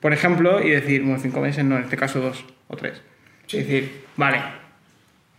por 0.01 0.13
ejemplo, 0.13 0.61
y 0.63 0.71
decir, 0.71 1.03
bueno, 1.03 1.19
cinco 1.21 1.41
meses 1.41 1.65
no, 1.65 1.77
en 1.77 1.85
este 1.85 1.97
caso 1.97 2.21
dos 2.21 2.45
o 2.69 2.77
tres. 2.77 3.01
Y 3.53 3.59
decir, 3.59 4.03
vale. 4.17 4.39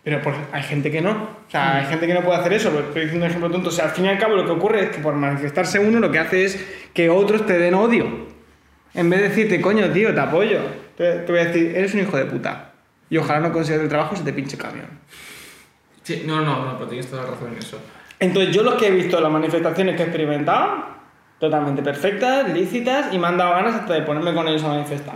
Pero 0.04 0.22
por- 0.22 0.36
hay 0.52 0.64
gente 0.64 0.92
que 0.92 1.02
no. 1.02 1.12
O 1.48 1.52
sea, 1.52 1.78
hay 1.78 1.86
gente 1.86 2.08
que 2.08 2.14
no 2.14 2.22
puede 2.22 2.38
hacer 2.40 2.52
eso. 2.54 2.68
Estoy 2.78 3.04
diciendo 3.04 3.26
un 3.26 3.30
ejemplo 3.30 3.50
tonto. 3.50 3.70
O 3.70 3.72
sea, 3.72 3.86
al 3.86 3.92
fin 3.92 4.06
y 4.06 4.10
al 4.10 4.18
cabo 4.18 4.36
lo 4.36 4.46
que 4.46 4.52
ocurre 4.52 4.84
es 4.84 4.90
que 4.90 5.00
por 5.02 5.16
manifestarse 5.16 5.80
uno 5.80 6.00
lo 6.00 6.12
que 6.12 6.20
hace 6.20 6.44
es 6.46 6.66
que 6.94 7.10
otros 7.10 7.46
te 7.46 7.58
den 7.58 7.74
odio. 7.74 8.33
En 8.94 9.10
vez 9.10 9.22
de 9.22 9.30
decirte, 9.30 9.62
coño, 9.62 9.90
tío, 9.92 10.14
te 10.14 10.20
apoyo. 10.20 10.60
Te, 10.96 11.20
te 11.20 11.32
voy 11.32 11.42
a 11.42 11.46
decir, 11.46 11.76
eres 11.76 11.94
un 11.94 12.02
hijo 12.02 12.18
de 12.18 12.26
puta. 12.26 12.74
Y 13.10 13.18
ojalá 13.18 13.40
no 13.40 13.52
consigas 13.52 13.82
el 13.82 13.90
trabajo 13.90 14.16
se 14.16 14.24
te 14.24 14.34
pinche 14.34 14.58
camión. 14.58 14.88
Sí, 16.04 16.24
no, 16.26 16.42
no, 16.42 16.66
no, 16.66 16.78
pero 16.78 16.90
tienes 16.90 17.10
toda 17.10 17.24
la 17.24 17.32
razón 17.32 17.54
en 17.54 17.60
eso. 17.60 17.80
Entonces, 18.20 18.56
yo 18.56 18.64
lo 18.64 18.78
que 18.78 18.88
he 18.88 18.92
visto 18.92 19.20
las 19.20 19.32
manifestaciones 19.32 19.96
que 19.96 20.04
he 20.04 20.06
experimentado, 20.06 20.86
totalmente 21.40 21.82
perfectas, 21.82 22.52
lícitas, 22.54 23.14
y 23.14 23.18
me 23.18 23.28
han 23.28 23.38
dado 23.38 23.52
ganas 23.52 23.76
hasta 23.76 23.94
de 23.94 24.02
ponerme 24.02 24.34
con 24.34 24.48
ellos 24.48 24.64
a 24.64 24.70
manifestar. 24.70 25.16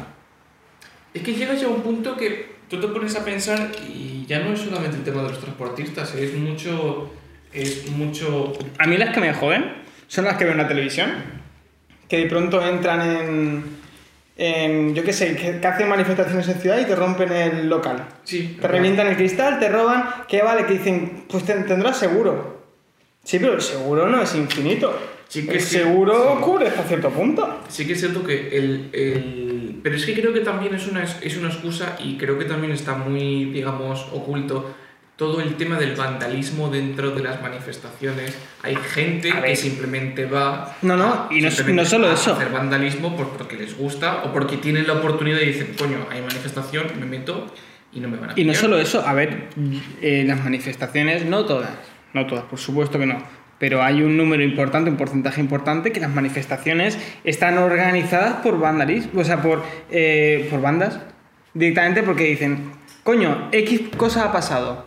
Es 1.14 1.22
que 1.22 1.34
llega 1.34 1.54
ya 1.54 1.68
un 1.68 1.82
punto 1.82 2.16
que 2.16 2.58
tú 2.70 2.80
te 2.80 2.88
pones 2.88 3.16
a 3.16 3.24
pensar 3.24 3.72
y 3.88 4.26
ya 4.28 4.40
no 4.40 4.54
es 4.54 4.60
solamente 4.60 4.98
el 4.98 5.04
tema 5.04 5.24
de 5.24 5.30
los 5.30 5.40
transportistas, 5.40 6.14
es 6.16 6.34
mucho. 6.34 7.12
Es 7.54 7.90
mucho. 7.90 8.54
A 8.78 8.88
mí 8.88 8.98
las 8.98 9.14
que 9.14 9.22
me 9.22 9.34
joden 9.34 9.74
son 10.08 10.26
las 10.26 10.36
que 10.36 10.44
veo 10.44 10.52
en 10.54 10.60
la 10.60 10.68
televisión, 10.68 11.10
que 12.08 12.18
de 12.18 12.26
pronto 12.28 12.62
entran 12.66 13.02
en, 13.02 13.64
en 14.38 14.94
yo 14.96 15.04
qué 15.04 15.14
sé, 15.14 15.36
que, 15.36 15.60
que 15.60 15.68
hacen 15.68 15.90
manifestaciones 15.90 16.48
en 16.48 16.60
ciudad 16.62 16.80
y 16.80 16.86
te 16.86 16.96
rompen 16.96 17.32
el 17.32 17.68
local. 17.70 18.06
Sí, 18.24 18.58
Te 18.62 18.68
revientan 18.68 19.08
el 19.08 19.16
cristal, 19.18 19.60
te 19.60 19.70
roban, 19.70 20.06
que 20.28 20.42
vale, 20.42 20.66
que 20.66 20.74
dicen, 20.74 21.26
pues 21.30 21.44
te- 21.44 21.54
tendrás 21.64 21.98
seguro. 21.98 22.58
Sí, 23.24 23.40
pero 23.40 23.54
el 23.54 23.62
seguro 23.62 24.08
no 24.08 24.22
es 24.22 24.34
infinito. 24.36 24.98
Sí 25.28 25.46
que 25.46 25.56
el 25.56 25.60
sí, 25.62 25.76
seguro 25.80 26.36
sí. 26.38 26.44
cubre 26.44 26.68
hasta 26.70 26.84
cierto 26.84 27.10
punto. 27.10 27.60
Sí 27.68 27.86
que 27.86 27.94
es 27.94 28.00
cierto 28.00 28.24
que 28.24 28.58
el, 28.58 28.90
el- 28.94 29.80
Pero 29.84 29.96
es 29.96 30.06
que 30.06 30.14
creo 30.14 30.32
que 30.34 30.40
también 30.40 30.74
es 30.76 30.88
una, 30.88 31.04
es 31.04 31.36
una 31.38 31.50
excusa 31.50 31.98
y 32.02 32.18
creo 32.18 32.38
que 32.40 32.46
también 32.46 32.72
está 32.72 32.96
muy, 32.96 33.46
digamos, 33.46 34.08
oculto 34.14 34.74
todo 35.18 35.42
el 35.42 35.56
tema 35.56 35.78
del 35.80 35.96
vandalismo 35.96 36.70
dentro 36.70 37.10
de 37.12 37.24
las 37.24 37.42
manifestaciones. 37.42 38.38
Hay 38.62 38.76
gente 38.76 39.32
que 39.32 39.56
simplemente 39.56 40.26
va... 40.26 40.76
No, 40.84 40.96
no, 40.96 41.06
a- 41.06 41.28
y 41.32 41.42
no- 41.42 41.50
solo 41.86 42.08
a 42.08 42.14
eso. 42.14 42.34
hacer 42.34 42.50
vandalismo 42.52 43.18
por- 43.18 43.30
porque 43.36 43.56
les 43.58 43.76
gusta 43.76 44.24
o 44.24 44.32
porque 44.32 44.58
tienen 44.58 44.86
la 44.86 44.94
oportunidad 44.94 45.40
y 45.42 45.48
dicen, 45.48 45.74
coño, 45.78 46.06
hay 46.12 46.22
manifestación, 46.22 46.86
me 47.00 47.08
meto 47.08 47.52
y 47.92 48.00
no 48.00 48.08
me 48.10 48.18
van 48.18 48.30
a 48.30 48.34
Y 48.34 48.44
no 48.44 48.52
pillar". 48.52 48.56
solo 48.56 48.78
eso, 48.78 49.06
a 49.08 49.14
ver, 49.14 49.48
eh, 50.02 50.24
las 50.28 50.44
manifestaciones, 50.44 51.26
no 51.26 51.46
todas, 51.46 51.72
no 52.14 52.28
todas, 52.28 52.44
por 52.46 52.60
supuesto 52.60 53.00
que 53.00 53.08
no, 53.08 53.18
pero 53.58 53.82
hay 53.82 54.04
un 54.04 54.18
número 54.18 54.44
importante, 54.44 54.92
un 54.92 54.98
porcentaje 54.98 55.42
importante 55.42 55.92
que 55.92 56.00
las 56.00 56.12
manifestaciones 56.12 57.00
están 57.24 57.58
organizadas 57.58 58.36
por 58.44 58.60
vandalismo, 58.60 59.22
o 59.22 59.24
sea, 59.26 59.42
por, 59.42 59.64
eh, 59.90 60.48
por 60.52 60.62
bandas, 60.62 61.00
directamente 61.56 62.04
porque 62.04 62.26
dicen, 62.26 62.70
coño, 63.04 63.50
X 63.52 63.82
cosa 63.98 64.26
ha 64.26 64.32
pasado. 64.32 64.86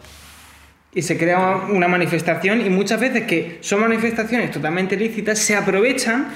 Y 0.92 1.02
se 1.02 1.16
crea 1.16 1.66
una 1.70 1.86
manifestación 1.86 2.64
y 2.64 2.70
muchas 2.70 3.00
veces 3.00 3.24
que 3.24 3.58
son 3.60 3.80
manifestaciones 3.80 4.50
totalmente 4.50 4.96
lícitas, 4.96 5.38
se 5.38 5.54
aprovechan 5.54 6.28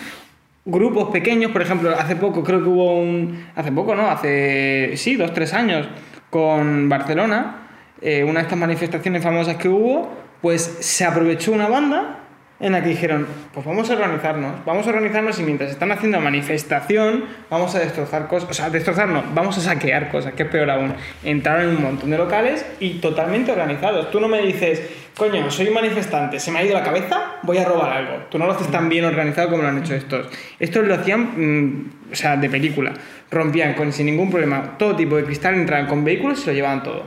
grupos 0.65 1.11
pequeños, 1.11 1.51
por 1.51 1.63
ejemplo, 1.63 1.91
hace 1.91 2.17
poco 2.17 2.43
creo 2.43 2.63
que 2.63 2.69
hubo 2.69 2.99
un... 2.99 3.47
Hace 3.55 3.73
poco, 3.73 3.95
¿no? 3.95 4.11
Hace, 4.11 4.93
sí, 4.97 5.17
dos, 5.17 5.33
tres 5.35 5.53
años, 5.53 5.89
con 6.31 6.89
Barcelona, 6.89 7.69
eh, 8.01 8.25
una 8.25 8.41
de 8.41 8.43
estas 8.43 8.59
manifestaciones 8.59 9.23
famosas 9.23 9.57
que 9.57 9.69
hubo, 9.69 10.11
pues 10.41 10.63
se 10.63 11.05
aprovechó 11.05 11.53
una 11.53 11.69
banda 11.69 12.24
en 12.61 12.73
la 12.73 12.83
que 12.83 12.91
dijeron, 12.91 13.27
pues 13.53 13.67
vamos 13.67 13.91
a 13.91 13.95
organizarnos, 13.95 14.65
vamos 14.65 14.87
a 14.87 14.91
organizarnos 14.91 15.39
y 15.41 15.43
mientras 15.43 15.71
están 15.71 15.91
haciendo 15.91 16.21
manifestación, 16.21 17.25
vamos 17.51 17.75
a 17.75 17.81
destrozar 17.81 18.29
cosas, 18.29 18.49
o 18.49 18.55
sea, 18.55 18.71
destrozar 18.71 19.09
no, 19.09 19.25
vamos 19.35 19.59
a 19.59 19.61
saquear 19.61 20.09
cosas, 20.09 20.35
que 20.35 20.45
es 20.45 20.49
peor 20.49 20.71
aún. 20.71 20.95
Entraron 21.25 21.71
en 21.71 21.77
un 21.77 21.83
montón 21.83 22.11
de 22.11 22.19
locales 22.19 22.65
y 22.79 23.01
totalmente 23.01 23.51
organizados. 23.51 24.11
Tú 24.13 24.21
no 24.21 24.29
me 24.29 24.41
dices, 24.41 24.83
coño, 25.17 25.51
soy 25.51 25.69
un 25.69 25.75
manifestante, 25.75 26.39
se 26.39 26.53
me 26.53 26.61
ha 26.61 26.65
ido 26.65 26.75
la 26.75 26.85
cabeza, 26.85 27.39
voy 27.43 27.59
a 27.59 27.65
robar 27.65 27.93
algo. 27.93 28.25
Tú 28.31 28.39
no 28.39 28.47
lo 28.47 28.53
haces 28.53 28.71
tan 28.71 28.89
bien 28.89 29.05
organizado 29.05 29.51
como 29.51 29.63
lo 29.63 29.69
han 29.69 29.79
hecho 29.79 29.95
estos. 29.95 30.29
Estos 30.61 30.87
lo 30.87 30.95
hacían, 30.95 31.21
mm, 31.37 32.13
o 32.13 32.15
sea, 32.15 32.37
de 32.37 32.49
película. 32.49 32.93
Rompían 33.33 33.75
con, 33.75 33.93
sin 33.93 34.07
ningún 34.07 34.31
problema 34.31 34.79
todo 34.79 34.95
tipo 34.95 35.17
de 35.17 35.25
cristal, 35.25 35.55
entraban 35.55 35.87
con 35.87 36.05
vehículos 36.05 36.39
y 36.39 36.43
se 36.43 36.47
lo 36.51 36.55
llevaban 36.55 36.85
todo. 36.85 37.05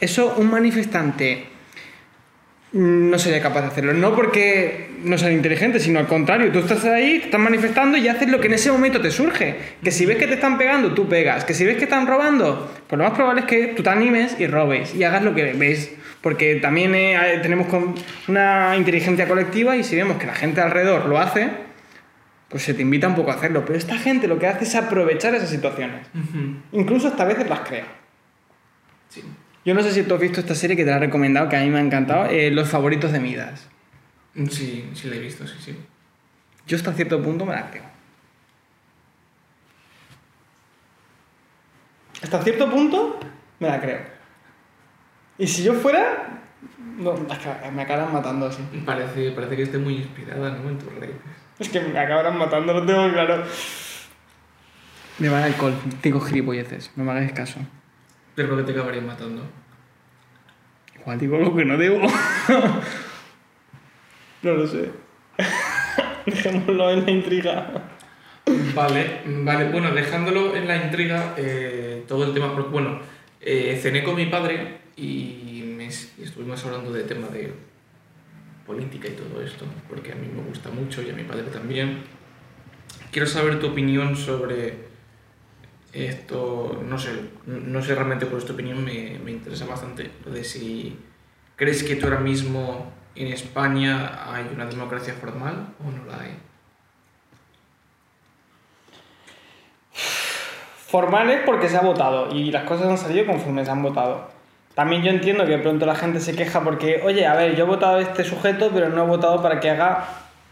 Eso 0.00 0.34
un 0.38 0.50
manifestante 0.50 1.49
no 2.72 3.18
sería 3.18 3.42
capaz 3.42 3.62
de 3.62 3.66
hacerlo. 3.68 3.92
No 3.94 4.14
porque 4.14 4.90
no 5.02 5.18
sean 5.18 5.32
inteligentes, 5.32 5.82
sino 5.82 5.98
al 5.98 6.06
contrario. 6.06 6.52
Tú 6.52 6.60
estás 6.60 6.84
ahí, 6.84 7.18
te 7.18 7.24
estás 7.26 7.40
manifestando 7.40 7.96
y 7.98 8.06
haces 8.08 8.28
lo 8.28 8.40
que 8.40 8.46
en 8.46 8.54
ese 8.54 8.70
momento 8.70 9.00
te 9.00 9.10
surge. 9.10 9.56
Que 9.82 9.90
si 9.90 10.06
ves 10.06 10.18
que 10.18 10.26
te 10.28 10.34
están 10.34 10.56
pegando, 10.58 10.92
tú 10.94 11.08
pegas. 11.08 11.44
Que 11.44 11.54
si 11.54 11.64
ves 11.64 11.76
que 11.78 11.84
están 11.84 12.06
robando, 12.06 12.70
pues 12.86 12.96
lo 12.98 13.04
más 13.04 13.14
probable 13.14 13.40
es 13.40 13.46
que 13.48 13.66
tú 13.68 13.82
te 13.82 13.90
animes 13.90 14.38
y 14.38 14.46
robes 14.46 14.94
y 14.94 15.02
hagas 15.04 15.22
lo 15.24 15.34
que 15.34 15.52
ves. 15.54 15.92
Porque 16.20 16.56
también 16.56 16.94
eh, 16.94 17.38
tenemos 17.42 17.66
con- 17.66 17.94
una 18.28 18.76
inteligencia 18.76 19.26
colectiva 19.26 19.76
y 19.76 19.82
si 19.82 19.96
vemos 19.96 20.18
que 20.18 20.26
la 20.26 20.34
gente 20.34 20.60
alrededor 20.60 21.06
lo 21.06 21.18
hace, 21.18 21.48
pues 22.48 22.62
se 22.62 22.74
te 22.74 22.82
invita 22.82 23.08
un 23.08 23.14
poco 23.16 23.30
a 23.32 23.34
hacerlo. 23.34 23.64
Pero 23.64 23.78
esta 23.78 23.96
gente 23.98 24.28
lo 24.28 24.38
que 24.38 24.46
hace 24.46 24.64
es 24.64 24.74
aprovechar 24.76 25.34
esas 25.34 25.48
situaciones. 25.50 26.06
Incluso 26.72 27.08
hasta 27.08 27.22
a 27.22 27.26
veces 27.26 27.48
las 27.48 27.60
crea. 27.60 27.86
Sí. 29.08 29.24
Yo 29.64 29.74
no 29.74 29.82
sé 29.82 29.92
si 29.92 30.02
tú 30.02 30.14
has 30.14 30.20
visto 30.20 30.40
esta 30.40 30.54
serie 30.54 30.76
que 30.76 30.84
te 30.84 30.90
la 30.90 30.96
he 30.96 31.00
recomendado, 31.00 31.48
que 31.48 31.56
a 31.56 31.60
mí 31.60 31.68
me 31.68 31.78
ha 31.78 31.82
encantado, 31.82 32.26
eh, 32.26 32.50
Los 32.50 32.68
favoritos 32.68 33.12
de 33.12 33.20
Midas. 33.20 33.68
Sí, 34.48 34.88
sí 34.94 35.08
la 35.08 35.16
he 35.16 35.18
visto, 35.18 35.46
sí, 35.46 35.56
sí. 35.60 35.76
Yo 36.66 36.76
hasta 36.76 36.92
cierto 36.92 37.22
punto 37.22 37.44
me 37.44 37.52
la 37.52 37.70
creo. 37.70 37.82
Hasta 42.22 42.42
cierto 42.42 42.70
punto 42.70 43.18
me 43.58 43.68
la 43.68 43.80
creo. 43.80 44.00
Y 45.38 45.46
si 45.46 45.62
yo 45.62 45.74
fuera... 45.74 46.42
No, 46.96 47.14
es 47.14 47.38
que 47.38 47.70
me 47.70 47.82
acaban 47.82 48.12
matando 48.12 48.46
así. 48.46 48.62
Parece, 48.84 49.30
parece 49.32 49.56
que 49.56 49.62
esté 49.62 49.78
muy 49.78 49.96
inspirada 49.96 50.50
¿no? 50.50 50.68
en 50.68 50.78
tus 50.78 50.92
redes. 50.94 51.16
Es 51.58 51.68
que 51.68 51.80
me 51.80 51.98
acabarán 51.98 52.36
matando, 52.38 52.72
lo 52.74 52.86
tengo 52.86 53.10
claro. 53.10 53.44
Me 55.18 55.28
va 55.28 55.38
el 55.38 55.52
alcohol, 55.52 55.74
digo 56.02 56.20
gilipolleces, 56.20 56.92
no 56.96 57.04
me 57.04 57.12
hagáis 57.12 57.32
caso. 57.32 57.60
Pero 58.34 58.56
que 58.56 58.62
te 58.64 58.72
acabaría 58.72 59.00
matando. 59.02 59.42
Igual 61.00 61.18
digo 61.18 61.36
algo 61.36 61.56
que 61.56 61.64
no 61.64 61.76
debo. 61.76 62.00
no 64.42 64.52
lo 64.54 64.66
sé. 64.66 64.90
Dejémoslo 66.26 66.90
en 66.90 67.04
la 67.04 67.10
intriga. 67.10 67.72
Vale, 68.74 69.20
vale, 69.26 69.68
bueno, 69.70 69.92
dejándolo 69.92 70.56
en 70.56 70.66
la 70.66 70.76
intriga, 70.84 71.34
eh, 71.36 72.04
todo 72.08 72.24
el 72.24 72.34
tema, 72.34 72.48
bueno, 72.48 72.98
eh, 73.40 73.78
cené 73.80 74.02
con 74.02 74.16
mi 74.16 74.26
padre 74.26 74.78
y, 74.96 75.62
me- 75.76 75.84
y 75.86 76.22
estuvimos 76.22 76.64
hablando 76.64 76.92
de 76.92 77.04
tema 77.04 77.28
de 77.28 77.52
política 78.66 79.08
y 79.08 79.12
todo 79.12 79.40
esto, 79.42 79.64
porque 79.88 80.12
a 80.12 80.14
mí 80.16 80.28
me 80.34 80.42
gusta 80.42 80.70
mucho 80.70 81.00
y 81.02 81.10
a 81.10 81.12
mi 81.14 81.22
padre 81.24 81.44
también. 81.44 82.02
Quiero 83.12 83.26
saber 83.26 83.60
tu 83.60 83.68
opinión 83.68 84.16
sobre 84.16 84.89
esto, 85.92 86.82
no 86.86 86.98
sé, 86.98 87.10
no 87.46 87.82
sé 87.82 87.94
realmente 87.94 88.26
cuál 88.26 88.42
es 88.42 88.50
opinión, 88.50 88.84
me, 88.84 89.18
me 89.24 89.32
interesa 89.32 89.66
bastante, 89.66 90.10
lo 90.24 90.32
de 90.32 90.44
si 90.44 90.98
crees 91.56 91.82
que 91.82 91.96
tú 91.96 92.06
ahora 92.06 92.20
mismo 92.20 92.92
en 93.14 93.28
España 93.28 94.32
hay 94.32 94.50
una 94.54 94.66
democracia 94.66 95.14
formal 95.14 95.74
o 95.84 95.90
no 95.90 96.04
la 96.10 96.22
hay. 96.22 96.38
Formales 99.92 101.42
porque 101.46 101.68
se 101.68 101.76
ha 101.76 101.82
votado 101.82 102.34
y 102.34 102.50
las 102.50 102.64
cosas 102.64 102.88
han 102.88 102.98
salido 102.98 103.26
conforme 103.26 103.64
se 103.64 103.70
han 103.70 103.82
votado. 103.82 104.30
También 104.74 105.02
yo 105.02 105.10
entiendo 105.10 105.44
que 105.46 105.58
pronto 105.58 105.84
la 105.86 105.94
gente 105.94 106.20
se 106.20 106.34
queja 106.34 106.62
porque, 106.62 107.02
oye, 107.04 107.26
a 107.26 107.34
ver, 107.34 107.54
yo 107.54 107.64
he 107.64 107.68
votado 107.68 107.96
a 107.96 108.00
este 108.00 108.24
sujeto, 108.24 108.70
pero 108.72 108.88
no 108.88 109.04
he 109.04 109.06
votado 109.06 109.42
para 109.42 109.60
que 109.60 109.70
haga 109.70 110.08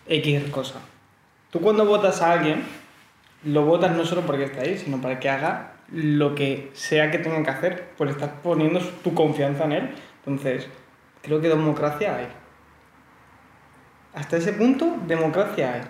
X 0.07 0.51
cosa. 0.51 0.81
Tú 1.51 1.61
cuando 1.61 1.87
votas 1.87 2.21
a 2.21 2.33
alguien, 2.33 2.65
lo 3.45 3.65
votas 3.65 3.93
no 3.93 4.05
solo 4.05 4.23
porque 4.23 4.45
está 4.45 4.63
ahí, 4.63 4.77
sino 4.77 5.01
para 5.01 5.21
que 5.21 5.29
haga 5.29 5.73
lo 5.93 6.35
que 6.35 6.71
sea 6.75 7.11
que 7.11 7.19
tenga 7.19 7.43
que 7.43 7.51
hacer, 7.51 7.89
pues 7.97 8.11
estás 8.11 8.31
poniendo 8.43 8.81
tu 9.03 9.15
confianza 9.15 9.65
en 9.65 9.73
él. 9.73 9.91
Entonces, 10.25 10.69
creo 11.23 11.41
que 11.41 11.49
democracia 11.49 12.17
hay. 12.17 12.29
Hasta 14.15 14.37
ese 14.37 14.53
punto, 14.53 14.97
democracia 15.07 15.75
hay. 15.75 15.83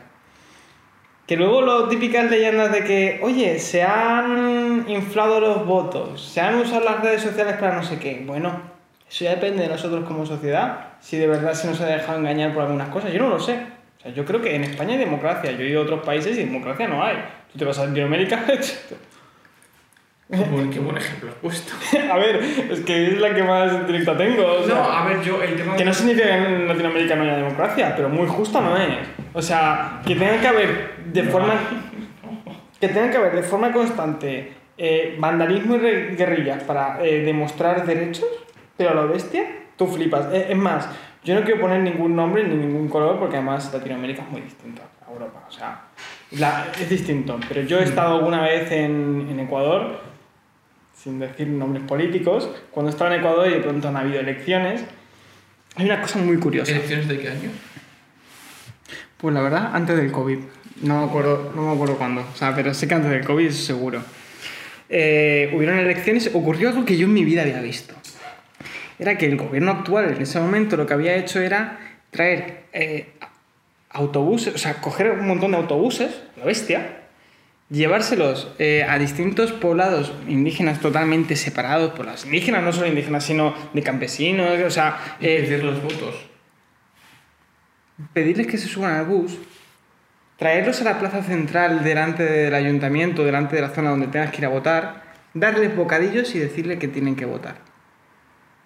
Que 1.26 1.36
luego 1.36 1.60
lo 1.60 1.88
típicas 1.88 2.30
leyendas 2.30 2.72
de 2.72 2.84
que, 2.84 3.20
oye, 3.22 3.58
se 3.58 3.82
han 3.82 4.84
inflado 4.88 5.40
los 5.40 5.66
votos, 5.66 6.22
se 6.22 6.40
han 6.40 6.54
usado 6.54 6.84
las 6.84 7.02
redes 7.02 7.22
sociales 7.22 7.56
para 7.56 7.76
no 7.76 7.82
sé 7.82 7.98
qué. 7.98 8.22
Bueno, 8.26 8.62
eso 9.08 9.24
ya 9.24 9.30
depende 9.30 9.62
de 9.62 9.68
nosotros 9.68 10.06
como 10.06 10.24
sociedad, 10.24 10.94
si 11.00 11.18
de 11.18 11.26
verdad 11.26 11.54
se 11.54 11.68
nos 11.68 11.80
ha 11.80 11.86
dejado 11.86 12.18
engañar 12.18 12.54
por 12.54 12.62
algunas 12.62 12.88
cosas. 12.88 13.12
Yo 13.12 13.22
no 13.22 13.28
lo 13.28 13.40
sé. 13.40 13.58
Yo 14.14 14.24
creo 14.24 14.40
que 14.40 14.54
en 14.54 14.64
España 14.64 14.92
hay 14.92 14.98
democracia. 14.98 15.52
Yo 15.52 15.64
he 15.64 15.68
ido 15.68 15.80
a 15.80 15.84
otros 15.84 16.04
países 16.04 16.38
y 16.38 16.44
democracia 16.44 16.88
no 16.88 17.02
hay. 17.02 17.16
Tú 17.52 17.58
te 17.58 17.64
vas 17.64 17.78
a 17.78 17.86
Latinoamérica. 17.86 18.44
Uy, 20.30 20.68
qué 20.70 20.78
buen 20.78 20.96
ejemplo 20.98 21.30
has 21.30 21.36
puesto. 21.36 21.72
a 22.12 22.16
ver, 22.18 22.36
es 22.70 22.80
que 22.80 23.06
es 23.06 23.18
la 23.18 23.34
que 23.34 23.42
más 23.42 23.86
directa 23.86 24.14
tengo. 24.16 24.44
o 24.44 24.62
sea, 24.62 24.74
No, 24.74 24.82
a 24.84 25.04
ver, 25.06 25.22
yo 25.22 25.42
el 25.42 25.56
tema 25.56 25.74
que 25.74 25.84
no 25.84 25.94
significa 25.94 26.26
que 26.26 26.34
en 26.34 26.68
Latinoamérica 26.68 27.16
no 27.16 27.22
haya 27.22 27.36
democracia, 27.36 27.94
pero 27.96 28.10
muy 28.10 28.26
justa 28.26 28.60
no 28.60 28.76
es. 28.76 29.08
O 29.32 29.40
sea, 29.40 30.02
que 30.06 30.14
tenga 30.14 30.38
que 30.40 30.48
haber 30.48 30.96
de 31.06 31.22
forma. 31.24 31.54
Que 32.78 32.88
tenga 32.88 33.10
que 33.10 33.16
haber 33.16 33.36
de 33.36 33.42
forma 33.42 33.72
constante 33.72 34.52
eh, 34.76 35.16
vandalismo 35.18 35.76
y 35.76 36.14
guerrillas 36.14 36.62
para 36.62 37.02
eh, 37.02 37.24
demostrar 37.24 37.84
derechos, 37.84 38.28
pero 38.76 38.90
a 38.90 38.94
lo 38.94 39.08
bestia, 39.08 39.44
tú 39.76 39.86
flipas. 39.86 40.32
Eh, 40.32 40.48
es 40.50 40.56
más, 40.56 40.88
yo 41.24 41.34
no 41.34 41.42
quiero 41.42 41.60
poner 41.60 41.80
ningún 41.80 42.14
nombre 42.14 42.44
ni 42.44 42.54
ningún 42.54 42.88
color 42.88 43.18
porque 43.18 43.36
además 43.36 43.72
Latinoamérica 43.72 44.22
es 44.22 44.28
muy 44.28 44.42
distinto 44.42 44.82
a 44.82 45.10
Europa. 45.10 45.44
O 45.48 45.50
sea, 45.50 45.80
la- 46.32 46.72
es 46.80 46.88
distinto. 46.88 47.38
Pero 47.48 47.62
yo 47.62 47.78
he 47.78 47.84
estado 47.84 48.16
alguna 48.18 48.42
vez 48.42 48.70
en, 48.72 49.28
en 49.30 49.40
Ecuador, 49.40 50.00
sin 50.96 51.18
decir 51.18 51.46
nombres 51.48 51.84
políticos, 51.84 52.50
cuando 52.70 52.90
estaba 52.90 53.12
en 53.14 53.20
Ecuador 53.20 53.48
y 53.48 53.54
de 53.54 53.60
pronto 53.60 53.88
han 53.88 53.96
habido 53.96 54.20
elecciones. 54.20 54.84
Hay 55.76 55.84
una 55.86 56.00
cosa 56.02 56.18
muy 56.18 56.36
curiosa. 56.38 56.72
¿Elecciones 56.72 57.08
de 57.08 57.18
qué 57.18 57.28
año? 57.28 57.50
Pues 59.18 59.34
la 59.34 59.40
verdad, 59.42 59.70
antes 59.74 59.96
del 59.96 60.12
COVID. 60.12 60.38
No 60.82 61.00
me 61.00 61.06
acuerdo, 61.10 61.52
no 61.56 61.62
me 61.68 61.72
acuerdo 61.74 61.96
cuándo. 61.96 62.24
O 62.32 62.36
sea, 62.36 62.54
pero 62.54 62.72
sé 62.72 62.86
que 62.86 62.94
antes 62.94 63.10
del 63.10 63.24
COVID, 63.24 63.46
eso 63.46 63.62
seguro. 63.64 64.00
Eh, 64.88 65.52
hubieron 65.54 65.78
elecciones, 65.78 66.30
ocurrió 66.34 66.68
algo 66.70 66.84
que 66.84 66.96
yo 66.96 67.06
en 67.06 67.12
mi 67.14 67.24
vida 67.24 67.42
había 67.42 67.60
visto. 67.60 67.94
Era 68.98 69.18
que 69.18 69.26
el 69.26 69.36
gobierno 69.36 69.70
actual 69.72 70.12
en 70.14 70.22
ese 70.22 70.40
momento 70.40 70.76
lo 70.76 70.86
que 70.86 70.94
había 70.94 71.16
hecho 71.16 71.40
era 71.40 71.78
traer 72.10 72.64
eh, 72.72 73.08
autobuses, 73.90 74.54
o 74.54 74.58
sea, 74.58 74.80
coger 74.80 75.12
un 75.12 75.26
montón 75.26 75.52
de 75.52 75.58
autobuses, 75.58 76.22
la 76.36 76.44
bestia, 76.44 76.98
llevárselos 77.70 78.48
eh, 78.58 78.84
a 78.88 78.98
distintos 78.98 79.52
poblados 79.52 80.12
indígenas 80.26 80.80
totalmente 80.80 81.36
separados 81.36 81.92
por 81.92 82.06
las 82.06 82.24
indígenas, 82.24 82.62
no 82.62 82.72
solo 82.72 82.86
indígenas, 82.86 83.24
sino 83.24 83.54
de 83.72 83.82
campesinos, 83.82 84.58
o 84.60 84.70
sea, 84.70 85.16
Y 85.20 85.26
eh, 85.26 85.40
pedir 85.40 85.64
los 85.64 85.82
votos. 85.82 86.14
pedirles 88.12 88.46
que 88.46 88.58
se 88.58 88.68
suban 88.68 88.94
al 88.94 89.06
bus, 89.06 89.36
traerlos 90.36 90.80
a 90.80 90.84
la 90.84 90.98
plaza 90.98 91.22
central 91.22 91.82
delante 91.82 92.22
del 92.24 92.54
ayuntamiento, 92.54 93.24
delante 93.24 93.56
de 93.56 93.62
la 93.62 93.70
zona 93.70 93.90
donde 93.90 94.06
tengas 94.06 94.30
que 94.30 94.38
ir 94.38 94.46
a 94.46 94.50
votar, 94.50 95.02
darles 95.34 95.74
bocadillos 95.74 96.34
y 96.34 96.38
decirles 96.38 96.78
que 96.78 96.88
tienen 96.88 97.16
que 97.16 97.24
votar. 97.24 97.56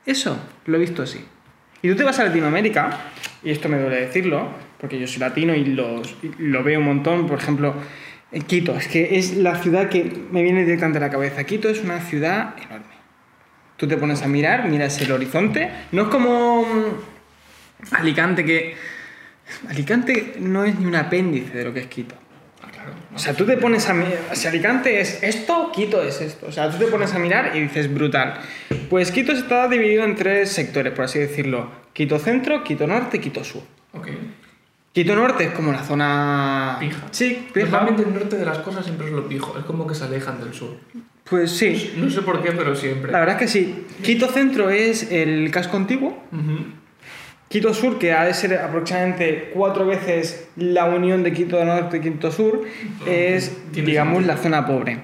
Eso 0.05 0.39
lo 0.67 0.77
he 0.77 0.81
visto 0.81 1.03
así. 1.03 1.25
Y 1.83 1.89
tú 1.89 1.97
te 1.97 2.05
vas 2.05 2.19
a 2.21 2.25
Latinoamérica, 2.25 2.97
y 3.43 3.51
esto 3.51 3.69
me 3.69 3.79
duele 3.79 4.03
decirlo, 4.03 4.49
porque 4.79 4.99
yo 4.99 5.07
soy 5.07 5.19
latino 5.19 5.55
y, 5.55 5.65
lo 5.65 6.65
veo 6.65 6.79
un 6.79 6.87
montón, 6.87 7.27
por 7.27 7.39
ejemplo, 7.39 7.75
Quito, 8.47 8.75
es 8.77 8.89
que 8.89 9.19
es 9.19 9.37
la 9.37 9.57
ciudad 9.57 9.91
que 9.91 10.11
me 10.31 10.43
viene 10.43 10.65
directamente 10.65 10.99
a 10.99 11.03
la 11.03 11.11
cabeza. 11.11 11.45
Quito 11.45 11.69
es 11.69 11.83
una 11.85 12.01
ciudad 12.01 12.55
enorme. 12.57 12.87
Tú 13.77 13.87
te 13.87 13.97
pones 13.99 14.23
a 14.23 14.29
mirar, 14.29 14.69
miras 14.69 14.99
el 15.03 15.13
horizonte, 15.13 15.71
no 15.93 16.03
es 16.03 16.09
como 16.09 16.63
mm, 16.63 17.95
Alicante 17.95 18.45
que 18.45 18.75
Alicante 19.69 20.37
no 20.39 20.65
es 20.65 20.79
ni 20.79 20.87
un 20.87 20.95
apéndice 20.95 21.59
de 21.59 21.65
lo 21.65 21.75
que 21.75 21.81
es 21.81 21.87
Quito. 21.89 22.15
O 23.15 23.19
sea, 23.19 23.35
tú 23.35 23.45
te 23.45 23.57
pones 23.59 23.89
a 23.89 23.95
mirar, 23.95 24.19
si 24.33 24.49
Alicante 24.49 25.01
es 25.01 25.23
esto, 25.23 25.71
Quito 25.75 26.03
es 26.03 26.21
esto. 26.21 26.47
O 26.47 26.53
sea, 26.53 26.71
tú 26.71 26.79
te 26.79 26.87
pones 26.87 27.13
a 27.15 27.19
mirar 27.19 27.55
y 27.55 27.61
dices, 27.61 27.93
brutal. 27.93 28.35
Pues 28.89 29.11
Quito 29.11 29.33
está 29.33 29.69
dividido 29.69 30.05
en 30.05 30.17
tres 30.17 30.51
sectores, 30.51 30.93
por 30.93 31.05
así 31.05 31.19
decirlo. 31.19 31.71
Quito 31.93 32.19
Centro, 32.19 32.65
Quito 32.65 32.87
Norte 32.87 33.21
Quito 33.21 33.45
Sur. 33.45 33.63
Ok. 33.93 34.09
Quito 34.93 35.15
Norte 35.17 35.45
es 35.45 35.51
como 35.53 35.73
la 35.73 35.83
zona... 35.83 36.77
Pija. 36.81 37.07
Sí, 37.11 37.49
pija. 37.53 37.67
Normalmente 37.69 38.03
el 38.03 38.13
norte 38.15 38.37
de 38.37 38.45
las 38.45 38.59
cosas 38.59 38.85
siempre 38.85 39.07
es 39.07 39.13
lo 39.13 39.27
pijo. 39.29 39.59
Es 39.59 39.65
como 39.65 39.87
que 39.87 39.95
se 39.95 40.05
alejan 40.05 40.39
del 40.41 40.53
sur. 40.53 40.77
Pues 41.25 41.51
sí, 41.53 41.95
No 41.97 42.11
sé 42.11 42.21
por 42.23 42.43
qué, 42.43 42.53
pero 42.53 42.75
siempre. 42.77 43.11
la 43.13 43.21
verdad 43.21 43.37
es 43.37 43.41
que 43.41 43.49
sí. 43.49 43.87
Quito 44.03 44.29
Centro 44.29 44.69
es 44.71 45.11
el 45.11 45.51
casco 45.51 45.77
antiguo. 45.77 46.23
Ujú. 46.33 46.65
Quito 47.53 47.75
Sur, 47.75 47.99
que 47.99 48.13
ha 48.15 48.25
de 48.25 48.33
ser 48.33 48.55
aproximadamente 48.57 49.51
cuatro 49.53 49.85
veces 49.85 50.49
la 50.57 50.87
unión 50.87 51.23
de 51.23 51.35
Quito 51.35 51.63
Norte 51.63 51.99
y 51.99 52.01
Quito 52.01 52.33
Sur, 52.33 52.63
es, 53.07 53.55
Tiene 53.73 53.89
digamos, 53.91 54.25
la 54.25 54.39
zona 54.39 54.65
pobre. 54.67 55.01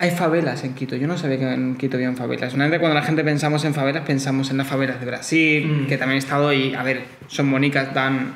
Hay 0.00 0.10
favelas 0.10 0.64
en 0.64 0.74
Quito. 0.74 0.96
Yo 0.96 1.06
no 1.08 1.16
sabía 1.16 1.38
que 1.38 1.50
en 1.50 1.76
Quito 1.76 1.96
había 1.96 2.12
favelas. 2.12 2.52
Normalmente 2.52 2.78
cuando 2.78 2.94
la 2.94 3.02
gente 3.02 3.24
pensamos 3.24 3.64
en 3.64 3.72
favelas, 3.72 4.02
pensamos 4.04 4.50
en 4.50 4.58
las 4.58 4.66
favelas 4.66 5.00
de 5.00 5.06
Brasil, 5.06 5.66
Mm. 5.66 5.86
que 5.86 5.96
también 5.96 6.16
he 6.16 6.18
estado 6.18 6.52
y, 6.52 6.74
a 6.74 6.82
ver, 6.82 7.00
son 7.26 7.50
bonitas, 7.50 7.94
dan, 7.94 8.34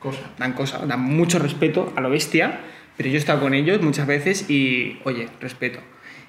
Cosa. 0.00 0.20
dan 0.36 0.52
cosas, 0.52 0.88
dan 0.88 1.00
mucho 1.00 1.38
respeto 1.38 1.92
a 1.94 2.00
lo 2.00 2.10
bestia, 2.10 2.58
pero 2.96 3.08
yo 3.08 3.14
he 3.14 3.18
estado 3.18 3.40
con 3.40 3.54
ellos 3.54 3.80
muchas 3.82 4.08
veces 4.08 4.50
y, 4.50 4.98
oye, 5.04 5.28
respeto. 5.40 5.78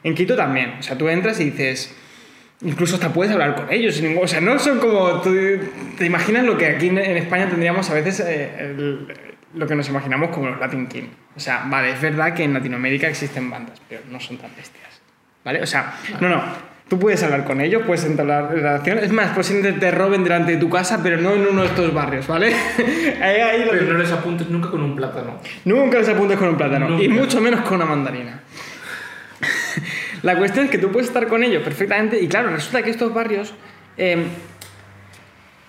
En 0.03 0.13
Quito 0.13 0.35
también. 0.35 0.75
O 0.79 0.83
sea, 0.83 0.95
tú 0.95 1.09
entras 1.09 1.39
y 1.39 1.45
dices... 1.45 1.95
Incluso 2.61 2.95
hasta 2.95 3.09
puedes 3.13 3.31
hablar 3.33 3.55
con 3.55 3.71
ellos. 3.71 3.95
sin 3.95 4.05
ningún- 4.09 4.23
o 4.23 4.27
sea, 4.27 4.41
no 4.41 4.57
son 4.59 4.79
como... 4.79 5.21
tú- 5.21 5.35
¿Te 5.97 6.05
imaginas 6.05 6.43
lo 6.45 6.57
que 6.57 6.67
aquí 6.67 6.87
en, 6.87 6.97
en 6.97 7.17
España 7.17 7.49
tendríamos 7.49 7.89
a 7.89 7.93
veces 7.93 8.19
eh, 8.21 8.51
el- 8.59 9.07
lo 9.53 9.67
que 9.67 9.75
nos 9.75 9.87
imaginamos 9.89 10.29
como 10.29 10.49
los 10.49 10.59
Latin 10.59 10.87
King? 10.87 11.03
O 11.35 11.39
sea, 11.39 11.63
vale, 11.67 11.91
es 11.91 12.01
verdad 12.01 12.33
que 12.33 12.43
en 12.43 12.53
Latinoamérica 12.53 13.07
existen 13.07 13.49
bandas, 13.49 13.81
pero 13.89 14.01
no 14.09 14.19
son 14.19 14.37
tan 14.37 14.51
bestias. 14.55 14.85
¿Vale? 15.43 15.61
O 15.61 15.65
sea, 15.67 15.93
no, 16.21 16.29
no. 16.29 16.41
Tú 16.87 16.99
puedes 16.99 17.21
hablar 17.23 17.43
con 17.45 17.61
ellos, 17.61 17.81
puedes 17.85 18.05
entablar 18.05 18.51
relación. 18.51 18.99
Es 18.99 19.11
más, 19.11 19.31
posiblemente 19.35 19.79
te 19.79 19.91
roben 19.91 20.23
delante 20.23 20.51
de 20.53 20.57
tu 20.59 20.69
casa, 20.69 20.99
pero 21.03 21.17
no 21.17 21.33
en 21.33 21.47
uno 21.47 21.61
de 21.61 21.67
estos 21.67 21.91
barrios, 21.93 22.27
¿vale? 22.27 22.53
ahí, 23.21 23.41
ahí 23.41 23.65
lo 23.65 23.71
Pero 23.71 23.93
no 23.93 23.99
les 23.99 24.11
apuntes 24.11 24.49
nunca 24.49 24.69
con 24.69 24.81
un 24.83 24.95
plátano. 24.95 25.39
Nunca 25.65 25.97
les 25.97 26.09
apuntes 26.09 26.37
con 26.37 26.49
un 26.49 26.57
plátano. 26.57 27.01
Y 27.01 27.07
Nunca. 27.07 27.21
mucho 27.21 27.41
menos 27.41 27.61
con 27.61 27.75
una 27.77 27.85
mandarina. 27.85 28.39
La 30.23 30.37
cuestión 30.37 30.65
es 30.65 30.71
que 30.71 30.77
tú 30.77 30.91
puedes 30.91 31.07
estar 31.07 31.27
con 31.27 31.43
ellos 31.43 31.63
perfectamente. 31.63 32.21
Y 32.21 32.27
claro, 32.27 32.49
resulta 32.49 32.81
que 32.83 32.89
estos 32.89 33.13
barrios 33.13 33.53
eh, 33.97 34.25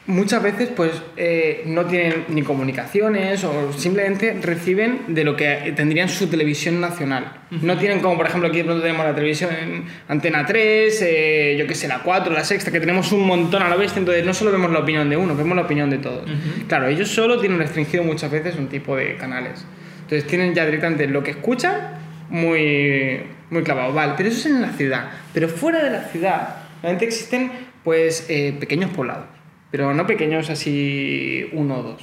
muchas 0.06 0.42
veces 0.42 0.70
pues 0.74 0.92
eh, 1.16 1.62
no 1.66 1.84
tienen 1.86 2.24
ni 2.28 2.42
comunicaciones 2.42 3.42
o 3.44 3.72
simplemente 3.72 4.38
reciben 4.40 5.00
de 5.08 5.24
lo 5.24 5.36
que 5.36 5.72
tendrían 5.74 6.08
su 6.08 6.28
televisión 6.28 6.80
nacional. 6.80 7.32
No 7.50 7.76
tienen 7.76 8.00
como, 8.00 8.16
por 8.16 8.26
ejemplo, 8.26 8.48
aquí 8.48 8.58
de 8.58 8.64
pronto 8.64 8.82
tenemos 8.82 9.04
la 9.04 9.14
televisión 9.14 9.50
en 9.52 9.84
Antena 10.08 10.46
3, 10.46 11.02
eh, 11.02 11.56
yo 11.58 11.66
qué 11.66 11.74
sé, 11.74 11.88
la 11.88 12.02
4, 12.02 12.32
la 12.32 12.44
sexta, 12.44 12.70
que 12.70 12.80
tenemos 12.80 13.12
un 13.12 13.26
montón 13.26 13.62
a 13.62 13.68
la 13.68 13.76
vez, 13.76 13.96
entonces 13.96 14.24
no 14.24 14.34
solo 14.34 14.52
vemos 14.52 14.70
la 14.70 14.80
opinión 14.80 15.08
de 15.10 15.16
uno, 15.16 15.36
vemos 15.36 15.56
la 15.56 15.62
opinión 15.62 15.90
de 15.90 15.98
todos. 15.98 16.24
Ujú. 16.24 16.66
Claro, 16.68 16.86
ellos 16.86 17.08
solo 17.08 17.38
tienen 17.40 17.58
restringido 17.58 18.04
muchas 18.04 18.30
veces 18.30 18.56
un 18.56 18.68
tipo 18.68 18.96
de 18.96 19.16
canales. 19.16 19.64
Entonces 20.02 20.26
tienen 20.28 20.54
ya 20.54 20.64
directamente 20.64 21.06
lo 21.08 21.22
que 21.22 21.32
escuchan 21.32 21.96
muy, 22.28 23.22
muy 23.50 23.62
clavado. 23.62 23.92
Vale, 23.92 24.14
pero 24.16 24.28
eso 24.28 24.38
es 24.40 24.46
en 24.46 24.62
la 24.62 24.72
ciudad. 24.72 25.10
Pero 25.32 25.48
fuera 25.48 25.82
de 25.82 25.90
la 25.90 26.02
ciudad, 26.04 26.56
realmente 26.82 27.04
existen 27.04 27.50
pues 27.84 28.26
eh, 28.28 28.56
pequeños 28.58 28.90
poblados. 28.90 29.26
Pero 29.70 29.94
no 29.94 30.06
pequeños 30.06 30.50
así 30.50 31.48
uno 31.52 31.78
o 31.78 31.82
dos. 31.82 32.02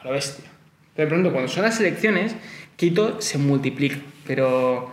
A 0.00 0.04
lo 0.04 0.12
bestia. 0.12 0.44
De 0.96 1.06
pronto, 1.06 1.32
cuando 1.32 1.48
son 1.48 1.62
las 1.62 1.80
elecciones, 1.80 2.34
Quito 2.76 3.20
se 3.20 3.36
multiplica. 3.36 3.96
Pero 4.26 4.90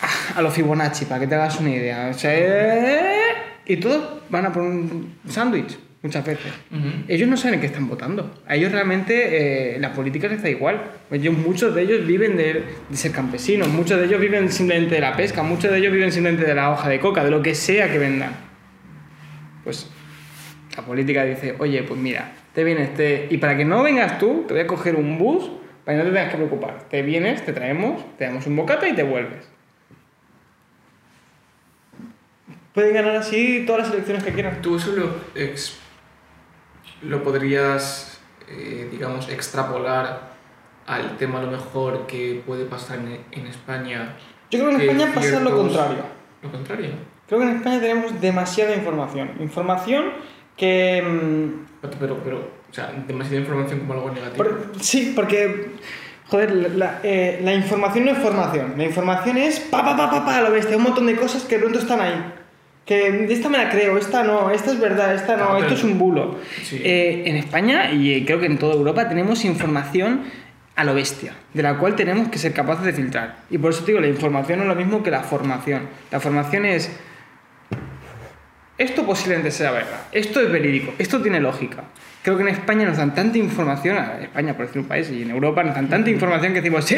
ah, 0.00 0.38
a 0.38 0.42
lo 0.42 0.50
Fibonacci, 0.50 1.04
para 1.04 1.20
que 1.20 1.26
te 1.26 1.34
hagas 1.36 1.60
una 1.60 1.70
idea. 1.70 2.08
O 2.08 2.14
sea, 2.14 2.32
eh, 2.34 3.32
y 3.66 3.76
todos 3.76 4.22
van 4.30 4.46
a 4.46 4.52
por 4.52 4.62
un 4.62 5.14
sándwich, 5.28 5.78
muchas 6.02 6.24
veces. 6.24 6.52
Ujú. 6.70 7.04
Ellos 7.08 7.28
no 7.28 7.36
saben 7.36 7.60
qué 7.60 7.66
están 7.66 7.88
votando. 7.88 8.34
A 8.46 8.56
ellos 8.56 8.72
realmente 8.72 9.74
eh, 9.74 9.78
la 9.78 9.92
política 9.92 10.28
les 10.28 10.42
da 10.42 10.48
igual. 10.48 10.82
Ellos, 11.10 11.36
muchos 11.36 11.74
de 11.74 11.82
ellos 11.82 12.06
viven 12.06 12.36
de, 12.36 12.64
de 12.88 12.96
ser 12.96 13.12
campesinos, 13.12 13.68
muchos 13.68 13.98
de 13.98 14.06
ellos 14.06 14.20
viven 14.20 14.50
simplemente 14.50 14.94
de 14.94 15.00
la 15.00 15.16
pesca, 15.16 15.42
muchos 15.42 15.70
de 15.70 15.78
ellos 15.78 15.92
viven 15.92 16.12
simplemente 16.12 16.46
de 16.46 16.54
la 16.54 16.70
hoja 16.70 16.88
de 16.88 17.00
coca, 17.00 17.24
de 17.24 17.30
lo 17.30 17.42
que 17.42 17.54
sea 17.54 17.90
que 17.90 17.98
vendan. 17.98 18.32
Pues 19.64 19.90
la 20.76 20.84
política 20.84 21.24
dice, 21.24 21.54
oye, 21.58 21.82
pues 21.82 22.00
mira, 22.00 22.32
te 22.54 22.64
vienes, 22.64 22.94
te... 22.94 23.28
y 23.30 23.38
para 23.38 23.56
que 23.56 23.64
no 23.64 23.82
vengas 23.82 24.18
tú, 24.18 24.44
te 24.46 24.54
voy 24.54 24.62
a 24.62 24.66
coger 24.66 24.96
un 24.96 25.18
bus 25.18 25.50
para 25.84 25.98
que 25.98 26.04
no 26.04 26.10
te 26.10 26.16
tengas 26.16 26.30
que 26.30 26.36
preocupar. 26.36 26.88
Te 26.88 27.02
vienes, 27.02 27.44
te 27.44 27.52
traemos, 27.52 28.16
te 28.16 28.24
damos 28.24 28.46
un 28.46 28.56
bocata 28.56 28.88
y 28.88 28.94
te 28.94 29.02
vuelves. 29.02 29.48
Pueden 32.72 32.94
ganar 32.94 33.16
así 33.16 33.64
todas 33.66 33.82
las 33.82 33.92
elecciones 33.92 34.22
que 34.22 34.32
quieran. 34.32 34.62
Tú 34.62 34.76
eso 34.76 34.92
lo, 34.92 35.16
lo 37.02 37.22
podrías, 37.22 38.20
eh, 38.48 38.88
digamos, 38.90 39.28
extrapolar 39.28 40.30
al 40.86 41.16
tema 41.18 41.38
a 41.38 41.42
lo 41.42 41.50
mejor 41.50 42.06
que 42.06 42.42
puede 42.46 42.64
pasar 42.64 42.98
en, 42.98 43.20
en 43.32 43.46
España. 43.46 44.16
Yo 44.50 44.58
creo 44.66 44.76
que 44.78 44.84
en 44.90 44.90
España 45.00 45.14
pasa 45.14 45.30
lo 45.40 45.50
ciertos- 45.50 45.60
contrario. 45.60 46.02
Lo 46.42 46.50
contrario. 46.50 46.90
Creo 47.28 47.40
que 47.40 47.46
en 47.48 47.56
España 47.56 47.80
tenemos 47.80 48.20
demasiada 48.20 48.74
información. 48.74 49.30
Información 49.40 50.04
que... 50.56 51.00
mm, 51.02 51.66
Pero, 51.80 51.94
pero, 52.00 52.16
pero 52.24 52.38
O 52.70 52.74
sea, 52.74 52.92
demasiada 53.06 53.40
información 53.40 53.80
como 53.80 53.92
algo 53.94 54.10
negativo. 54.10 54.36
Por- 54.44 54.72
sí, 54.80 55.12
porque. 55.14 55.72
Joder, 56.28 56.76
la, 56.76 57.00
eh, 57.02 57.40
la 57.42 57.52
información 57.54 58.04
no 58.04 58.12
es 58.12 58.18
formación. 58.18 58.74
La 58.76 58.84
información 58.84 59.36
es 59.36 59.58
pa 59.58 59.84
pa 59.84 59.96
pa 59.96 60.10
pa 60.10 60.24
pa 60.24 60.40
lo 60.40 60.52
bestia. 60.52 60.76
Un 60.76 60.84
montón 60.84 61.06
de 61.06 61.16
cosas 61.16 61.42
que 61.44 61.56
de 61.56 61.60
pronto 61.62 61.78
están 61.80 62.00
ahí. 62.00 62.34
Que 62.90 63.32
esta 63.32 63.48
me 63.48 63.56
la 63.56 63.70
creo, 63.70 63.96
esta 63.98 64.24
no, 64.24 64.50
esta 64.50 64.72
es 64.72 64.80
verdad, 64.80 65.14
esta 65.14 65.36
no, 65.36 65.52
Ah, 65.52 65.60
esto 65.60 65.74
es 65.74 65.84
un 65.84 65.96
bulo. 65.96 66.38
Sí. 66.64 66.80
Eh, 66.82 67.22
en 67.24 67.36
España 67.36 67.92
y 67.92 68.12
eh, 68.12 68.24
creo 68.26 68.40
que 68.40 68.46
en 68.46 68.58
toda 68.58 68.74
Europa 68.74 69.08
tenemos 69.08 69.44
información 69.44 70.22
a 70.74 70.82
lo 70.82 70.92
bestia, 70.92 71.34
de 71.54 71.62
la 71.62 71.78
cual 71.78 71.94
tenemos 71.94 72.30
que 72.30 72.38
ser 72.40 72.52
capaces 72.52 72.84
de 72.84 72.92
filtrar. 72.92 73.44
Y 73.48 73.58
por 73.58 73.70
eso 73.70 73.84
te 73.84 73.92
digo, 73.92 74.00
la 74.00 74.08
información 74.08 74.58
no 74.58 74.64
es 74.64 74.68
lo 74.70 74.74
mismo 74.74 75.04
que 75.04 75.12
la 75.12 75.20
formación. 75.20 75.82
La 76.10 76.18
formación 76.18 76.66
es. 76.66 76.90
Esto 78.76 79.06
posiblemente 79.06 79.52
sea 79.52 79.70
verdad, 79.70 80.00
esto 80.10 80.40
es 80.40 80.50
verídico, 80.50 80.92
esto 80.98 81.22
tiene 81.22 81.38
lógica. 81.38 81.84
Creo 82.24 82.38
que 82.38 82.42
en 82.42 82.48
España 82.48 82.86
nos 82.86 82.96
dan 82.96 83.14
tanta 83.14 83.38
información, 83.38 83.98
a 83.98 84.18
España 84.20 84.56
por 84.56 84.66
decir 84.66 84.82
un 84.82 84.88
país, 84.88 85.08
y 85.12 85.22
en 85.22 85.30
Europa 85.30 85.62
nos 85.62 85.76
dan 85.76 85.88
tanta 85.88 86.10
información 86.10 86.54
que 86.54 86.60
decimos, 86.60 86.84
sí, 86.86 86.96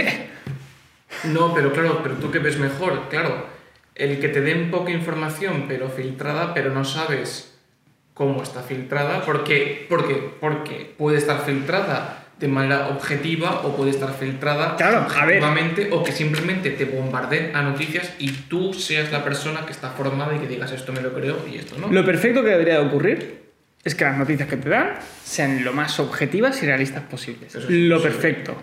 No, 1.24 1.52
pero 1.52 1.70
claro, 1.70 2.00
pero 2.02 2.14
tú 2.14 2.30
que 2.30 2.38
ves 2.38 2.58
mejor, 2.58 3.10
claro. 3.10 3.60
El 3.94 4.20
que 4.20 4.28
te 4.28 4.40
den 4.40 4.70
poca 4.70 4.90
información, 4.90 5.66
pero 5.68 5.88
filtrada, 5.88 6.54
pero 6.54 6.70
no 6.70 6.84
sabes 6.84 7.54
cómo 8.14 8.42
está 8.42 8.62
filtrada, 8.62 9.22
porque, 9.24 9.86
porque, 9.88 10.14
porque 10.40 10.94
puede 10.96 11.18
estar 11.18 11.44
filtrada 11.44 12.18
de 12.38 12.48
manera 12.48 12.88
objetiva 12.88 13.60
o 13.64 13.76
puede 13.76 13.90
estar 13.90 14.12
filtrada 14.14 14.76
Claro, 14.76 14.98
a 14.98 15.00
ver. 15.26 15.36
objetivamente 15.36 15.88
o 15.92 16.02
que 16.02 16.10
simplemente 16.12 16.70
te 16.70 16.84
bombardeen 16.86 17.54
a 17.54 17.62
noticias 17.62 18.12
y 18.18 18.30
tú 18.32 18.74
seas 18.74 19.12
la 19.12 19.22
persona 19.22 19.64
que 19.64 19.72
está 19.72 19.90
formada 19.90 20.34
y 20.34 20.40
que 20.40 20.48
digas 20.48 20.72
esto 20.72 20.92
me 20.92 21.00
lo 21.00 21.12
creo 21.12 21.38
y 21.50 21.56
esto 21.58 21.78
no. 21.78 21.88
Lo 21.88 22.04
perfecto 22.04 22.42
que 22.42 22.48
debería 22.50 22.80
de 22.80 22.86
ocurrir 22.86 23.42
es 23.84 23.94
que 23.94 24.04
las 24.04 24.16
noticias 24.16 24.48
que 24.48 24.56
te 24.56 24.68
dan 24.68 24.94
sean 25.24 25.64
lo 25.64 25.72
más 25.72 26.00
objetivas 26.00 26.60
y 26.62 26.66
realistas 26.66 27.04
posibles. 27.04 27.54
Es 27.54 27.64
lo 27.68 28.02
perfecto. 28.02 28.56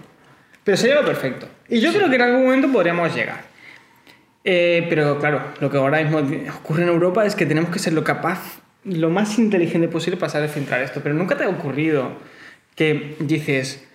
Pero 0.64 0.78
sería 0.78 0.96
lo 0.96 1.06
perfecto. 1.06 1.48
Y 1.70 1.80
yo 1.80 1.94
creo 1.94 2.10
que 2.10 2.16
en 2.16 2.22
algún 2.22 2.44
momento 2.44 2.72
podríamos 2.72 3.16
llegar. 3.16 3.49
Eh, 4.44 4.88
pero 4.90 5.20
claro, 5.20 5.42
lo 5.60 5.70
que 5.70 5.78
ahora 5.78 6.02
mismo 6.02 6.20
ocurre 6.60 6.84
en 6.84 6.90
Europa 6.90 7.26
es 7.26 7.36
que 7.36 7.46
tenemos 7.46 7.70
que 7.72 7.80
ser 7.80 7.94
lo 7.94 8.04
capaz, 8.04 8.60
lo 8.84 9.10
más 9.10 9.38
inteligente 9.38 9.88
posible 9.88 10.18
para 10.18 10.32
saber 10.32 10.50
filtrar 10.50 10.82
esto. 10.82 11.02
Pero 11.04 11.16
nunca 11.16 11.38
te 11.38 11.44
ha 11.44 11.50
ocurrido 11.50 12.14
que 12.76 13.18
dices, 13.20 13.86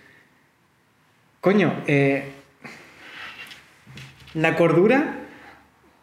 coño, 1.41 1.83
eh, 1.87 2.31
la 4.33 4.55
cordura 4.55 5.19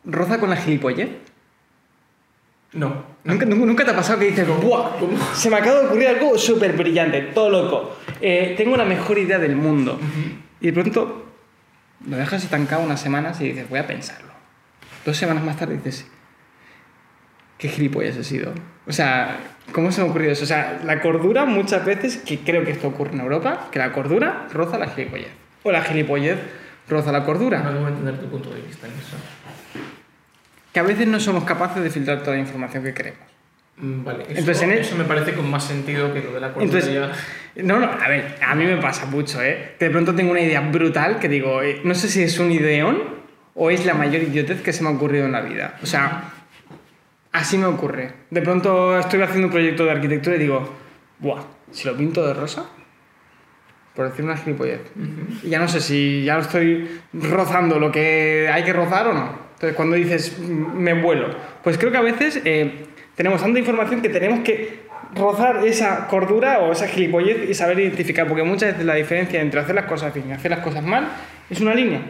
roza 0.05 0.40
con 0.40 0.51
la 0.51 0.57
gilipollez. 0.57 1.11
No. 2.72 3.12
¿Nunca, 3.24 3.45
nunca, 3.45 3.84
te 3.84 3.90
ha 3.90 3.97
pasado 3.97 4.18
que 4.18 4.26
dices, 4.26 4.49
¡buah! 4.49 4.93
Se 5.34 5.51
me 5.51 5.57
acaba 5.57 5.80
de 5.80 5.86
ocurrir 5.86 6.09
algo 6.09 6.36
súper 6.38 6.72
brillante, 6.72 7.20
todo 7.34 7.51
loco. 7.51 7.97
Eh, 8.20 8.55
tengo 8.57 8.76
la 8.76 8.84
mejor 8.84 9.18
idea 9.18 9.38
del 9.38 9.55
mundo. 9.55 10.01
Y 10.61 10.66
de 10.66 10.72
pronto 10.72 11.26
lo 12.09 12.16
dejas 12.16 12.43
estancado 12.43 12.82
unas 12.82 13.01
semanas 13.01 13.40
y 13.40 13.49
dices, 13.49 13.68
voy 13.68 13.78
a 13.78 13.86
pensarlo. 13.86 14.32
Dos 15.05 15.16
semanas 15.16 15.42
más 15.44 15.57
tarde 15.57 15.76
dices, 15.76 16.07
¿qué 17.59 17.68
gilipollas 17.68 18.16
he 18.16 18.24
sido? 18.24 18.53
O 18.86 18.92
sea, 18.92 19.36
¿cómo 19.72 19.90
se 19.92 20.00
me 20.00 20.07
ha 20.07 20.11
ocurrido 20.11 20.32
eso? 20.32 20.44
O 20.44 20.46
sea, 20.46 20.80
la 20.84 21.00
cordura 21.00 21.44
muchas 21.44 21.84
veces, 21.84 22.16
que 22.18 22.40
creo 22.40 22.64
que 22.64 22.72
esto 22.72 22.88
ocurre 22.88 23.12
en 23.12 23.20
Europa, 23.20 23.68
que 23.70 23.78
la 23.78 23.92
cordura 23.92 24.46
roza 24.53 24.78
la 24.78 24.88
gilipollez. 24.88 25.28
O 25.62 25.72
la 25.72 25.82
gilipollez 25.82 26.38
roza 26.88 27.12
la 27.12 27.20
No 27.20 27.26
cordura. 27.26 27.61
acabo 27.61 27.80
de 27.84 27.88
entender 27.88 28.20
tu 28.20 28.28
punto 28.28 28.50
de 28.53 28.61
vista 28.62 28.86
en 28.86 28.92
eso. 28.94 29.16
Que 30.72 30.80
a 30.80 30.82
veces 30.82 31.07
no 31.07 31.20
somos 31.20 31.44
capaces 31.44 31.82
de 31.82 31.90
filtrar 31.90 32.20
toda 32.22 32.34
la 32.36 32.42
información 32.42 32.82
que 32.82 32.94
queremos. 32.94 33.20
Mm, 33.76 34.05
Vale, 34.05 34.22
eso, 34.24 34.38
Entonces, 34.38 34.62
en 34.62 34.70
el- 34.72 34.78
eso 34.80 34.96
me 34.96 35.05
parece 35.05 35.32
con 35.34 35.50
más 35.50 35.64
sentido 35.64 36.12
que 36.12 36.20
lo 36.20 36.32
de 36.32 36.40
la 36.40 36.53
cordura 36.53 36.78
Entonces, 36.80 37.18
no, 37.64 37.78
no, 37.78 37.86
a 37.90 38.09
ver, 38.09 38.36
a 38.46 38.55
mí 38.55 38.64
me 38.64 38.76
pasa 38.78 39.07
mucho, 39.07 39.42
¿eh? 39.42 39.74
Que 39.78 39.86
de 39.86 39.90
pronto 39.90 40.14
tengo 40.14 40.30
una 40.30 40.40
idea 40.40 40.61
brutal 40.61 41.18
que 41.18 41.28
digo, 41.28 41.62
eh, 41.62 41.80
no 41.84 41.94
sé 41.94 42.09
si 42.09 42.22
es 42.22 42.38
un 42.38 42.50
ideón 42.53 43.22
o 43.55 43.70
es 43.70 43.84
la 43.86 43.94
mayor 43.94 44.22
idiotez 44.22 44.62
que 44.62 44.72
se 44.72 44.82
me 44.82 44.88
ha 44.88 44.92
ocurrido 44.92 45.26
en 45.26 45.32
la 45.32 45.40
vida. 45.40 45.78
O 45.82 45.86
sea, 45.86 46.24
así 47.32 47.59
me 47.59 47.66
ocurre. 47.66 48.12
De 48.30 48.42
pronto 48.42 48.98
estoy 48.98 49.20
haciendo 49.22 49.48
un 49.48 49.53
proyecto 49.53 49.84
de 49.84 49.90
arquitectura 49.90 50.36
y 50.36 50.40
digo, 50.40 50.72
buah, 51.18 51.42
si 51.70 51.86
lo 51.88 51.96
pinto 51.96 52.26
de 52.26 52.34
rosa, 52.34 52.66
por 53.94 54.09
decir 54.09 54.24
una 54.24 54.36
gilipollez. 54.36 54.80
Y 55.42 55.50
ya 55.50 55.59
no 55.59 55.68
sé 55.68 55.80
si 55.80 56.24
ya 56.24 56.36
lo 56.36 56.42
estoy 56.42 57.00
rozando 57.12 57.78
lo 57.78 57.92
que 57.92 58.48
hay 58.53 58.64
que 58.64 58.72
rozar 58.72 59.09
o 59.09 59.12
no. 59.12 59.42
Entonces, 59.55 59.76
cuando 59.76 59.96
dices, 59.96 60.38
"Mm, 60.38 60.78
me 60.78 60.94
vuelo, 60.94 61.28
pues 61.62 61.78
creo 61.78 61.92
que 61.92 61.98
a 61.98 62.03
veces 62.03 62.40
eh, 62.44 62.86
tenemos 63.14 63.40
tanta 63.40 63.59
información 63.59 64.00
que 64.00 64.09
tenemos 64.09 64.40
que 64.40 64.80
rozar 65.14 65.64
esa 65.66 66.09
cordura 66.09 66.61
o 66.61 66.72
esa 66.72 66.88
gilipollez 66.88 67.48
y 67.48 67.55
saber 67.55 67.78
identificar, 67.80 68.26
porque 68.26 68.42
muchas 68.42 68.72
veces 68.72 68.86
la 68.86 68.94
diferencia 68.94 69.40
entre 69.42 69.61
hacer 69.61 69.74
las 69.74 69.84
cosas 69.84 70.12
bien 70.14 70.30
y 70.30 70.32
hacer 70.32 70.50
las 70.50 70.61
cosas 70.61 70.82
mal 70.82 71.07
es 71.50 71.61
una 71.61 71.74
línea, 71.74 72.00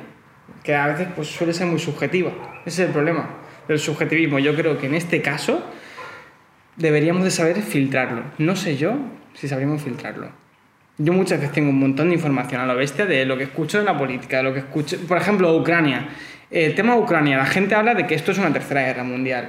que 0.62 0.74
a 0.74 0.86
veces 0.88 1.08
pues, 1.14 1.28
suele 1.28 1.52
ser 1.52 1.66
muy 1.66 1.78
subjetiva. 1.78 2.30
Ese 2.64 2.82
es 2.82 2.88
el 2.88 2.92
problema 2.92 3.28
del 3.68 3.78
subjetivismo. 3.78 4.38
Yo 4.38 4.54
creo 4.54 4.78
que 4.78 4.86
en 4.86 4.94
este 4.94 5.22
caso 5.22 5.62
deberíamos 6.76 7.24
de 7.24 7.30
saber 7.30 7.60
filtrarlo. 7.62 8.22
No 8.38 8.56
sé 8.56 8.76
yo 8.76 8.96
si 9.34 9.48
sabríamos 9.48 9.82
filtrarlo. 9.82 10.28
Yo 10.98 11.12
muchas 11.12 11.40
veces 11.40 11.54
tengo 11.54 11.70
un 11.70 11.78
montón 11.78 12.08
de 12.08 12.14
información 12.14 12.60
a 12.60 12.66
la 12.66 12.74
bestia 12.74 13.06
de 13.06 13.24
lo 13.24 13.36
que 13.36 13.44
escucho 13.44 13.78
en 13.78 13.86
la 13.86 13.96
política, 13.96 14.38
de 14.38 14.42
lo 14.42 14.52
que 14.52 14.60
escucho... 14.60 14.98
Por 15.08 15.16
ejemplo, 15.16 15.56
Ucrania. 15.56 16.08
El 16.50 16.74
tema 16.74 16.94
de 16.94 17.00
Ucrania, 17.00 17.38
la 17.38 17.46
gente 17.46 17.74
habla 17.74 17.94
de 17.94 18.06
que 18.06 18.14
esto 18.14 18.30
es 18.30 18.38
una 18.38 18.52
tercera 18.52 18.82
guerra 18.82 19.02
mundial. 19.02 19.48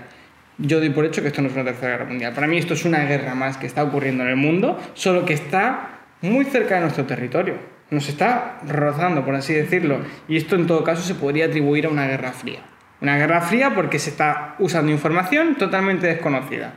Yo 0.58 0.80
doy 0.80 0.90
por 0.90 1.04
hecho 1.06 1.22
que 1.22 1.28
esto 1.28 1.42
no 1.42 1.50
es 1.50 1.54
una 1.54 1.66
tercera 1.66 1.92
guerra 1.92 2.06
mundial. 2.06 2.34
Para 2.34 2.48
mí 2.48 2.58
esto 2.58 2.74
es 2.74 2.86
una 2.86 3.04
guerra 3.04 3.36
más 3.36 3.58
que 3.58 3.68
está 3.68 3.84
ocurriendo 3.84 4.24
en 4.24 4.30
el 4.30 4.36
mundo, 4.38 4.80
solo 4.94 5.26
que 5.26 5.34
está 5.34 6.00
muy 6.22 6.46
cerca 6.46 6.76
de 6.76 6.82
nuestro 6.82 7.06
territorio. 7.06 7.73
Nos 7.94 8.10
está 8.10 8.60
rozando, 8.68 9.24
por 9.24 9.36
así 9.36 9.54
decirlo. 9.54 10.00
Y 10.28 10.38
esto 10.38 10.56
en 10.56 10.66
todo 10.66 10.84
caso 10.84 11.04
se 11.04 11.14
podría 11.14 11.46
atribuir 11.46 11.86
a 11.86 11.90
una 11.90 12.08
guerra 12.08 12.32
fría. 12.32 12.64
Una 13.02 13.18
guerra 13.18 13.42
fría 13.42 13.76
porque 13.76 14.00
se 14.00 14.10
está 14.10 14.56
usando 14.58 14.92
información 14.92 15.56
totalmente 15.56 16.08
desconocida. 16.08 16.74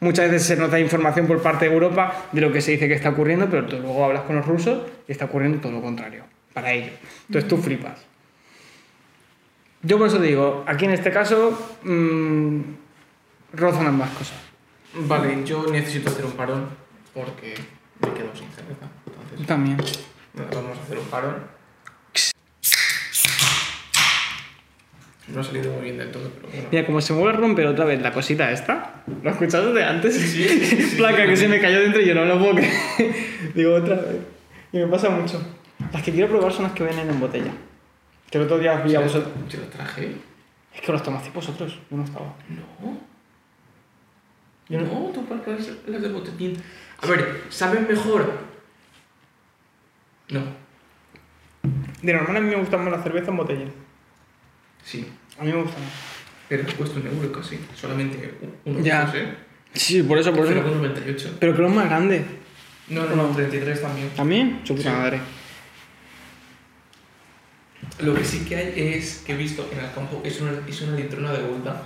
Muchas 0.00 0.30
veces 0.30 0.46
se 0.46 0.56
nota 0.56 0.78
información 0.78 1.26
por 1.26 1.40
parte 1.40 1.66
de 1.66 1.72
Europa 1.72 2.26
de 2.32 2.42
lo 2.42 2.52
que 2.52 2.60
se 2.60 2.72
dice 2.72 2.86
que 2.86 2.92
está 2.92 3.08
ocurriendo, 3.08 3.48
pero 3.48 3.64
tú 3.64 3.78
luego 3.78 4.04
hablas 4.04 4.24
con 4.24 4.36
los 4.36 4.46
rusos 4.46 4.82
y 5.08 5.12
está 5.12 5.24
ocurriendo 5.24 5.58
todo 5.58 5.72
lo 5.72 5.80
contrario 5.80 6.24
para 6.52 6.70
ellos. 6.72 6.92
Entonces 7.28 7.48
tú 7.48 7.56
flipas. 7.56 8.04
Yo 9.82 9.96
por 9.96 10.08
eso 10.08 10.18
te 10.18 10.26
digo, 10.26 10.64
aquí 10.66 10.84
en 10.84 10.90
este 10.90 11.10
caso 11.10 11.78
mmm, 11.82 12.60
rozan 13.54 13.86
ambas 13.86 14.10
cosas. 14.10 14.36
Vale, 14.94 15.44
yo 15.46 15.66
necesito 15.72 16.10
hacer 16.10 16.26
un 16.26 16.32
parón 16.32 16.68
porque 17.14 17.54
me 18.00 18.12
quedo 18.12 18.36
sin 18.36 18.50
cerveza. 18.50 18.86
Entonces, 19.06 19.46
también. 19.46 19.78
Vamos 20.34 20.78
a 20.78 20.82
hacer 20.82 20.98
un 20.98 21.06
parón. 21.06 21.58
No 25.28 25.40
ha 25.40 25.44
salido 25.44 25.70
muy 25.74 25.82
bien 25.82 25.98
del 25.98 26.10
todo, 26.10 26.30
pero 26.30 26.48
bueno. 26.48 26.68
Mira, 26.72 26.86
como 26.86 27.00
se 27.02 27.12
a 27.12 27.32
romper 27.32 27.66
otra 27.66 27.84
vez 27.84 28.00
la 28.00 28.12
cosita 28.12 28.50
esta, 28.50 29.02
¿lo 29.22 29.28
has 29.28 29.36
escuchado 29.36 29.74
de 29.74 29.84
antes? 29.84 30.14
Sí, 30.14 30.26
sí, 30.26 30.48
sí, 30.48 30.82
sí. 30.82 30.96
Placa 30.96 31.26
que 31.26 31.36
se 31.36 31.48
me 31.48 31.60
cayó 31.60 31.80
dentro 31.80 32.00
y 32.00 32.06
yo 32.06 32.14
no 32.14 32.24
lo 32.24 32.38
puedo 32.38 32.54
creer. 32.54 32.72
Digo 33.54 33.74
otra 33.74 33.96
vez. 33.96 34.16
Y 34.72 34.78
me 34.78 34.86
pasa 34.86 35.10
mucho. 35.10 35.42
Las 35.92 36.02
que 36.02 36.12
quiero 36.12 36.28
probar 36.28 36.52
son 36.52 36.62
las 36.64 36.72
que 36.72 36.82
vienen 36.84 37.10
en 37.10 37.20
botella. 37.20 37.52
Que 38.30 38.38
el 38.38 38.44
otro 38.44 38.58
día 38.58 38.76
vi 38.80 38.94
a 38.94 39.00
vosotros. 39.00 39.32
Yo 39.50 39.60
lo 39.60 39.66
traje. 39.66 40.16
Es 40.74 40.80
que 40.80 40.92
los 40.92 41.02
tomasteis 41.02 41.34
vosotros, 41.34 41.78
yo 41.90 41.96
no 41.96 42.04
estaba. 42.04 42.34
No. 42.48 42.98
Yo 44.70 44.80
no- 44.80 44.86
No, 44.86 45.10
tú 45.12 45.26
las 45.86 46.02
de 46.02 46.08
botellín. 46.08 46.56
A 47.02 47.06
ver, 47.06 47.42
¿saben 47.50 47.86
mejor? 47.86 48.32
No. 50.30 50.40
De 52.02 52.12
normal 52.12 52.36
a 52.36 52.40
mí 52.40 52.48
me 52.50 52.56
gusta 52.56 52.76
más 52.76 52.92
la 52.92 53.02
cerveza 53.02 53.30
en 53.30 53.36
botella. 53.36 53.66
Sí. 54.84 55.06
A 55.38 55.44
mí 55.44 55.52
me 55.52 55.62
gusta 55.62 55.78
más. 55.78 55.88
Pero 56.48 56.64
cuesta 56.76 56.98
un 57.00 57.06
euro 57.06 57.32
casi. 57.32 57.58
Solamente 57.74 58.34
un- 58.40 58.72
uno. 58.76 58.80
Ya. 58.84 59.04
No 59.04 59.12
sé. 59.12 59.28
Sí, 59.74 60.02
por 60.02 60.18
eso, 60.18 60.32
por 60.32 60.46
eso. 60.46 60.54
0,98. 60.54 61.36
Pero 61.40 61.54
creo 61.54 61.66
que 61.66 61.72
es 61.72 61.76
más 61.76 61.88
grande. 61.88 62.24
No, 62.88 63.04
no, 63.06 63.16
no, 63.16 63.28
33 63.34 63.82
también. 63.82 64.08
¿También? 64.16 64.60
Su 64.64 64.74
puta 64.74 64.90
Sí. 64.90 64.96
madre. 64.96 65.20
Lo 68.00 68.14
que 68.14 68.24
sí 68.24 68.44
que 68.44 68.56
hay 68.56 68.72
es 68.94 69.22
que 69.26 69.32
he 69.32 69.36
visto 69.36 69.68
en 69.72 69.78
el 69.80 69.92
campo 69.92 70.20
es 70.24 70.40
una, 70.40 70.52
es 70.66 70.80
una 70.82 70.96
litrona 70.96 71.32
de 71.32 71.42
Gold 71.46 71.64
Down. 71.64 71.78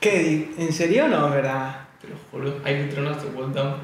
¿Qué? 0.00 0.50
¿En 0.58 0.72
serio 0.72 1.08
no, 1.08 1.30
verdad? 1.30 1.88
Te 2.00 2.08
lo 2.08 2.16
juro. 2.30 2.60
Hay 2.64 2.84
litronas 2.84 3.22
de 3.22 3.30
Gold 3.30 3.54
Down. 3.54 3.76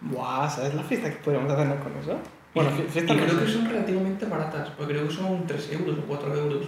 Buah, 0.00 0.48
¿sabes 0.50 0.74
la 0.74 0.82
fiesta 0.82 1.08
que 1.10 1.16
podríamos 1.16 1.50
hacernos 1.52 1.78
con 1.82 1.96
eso? 1.98 2.18
Bueno, 2.54 2.70
y, 2.76 2.88
fiesta 2.90 3.14
y 3.14 3.16
creo 3.16 3.40
que 3.40 3.46
son 3.52 3.68
relativamente 3.68 4.26
baratas. 4.26 4.70
Porque 4.70 4.94
creo 4.94 5.08
que 5.08 5.14
son 5.14 5.46
3 5.46 5.72
euros 5.72 5.98
o 5.98 6.02
4 6.02 6.34
euros. 6.36 6.66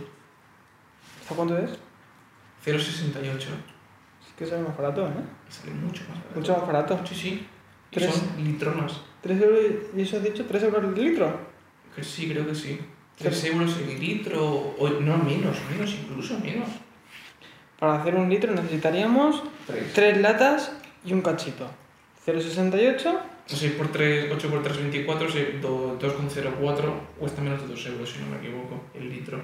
¿Hasta 1.22 1.34
cuánto 1.34 1.58
es? 1.58 1.70
0,68. 2.64 3.36
Es 3.36 4.32
que 4.38 4.46
sale 4.46 4.62
más 4.62 4.76
barato, 4.76 5.06
¿eh? 5.06 5.10
Sale 5.48 5.72
mucho 5.74 6.02
más 6.08 6.18
barato. 6.18 6.34
Mucho 6.40 6.52
más 6.56 6.66
barato. 6.66 7.00
Sí, 7.06 7.14
sí. 7.14 7.46
Y 7.90 7.94
Tres. 7.96 8.14
son 8.14 8.44
litronas. 8.44 9.00
¿3 9.24 9.42
euros? 9.42 9.60
¿Y 9.96 10.02
eso 10.02 10.16
has 10.16 10.22
dicho? 10.22 10.44
¿3 10.46 10.62
euros 10.62 10.84
el 10.84 10.94
litro? 11.04 11.36
Que 11.94 12.02
sí, 12.04 12.28
creo 12.30 12.46
que 12.46 12.54
sí. 12.54 12.80
Pero- 13.18 13.30
3 13.30 13.44
euros 13.46 13.76
el 13.78 14.00
litro. 14.00 14.74
O, 14.78 14.88
no, 14.88 15.16
menos, 15.18 15.56
menos, 15.70 15.92
incluso 15.94 16.38
menos. 16.38 16.68
Para 17.78 18.00
hacer 18.00 18.14
un 18.14 18.28
litro 18.30 18.52
necesitaríamos 18.54 19.42
3. 19.66 19.92
3 19.92 20.20
latas 20.20 20.72
y 21.04 21.12
un 21.12 21.20
cachito. 21.22 21.68
0,68 22.24 23.18
6 23.46 23.72
por 23.72 23.88
3, 23.88 24.30
8 24.32 24.48
por 24.50 24.62
3, 24.62 24.76
24, 24.78 25.30
se- 25.30 25.58
do- 25.60 25.98
2,04, 25.98 26.92
cuesta 27.18 27.42
menos 27.42 27.60
de 27.62 27.68
2 27.68 27.86
euros, 27.86 28.10
si 28.10 28.18
no 28.20 28.26
me 28.30 28.36
equivoco, 28.38 28.84
el 28.94 29.08
litro. 29.10 29.42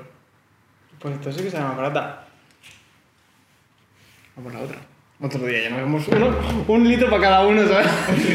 Pues 0.99 1.15
esto 1.15 1.33
sí 1.33 1.43
que 1.43 1.51
será 1.51 1.67
más 1.67 1.77
barata. 1.77 2.27
O 4.37 4.41
por 4.41 4.53
la 4.55 4.61
otra. 4.61 4.79
Otro 5.21 5.45
día 5.47 5.65
ya 5.65 5.71
nos 5.71 5.81
vemos 5.81 6.07
uno, 6.09 6.37
un 6.69 6.89
litro 6.89 7.11
para 7.11 7.23
cada 7.23 7.47
uno, 7.47 7.67
¿sabes? 7.67 7.89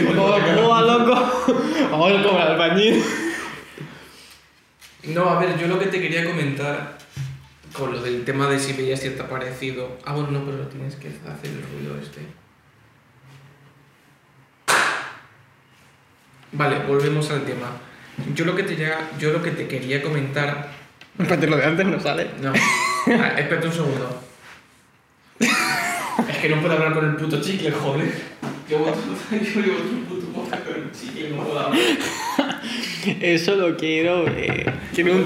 Como 0.05 0.32
como 0.32 0.70
va 0.70 0.82
loco. 0.82 1.14
Vamos 1.91 2.11
a 2.11 2.24
comprar 2.24 2.51
albañil. 2.51 3.01
No, 5.05 5.30
a 5.30 5.39
ver, 5.39 5.57
yo 5.57 5.68
lo 5.68 5.80
que 5.80 5.86
te 5.88 6.01
quería 6.01 6.26
comentar 6.26 6.97
con 7.74 7.91
lo 7.93 8.01
del 8.01 8.24
tema 8.26 8.47
de 8.49 8.59
si 8.59 8.74
veías 8.74 8.99
cierto 8.99 9.26
parecido. 9.28 9.97
Ah, 10.05 10.14
bueno, 10.14 10.32
no, 10.32 10.45
pero 10.45 10.57
lo 10.57 10.68
tienes 10.68 10.95
que 10.97 11.07
hacer 11.07 11.51
el 11.51 11.64
ruido 11.64 11.97
este. 12.01 12.22
Vale, 16.53 16.79
volvemos 16.87 17.29
al 17.31 17.43
tema. 17.43 17.67
Yo 18.35 18.45
lo 18.45 18.55
que 18.55 18.63
te, 18.63 18.75
llega- 18.75 19.09
yo 19.19 19.31
lo 19.31 19.41
que 19.41 19.51
te 19.51 19.67
quería 19.67 20.01
comentar. 20.01 20.69
Espérate, 21.19 21.47
lo 21.47 21.57
de 21.57 21.65
antes 21.65 21.85
no 21.85 21.99
sale. 21.99 22.27
No. 22.41 22.53
Ah, 22.53 23.33
espérate 23.37 23.67
un 23.67 23.73
segundo. 23.73 24.23
Es 25.39 26.37
que 26.41 26.49
no 26.49 26.61
puedo 26.61 26.73
hablar 26.73 26.93
con 26.93 27.05
el 27.05 27.15
puto 27.15 27.41
chicle, 27.41 27.71
joder. 27.71 28.11
Yo 28.69 28.77
llevo 28.77 28.91
otro 28.91 30.05
puto 30.07 30.25
podcast 30.33 30.63
con 30.65 30.75
el 30.75 30.91
chicle, 30.91 31.29
no 31.31 31.43
puedo 31.43 31.59
hablar. 31.59 31.79
Eso 33.19 33.55
lo 33.55 33.75
quiero 33.75 34.23
ver. 34.25 34.73
Quiero 34.93 35.15
un, 35.15 35.25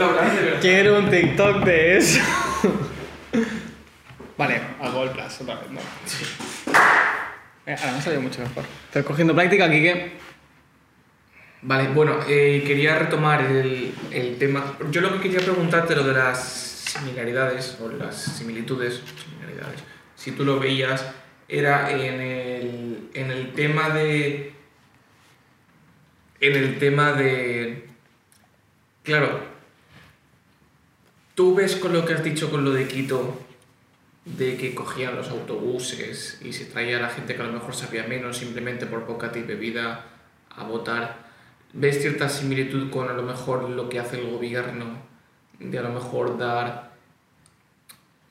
quiero 0.62 0.98
un 1.00 1.10
TikTok 1.12 1.64
de 1.66 1.98
eso. 1.98 2.20
Vale, 4.38 4.62
hago 4.82 5.04
el 5.04 5.10
plazo 5.12 5.44
otra 5.44 5.56
vez, 5.56 5.70
¿no? 5.72 5.80
Eh, 7.66 7.76
Ahora 7.80 7.92
me 7.92 7.98
ha 7.98 8.02
salido 8.02 8.22
mucho 8.22 8.42
mejor. 8.42 8.64
Estoy 8.88 9.04
cogiendo 9.04 9.36
práctica 9.36 9.66
aquí 9.66 9.82
que. 9.82 10.27
Vale, 11.62 11.90
bueno, 11.90 12.20
eh, 12.28 12.64
quería 12.66 13.00
retomar 13.00 13.42
el, 13.42 13.94
el 14.12 14.38
tema. 14.38 14.78
Yo 14.92 15.02
lo 15.02 15.14
que 15.14 15.22
quería 15.22 15.40
preguntarte 15.40 15.96
lo 15.96 16.04
de 16.04 16.14
las 16.14 16.40
similaridades 16.88 17.78
o 17.82 17.90
las 17.90 18.16
similitudes, 18.16 19.02
similaridades, 19.24 19.82
si 20.16 20.32
tú 20.32 20.46
lo 20.46 20.60
veías, 20.60 21.06
era 21.48 21.92
en 21.92 22.22
el, 22.22 23.10
en 23.14 23.32
el 23.32 23.54
tema 23.54 23.90
de. 23.90 24.54
En 26.40 26.56
el 26.56 26.80
tema 26.80 27.14
de. 27.14 27.88
Claro, 29.04 29.40
tú 31.34 31.56
ves 31.56 31.76
con 31.76 31.94
lo 31.94 32.06
que 32.06 32.14
has 32.14 32.24
dicho 32.24 32.52
con 32.52 32.66
lo 32.66 32.72
de 32.72 32.88
Quito, 32.88 33.42
de 34.26 34.58
que 34.58 34.76
cogían 34.76 35.16
los 35.16 35.30
autobuses 35.30 36.40
y 36.44 36.52
se 36.52 36.66
traía 36.66 36.98
a 36.98 37.02
la 37.02 37.10
gente 37.10 37.36
que 37.36 37.42
a 37.42 37.46
lo 37.46 37.54
mejor 37.54 37.74
sabía 37.74 38.04
menos 38.04 38.38
simplemente 38.38 38.86
por 38.86 39.06
poca 39.06 39.32
y 39.36 39.42
bebida 39.42 40.06
a 40.50 40.64
votar. 40.64 41.27
¿Ves 41.74 42.02
cierta 42.02 42.30
similitud 42.30 42.90
con 42.90 43.10
a 43.10 43.14
lo 43.14 43.24
mejor 43.24 43.70
lo 43.70 43.90
que 43.90 44.00
hace 44.00 44.20
el 44.20 44.32
gobierno 44.32 44.86
de 45.60 45.78
a 45.78 45.82
lo 45.82 45.90
mejor 45.90 46.38
dar... 46.38 46.96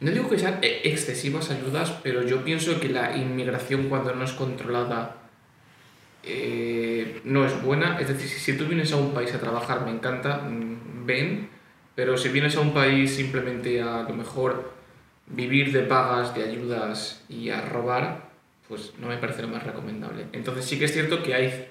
No 0.01 0.11
digo 0.11 0.29
que 0.29 0.39
sean 0.39 0.59
e- 0.63 0.83
excesivas 0.85 1.51
ayudas, 1.51 1.93
pero 2.03 2.23
yo 2.23 2.45
pienso 2.45 2.79
que 2.81 2.89
la 2.89 3.17
inmigración 3.17 3.89
cuando 3.89 4.15
no 4.15 4.25
es 4.25 4.33
controlada 4.33 5.17
eh, 6.27 7.21
no 7.25 7.47
es 7.47 7.63
buena. 7.63 7.99
Es 8.01 8.09
decir, 8.09 8.29
si, 8.29 8.57
tú 8.57 8.67
vienes 8.67 8.93
a 8.93 8.97
un 8.97 9.15
país 9.15 9.33
a 9.33 9.41
trabajar, 9.41 9.85
me 9.85 9.93
encanta, 9.93 10.39
mm, 10.39 11.07
ven, 11.07 11.49
pero 11.95 12.19
si 12.19 12.29
vienes 12.29 12.57
a 12.57 12.61
un 12.61 12.75
país 12.75 13.15
simplemente 13.15 13.81
a, 13.81 14.03
lo 14.03 14.15
mejor 14.15 14.73
vivir 15.29 15.73
de 15.73 15.83
pagas, 15.83 16.35
de 16.35 16.45
ayudas 16.45 17.25
y 17.29 17.51
a 17.51 17.63
robar, 17.63 18.31
pues 18.69 18.95
no 18.99 19.09
me 19.09 19.17
parece 19.19 19.43
lo 19.43 19.49
más 19.49 19.63
recomendable. 19.63 20.27
Entonces 20.33 20.65
sí 20.65 20.79
que 20.79 20.87
es 20.87 20.93
cierto 20.93 21.23
que 21.23 21.35
hay, 21.35 21.69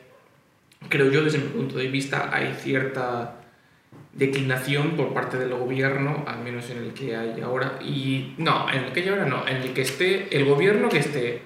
creo 0.89 1.11
yo 1.11 1.23
desde 1.23 1.37
mi 1.39 1.49
punto 1.49 1.77
de 1.77 1.87
vista, 1.87 2.29
hay 2.33 2.53
cierta 2.59 3.41
declinación 4.13 4.91
por 4.91 5.13
parte 5.13 5.37
del 5.37 5.53
gobierno, 5.53 6.23
al 6.27 6.39
menos 6.39 6.69
en 6.69 6.77
el 6.77 6.93
que 6.93 7.15
hay 7.15 7.39
ahora, 7.41 7.79
y 7.81 8.33
no, 8.37 8.67
en 8.71 8.85
el 8.85 8.91
que 8.93 9.01
hay 9.01 9.09
ahora 9.09 9.25
no, 9.25 9.45
en 9.47 9.57
el 9.57 9.73
que 9.73 9.81
esté, 9.81 10.35
el 10.35 10.45
gobierno 10.45 10.87
que 10.89 10.99
esté 10.99 11.41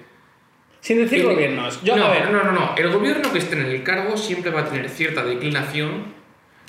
Sin 0.80 0.98
decir 0.98 1.20
el- 1.20 1.26
gobiernos. 1.26 1.82
Yo, 1.82 1.96
no, 1.96 2.04
a 2.06 2.10
ver. 2.10 2.30
no, 2.30 2.44
no, 2.44 2.52
no. 2.52 2.74
El 2.76 2.90
gobierno 2.90 3.32
que 3.32 3.38
esté 3.38 3.56
en 3.58 3.66
el 3.66 3.82
cargo 3.82 4.16
siempre 4.16 4.50
va 4.52 4.60
a 4.60 4.64
tener 4.66 4.88
cierta 4.88 5.24
declinación 5.24 6.04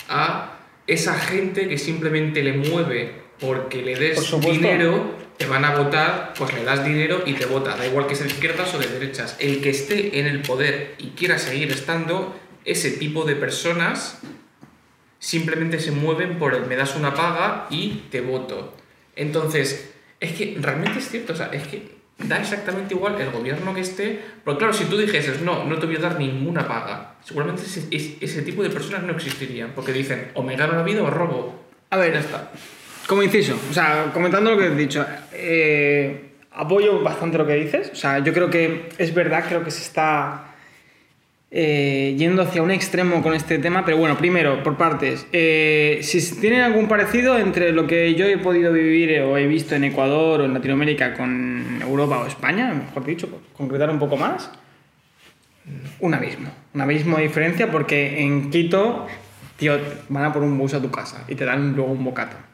a 0.10 0.58
esa 0.88 1.14
gente 1.20 1.68
que 1.68 1.78
simplemente 1.78 2.42
le 2.44 2.54
mueve 2.54 3.22
porque 3.40 3.82
le 3.84 3.92
Por 3.94 4.00
des 4.02 4.20
supuesto. 4.24 4.52
dinero, 4.52 5.16
te 5.38 5.46
van 5.48 5.64
a 5.66 5.76
votar, 5.76 6.34
pues 6.38 6.54
le 6.54 6.64
das 6.64 6.84
dinero 6.84 7.24
y 7.26 7.34
te 7.34 7.46
vota. 7.46 7.76
Da 7.78 7.86
igual 7.88 8.08
que 8.08 8.16
sea 8.16 8.26
de 8.26 8.34
izquierdas 8.34 8.74
o 8.74 8.80
de 8.80 8.88
derechas. 8.88 9.38
El 9.40 9.62
que 9.62 9.70
esté 9.70 10.20
en 10.20 10.26
el 10.28 10.42
poder 10.42 10.96
y 10.98 11.10
quiera 11.12 11.38
seguir 11.40 11.72
estando, 11.72 12.36
ese 12.66 12.92
tipo 12.92 13.24
de 13.26 13.36
personas 13.36 14.20
simplemente 15.20 15.80
se 15.80 15.92
mueven 15.92 16.40
por 16.40 16.54
el 16.56 16.66
me 16.66 16.76
das 16.76 16.96
una 16.96 17.14
paga 17.14 17.68
y 17.70 18.04
te 18.10 18.22
voto. 18.22 18.76
Entonces, 19.16 19.92
es 20.20 20.32
que 20.34 20.58
realmente 20.60 21.00
es 21.00 21.10
cierto, 21.10 21.34
o 21.34 21.36
sea, 21.36 21.48
es 21.48 21.68
que 21.68 22.00
da 22.18 22.40
exactamente 22.40 22.94
igual 22.94 23.20
el 23.20 23.32
gobierno 23.32 23.74
que 23.74 23.82
esté, 23.82 24.20
porque 24.44 24.60
claro, 24.60 24.74
si 24.74 24.86
tú 24.86 24.98
dijeses, 24.98 25.42
no, 25.42 25.64
no 25.66 25.78
te 25.80 25.86
voy 25.88 25.96
a 25.96 26.00
dar 26.00 26.20
ninguna 26.20 26.68
paga, 26.68 27.16
seguramente 27.24 27.64
ese, 27.64 27.88
ese- 27.92 28.42
tipo 28.44 28.62
de 28.64 28.70
personas 28.70 29.04
no 29.04 29.14
existirían, 29.14 29.72
porque 29.76 29.92
dicen, 29.92 30.30
o 30.36 30.44
me 30.44 30.56
gano 30.56 30.74
la 30.74 30.84
vida 30.84 31.02
o 31.04 31.10
robo. 31.10 31.60
A 31.90 31.98
Ya 31.98 32.02
ver, 32.04 32.16
está. 32.16 32.52
como 33.08 33.24
inciso, 33.24 33.60
o 33.70 33.74
sea, 33.74 34.12
comentando 34.14 34.52
lo 34.52 34.58
que 34.58 34.66
has 34.68 34.78
dicho, 34.78 35.06
eh, 35.34 36.32
apoyo 36.52 37.02
bastante 37.02 37.38
lo 37.40 37.46
que 37.48 37.56
dices. 37.56 37.90
O 37.92 37.96
sea, 37.96 38.20
yo 38.20 38.34
creo 38.34 38.50
que 38.50 38.90
es 38.98 39.14
verdad, 39.14 39.44
creo 39.48 39.64
que 39.64 39.72
se 39.72 39.82
está 39.82 40.51
eh, 41.54 42.16
yendo 42.18 42.42
hacia 42.42 42.64
un 42.64 42.72
extremo 42.72 43.22
con 43.22 43.34
este 43.34 43.60
tema, 43.60 43.84
pero 43.84 43.98
bueno, 43.98 44.18
primero, 44.18 44.64
por 44.64 44.78
partes. 44.78 45.28
Eh, 45.34 46.00
si 46.02 46.40
tienen 46.40 46.62
algún 46.62 46.88
parecido 46.88 47.38
entre 47.38 47.74
lo 47.74 47.88
que 47.88 48.16
yo 48.16 48.26
he 48.26 48.38
podido 48.38 48.72
vivir 48.72 49.20
o 49.20 49.38
he 49.38 49.48
visto 49.48 49.76
en 49.76 49.84
Ecuador 49.84 50.40
o 50.40 50.46
en 50.46 50.54
Latinoamérica 50.54 51.14
con 51.14 51.82
Europa 51.82 52.20
o 52.20 52.26
España, 52.26 52.74
mejor 52.74 53.06
dicho, 53.06 53.28
concretar 53.52 53.90
un 53.90 54.00
poco 54.00 54.16
más, 54.16 54.50
un 56.00 56.14
abismo. 56.14 56.50
Un 56.74 56.82
abismo 56.82 57.18
de 57.18 57.24
diferencia 57.24 57.70
porque 57.70 58.22
en 58.22 58.50
Quito, 58.50 59.08
tío, 59.58 59.78
van 60.08 60.24
a 60.24 60.34
por 60.34 60.44
un 60.44 60.58
bus 60.58 60.74
a 60.74 60.82
tu 60.82 60.90
casa 60.90 61.26
y 61.28 61.36
te 61.36 61.44
dan 61.44 61.76
luego 61.76 61.92
un 61.92 62.06
bocata. 62.06 62.51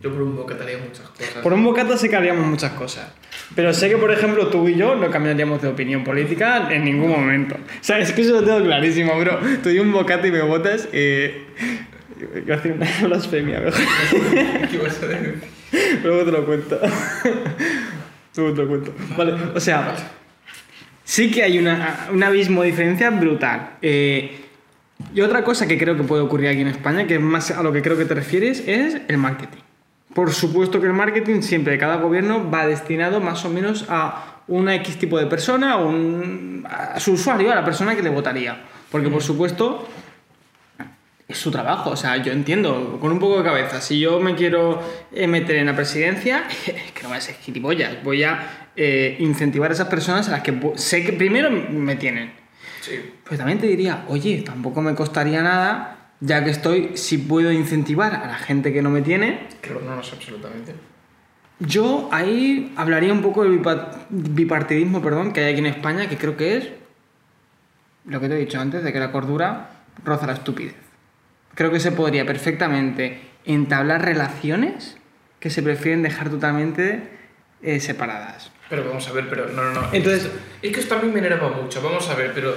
Yo 0.00 0.12
por 0.12 0.22
un 0.22 0.36
bocata 0.36 0.62
haría 0.64 0.78
muchas 0.78 1.08
cosas. 1.08 1.42
Por 1.42 1.52
un 1.52 1.64
bocata 1.64 1.96
sé 1.96 2.10
que 2.10 2.16
haríamos 2.16 2.46
muchas 2.46 2.72
cosas. 2.72 3.12
Pero 3.54 3.72
sé 3.72 3.88
que, 3.88 3.96
por 3.96 4.10
ejemplo, 4.10 4.48
tú 4.48 4.68
y 4.68 4.76
yo 4.76 4.94
no 4.94 5.10
cambiaríamos 5.10 5.62
de 5.62 5.68
opinión 5.68 6.04
política 6.04 6.68
en 6.70 6.84
ningún 6.84 7.10
momento. 7.10 7.54
O 7.54 7.84
sea, 7.84 7.98
es 7.98 8.12
que 8.12 8.22
eso 8.22 8.32
lo 8.32 8.44
tengo 8.44 8.62
clarísimo, 8.62 9.18
bro. 9.18 9.38
Tú 9.62 9.70
y 9.70 9.78
un 9.78 9.92
bocata 9.92 10.26
y 10.26 10.32
me 10.32 10.42
votas. 10.42 10.88
Eh... 10.92 11.46
Iba 12.18 12.54
a 12.54 12.56
decir 12.56 12.72
una 12.72 12.86
blasfemia, 13.08 13.60
mejor. 13.60 13.80
¿Qué 14.70 14.78
vas 14.78 15.02
a 15.02 15.06
decir? 15.06 15.42
Luego 16.02 16.24
te 16.24 16.32
lo 16.32 16.46
cuento. 16.46 16.80
Luego 18.36 18.54
te 18.54 18.62
lo 18.62 18.68
cuento. 18.68 18.94
Vale, 19.16 19.34
o 19.54 19.60
sea, 19.60 19.94
sí 21.04 21.30
que 21.30 21.42
hay 21.42 21.58
una, 21.58 22.08
un 22.12 22.22
abismo 22.22 22.62
de 22.62 22.68
diferencia 22.68 23.10
brutal. 23.10 23.76
Eh, 23.82 24.40
y 25.14 25.20
otra 25.20 25.44
cosa 25.44 25.66
que 25.66 25.76
creo 25.76 25.96
que 25.96 26.04
puede 26.04 26.22
ocurrir 26.22 26.48
aquí 26.48 26.60
en 26.60 26.68
España, 26.68 27.06
que 27.06 27.16
es 27.16 27.20
más 27.20 27.50
a 27.50 27.62
lo 27.62 27.72
que 27.72 27.82
creo 27.82 27.98
que 27.98 28.06
te 28.06 28.14
refieres, 28.14 28.62
es 28.66 28.98
el 29.08 29.18
marketing. 29.18 29.60
Por 30.16 30.32
supuesto 30.32 30.80
que 30.80 30.86
el 30.86 30.94
marketing 30.94 31.42
siempre 31.42 31.74
de 31.74 31.78
cada 31.78 31.96
gobierno 31.96 32.50
va 32.50 32.66
destinado 32.66 33.20
más 33.20 33.44
o 33.44 33.50
menos 33.50 33.84
a 33.90 34.40
una 34.48 34.74
X 34.76 34.98
tipo 34.98 35.18
de 35.18 35.26
persona, 35.26 35.72
a, 35.72 35.76
un- 35.76 36.66
a 36.68 36.98
su 36.98 37.12
usuario, 37.12 37.52
a 37.52 37.54
la 37.54 37.64
persona 37.64 37.94
que 37.94 38.02
le 38.02 38.08
votaría. 38.08 38.56
Porque 38.90 39.10
por 39.10 39.22
supuesto 39.22 39.86
es 41.28 41.36
su 41.36 41.50
trabajo. 41.50 41.90
O 41.90 41.96
sea, 41.96 42.16
yo 42.16 42.32
entiendo, 42.32 42.98
con 42.98 43.12
un 43.12 43.18
poco 43.18 43.36
de 43.38 43.44
cabeza, 43.44 43.80
si 43.82 44.00
yo 44.00 44.18
me 44.18 44.34
quiero 44.34 44.80
eh, 45.12 45.26
meter 45.26 45.56
en 45.56 45.66
la 45.66 45.76
presidencia, 45.76 46.44
es 46.66 46.92
que 46.94 47.02
no 47.02 47.08
voy 47.10 47.18
a 47.18 47.20
ser 47.20 47.34
gilipollas. 47.36 48.02
Voy 48.02 48.22
a 48.24 48.70
eh, 48.74 49.16
incentivar 49.20 49.70
a 49.70 49.74
esas 49.74 49.88
personas 49.88 50.28
a 50.28 50.32
las 50.32 50.40
que 50.42 50.58
sé 50.76 51.04
que 51.04 51.12
primero 51.12 51.50
me 51.50 51.96
tienen. 51.96 52.32
Sí. 52.80 52.92
Pues 53.24 53.36
también 53.38 53.58
te 53.58 53.66
diría, 53.66 54.04
oye, 54.08 54.42
tampoco 54.46 54.80
me 54.80 54.94
costaría 54.94 55.42
nada, 55.42 55.95
ya 56.20 56.42
que 56.44 56.50
estoy, 56.50 56.96
si 56.96 57.18
puedo 57.18 57.52
incentivar 57.52 58.14
a 58.14 58.26
la 58.26 58.34
gente 58.38 58.72
que 58.72 58.82
no 58.82 58.90
me 58.90 59.02
tiene, 59.02 59.48
Creo 59.60 59.80
no 59.80 59.96
lo 59.96 60.02
sé 60.02 60.14
absolutamente. 60.16 60.74
yo 61.58 62.08
ahí 62.12 62.72
hablaría 62.76 63.12
un 63.12 63.22
poco 63.22 63.42
del 63.44 63.60
bipa- 63.60 64.06
bipartidismo 64.10 65.02
perdón, 65.02 65.32
que 65.32 65.40
hay 65.44 65.52
aquí 65.52 65.60
en 65.60 65.66
España, 65.66 66.08
que 66.08 66.16
creo 66.16 66.36
que 66.36 66.56
es 66.56 66.68
lo 68.06 68.20
que 68.20 68.28
te 68.28 68.34
he 68.36 68.38
dicho 68.38 68.60
antes, 68.60 68.82
de 68.84 68.92
que 68.92 68.98
la 69.00 69.10
cordura 69.12 69.70
roza 70.04 70.26
la 70.26 70.34
estupidez. 70.34 70.74
Creo 71.54 71.70
que 71.70 71.80
se 71.80 71.90
podría 71.92 72.24
perfectamente 72.26 73.20
entablar 73.44 74.04
relaciones 74.04 74.96
que 75.40 75.50
se 75.50 75.62
prefieren 75.62 76.02
dejar 76.02 76.28
totalmente 76.30 77.08
eh, 77.62 77.80
separadas. 77.80 78.50
Pero 78.68 78.84
vamos 78.86 79.08
a 79.08 79.12
ver, 79.12 79.28
pero 79.28 79.48
no, 79.48 79.62
no, 79.64 79.80
no. 79.82 79.88
Entonces- 79.92 80.30
Es 80.62 80.72
que 80.72 80.80
esto 80.80 80.96
a 80.96 81.02
mí 81.02 81.08
me 81.10 81.18
enerva 81.20 81.48
mucho. 81.50 81.80
Vamos 81.82 82.08
a 82.10 82.14
ver, 82.14 82.32
pero. 82.34 82.52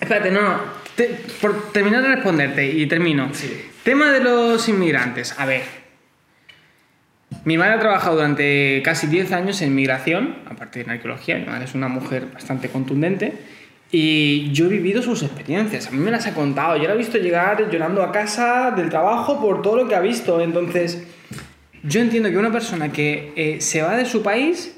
Espérate, 0.00 0.30
no, 0.30 0.42
no. 0.42 0.60
Te- 0.96 1.18
por 1.40 1.72
terminar 1.72 2.02
de 2.02 2.08
responderte 2.14 2.66
y 2.70 2.86
termino. 2.86 3.30
Sí. 3.32 3.50
Tema 3.82 4.10
de 4.12 4.20
los 4.20 4.68
inmigrantes. 4.68 5.34
A 5.38 5.46
ver. 5.46 5.62
Mi 7.44 7.58
madre 7.58 7.74
ha 7.74 7.78
trabajado 7.80 8.16
durante 8.16 8.80
casi 8.84 9.06
10 9.06 9.32
años 9.32 9.60
en 9.62 9.74
migración, 9.74 10.36
aparte 10.50 10.78
de 10.78 10.86
en 10.86 10.90
arqueología. 10.92 11.36
Mi 11.36 11.46
madre 11.46 11.64
es 11.64 11.74
una 11.74 11.88
mujer 11.88 12.26
bastante 12.32 12.68
contundente. 12.68 13.34
Y 13.90 14.52
yo 14.52 14.66
he 14.66 14.68
vivido 14.68 15.02
sus 15.02 15.22
experiencias, 15.22 15.86
a 15.86 15.90
mí 15.92 15.98
me 15.98 16.10
las 16.10 16.26
ha 16.26 16.34
contado, 16.34 16.76
yo 16.76 16.86
la 16.88 16.92
he 16.92 16.96
visto 16.98 17.16
llegar 17.16 17.70
llorando 17.70 18.02
a 18.02 18.12
casa 18.12 18.70
del 18.70 18.90
trabajo 18.90 19.40
por 19.40 19.62
todo 19.62 19.78
lo 19.78 19.88
que 19.88 19.94
ha 19.94 20.00
visto. 20.00 20.42
Entonces, 20.42 21.04
yo 21.82 22.00
entiendo 22.00 22.28
que 22.30 22.36
una 22.36 22.52
persona 22.52 22.92
que 22.92 23.32
eh, 23.34 23.60
se 23.62 23.80
va 23.80 23.96
de 23.96 24.04
su 24.04 24.22
país, 24.22 24.77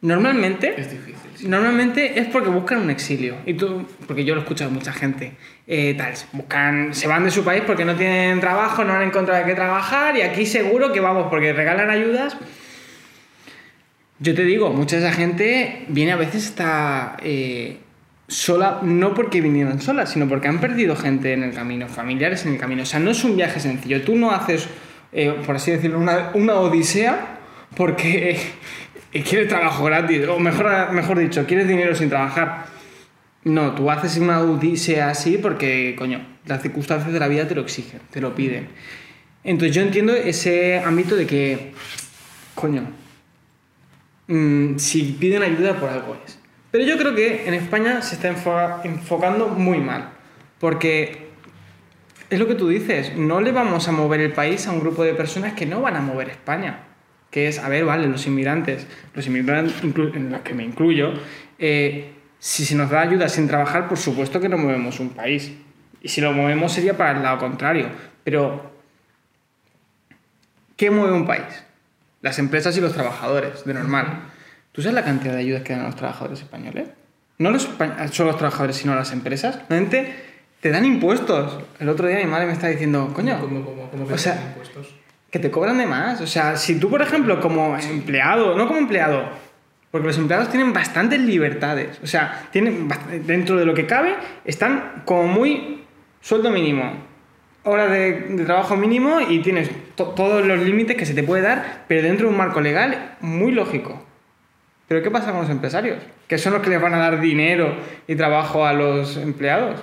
normalmente, 0.00 0.74
Es 0.80 0.90
difícil. 0.90 1.14
sí. 1.34 1.48
normalmente 1.48 2.18
es 2.20 2.26
porque 2.28 2.48
buscan 2.50 2.80
un 2.82 2.90
exilio. 2.90 3.36
Y 3.46 3.54
tú, 3.54 3.86
porque 4.06 4.24
yo 4.24 4.34
lo 4.34 4.40
he 4.40 4.44
escuchado 4.44 4.70
a 4.70 4.74
mucha 4.74 4.92
gente, 4.92 5.32
eh, 5.66 5.94
tal, 5.96 6.14
buscan, 6.32 6.94
se 6.94 7.06
van 7.08 7.24
de 7.24 7.30
su 7.30 7.44
país 7.44 7.62
porque 7.66 7.84
no 7.84 7.94
tienen 7.94 8.40
trabajo, 8.40 8.84
no 8.84 8.92
han 8.92 9.02
encontrado 9.02 9.40
de 9.40 9.46
qué 9.46 9.54
trabajar 9.54 10.16
y 10.16 10.22
aquí 10.22 10.46
seguro 10.46 10.92
que 10.92 11.00
vamos, 11.00 11.26
porque 11.28 11.52
regalan 11.52 11.90
ayudas. 11.90 12.36
Yo 14.20 14.34
te 14.34 14.44
digo, 14.44 14.70
mucha 14.70 14.96
de 14.96 15.06
esa 15.06 15.14
gente 15.14 15.84
viene 15.88 16.12
a 16.12 16.16
veces 16.16 16.46
hasta 16.48 17.16
eh, 17.22 17.78
sola, 18.26 18.80
no 18.82 19.14
porque 19.14 19.40
vinieron 19.40 19.80
solas, 19.80 20.10
sino 20.10 20.28
porque 20.28 20.48
han 20.48 20.58
perdido 20.58 20.96
gente 20.96 21.32
en 21.32 21.44
el 21.44 21.54
camino, 21.54 21.88
familiares 21.88 22.44
en 22.44 22.54
el 22.54 22.58
camino. 22.58 22.82
O 22.82 22.86
sea, 22.86 22.98
no 22.98 23.10
es 23.12 23.22
un 23.22 23.36
viaje 23.36 23.60
sencillo. 23.60 24.02
Tú 24.02 24.16
no 24.16 24.32
haces, 24.32 24.68
eh, 25.12 25.34
por 25.46 25.54
así 25.56 25.70
decirlo, 25.70 25.98
una, 25.98 26.30
una 26.34 26.54
odisea 26.54 27.38
porque 27.76 28.40
quieres 29.22 29.48
trabajo 29.48 29.84
gratis, 29.84 30.26
o 30.28 30.38
mejor, 30.38 30.92
mejor 30.92 31.18
dicho, 31.18 31.46
quieres 31.46 31.68
dinero 31.68 31.94
sin 31.94 32.08
trabajar. 32.08 32.66
No, 33.44 33.74
tú 33.74 33.90
haces 33.90 34.16
una 34.18 34.40
odisea 34.40 35.10
así 35.10 35.38
porque, 35.38 35.94
coño, 35.98 36.20
las 36.46 36.60
circunstancias 36.62 37.12
de 37.12 37.18
la 37.20 37.28
vida 37.28 37.46
te 37.48 37.54
lo 37.54 37.62
exigen, 37.62 38.00
te 38.10 38.20
lo 38.20 38.34
piden. 38.34 38.68
Entonces 39.44 39.74
yo 39.74 39.82
entiendo 39.82 40.14
ese 40.14 40.78
ámbito 40.80 41.16
de 41.16 41.26
que, 41.26 41.72
coño, 42.54 42.82
mm, 44.26 44.76
si 44.78 45.16
piden 45.18 45.42
ayuda 45.42 45.74
por 45.78 45.88
algo 45.88 46.16
es. 46.26 46.38
Pero 46.70 46.84
yo 46.84 46.98
creo 46.98 47.14
que 47.14 47.48
en 47.48 47.54
España 47.54 48.02
se 48.02 48.16
está 48.16 48.30
enfo- 48.30 48.80
enfocando 48.84 49.48
muy 49.48 49.78
mal. 49.78 50.10
Porque 50.58 51.28
es 52.28 52.38
lo 52.38 52.46
que 52.46 52.54
tú 52.56 52.68
dices, 52.68 53.16
no 53.16 53.40
le 53.40 53.52
vamos 53.52 53.88
a 53.88 53.92
mover 53.92 54.20
el 54.20 54.32
país 54.32 54.66
a 54.66 54.72
un 54.72 54.80
grupo 54.80 55.04
de 55.04 55.14
personas 55.14 55.54
que 55.54 55.64
no 55.64 55.80
van 55.80 55.96
a 55.96 56.00
mover 56.00 56.28
España. 56.30 56.80
Que 57.30 57.48
es, 57.48 57.58
a 57.58 57.68
ver, 57.68 57.84
vale, 57.84 58.06
los 58.06 58.26
inmigrantes, 58.26 58.86
los 59.14 59.26
inmigrantes 59.26 59.74
en 59.82 60.30
los 60.30 60.40
que 60.40 60.54
me 60.54 60.64
incluyo, 60.64 61.12
eh, 61.58 62.12
si 62.38 62.64
se 62.64 62.74
nos 62.74 62.90
da 62.90 63.00
ayuda 63.00 63.28
sin 63.28 63.48
trabajar, 63.48 63.88
por 63.88 63.98
supuesto 63.98 64.40
que 64.40 64.48
no 64.48 64.56
movemos 64.56 65.00
un 65.00 65.10
país. 65.10 65.52
Y 66.00 66.08
si 66.08 66.20
lo 66.20 66.32
movemos 66.32 66.72
sería 66.72 66.96
para 66.96 67.12
el 67.12 67.22
lado 67.22 67.38
contrario. 67.38 67.88
Pero, 68.24 68.70
¿qué 70.76 70.90
mueve 70.90 71.12
un 71.12 71.26
país? 71.26 71.64
Las 72.22 72.38
empresas 72.38 72.76
y 72.76 72.80
los 72.80 72.92
trabajadores, 72.92 73.64
de 73.64 73.74
normal. 73.74 74.22
¿Tú 74.72 74.82
sabes 74.82 74.94
la 74.94 75.04
cantidad 75.04 75.34
de 75.34 75.40
ayudas 75.40 75.62
que 75.62 75.72
dan 75.72 75.82
a 75.82 75.86
los 75.86 75.96
trabajadores 75.96 76.40
españoles? 76.40 76.88
No 77.38 77.50
los, 77.50 77.68
solo 78.12 78.30
los 78.30 78.38
trabajadores, 78.38 78.76
sino 78.76 78.94
las 78.94 79.12
empresas. 79.12 79.60
Realmente 79.68 80.14
te 80.60 80.70
dan 80.70 80.84
impuestos. 80.84 81.58
El 81.80 81.88
otro 81.88 82.06
día 82.06 82.18
mi 82.18 82.26
madre 82.26 82.46
me 82.46 82.52
está 82.52 82.68
diciendo, 82.68 83.10
coño, 83.14 83.40
¿Cómo, 83.40 83.64
cómo, 83.64 83.90
cómo 83.90 84.06
que 84.06 84.14
o 84.14 84.18
sea, 84.18 84.34
tienen 84.34 84.50
impuestos? 84.50 84.94
Que 85.30 85.38
te 85.38 85.50
cobran 85.50 85.78
de 85.78 85.86
más. 85.86 86.20
O 86.20 86.26
sea, 86.26 86.56
si 86.56 86.78
tú, 86.78 86.88
por 86.90 87.02
ejemplo, 87.02 87.40
como 87.40 87.76
empleado, 87.78 88.56
no 88.56 88.66
como 88.66 88.78
empleado, 88.78 89.24
porque 89.90 90.06
los 90.06 90.18
empleados 90.18 90.48
tienen 90.50 90.72
bastantes 90.72 91.20
libertades. 91.20 91.98
O 92.02 92.06
sea, 92.06 92.46
tienen 92.52 92.88
dentro 93.26 93.56
de 93.56 93.64
lo 93.66 93.74
que 93.74 93.86
cabe, 93.86 94.14
están 94.44 95.02
como 95.04 95.26
muy 95.26 95.84
sueldo 96.20 96.50
mínimo, 96.50 96.92
horas 97.64 97.90
de, 97.90 98.12
de 98.30 98.44
trabajo 98.44 98.76
mínimo 98.76 99.20
y 99.20 99.40
tienes 99.40 99.70
to- 99.94 100.08
todos 100.08 100.44
los 100.46 100.58
límites 100.60 100.96
que 100.96 101.06
se 101.06 101.14
te 101.14 101.22
puede 101.22 101.42
dar, 101.42 101.84
pero 101.88 102.02
dentro 102.02 102.26
de 102.26 102.32
un 102.32 102.38
marco 102.38 102.60
legal 102.60 103.16
muy 103.20 103.52
lógico. 103.52 104.04
Pero 104.88 105.02
¿qué 105.02 105.10
pasa 105.10 105.32
con 105.32 105.42
los 105.42 105.50
empresarios? 105.50 105.98
Que 106.26 106.38
son 106.38 106.54
los 106.54 106.62
que 106.62 106.70
les 106.70 106.80
van 106.80 106.94
a 106.94 106.98
dar 106.98 107.20
dinero 107.20 107.74
y 108.06 108.16
trabajo 108.16 108.64
a 108.64 108.72
los 108.72 109.18
empleados. 109.18 109.82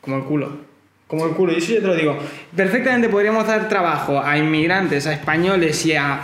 Como 0.00 0.18
el 0.18 0.22
culo. 0.24 0.58
Como 1.06 1.24
el 1.26 1.32
culo. 1.32 1.52
Y 1.52 1.56
eso 1.58 1.72
yo 1.74 1.80
te 1.80 1.86
lo 1.86 1.94
digo. 1.94 2.18
Perfectamente 2.54 3.08
podríamos 3.08 3.46
dar 3.46 3.68
trabajo 3.68 4.20
a 4.20 4.36
inmigrantes, 4.38 5.06
a 5.06 5.12
españoles 5.12 5.86
y 5.86 5.94
a 5.94 6.20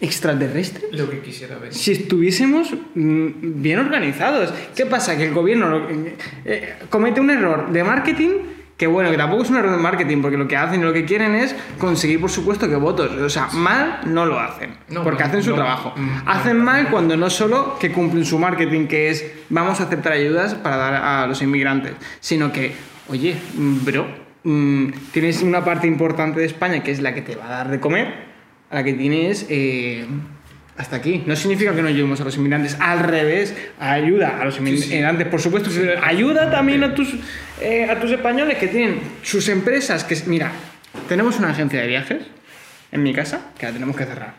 extraterrestres 0.00 0.84
Lo 0.92 1.10
que 1.10 1.20
quisiera 1.20 1.58
ver. 1.58 1.74
si 1.74 1.92
estuviésemos 1.92 2.72
mm, 2.94 3.28
bien 3.60 3.78
organizados. 3.80 4.54
¿Qué 4.76 4.86
pasa? 4.86 5.16
Que 5.16 5.26
el 5.26 5.34
gobierno 5.34 5.68
lo- 5.70 5.88
eh, 6.44 6.76
comete 6.88 7.20
un 7.20 7.30
error 7.30 7.70
de 7.72 7.82
marketing, 7.82 8.30
que 8.76 8.86
bueno, 8.86 9.10
que 9.10 9.16
tampoco 9.16 9.42
es 9.42 9.50
un 9.50 9.56
error 9.56 9.72
de 9.72 9.76
marketing, 9.82 10.22
porque 10.22 10.36
lo 10.36 10.46
que 10.46 10.56
hacen 10.56 10.80
y 10.80 10.84
lo 10.84 10.92
que 10.92 11.04
quieren 11.04 11.34
es 11.34 11.54
conseguir, 11.78 12.20
por 12.20 12.30
supuesto, 12.30 12.68
que 12.68 12.76
votos. 12.76 13.10
O 13.10 13.28
sea, 13.28 13.48
mal 13.52 14.02
no 14.06 14.24
lo 14.24 14.38
hacen, 14.38 14.76
No, 14.88 15.02
porque 15.02 15.24
no, 15.24 15.28
hacen 15.30 15.42
su 15.42 15.50
no. 15.50 15.56
trabajo. 15.56 15.92
Mm, 15.96 16.08
Hacen 16.28 16.58
mal 16.58 16.88
cuando 16.90 17.16
no 17.16 17.28
solo 17.28 17.76
que 17.80 17.90
cumplen 17.90 18.24
su 18.24 18.38
marketing, 18.38 18.86
que 18.86 19.10
es 19.10 19.26
vamos 19.48 19.80
a 19.80 19.82
aceptar 19.82 20.12
ayudas 20.12 20.54
para 20.54 20.76
dar 20.76 20.94
a 20.94 21.26
los 21.26 21.42
inmigrantes, 21.42 21.94
sino 22.20 22.52
que, 22.52 22.72
oye, 23.08 23.36
mm, 23.54 23.84
bro, 23.84 24.06
mm, 24.44 24.90
tienes 25.12 25.42
una 25.42 25.64
parte 25.64 25.86
importante 25.86 26.40
de 26.40 26.46
España 26.46 26.82
que 26.82 26.90
es 26.90 27.00
la 27.00 27.14
que 27.14 27.22
te 27.22 27.36
va 27.36 27.46
a 27.46 27.50
dar 27.50 27.70
de 27.70 27.80
comer, 27.80 28.28
a 28.70 28.76
la 28.76 28.84
que 28.84 28.92
tienes 28.92 29.46
eh, 29.48 30.06
hasta 30.76 30.96
aquí. 30.96 31.24
No 31.26 31.34
significa 31.34 31.74
que 31.74 31.82
no 31.82 31.88
ayudemos 31.88 32.20
a 32.20 32.24
los 32.24 32.36
inmigrantes, 32.36 32.76
al 32.80 33.00
revés, 33.00 33.54
ayuda 33.80 34.38
a 34.40 34.44
los 34.44 34.58
inmigrantes, 34.58 35.26
por 35.26 35.40
supuesto, 35.40 35.70
pero 35.74 36.02
ayuda 36.04 36.50
también 36.50 36.84
a 36.84 36.94
tus, 36.94 37.14
eh, 37.60 37.88
a 37.90 37.98
tus 37.98 38.10
españoles 38.12 38.58
que 38.58 38.68
tienen 38.68 39.00
sus 39.22 39.48
empresas. 39.48 40.04
que 40.04 40.16
Mira, 40.26 40.52
tenemos 41.08 41.38
una 41.38 41.50
agencia 41.50 41.80
de 41.80 41.86
viajes 41.88 42.22
en 42.92 43.02
mi 43.02 43.12
casa 43.12 43.52
que 43.58 43.66
la 43.66 43.72
tenemos 43.72 43.96
que 43.96 44.04
cerrar. 44.04 44.34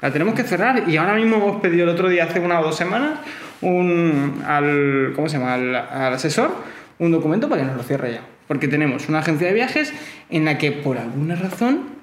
La 0.00 0.12
tenemos 0.12 0.34
que 0.34 0.42
cerrar 0.42 0.84
y 0.88 0.96
ahora 0.98 1.14
mismo 1.14 1.36
hemos 1.36 1.60
pedido 1.60 1.84
el 1.84 1.90
otro 1.90 2.08
día, 2.08 2.24
hace 2.24 2.38
una 2.38 2.60
o 2.60 2.64
dos 2.64 2.76
semanas, 2.76 3.18
un, 3.62 4.42
al, 4.46 5.12
¿cómo 5.14 5.28
se 5.28 5.38
llama? 5.38 5.54
Al, 5.54 5.74
al 5.74 6.14
asesor 6.14 6.54
un 6.98 7.12
documento 7.12 7.48
para 7.48 7.62
que 7.62 7.68
nos 7.68 7.76
lo 7.76 7.82
cierre 7.82 8.12
ya. 8.12 8.22
Porque 8.48 8.68
tenemos 8.68 9.08
una 9.08 9.20
agencia 9.20 9.48
de 9.48 9.54
viajes 9.54 9.92
en 10.30 10.44
la 10.44 10.58
que 10.58 10.72
por 10.72 10.98
alguna 10.98 11.34
razón 11.34 11.96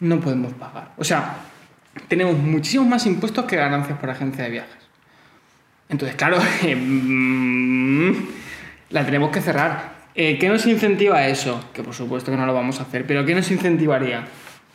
no 0.00 0.20
podemos 0.20 0.52
pagar. 0.54 0.92
O 0.96 1.04
sea, 1.04 1.36
tenemos 2.08 2.36
muchísimos 2.36 2.86
más 2.86 3.06
impuestos 3.06 3.44
que 3.44 3.56
ganancias 3.56 3.98
por 3.98 4.10
agencia 4.10 4.44
de 4.44 4.50
viajes. 4.50 4.86
Entonces, 5.88 6.16
claro, 6.16 6.38
mm, 6.38 8.12
la 8.90 9.04
tenemos 9.04 9.30
que 9.30 9.40
cerrar. 9.40 9.96
Eh, 10.14 10.38
¿Qué 10.38 10.48
nos 10.48 10.66
incentiva 10.66 11.26
eso? 11.26 11.70
Que 11.72 11.82
por 11.82 11.94
supuesto 11.94 12.30
que 12.30 12.36
no 12.36 12.46
lo 12.46 12.54
vamos 12.54 12.80
a 12.80 12.84
hacer, 12.84 13.06
pero 13.06 13.24
¿qué 13.24 13.34
nos 13.34 13.50
incentivaría? 13.50 14.26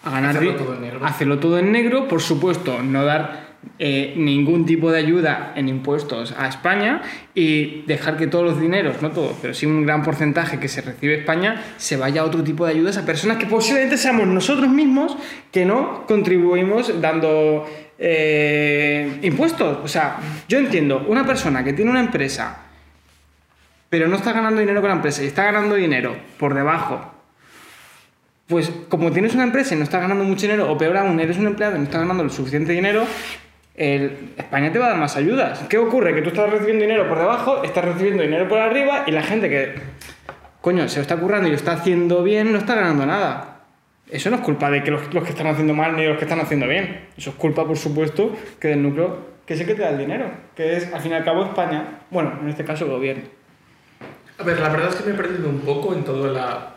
A 0.03 0.09
ganar 0.09 0.35
Hacerlo 0.35 0.55
todo 0.55 0.75
en 0.75 0.81
negro. 0.81 1.05
Hacerlo 1.05 1.39
todo 1.39 1.59
en 1.59 1.71
negro, 1.71 2.07
por 2.07 2.21
supuesto, 2.21 2.81
no 2.81 3.05
dar 3.05 3.50
eh, 3.79 4.13
ningún 4.17 4.65
tipo 4.65 4.91
de 4.91 4.99
ayuda 4.99 5.53
en 5.55 5.69
impuestos 5.69 6.33
a 6.37 6.47
España 6.47 7.01
y 7.33 7.83
dejar 7.83 8.17
que 8.17 8.27
todos 8.27 8.45
los 8.45 8.61
dineros, 8.61 9.01
no 9.01 9.11
todos, 9.11 9.37
pero 9.41 9.53
sí 9.53 9.65
un 9.65 9.85
gran 9.85 10.03
porcentaje 10.03 10.59
que 10.59 10.67
se 10.67 10.81
recibe 10.81 11.15
España, 11.15 11.63
se 11.77 11.97
vaya 11.97 12.21
a 12.21 12.25
otro 12.25 12.43
tipo 12.43 12.65
de 12.65 12.73
ayudas 12.73 12.97
a 12.97 13.05
personas 13.05 13.37
que 13.37 13.45
posiblemente 13.45 13.97
seamos 13.97 14.27
nosotros 14.27 14.69
mismos 14.69 15.17
que 15.51 15.65
no 15.65 16.05
contribuimos 16.07 17.01
dando 17.01 17.65
eh, 17.97 19.19
impuestos. 19.21 19.79
O 19.83 19.87
sea, 19.87 20.17
yo 20.47 20.59
entiendo, 20.59 21.05
una 21.07 21.25
persona 21.25 21.63
que 21.63 21.73
tiene 21.73 21.91
una 21.91 22.01
empresa 22.01 22.67
pero 23.91 24.07
no 24.07 24.15
está 24.15 24.31
ganando 24.31 24.61
dinero 24.61 24.79
con 24.79 24.89
la 24.89 24.95
empresa 24.95 25.21
y 25.21 25.27
está 25.27 25.43
ganando 25.43 25.75
dinero 25.75 26.15
por 26.39 26.53
debajo, 26.53 27.11
pues 28.47 28.71
como 28.87 29.11
tienes 29.11 29.35
una 29.35 29.43
empresa 29.43 29.75
y 29.75 29.77
no 29.77 29.83
estás 29.83 29.99
ganando 29.99 30.23
mucho 30.23 30.43
dinero, 30.43 30.71
o 30.71 30.77
peor 30.77 30.95
aún, 30.95 31.19
eres 31.19 31.37
un 31.37 31.47
empleado 31.47 31.75
y 31.75 31.79
no 31.79 31.83
estás 31.83 31.99
ganando 31.99 32.23
el 32.23 32.31
suficiente 32.31 32.71
dinero, 32.71 33.05
el- 33.81 34.33
España 34.37 34.71
te 34.71 34.77
va 34.79 34.85
a 34.85 34.89
dar 34.89 34.97
más 34.99 35.15
ayudas. 35.17 35.65
¿Qué 35.69 35.77
ocurre? 35.77 36.13
Que 36.13 36.21
tú 36.21 36.29
estás 36.29 36.49
recibiendo 36.49 36.83
dinero 36.83 37.07
por 37.09 37.17
debajo, 37.17 37.63
estás 37.63 37.83
recibiendo 37.85 38.21
dinero 38.23 38.47
por 38.47 38.59
arriba 38.59 39.03
y 39.07 39.11
la 39.11 39.23
gente 39.23 39.49
que, 39.49 39.73
coño, 40.61 40.87
se 40.87 40.97
lo 40.97 41.01
está 41.01 41.17
currando 41.17 41.47
y 41.47 41.51
lo 41.51 41.57
está 41.57 41.73
haciendo 41.73 42.23
bien, 42.23 42.51
no 42.51 42.59
está 42.59 42.75
ganando 42.75 43.05
nada. 43.05 43.47
Eso 44.09 44.29
no 44.29 44.35
es 44.37 44.41
culpa 44.41 44.69
de 44.69 44.83
que 44.83 44.91
los, 44.91 45.13
los 45.13 45.23
que 45.23 45.29
están 45.31 45.47
haciendo 45.47 45.73
mal 45.73 45.95
ni 45.95 46.05
los 46.05 46.17
que 46.17 46.25
están 46.25 46.39
haciendo 46.41 46.67
bien. 46.67 47.07
Eso 47.17 47.29
es 47.31 47.35
culpa, 47.37 47.65
por 47.65 47.77
supuesto, 47.77 48.35
que 48.59 48.67
del 48.69 48.83
núcleo 48.83 49.31
que 49.45 49.55
es 49.55 49.61
el 49.61 49.65
que 49.67 49.73
te 49.75 49.81
da 49.81 49.89
el 49.89 49.97
dinero, 49.97 50.25
que 50.55 50.77
es, 50.77 50.93
al 50.93 51.01
fin 51.01 51.11
y 51.11 51.15
al 51.15 51.25
cabo, 51.25 51.43
España, 51.43 51.83
bueno, 52.09 52.31
en 52.41 52.47
este 52.49 52.63
caso, 52.63 52.85
el 52.85 52.91
gobierno. 52.91 53.23
A 54.37 54.43
ver, 54.43 54.59
la 54.59 54.69
verdad 54.69 54.89
es 54.89 54.95
que 54.95 55.03
me 55.09 55.11
he 55.13 55.17
perdido 55.17 55.49
un 55.49 55.59
poco 55.61 55.93
en 55.93 56.03
todo, 56.03 56.31
la, 56.31 56.75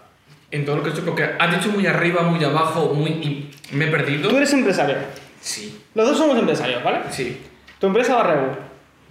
en 0.50 0.64
todo 0.64 0.76
lo 0.76 0.82
que 0.82 0.88
he 0.88 0.92
hecho, 0.92 1.04
porque 1.04 1.24
has 1.38 1.50
dicho 1.56 1.70
muy 1.72 1.86
arriba, 1.86 2.22
muy 2.22 2.42
abajo, 2.42 2.92
muy... 2.94 3.10
y 3.10 3.50
me 3.72 3.84
he 3.84 3.88
perdido. 3.88 4.28
Tú 4.28 4.36
eres 4.38 4.52
empresario. 4.54 4.96
Sí, 5.46 5.84
Los 5.94 6.08
dos 6.08 6.16
somos 6.18 6.38
empresarios, 6.38 6.82
¿vale? 6.82 7.00
sí, 7.10 7.38
Tu 7.78 7.86
empresa 7.86 8.14
va 8.14 8.20
a 8.20 8.24
Regu. 8.34 8.46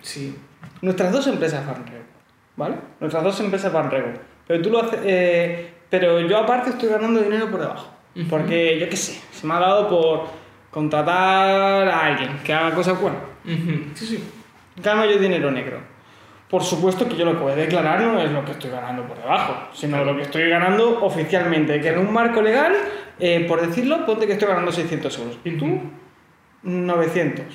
sí. 0.02 0.36
Nuestras 0.82 1.12
dos 1.14 1.28
empresas 1.28 1.66
van 1.66 1.86
Regu. 1.86 2.04
¿Vale? 2.58 2.76
Nuestras 3.00 3.24
dos 3.24 3.40
empresas 3.40 3.72
van 3.72 3.90
Regu. 3.92 4.10
Pero 4.48 4.62
tú 4.64 4.70
lo 4.72 4.82
haces. 4.84 5.00
eh, 5.04 5.74
pero 5.90 6.20
yo 6.22 6.38
aparte 6.40 6.72
estoy 6.72 6.90
ganando 6.90 7.22
dinero 7.22 7.50
por 7.52 7.60
debajo. 7.62 7.88
Porque 8.30 8.80
yo 8.80 8.90
qué 8.90 8.96
sé, 8.98 9.22
se 9.32 9.46
me 9.48 9.54
ha 9.54 9.60
dado 9.60 9.88
por 9.88 10.26
contratar 10.72 11.88
a 11.88 12.06
alguien 12.08 12.40
que 12.44 12.54
haga 12.54 12.76
cosas 12.76 13.00
buenas. 13.00 13.22
Sí, 13.96 14.06
sí. 14.06 14.24
Gano 14.84 15.06
yo 15.06 15.18
dinero 15.20 15.52
negro. 15.52 15.78
Por 16.50 16.64
supuesto 16.64 17.08
que 17.08 17.16
yo 17.16 17.26
lo 17.26 17.34
que 17.38 17.44
voy 17.44 17.52
a 17.54 17.56
declarar 17.56 18.02
no 18.02 18.20
es 18.20 18.32
lo 18.32 18.44
que 18.46 18.52
estoy 18.52 18.70
ganando 18.72 19.04
por 19.08 19.18
debajo, 19.18 19.70
sino 19.74 20.04
lo 20.04 20.16
que 20.16 20.24
estoy 20.24 20.50
ganando 20.50 21.04
oficialmente. 21.04 21.80
Que 21.80 21.90
en 21.90 22.00
un 22.00 22.12
marco 22.12 22.42
legal, 22.42 22.74
eh, 23.20 23.46
por 23.48 23.66
decirlo, 23.66 24.06
ponte 24.06 24.28
que 24.28 24.34
estoy 24.34 24.48
ganando 24.50 24.72
600 24.72 25.18
euros. 25.20 25.38
Y 25.44 25.52
tú, 25.58 25.80
900. 26.64 27.46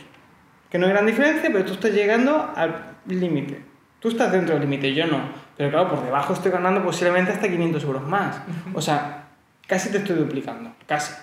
Que 0.70 0.78
no 0.78 0.86
hay 0.86 0.92
gran 0.92 1.06
diferencia, 1.06 1.50
pero 1.52 1.64
tú 1.64 1.72
estás 1.72 1.92
llegando 1.92 2.52
al 2.54 2.96
límite. 3.06 3.62
Tú 4.00 4.08
estás 4.08 4.30
dentro 4.30 4.54
del 4.54 4.62
límite, 4.62 4.94
yo 4.94 5.06
no. 5.06 5.20
Pero 5.56 5.70
claro, 5.70 5.88
por 5.88 6.04
debajo 6.04 6.32
estoy 6.32 6.52
ganando 6.52 6.82
posiblemente 6.84 7.32
hasta 7.32 7.48
500 7.48 7.82
euros 7.84 8.06
más. 8.06 8.40
O 8.74 8.80
sea, 8.80 9.28
casi 9.66 9.90
te 9.90 9.98
estoy 9.98 10.16
duplicando, 10.16 10.72
casi. 10.86 11.14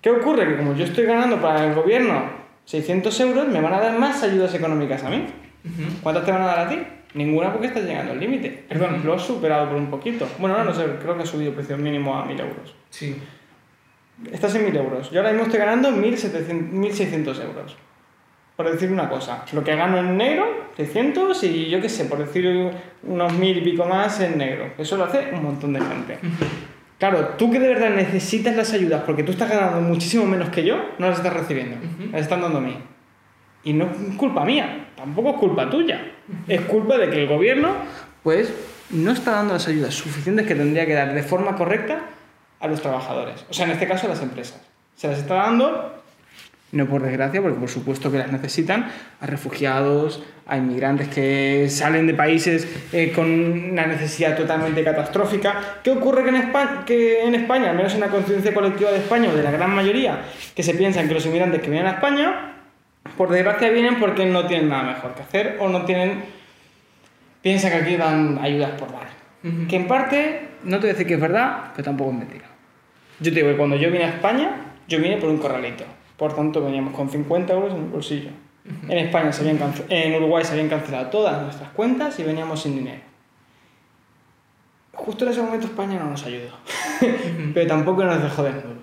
¿Qué 0.00 0.10
ocurre? 0.10 0.46
Que 0.46 0.56
como 0.56 0.74
yo 0.74 0.84
estoy 0.84 1.04
ganando 1.04 1.40
para 1.40 1.66
el 1.66 1.74
gobierno 1.74 2.22
600 2.64 3.18
euros, 3.20 3.48
me 3.48 3.60
van 3.60 3.74
a 3.74 3.80
dar 3.80 3.98
más 3.98 4.22
ayudas 4.22 4.54
económicas 4.54 5.02
a 5.02 5.10
mí. 5.10 5.26
Ujú. 5.64 6.00
¿Cuántas 6.02 6.24
te 6.24 6.30
van 6.30 6.42
a 6.42 6.46
dar 6.46 6.58
a 6.60 6.68
ti? 6.68 6.78
Ninguna 7.14 7.50
porque 7.50 7.68
estás 7.68 7.82
llegando 7.84 8.12
al 8.12 8.20
límite. 8.20 8.66
Perdón, 8.68 9.02
lo 9.04 9.14
has 9.14 9.22
superado 9.22 9.68
por 9.68 9.76
un 9.76 9.88
poquito. 9.88 10.28
Bueno, 10.38 10.54
ahora 10.54 10.70
no 10.70 10.74
sé, 10.74 10.84
creo 11.00 11.16
que 11.16 11.22
ha 11.22 11.26
subido 11.26 11.50
el 11.50 11.56
precio 11.56 11.78
mínimo 11.78 12.16
a 12.16 12.24
1000 12.24 12.40
euros. 12.40 12.74
Sí. 12.90 13.20
Estás 14.32 14.54
en 14.54 14.64
1000 14.64 14.76
euros. 14.76 15.10
Yo 15.10 15.20
ahora 15.20 15.32
mismo 15.32 15.44
estoy 15.44 15.60
ganando 15.60 15.90
1700 15.90 16.72
1600 16.72 17.40
euros. 17.40 17.76
Por 18.56 18.70
decir 18.70 18.90
una 18.90 19.08
cosa. 19.08 19.44
Lo 19.52 19.62
que 19.62 19.76
gano 19.76 19.98
en 19.98 20.16
negro, 20.16 20.46
600, 20.76 21.44
y 21.44 21.68
yo 21.68 21.80
qué 21.80 21.90
sé, 21.90 22.06
por 22.06 22.18
decir 22.18 22.70
unos 23.02 23.32
1000 23.34 23.58
y 23.58 23.60
pico 23.60 23.84
más 23.84 24.18
en 24.20 24.38
negro. 24.38 24.72
Eso 24.78 24.96
lo 24.96 25.04
hace 25.04 25.28
un 25.32 25.42
montón 25.42 25.72
de 25.72 25.80
gente. 25.80 26.18
Claro, 26.98 27.34
tú 27.36 27.50
que 27.50 27.60
de 27.60 27.68
verdad 27.68 27.90
necesitas 27.90 28.56
las 28.56 28.72
ayudas 28.72 29.02
porque 29.04 29.22
tú 29.22 29.32
estás 29.32 29.50
ganando 29.50 29.82
muchísimo 29.82 30.24
menos 30.24 30.48
que 30.48 30.64
yo, 30.64 30.76
no 30.98 31.10
las 31.10 31.18
estás 31.18 31.34
recibiendo. 31.34 31.76
Ujú. 31.76 32.10
Las 32.10 32.22
están 32.22 32.40
dando 32.40 32.56
a 32.56 32.62
mí. 32.62 32.74
Y 33.64 33.74
no 33.74 33.84
es 33.84 34.16
culpa 34.16 34.46
mía, 34.46 34.88
tampoco 34.96 35.28
es 35.28 35.36
culpa 35.36 35.68
tuya. 35.68 36.12
Es 36.48 36.62
culpa 36.62 36.96
de 36.96 37.10
que 37.10 37.20
el 37.20 37.28
gobierno, 37.28 37.74
pues, 38.22 38.50
no 38.88 39.10
está 39.10 39.32
dando 39.32 39.52
las 39.52 39.68
ayudas 39.68 39.92
suficientes 39.92 40.46
que 40.46 40.54
tendría 40.54 40.86
que 40.86 40.94
dar 40.94 41.12
de 41.12 41.22
forma 41.22 41.54
correcta 41.54 42.00
a 42.60 42.68
los 42.68 42.80
trabajadores. 42.80 43.44
O 43.50 43.54
sea, 43.54 43.66
en 43.66 43.72
este 43.72 43.86
caso 43.86 44.06
a 44.06 44.10
las 44.10 44.22
empresas. 44.22 44.60
Se 44.96 45.08
las 45.08 45.18
está 45.18 45.34
dando, 45.34 46.02
no 46.72 46.86
por 46.86 47.02
desgracia, 47.02 47.40
porque 47.42 47.58
por 47.58 47.68
supuesto 47.68 48.10
que 48.10 48.18
las 48.18 48.32
necesitan, 48.32 48.90
a 49.20 49.26
refugiados, 49.26 50.22
a 50.46 50.56
inmigrantes 50.56 51.08
que 51.08 51.68
salen 51.68 52.06
de 52.06 52.14
países 52.14 52.66
eh, 52.92 53.12
con 53.14 53.26
una 53.72 53.86
necesidad 53.86 54.36
totalmente 54.36 54.82
catastrófica. 54.82 55.78
¿Qué 55.82 55.90
ocurre 55.90 56.22
que 56.22 56.30
en, 56.30 56.36
España, 56.36 56.84
que 56.86 57.22
en 57.24 57.34
España, 57.34 57.70
al 57.70 57.76
menos 57.76 57.94
en 57.94 58.00
la 58.00 58.08
conciencia 58.08 58.54
colectiva 58.54 58.90
de 58.90 58.98
España, 58.98 59.30
o 59.30 59.36
de 59.36 59.42
la 59.42 59.50
gran 59.50 59.74
mayoría, 59.74 60.22
que 60.54 60.62
se 60.62 60.74
piensan 60.74 61.08
que 61.08 61.14
los 61.14 61.26
inmigrantes 61.26 61.60
que 61.60 61.70
vienen 61.70 61.88
a 61.88 61.96
España, 61.96 62.52
por 63.16 63.30
desgracia 63.30 63.70
vienen 63.70 64.00
porque 64.00 64.26
no 64.26 64.46
tienen 64.46 64.68
nada 64.68 64.94
mejor 64.94 65.14
que 65.14 65.22
hacer 65.22 65.56
o 65.60 65.68
no 65.68 65.84
tienen... 65.84 66.24
Piensan 67.42 67.70
que 67.70 67.76
aquí 67.76 67.96
dan 67.96 68.38
ayudas 68.42 68.72
por 68.72 68.90
dar. 68.90 69.06
Que 69.68 69.76
en 69.76 69.86
parte, 69.86 70.48
no 70.64 70.76
te 70.76 70.82
voy 70.82 70.90
a 70.90 70.92
decir 70.92 71.06
que 71.06 71.14
es 71.14 71.20
verdad, 71.20 71.72
pero 71.74 71.84
tampoco 71.84 72.10
es 72.12 72.16
mentira. 72.18 72.46
Yo 73.20 73.30
te 73.32 73.36
digo 73.36 73.48
que 73.48 73.56
cuando 73.56 73.76
yo 73.76 73.90
vine 73.90 74.04
a 74.04 74.08
España, 74.08 74.72
yo 74.88 74.98
vine 75.00 75.16
por 75.18 75.28
un 75.30 75.38
corralito. 75.38 75.84
Por 76.16 76.34
tanto, 76.34 76.62
veníamos 76.64 76.94
con 76.94 77.08
50 77.10 77.52
euros 77.52 77.72
en 77.74 77.78
el 77.84 77.88
bolsillo. 77.90 78.30
En 78.88 78.98
España 78.98 79.32
se 79.32 79.42
habían 79.48 79.58
en 79.88 80.14
Uruguay 80.16 80.44
se 80.44 80.52
habían 80.52 80.68
cancelado 80.68 81.06
todas 81.08 81.40
nuestras 81.42 81.70
cuentas 81.70 82.18
y 82.18 82.24
veníamos 82.24 82.60
sin 82.62 82.74
dinero. 82.76 83.00
Justo 84.92 85.24
en 85.24 85.30
ese 85.30 85.42
momento 85.42 85.66
España 85.66 85.98
no 85.98 86.10
nos 86.10 86.24
ayudó, 86.24 86.56
pero 87.54 87.66
tampoco 87.66 88.02
nos 88.04 88.22
dejó 88.22 88.42
desnudos. 88.42 88.76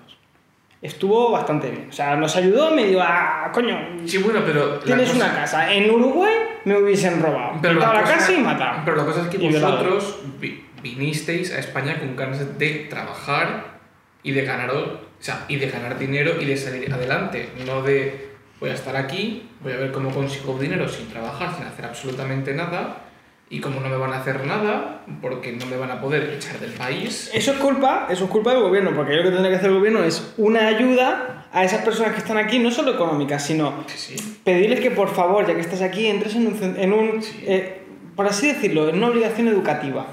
Estuvo 0.80 1.30
bastante 1.32 1.70
bien. 1.70 1.86
O 1.88 1.92
sea, 1.92 2.14
nos 2.14 2.36
ayudó 2.36 2.70
medio 2.70 3.02
a... 3.02 3.50
Coño, 3.52 3.76
Sí, 4.06 4.18
bueno, 4.18 4.40
pero. 4.44 4.78
tienes 4.80 5.10
cosa- 5.10 5.24
una 5.24 5.34
casa. 5.34 5.72
En 5.72 5.90
Uruguay 5.90 6.32
me 6.64 6.76
hubiesen 6.78 7.20
robado. 7.22 7.58
Pero 7.62 7.74
Quitado 7.74 7.94
la, 7.94 8.00
cosa- 8.02 8.14
casa 8.14 8.32
y 8.32 8.38
matado. 8.42 8.82
Pero 8.84 8.96
la 8.96 9.04
cosa 9.04 9.22
es 9.22 9.28
que 9.28 9.36
Y 9.44 9.50
vosotros 9.52 10.18
vi- 10.40 10.64
vinisteis 10.82 11.52
a 11.52 11.58
España 11.58 11.98
con 11.98 12.16
ganas 12.16 12.58
de 12.58 12.86
trabajar 12.90 13.78
y 14.22 14.32
de 14.32 14.44
ganar, 14.44 14.70
o 14.70 15.00
sea, 15.18 15.44
y 15.48 15.56
de 15.56 15.68
ganar 15.70 15.98
dinero 15.98 16.40
y 16.40 16.44
de 16.44 16.56
salir 16.56 16.92
adelante. 16.92 17.50
No 17.66 17.82
de 17.82 18.30
voy 18.60 18.70
a 18.70 18.74
estar 18.74 18.96
aquí, 18.96 19.50
voy 19.60 19.72
a 19.72 19.76
ver 19.76 19.92
cómo 19.92 20.10
consigo 20.10 20.58
dinero 20.58 20.88
sin 20.88 21.08
trabajar, 21.08 21.54
sin 21.56 21.64
hacer 21.66 21.84
absolutamente 21.84 22.54
nada. 22.54 23.03
Y 23.50 23.60
como 23.60 23.80
no 23.80 23.88
me 23.88 23.96
van 23.96 24.12
a 24.12 24.18
hacer 24.18 24.44
nada, 24.46 25.02
porque 25.20 25.52
no 25.52 25.66
me 25.66 25.76
van 25.76 25.90
a 25.90 26.00
poder 26.00 26.24
echar 26.34 26.58
del 26.58 26.72
país. 26.72 27.30
Eso 27.32 27.52
es 27.52 27.58
culpa, 27.58 28.08
eso 28.10 28.24
es 28.24 28.30
culpa 28.30 28.52
del 28.52 28.62
gobierno, 28.62 28.92
porque 28.96 29.14
lo 29.16 29.22
que 29.22 29.30
tendría 29.30 29.50
que 29.50 29.56
hacer 29.56 29.70
el 29.70 29.76
gobierno 29.76 30.02
es 30.02 30.32
una 30.38 30.66
ayuda 30.66 31.46
a 31.52 31.62
esas 31.62 31.82
personas 31.84 32.12
que 32.12 32.18
están 32.18 32.38
aquí, 32.38 32.58
no 32.58 32.70
solo 32.70 32.94
económica, 32.94 33.38
sino 33.38 33.84
Sí, 33.86 34.16
sí. 34.18 34.40
pedirles 34.42 34.80
que 34.80 34.90
por 34.90 35.08
favor, 35.14 35.46
ya 35.46 35.54
que 35.54 35.60
estás 35.60 35.82
aquí, 35.82 36.06
entres 36.06 36.34
en 36.34 36.46
un, 36.48 36.76
en 36.78 36.92
un 36.92 37.22
Sí. 37.22 37.44
eh, 37.46 37.82
por 38.16 38.26
así 38.26 38.48
decirlo, 38.48 38.88
en 38.88 38.96
una 38.96 39.08
obligación 39.08 39.46
educativa. 39.48 40.06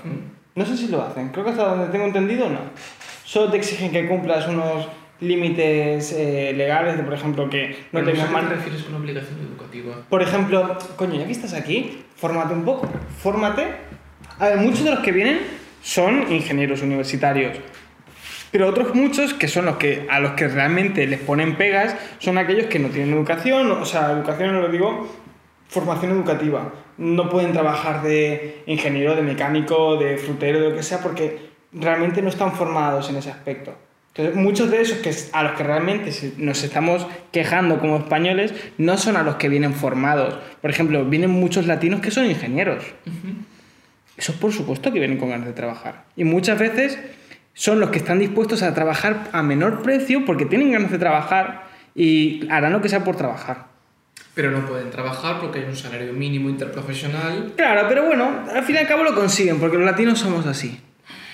No 0.54 0.66
sé 0.66 0.76
si 0.76 0.90
lo 0.90 1.02
hacen, 1.02 1.30
creo 1.30 1.46
que 1.46 1.52
hasta 1.52 1.64
donde 1.70 1.88
tengo 1.88 2.06
entendido 2.06 2.50
no. 2.50 2.60
Solo 3.24 3.50
te 3.50 3.58
exigen 3.58 3.92
que 3.92 4.08
cumplas 4.08 4.48
unos 4.48 4.88
límites 5.22 6.12
eh, 6.12 6.54
legales 6.56 6.98
de, 6.98 7.04
por 7.04 7.14
ejemplo, 7.14 7.50
que 7.50 7.78
no 7.92 8.00
tengas 8.04 8.18
sé 8.18 8.22
a 8.24 8.28
qué 8.28 8.34
más... 8.34 8.50
te 8.50 8.56
refieres 8.56 8.84
con 8.84 8.96
obligación 8.96 9.40
educativa? 9.40 9.96
Por 10.10 10.22
ejemplo, 10.22 10.78
coño, 10.98 11.20
ya 11.20 11.26
que 11.26 11.32
estás 11.32 11.54
aquí, 11.54 12.04
fórmate 12.16 12.54
un 12.54 12.66
poco. 12.66 12.90
Fórmate. 13.22 13.68
A 14.40 14.50
ver, 14.50 14.58
muchos 14.58 14.84
de 14.84 14.92
los 14.92 15.00
que 15.00 15.12
vienen 15.12 15.40
son 15.82 16.32
ingenieros 16.32 16.82
universitarios. 16.82 17.58
Pero 18.52 18.68
otros 18.68 18.94
muchos, 18.94 19.34
que 19.34 19.48
son 19.48 19.66
los 19.66 19.78
que 19.78 20.08
a 20.10 20.20
los 20.20 20.32
que 20.34 20.48
realmente 20.48 21.08
les 21.08 21.20
ponen 21.20 21.56
pegas, 21.56 21.96
son 22.20 22.38
aquellos 22.38 22.66
que 22.66 22.80
no 22.80 22.90
tienen 22.90 23.14
educación, 23.14 23.72
o 23.72 23.86
sea, 23.86 24.12
educación 24.12 24.54
no 24.54 24.62
lo 24.62 24.68
digo, 24.68 25.08
formación 25.70 26.12
educativa. 26.12 26.74
No 26.98 27.30
pueden 27.30 27.54
trabajar 27.54 28.04
de 28.04 28.64
ingeniero, 28.66 29.16
de 29.16 29.22
mecánico, 29.22 29.96
de 29.96 30.18
frutero, 30.18 30.60
de 30.60 30.70
lo 30.72 30.76
que 30.76 30.84
sea, 30.84 31.00
porque 31.00 31.52
realmente 31.72 32.22
no 32.22 32.30
están 32.30 32.52
formados 32.52 33.10
en 33.10 33.16
ese 33.16 33.30
aspecto. 33.32 33.74
Entonces, 34.14 34.36
muchos 34.36 34.70
de 34.70 34.82
esos 34.82 34.98
que, 34.98 35.16
a 35.32 35.44
los 35.44 35.54
que 35.54 35.64
realmente 35.64 36.12
nos 36.38 36.64
estamos 36.64 37.08
quejando 37.32 37.80
como 37.80 37.98
españoles 37.98 38.54
no 38.78 38.98
son 38.98 39.16
a 39.16 39.24
los 39.24 39.36
que 39.36 39.48
vienen 39.48 39.74
formados. 39.74 40.38
Por 40.62 40.70
ejemplo, 40.70 41.06
vienen 41.06 41.30
muchos 41.30 41.66
latinos 41.66 42.02
que 42.02 42.12
son 42.12 42.26
ingenieros. 42.26 42.84
Esos 44.18 44.36
por 44.36 44.52
supuesto 44.52 44.92
que 44.92 45.00
vienen 45.00 45.18
con 45.18 45.30
ganas 45.30 45.48
de 45.48 45.54
trabajar. 45.54 46.04
Y 46.18 46.26
muchas 46.26 46.60
veces 46.60 47.00
son 47.54 47.80
los 47.80 47.90
que 47.90 48.00
están 48.00 48.20
dispuestos 48.20 48.64
a 48.64 48.74
trabajar 48.74 49.30
a 49.32 49.44
menor 49.44 49.82
precio 49.82 50.26
porque 50.26 50.46
tienen 50.46 50.74
ganas 50.74 50.92
de 50.92 50.98
trabajar 50.98 51.68
y 51.96 52.48
harán 52.50 52.74
lo 52.74 52.82
que 52.82 52.90
sea 52.90 53.06
por 53.06 53.16
trabajar. 53.16 53.68
Pero 54.34 54.52
no 54.52 54.66
pueden 54.66 54.90
trabajar 54.90 55.40
porque 55.40 55.60
hay 55.60 55.66
un 55.66 55.76
salario 55.76 56.12
mínimo 56.12 56.50
interprofesional. 56.50 57.54
Claro, 57.56 57.86
pero 57.88 58.06
bueno, 58.06 58.46
al 58.54 58.64
fin 58.64 58.76
y 58.76 58.80
al 58.80 58.88
cabo 58.88 59.04
lo 59.04 59.16
consiguen 59.16 59.60
porque 59.60 59.78
los 59.78 59.86
latinos 59.86 60.20
somos 60.20 60.46
así. 60.46 60.80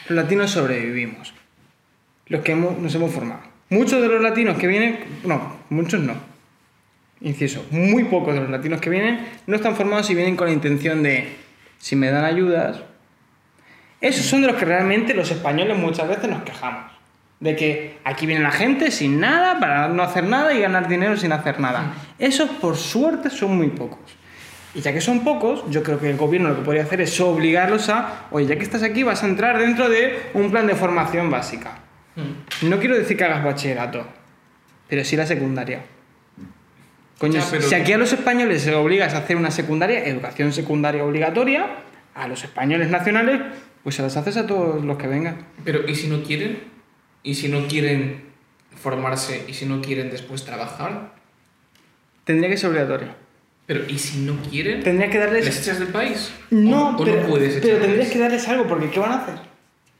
Los 0.09 0.15
latinos 0.15 0.51
sobrevivimos. 0.51 1.33
Los 2.29 2.41
que 2.41 2.51
hemos- 2.53 2.77
nos 2.77 2.93
hemos 2.95 3.11
formado. 3.11 3.41
Muchos 3.69 4.01
de 4.01 4.07
los 4.07 4.21
latinos 4.21 4.57
que 4.57 4.67
vienen, 4.67 4.99
no, 5.23 5.57
muchos 5.69 6.01
no. 6.01 6.13
Inciso, 7.21 7.65
muy 7.71 8.03
pocos 8.05 8.33
de 8.35 8.41
los 8.41 8.49
latinos 8.49 8.79
que 8.79 8.89
vienen 8.89 9.25
no 9.47 9.55
están 9.55 9.75
formados 9.75 10.09
y 10.09 10.15
vienen 10.15 10.35
con 10.35 10.47
la 10.47 10.53
intención 10.53 11.01
de, 11.03 11.35
si 11.79 11.95
me 11.95 12.09
dan 12.11 12.23
ayudas. 12.25 12.79
Esos 13.99 14.25
son 14.25 14.41
de 14.41 14.47
los 14.47 14.55
que 14.57 14.65
realmente 14.65 15.13
los 15.15 15.31
españoles 15.31 15.75
muchas 15.77 16.07
veces 16.07 16.29
nos 16.29 16.43
quejamos. 16.43 16.91
De 17.39 17.55
que 17.55 17.97
aquí 18.03 18.25
viene 18.25 18.43
la 18.43 18.51
gente 18.51 18.91
sin 18.91 19.19
nada, 19.19 19.59
para 19.59 19.87
no 19.89 20.03
hacer 20.03 20.23
nada 20.25 20.53
y 20.53 20.61
ganar 20.61 20.87
dinero 20.87 21.17
sin 21.17 21.31
hacer 21.31 21.59
nada. 21.59 21.93
Esos, 22.19 22.49
por 22.49 22.75
suerte, 22.77 23.29
son 23.29 23.57
muy 23.57 23.67
pocos. 23.67 23.99
Y 24.75 24.81
ya 24.81 24.93
que 24.93 25.01
son 25.01 25.21
pocos, 25.23 25.63
yo 25.71 25.81
creo 25.81 25.99
que 25.99 26.09
el 26.11 26.17
gobierno 26.17 26.49
lo 26.49 26.55
que 26.57 26.61
podría 26.61 26.83
hacer 26.83 27.01
es 27.01 27.19
obligarlos 27.19 27.89
a, 27.89 28.25
oye, 28.31 28.45
ya 28.45 28.55
que 28.57 28.63
estás 28.63 28.83
aquí, 28.83 29.01
vas 29.01 29.23
a 29.23 29.27
entrar 29.27 29.57
dentro 29.57 29.89
de 29.89 30.29
un 30.35 30.51
plan 30.51 30.67
de 30.67 30.75
formación 30.75 31.31
básica. 31.31 31.79
No 32.63 32.79
quiero 32.79 32.97
decir 32.97 33.15
que 33.17 33.23
hagas 33.23 33.43
bachillerato, 33.43 34.05
pero 34.87 35.03
sí 35.03 35.15
la 35.15 35.25
secundaria. 35.25 35.81
Coño, 37.19 37.39
Ya, 37.39 37.45
pero- 37.49 37.63
si 37.63 37.75
aquí 37.75 37.93
a 37.93 37.97
los 37.97 38.13
españoles 38.13 38.61
se 38.61 38.73
obligas 38.75 39.13
a 39.13 39.19
hacer 39.19 39.35
una 39.37 39.51
secundaria, 39.51 40.05
educación 40.05 40.53
secundaria 40.53 41.03
obligatoria, 41.03 41.67
a 42.15 42.27
los 42.27 42.43
españoles 42.43 42.89
nacionales, 42.89 43.41
pues 43.83 43.95
se 43.95 44.01
las 44.01 44.17
haces 44.17 44.37
a 44.37 44.45
todos 44.47 44.83
los 44.83 44.97
que 44.97 45.07
vengan. 45.07 45.45
Pero 45.63 45.87
¿y 45.87 45.95
si 45.95 46.07
no 46.07 46.23
quieren? 46.23 46.59
¿Y 47.23 47.35
si 47.35 47.47
no 47.49 47.67
quieren 47.67 48.23
formarse? 48.75 49.45
¿Y 49.47 49.53
si 49.53 49.65
no 49.65 49.81
quieren 49.81 50.09
después 50.09 50.43
trabajar? 50.45 51.13
Tendría 52.23 52.49
que 52.49 52.57
ser 52.57 52.69
obligatorio. 52.69 53.09
Pero 53.65 53.81
¿y 53.87 53.97
si 53.99 54.19
no 54.19 54.37
quieren? 54.49 54.81
Tendría 54.83 55.09
que 55.09 55.17
darles... 55.17 55.45
¿Les 55.45 55.59
echas 55.61 55.79
del 55.79 55.89
país? 55.89 56.31
No, 56.51 56.89
¿O, 56.91 57.01
o 57.01 57.05
pero, 57.05 57.21
no 57.21 57.27
puedes 57.27 57.53
pero 57.55 57.67
echarles? 57.67 57.81
tendrías 57.87 58.11
que 58.11 58.19
darles 58.19 58.47
algo, 58.47 58.67
porque 58.67 58.89
¿qué 58.89 58.99
van 58.99 59.11
a 59.11 59.15
hacer? 59.23 59.35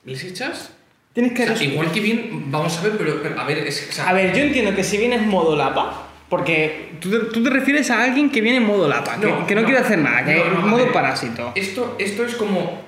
¿Les 0.06 0.23
echas? 0.23 0.72
Tienes 1.18 1.34
que 1.34 1.49
O 1.49 1.57
sea, 1.57 1.68
igual 1.68 1.91
que 1.91 1.99
bien, 1.99 2.52
vamos 2.52 2.77
a 2.77 2.84
ver, 2.84 2.91
pero, 2.95 3.19
pero 3.23 3.41
a 3.41 3.44
ver, 3.44 3.57
es, 3.57 3.88
o 3.89 3.91
sea, 3.91 4.10
A 4.10 4.14
ver, 4.14 4.35
yo 4.35 4.44
entiendo 4.44 4.76
que 4.76 4.84
si 4.84 4.99
vienes 4.99 5.26
modo 5.26 5.56
lapa, 5.56 6.10
porque 6.30 6.91
tú 6.99 7.10
te, 7.10 7.18
tú 7.34 7.44
te 7.44 7.49
refieres 7.49 7.89
a 7.89 8.03
alguien 8.03 8.30
que 8.30 8.39
viene 8.39 8.57
en 8.57 8.68
modo 8.68 8.88
lapa, 8.88 9.15
que 9.15 9.22
que 9.48 9.56
no, 9.56 9.64
quiere 9.64 9.80
hacer 9.80 9.98
nada, 9.98 10.23
que 10.23 10.35
no, 10.35 10.45
no, 10.52 10.60
a 10.60 10.65
modo 10.68 10.84
ver, 10.84 10.94
parásito. 10.94 11.53
Esto, 11.56 11.95
esto 11.98 12.23
es 12.23 12.35
como. 12.35 12.84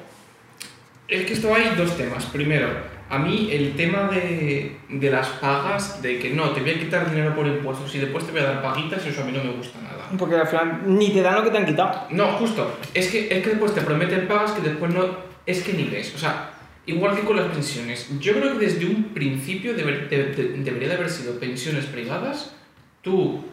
Es 1.07 1.25
que 1.25 1.33
esto 1.33 1.55
hay 1.55 1.73
dos 1.75 1.97
temas. 1.97 2.27
Primero, 2.27 2.67
a 3.09 3.17
mí 3.17 3.49
el 3.51 3.75
tema 3.75 4.07
de, 4.11 4.77
de 4.89 5.09
las 5.09 5.27
pagas, 5.29 5.99
de 6.03 6.19
que 6.19 6.29
no, 6.29 6.51
te 6.51 6.61
voy 6.61 6.69
a 6.69 6.79
quitar 6.79 7.09
dinero 7.09 7.33
por 7.33 7.47
impuestos 7.47 7.95
y 7.95 7.97
después 7.97 8.27
te 8.27 8.31
voy 8.31 8.41
a 8.41 8.43
dar 8.43 8.61
paguitas, 8.61 9.03
eso 9.07 9.23
a 9.23 9.25
mí 9.25 9.31
no 9.31 9.43
me 9.43 9.53
gusta 9.53 9.79
nada. 9.81 10.05
Porque 10.19 10.35
al 10.35 10.45
final 10.45 10.83
ni 10.85 11.09
te 11.09 11.23
dan 11.23 11.33
lo 11.33 11.45
que 11.45 11.49
te 11.49 11.57
han 11.57 11.65
quitado. 11.65 12.05
No, 12.11 12.27
justo. 12.33 12.77
Es 12.93 13.07
que, 13.07 13.21
es 13.21 13.43
que 13.43 13.49
después 13.49 13.73
te 13.73 13.81
prometen 13.81 14.27
pagas 14.27 14.51
que 14.51 14.61
después 14.61 14.93
no. 14.93 15.17
Es 15.47 15.63
que 15.63 15.73
ni 15.73 15.85
ves. 15.85 16.13
O 16.13 16.19
sea, 16.19 16.58
igual 16.85 17.15
que 17.15 17.23
con 17.23 17.35
las 17.37 17.47
pensiones. 17.47 18.07
Yo 18.19 18.33
creo 18.33 18.57
que 18.57 18.65
desde 18.65 18.85
un 18.85 19.05
principio 19.13 19.75
deber- 19.75 20.09
de- 20.09 20.31
de- 20.33 20.63
debería 20.63 20.87
de 20.89 20.95
haber 20.95 21.09
sido 21.09 21.39
pensiones 21.39 21.85
privadas. 21.85 22.55
Tú 23.01 23.43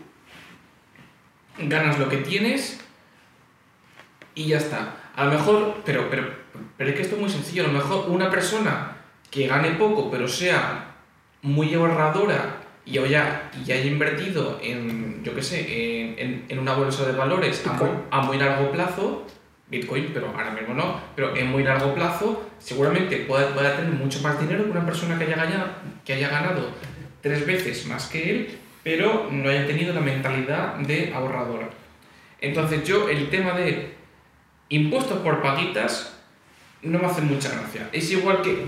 ganas 1.58 1.98
lo 1.98 2.08
que 2.08 2.18
tienes 2.18 2.80
y 4.34 4.46
ya 4.48 4.58
está. 4.58 4.96
a 5.16 5.24
lo 5.24 5.30
mejor, 5.30 5.76
pero, 5.86 6.10
pero, 6.10 6.28
pero 6.76 6.90
es 6.90 6.96
que 6.96 7.00
esto 7.02 7.14
es 7.14 7.20
muy 7.22 7.30
sencillo, 7.30 7.64
a 7.64 7.68
lo 7.68 7.72
mejor 7.72 8.10
una 8.10 8.28
persona 8.28 8.98
que 9.30 9.46
gane 9.46 9.70
poco, 9.70 10.10
pero 10.10 10.28
sea 10.28 10.94
muy 11.40 11.72
ahorradora 11.72 12.58
y 12.84 12.98
haya, 12.98 13.50
y 13.66 13.72
haya 13.72 13.86
invertido 13.86 14.60
en, 14.62 15.22
yo 15.24 15.34
qué 15.34 15.42
sé, 15.42 15.60
en, 16.10 16.18
en, 16.18 16.44
en 16.50 16.58
una 16.58 16.74
bolsa 16.74 17.06
de 17.06 17.12
valores 17.16 17.66
a 17.66 17.76
a 18.10 18.20
muy 18.20 18.36
largo 18.36 18.70
plazo, 18.72 19.26
Bitcoin, 19.68 20.10
pero 20.14 20.28
ahora 20.28 20.50
mismo 20.50 20.74
no, 20.74 21.00
pero 21.16 21.36
en 21.36 21.50
muy 21.50 21.64
largo 21.64 21.94
plazo, 21.94 22.50
seguramente 22.58 23.16
pueda, 23.18 23.76
tener 23.76 23.92
mucho 23.92 24.20
más 24.20 24.40
dinero 24.40 24.64
que 24.64 24.70
una 24.70 24.86
persona 24.86 25.18
que 25.18 25.24
haya, 25.24 25.36
ganado, 25.36 25.66
que 26.04 26.12
haya 26.12 26.28
ganado 26.28 26.70
tres 27.20 27.44
veces 27.44 27.86
más 27.86 28.06
que 28.06 28.30
él, 28.30 28.58
pero 28.84 29.28
no 29.30 29.48
haya 29.50 29.66
tenido 29.66 29.92
la 29.92 30.00
mentalidad 30.00 30.76
de 30.76 31.12
ahorradora. 31.12 31.68
Entonces 32.40 32.84
yo 32.84 33.08
el 33.08 33.28
tema 33.28 33.52
de 33.52 33.94
impuestos 34.68 35.18
por 35.18 35.42
paguitas 35.42 36.16
no 36.82 37.00
me 37.00 37.06
hace 37.06 37.22
mucha 37.22 37.50
gracia. 37.50 37.88
Es 37.92 38.10
igual 38.12 38.42
que 38.42 38.64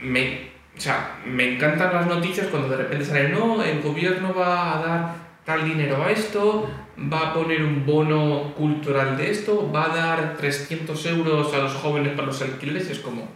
me, 0.00 0.50
o 0.76 0.80
sea, 0.80 1.18
me 1.26 1.54
encantan 1.54 1.92
las 1.92 2.06
noticias 2.06 2.46
cuando 2.48 2.68
de 2.68 2.76
repente 2.76 3.04
sale, 3.04 3.30
no, 3.30 3.62
el 3.62 3.82
gobierno 3.82 4.32
va 4.32 4.78
a 4.78 4.86
dar 4.86 5.23
tal 5.44 5.64
dinero 5.64 6.02
a 6.02 6.10
esto, 6.10 6.68
va 7.12 7.30
a 7.30 7.34
poner 7.34 7.62
un 7.62 7.84
bono 7.84 8.54
cultural 8.54 9.16
de 9.16 9.30
esto, 9.30 9.70
va 9.70 9.92
a 9.92 9.96
dar 9.96 10.36
300 10.36 11.06
euros 11.06 11.52
a 11.52 11.58
los 11.58 11.72
jóvenes 11.74 12.12
para 12.12 12.26
los 12.26 12.40
alquileres, 12.40 12.90
es 12.90 13.00
como 13.00 13.28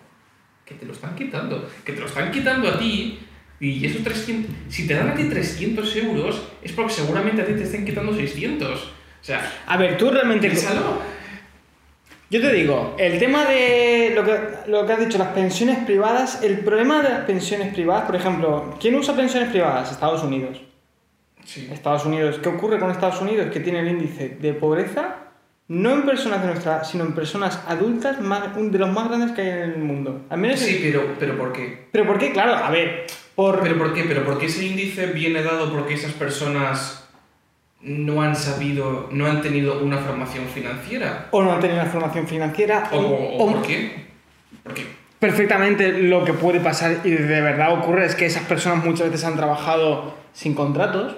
que 0.65 0.75
te 0.75 0.87
lo 0.87 0.93
están 0.93 1.15
quitando, 1.15 1.69
que 1.85 1.93
te 1.93 2.01
lo 2.01 2.07
están 2.07 2.31
quitando 2.31 2.69
a 2.69 2.79
ti 2.79 3.19
y 3.61 3.85
esos 3.85 4.05
300, 4.05 4.55
si 4.69 4.87
te 4.87 4.95
dan 4.95 5.09
a 5.09 5.15
ti 5.15 5.25
300 5.25 5.97
euros 5.97 6.43
es 6.63 6.73
porque 6.73 6.93
seguramente 6.93 7.43
a 7.43 7.47
ti 7.47 7.55
te 7.55 7.65
estén 7.65 7.85
quitando 7.85 8.15
600. 8.15 8.79
O 8.81 8.89
sea, 9.21 9.53
A 9.67 9.77
ver, 9.77 9.97
tú 9.99 10.11
realmente... 10.11 10.49
piénsalo. 10.49 11.19
Yo 12.31 12.43
te 12.43 12.53
digo, 12.53 12.95
el 12.99 13.19
tema 13.19 13.47
de 13.47 14.13
lo 14.15 14.23
que, 14.23 14.39
lo 14.71 14.87
que 14.87 14.93
has 14.93 15.01
dicho, 15.01 15.17
las 15.17 15.29
pensiones 15.29 15.79
privadas, 15.85 16.43
el 16.43 16.59
problema 16.59 17.03
de 17.03 17.09
las 17.09 17.21
pensiones 17.21 17.73
privadas, 17.73 18.05
por 18.05 18.17
ejemplo, 18.17 18.77
¿quién 18.79 18.95
usa 18.97 19.17
pensiones 19.17 19.49
privadas? 19.49 19.91
Estados 19.91 20.23
Unidos. 20.23 20.68
Sí. 21.49 21.67
Estados 21.73 22.05
Unidos, 22.05 22.39
¿qué 22.43 22.49
ocurre 22.51 22.79
con 22.79 22.91
Estados 22.91 23.23
Unidos? 23.23 23.51
Que 23.51 23.61
tiene 23.61 23.81
el 23.81 23.89
índice 23.89 24.37
de 24.39 24.53
pobreza, 24.53 25.17
no 25.69 25.93
en 25.93 26.03
personas 26.03 26.43
de 26.43 26.49
nuestra 26.49 26.77
edad, 26.77 26.85
sino 26.85 27.05
en 27.05 27.15
personas 27.15 27.63
adultas, 27.67 28.21
más, 28.21 28.55
de 28.55 28.79
los 28.79 28.91
más 28.93 29.09
grandes 29.09 29.33
que 29.33 29.41
hay 29.41 29.49
en 29.49 29.59
el 29.71 29.79
mundo. 29.79 30.27
Al 30.29 30.39
menos 30.39 30.61
Sí, 30.61 30.79
pero, 30.83 31.15
pero 31.19 31.39
¿por 31.39 31.53
qué? 31.55 31.89
Pero 31.91 32.07
¿por 32.07 32.19
qué? 32.19 32.33
Claro, 32.33 32.55
a 32.55 32.71
ver, 32.71 33.07
por... 33.35 33.61
¿Pero 33.63 33.79
por 33.79 33.95
qué? 33.95 34.05
¿Pero 34.05 34.25
por 34.27 34.39
qué 34.39 34.45
ese 34.47 34.67
índice 34.67 35.07
viene 35.07 35.43
dado 35.43 35.73
porque 35.73 35.95
esas 35.95 36.13
personas 36.13 37.09
no 37.81 38.21
han 38.21 38.37
sabido, 38.37 39.09
no 39.13 39.27
han 39.27 39.41
tenido 39.41 39.83
una 39.83 39.97
formación 39.99 40.45
financiera? 40.47 41.29
O 41.31 41.43
no 41.43 41.53
han 41.53 41.61
tenido 41.61 41.81
una 41.81 41.91
formación 41.91 42.27
financiera, 42.27 42.91
¿O, 42.93 42.97
o 42.99 43.45
o- 43.45 43.53
por 43.53 43.63
qué? 43.63 44.07
¿Por 44.63 44.75
qué? 44.75 44.99
perfectamente 45.19 45.93
lo 46.05 46.25
que 46.25 46.33
puede 46.33 46.61
pasar 46.61 46.99
y 47.05 47.11
de 47.11 47.41
verdad 47.41 47.73
ocurre 47.77 48.05
es 48.07 48.15
que 48.15 48.27
esas 48.27 48.45
personas 48.45 48.85
muchas 48.85 49.11
veces 49.11 49.27
han 49.27 49.35
trabajado 49.37 50.15
sin 50.33 50.55
contratos. 50.55 51.17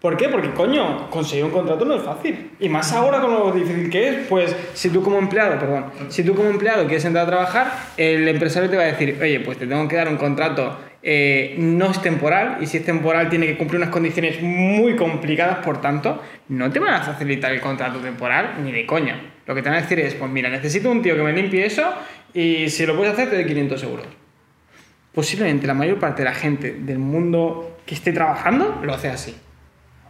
¿Por 0.00 0.16
qué? 0.16 0.28
Porque, 0.28 0.50
coño, 0.50 1.10
conseguir 1.10 1.44
un 1.44 1.50
contrato 1.50 1.84
no 1.84 1.96
es 1.96 2.02
fácil. 2.02 2.52
Y 2.60 2.68
más 2.68 2.92
ahora 2.92 3.20
con 3.20 3.32
lo 3.32 3.50
difícil 3.50 3.90
que 3.90 4.08
es, 4.08 4.26
pues 4.28 4.54
si 4.72 4.90
tú 4.90 5.02
como 5.02 5.18
empleado, 5.18 5.58
perdón, 5.58 5.86
si 6.08 6.22
tú 6.22 6.36
como 6.36 6.48
empleado 6.48 6.86
quieres 6.86 7.04
entrar 7.04 7.24
a 7.24 7.28
trabajar, 7.28 7.72
el 7.96 8.28
empresario 8.28 8.70
te 8.70 8.76
va 8.76 8.84
a 8.84 8.86
decir, 8.86 9.18
oye, 9.20 9.40
pues 9.40 9.58
te 9.58 9.66
tengo 9.66 9.88
que 9.88 9.96
dar 9.96 10.08
un 10.08 10.16
contrato, 10.16 10.78
eh, 11.02 11.56
no 11.58 11.90
es 11.90 12.00
temporal, 12.00 12.58
y 12.60 12.66
si 12.66 12.76
es 12.76 12.84
temporal 12.84 13.28
tiene 13.28 13.46
que 13.46 13.58
cumplir 13.58 13.80
unas 13.80 13.90
condiciones 13.90 14.40
muy 14.40 14.94
complicadas, 14.94 15.64
por 15.64 15.80
tanto, 15.80 16.22
no 16.48 16.70
te 16.70 16.78
van 16.78 16.94
a 16.94 17.02
facilitar 17.02 17.50
el 17.50 17.60
contrato 17.60 17.98
temporal 17.98 18.58
ni 18.62 18.70
de 18.70 18.86
coña. 18.86 19.20
Lo 19.46 19.54
que 19.56 19.62
te 19.62 19.68
van 19.68 19.78
a 19.78 19.82
decir 19.82 19.98
es, 19.98 20.14
pues 20.14 20.30
mira, 20.30 20.48
necesito 20.48 20.92
un 20.92 21.02
tío 21.02 21.16
que 21.16 21.22
me 21.24 21.32
limpie 21.32 21.66
eso 21.66 21.92
y 22.32 22.68
si 22.68 22.86
lo 22.86 22.94
puedes 22.94 23.14
hacer 23.14 23.30
te 23.30 23.34
doy 23.34 23.46
500 23.46 23.82
euros. 23.82 24.06
Posiblemente 25.12 25.66
la 25.66 25.74
mayor 25.74 25.98
parte 25.98 26.22
de 26.22 26.28
la 26.28 26.34
gente 26.34 26.72
del 26.72 26.98
mundo 27.00 27.77
que 27.88 27.94
esté 27.94 28.12
trabajando 28.12 28.80
lo 28.82 28.92
hace 28.92 29.08
así. 29.08 29.34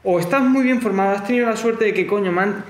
O 0.03 0.19
estás 0.19 0.43
muy 0.43 0.65
bien 0.65 0.83
formado, 0.83 1.15
has 1.15 1.25
tenido 1.25 1.49
la 1.49 1.57
suerte 1.57 1.85
de 1.85 1.95
que, 1.95 2.09
coño, 2.09 2.33
man, 2.33 2.65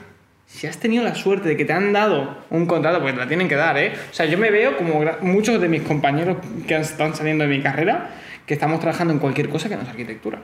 si 0.44 0.66
has 0.66 0.76
tenido 0.76 1.02
la 1.02 1.14
suerte 1.14 1.48
de 1.48 1.56
que 1.56 1.64
te 1.64 1.72
han 1.72 1.94
dado 1.94 2.36
un 2.50 2.66
contrato, 2.66 3.00
pues 3.00 3.14
te 3.14 3.20
la 3.20 3.26
tienen 3.26 3.48
que 3.48 3.54
dar, 3.54 3.78
¿eh? 3.78 3.94
O 4.10 4.14
sea, 4.14 4.26
yo 4.26 4.36
me 4.36 4.50
veo 4.50 4.76
como 4.76 5.02
muchos 5.22 5.60
de 5.62 5.68
mis 5.68 5.80
compañeros 5.82 6.36
que 6.66 6.76
están 6.76 7.14
saliendo 7.14 7.44
de 7.44 7.50
mi 7.50 7.62
carrera, 7.62 8.10
que 8.44 8.52
estamos 8.52 8.80
trabajando 8.80 9.14
en 9.14 9.18
cualquier 9.18 9.48
cosa 9.48 9.70
que 9.70 9.76
no 9.76 9.82
es 9.82 9.88
arquitectura. 9.88 10.40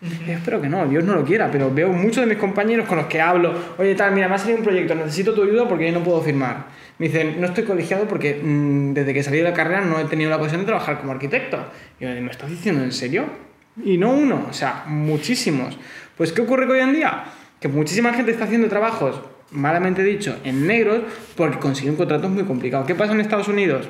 Yo 0.00 0.32
espero 0.32 0.60
que 0.60 0.68
no, 0.68 0.86
Dios 0.86 1.04
no 1.04 1.14
lo 1.14 1.24
quiera, 1.24 1.48
pero 1.50 1.72
veo 1.72 1.92
muchos 1.92 2.24
de 2.24 2.26
mis 2.26 2.38
compañeros 2.38 2.88
con 2.88 2.98
los 2.98 3.06
que 3.06 3.20
hablo, 3.20 3.54
oye 3.78 3.94
tal, 3.94 4.12
mira, 4.12 4.28
me 4.28 4.34
ha 4.34 4.38
salido 4.38 4.58
un 4.58 4.64
proyecto, 4.64 4.96
necesito 4.96 5.32
tu 5.32 5.44
ayuda 5.44 5.68
porque 5.68 5.86
yo 5.86 5.92
no 5.96 6.04
puedo 6.04 6.20
firmar. 6.22 6.66
Me 6.98 7.06
dicen, 7.06 7.40
no 7.40 7.46
estoy 7.46 7.64
colegiado 7.64 8.06
porque 8.08 8.40
mm, 8.42 8.94
desde 8.94 9.14
que 9.14 9.22
salí 9.22 9.38
de 9.38 9.44
la 9.44 9.54
carrera 9.54 9.80
no 9.80 10.00
he 10.00 10.04
tenido 10.06 10.30
la 10.30 10.36
ocasión 10.36 10.60
de 10.62 10.66
trabajar 10.66 10.98
como 10.98 11.12
arquitecto. 11.12 11.58
Y 12.00 12.04
yo, 12.04 12.10
¿me 12.10 12.30
estás 12.30 12.50
diciendo 12.50 12.82
en 12.82 12.90
serio? 12.90 13.47
Y 13.84 13.98
no 13.98 14.12
uno, 14.12 14.46
o 14.48 14.52
sea, 14.52 14.84
muchísimos. 14.86 15.78
Pues 16.16 16.32
¿qué 16.32 16.42
ocurre 16.42 16.70
hoy 16.70 16.80
en 16.80 16.92
día? 16.92 17.24
Que 17.60 17.68
muchísima 17.68 18.12
gente 18.12 18.32
está 18.32 18.44
haciendo 18.44 18.68
trabajos, 18.68 19.20
malamente 19.50 20.02
dicho, 20.02 20.36
en 20.44 20.66
negros 20.66 21.02
porque 21.36 21.58
consiguen 21.58 21.96
contratos 21.96 22.30
muy 22.30 22.44
complicados. 22.44 22.86
¿Qué 22.86 22.94
pasa 22.94 23.12
en 23.12 23.20
Estados 23.20 23.48
Unidos? 23.48 23.88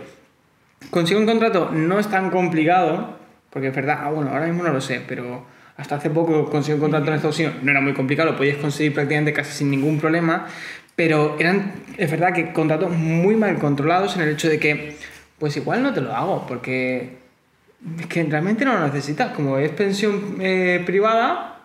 Conseguir 0.90 1.20
un 1.20 1.26
contrato 1.26 1.70
no 1.72 1.98
es 1.98 2.08
tan 2.08 2.30
complicado, 2.30 3.18
porque 3.50 3.68
es 3.68 3.74
verdad, 3.74 4.00
ah, 4.02 4.10
bueno, 4.10 4.30
ahora 4.30 4.46
mismo 4.46 4.62
no 4.62 4.72
lo 4.72 4.80
sé, 4.80 5.02
pero 5.06 5.44
hasta 5.76 5.96
hace 5.96 6.10
poco 6.10 6.50
conseguir 6.50 6.74
un 6.74 6.80
contrato 6.80 7.08
en 7.08 7.14
Estados 7.14 7.38
Unidos 7.38 7.56
no 7.62 7.70
era 7.70 7.80
muy 7.80 7.94
complicado, 7.94 8.32
lo 8.32 8.36
podías 8.36 8.56
conseguir 8.56 8.94
prácticamente 8.94 9.32
casi 9.32 9.52
sin 9.52 9.70
ningún 9.70 9.98
problema, 9.98 10.46
pero 10.96 11.36
eran, 11.38 11.72
es 11.96 12.10
verdad 12.10 12.32
que 12.32 12.52
contratos 12.52 12.90
muy 12.90 13.36
mal 13.36 13.58
controlados 13.58 14.16
en 14.16 14.22
el 14.22 14.30
hecho 14.30 14.48
de 14.48 14.58
que, 14.58 14.96
pues 15.38 15.56
igual 15.56 15.82
no 15.82 15.94
te 15.94 16.00
lo 16.00 16.14
hago, 16.14 16.46
porque 16.46 17.17
es 18.00 18.06
que 18.06 18.24
realmente 18.24 18.64
no 18.64 18.74
lo 18.74 18.86
necesitas, 18.86 19.32
como 19.32 19.58
es 19.58 19.70
pensión 19.70 20.36
eh, 20.40 20.82
privada, 20.84 21.58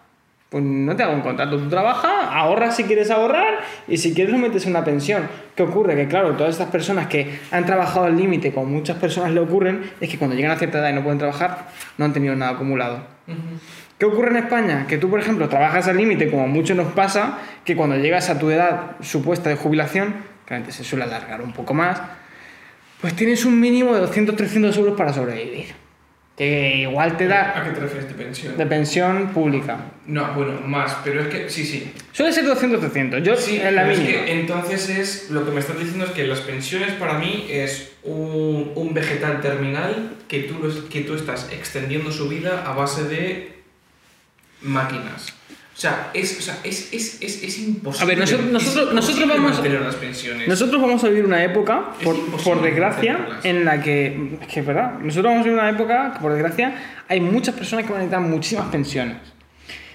pues 0.49 0.64
no 0.64 0.95
te 0.95 1.02
hago 1.02 1.14
un 1.14 1.22
contrato. 1.22 1.57
Tú 1.57 1.68
trabajas, 1.68 2.11
ahorras 2.30 2.76
si 2.76 2.84
quieres 2.84 3.10
ahorrar 3.10 3.61
y 3.88 3.98
si 3.98 4.14
quieres 4.14 4.31
lo 4.31 4.38
metes 4.38 4.65
en 4.65 4.73
una 4.73 4.84
pensión. 4.84 5.27
¿Qué 5.56 5.64
ocurre? 5.64 5.95
Que 5.95 6.07
claro, 6.07 6.34
todas 6.34 6.52
estas 6.52 6.69
personas 6.69 7.07
que 7.07 7.40
han 7.49 7.65
trabajado 7.65 8.06
al 8.06 8.15
límite, 8.15 8.53
como 8.53 8.68
muchas 8.68 8.98
personas 8.98 9.31
le 9.31 9.40
ocurren, 9.40 9.81
es 9.99 10.10
que 10.10 10.19
cuando 10.19 10.35
llegan 10.35 10.52
a 10.52 10.57
cierta 10.57 10.77
edad 10.77 10.91
y 10.91 10.94
no 10.94 11.02
pueden 11.02 11.18
trabajar, 11.18 11.69
no 11.98 12.06
han 12.06 12.14
tenido 12.14 12.35
nada 12.35 12.52
acumulado. 12.52 12.98
Ujú. 13.27 13.38
¿Qué 13.98 14.06
ocurre 14.06 14.30
en 14.30 14.38
España? 14.38 14.85
Que 14.88 14.99
tú, 14.99 15.10
por 15.10 15.19
ejemplo, 15.19 15.49
trabajas 15.49 15.88
al 15.88 15.98
límite, 15.98 16.30
como 16.30 16.44
a 16.44 16.48
muchos 16.48 16.77
nos 16.77 16.94
pasa, 16.94 17.40
que 17.65 17.76
cuando 17.76 17.98
llegas 17.98 18.30
a 18.30 18.38
tu 18.38 18.52
edad 18.52 18.98
supuesta 19.02 19.49
de 19.49 19.56
jubilación, 19.56 20.14
que 20.45 20.53
antes 20.53 20.76
se 20.76 20.84
suele 20.84 21.06
alargar 21.06 21.41
un 21.41 21.53
poco 21.53 21.73
más, 21.73 21.99
pues 23.02 23.15
tienes 23.15 23.44
un 23.44 23.60
mínimo 23.60 23.95
de 23.95 24.06
200-300 24.07 24.77
euros 24.77 24.95
para 24.95 25.11
sobrevivir. 25.14 25.82
Que 26.38 26.77
igual 26.77 27.15
te 27.15 27.27
da 27.27 27.60
¿A 27.60 27.64
qué 27.64 27.69
te 27.72 27.80
refieres 27.81 28.07
de 28.10 28.15
pensión? 28.15 28.57
de 28.57 28.65
pensión 28.65 29.27
pública. 29.34 29.77
No, 30.07 30.34
bueno, 30.34 30.60
más, 30.65 30.97
pero 31.03 31.22
es 31.22 31.27
que 31.27 31.47
sí, 31.49 31.64
sí. 31.64 31.93
Suele 32.11 32.34
ser 32.34 32.45
200-300. 32.45 33.22
Yo 33.22 33.35
Sí, 33.35 33.57
en 33.61 33.76
la 33.76 33.84
pero 33.84 33.93
es 33.93 33.99
mínima. 33.99 34.26
que 34.26 34.31
entonces 34.39 34.89
es 34.89 35.30
lo 35.30 35.45
que 35.45 35.51
me 35.51 35.60
estás 35.60 35.77
diciendo 35.77 36.05
es 36.05 36.11
que 36.11 36.26
las 36.26 36.41
pensiones 36.41 36.91
para 36.93 37.19
mí 37.19 37.45
es 37.51 37.91
un, 38.01 38.72
un 38.76 38.93
vegetal 38.95 39.41
terminal 39.41 40.14
que 40.27 40.39
tú, 40.41 40.55
que 40.89 41.01
tú 41.01 41.14
estás 41.14 41.49
extendiendo 41.51 42.11
su 42.11 42.27
vida 42.27 42.64
a 42.65 42.73
base 42.73 43.03
de 43.03 43.53
máquinas. 44.61 45.27
O 45.84 45.85
sea, 45.85 46.11
es, 46.14 46.39
o 46.39 46.41
sea, 46.41 46.60
es, 46.64 46.93
es, 46.93 47.18
es, 47.22 47.60
imposible. 47.60 48.03
A 48.05 48.07
ver, 48.07 48.18
nosotros- 48.19 48.49
nosotros- 48.49 48.93
nosotros 48.93 49.27
vamos- 49.27 49.51
mantener 49.55 49.81
las 49.81 49.95
pensiones. 49.95 50.47
Nosotros 50.47 50.81
vamos 50.81 51.03
a 51.03 51.10
vivir 51.10 51.26
una 51.26 51.43
época, 51.43 51.91
por, 52.01 52.15
por 52.41 52.61
desgracia, 52.61 53.27
en 53.43 53.65
la 53.65 53.81
que, 53.81 54.38
es 54.41 54.47
que 54.47 54.61
es 54.61 54.65
verdad, 54.65 54.99
nosotros 54.99 55.26
vamos 55.34 55.41
a 55.41 55.43
vivir 55.43 55.60
una 55.60 55.69
época 55.69 56.14
que 56.14 56.19
por 56.22 56.31
desgracia 56.31 56.73
hay 57.10 57.19
muchas 57.19 57.53
personas 57.55 57.85
que 57.85 57.91
van 57.91 57.99
a 58.01 58.05
necesitar 58.05 58.22
muchísimas 58.30 58.68
pensiones. 58.69 59.18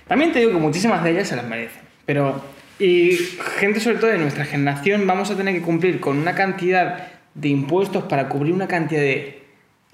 También 0.07 0.31
te 0.31 0.41
digo 0.41 0.51
que 0.53 0.59
muchísimas 0.59 1.03
de 1.03 1.11
ellas 1.13 1.27
se 1.27 1.37
las 1.37 1.47
merecen, 1.47 1.81
pero 2.05 2.45
y 2.79 3.13
gente 3.59 3.81
sobre 3.81 3.97
todo 3.97 4.11
de 4.11 4.19
nuestra 4.19 4.45
generación 4.45 5.07
vamos 5.07 5.31
a 5.31 5.37
tener 5.39 5.55
que 5.55 5.63
cumplir 5.63 6.01
con 6.01 6.19
una 6.19 6.35
cantidad 6.35 7.07
de 7.33 7.49
impuestos 7.49 8.05
para 8.05 8.29
cubrir 8.29 8.53
una 8.53 8.69
cantidad 8.69 9.01
de 9.01 9.43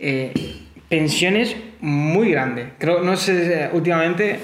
eh, 0.01 0.33
pensiones 0.89 1.57
muy 1.81 2.31
grande. 2.31 2.71
Creo, 2.79 3.01
no 3.03 3.17
sé, 3.17 3.69
últimamente, 3.73 4.39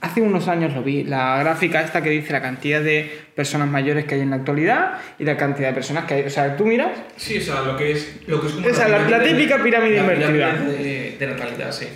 hace 0.00 0.20
unos 0.20 0.46
años 0.48 0.74
lo 0.74 0.82
vi, 0.82 1.04
la 1.04 1.38
gráfica 1.40 1.80
esta 1.82 2.02
que 2.02 2.10
dice 2.10 2.32
la 2.32 2.42
cantidad 2.42 2.80
de 2.82 3.10
personas 3.34 3.68
mayores 3.68 4.04
que 4.04 4.14
hay 4.16 4.20
en 4.22 4.30
la 4.30 4.36
actualidad 4.36 4.98
y 5.18 5.24
la 5.24 5.36
cantidad 5.36 5.68
de 5.68 5.74
personas 5.74 6.04
que 6.04 6.14
hay. 6.14 6.22
O 6.24 6.30
sea, 6.30 6.56
tú 6.56 6.66
miras 6.66 6.90
Sí, 7.16 7.38
o 7.38 7.40
sea, 7.40 7.62
lo 7.62 7.76
que 7.76 7.92
es, 7.92 8.20
lo 8.26 8.40
que 8.40 8.46
es 8.48 8.52
como 8.52 8.68
Esa, 8.68 8.86
una 8.86 9.08
la- 9.08 9.22
típica 9.24 9.62
pirámide 9.62 9.96
la 9.96 10.00
invertida. 10.02 10.52
De, 10.54 11.16
de 11.18 11.26
natalidad, 11.26 11.72
sí. 11.72 11.86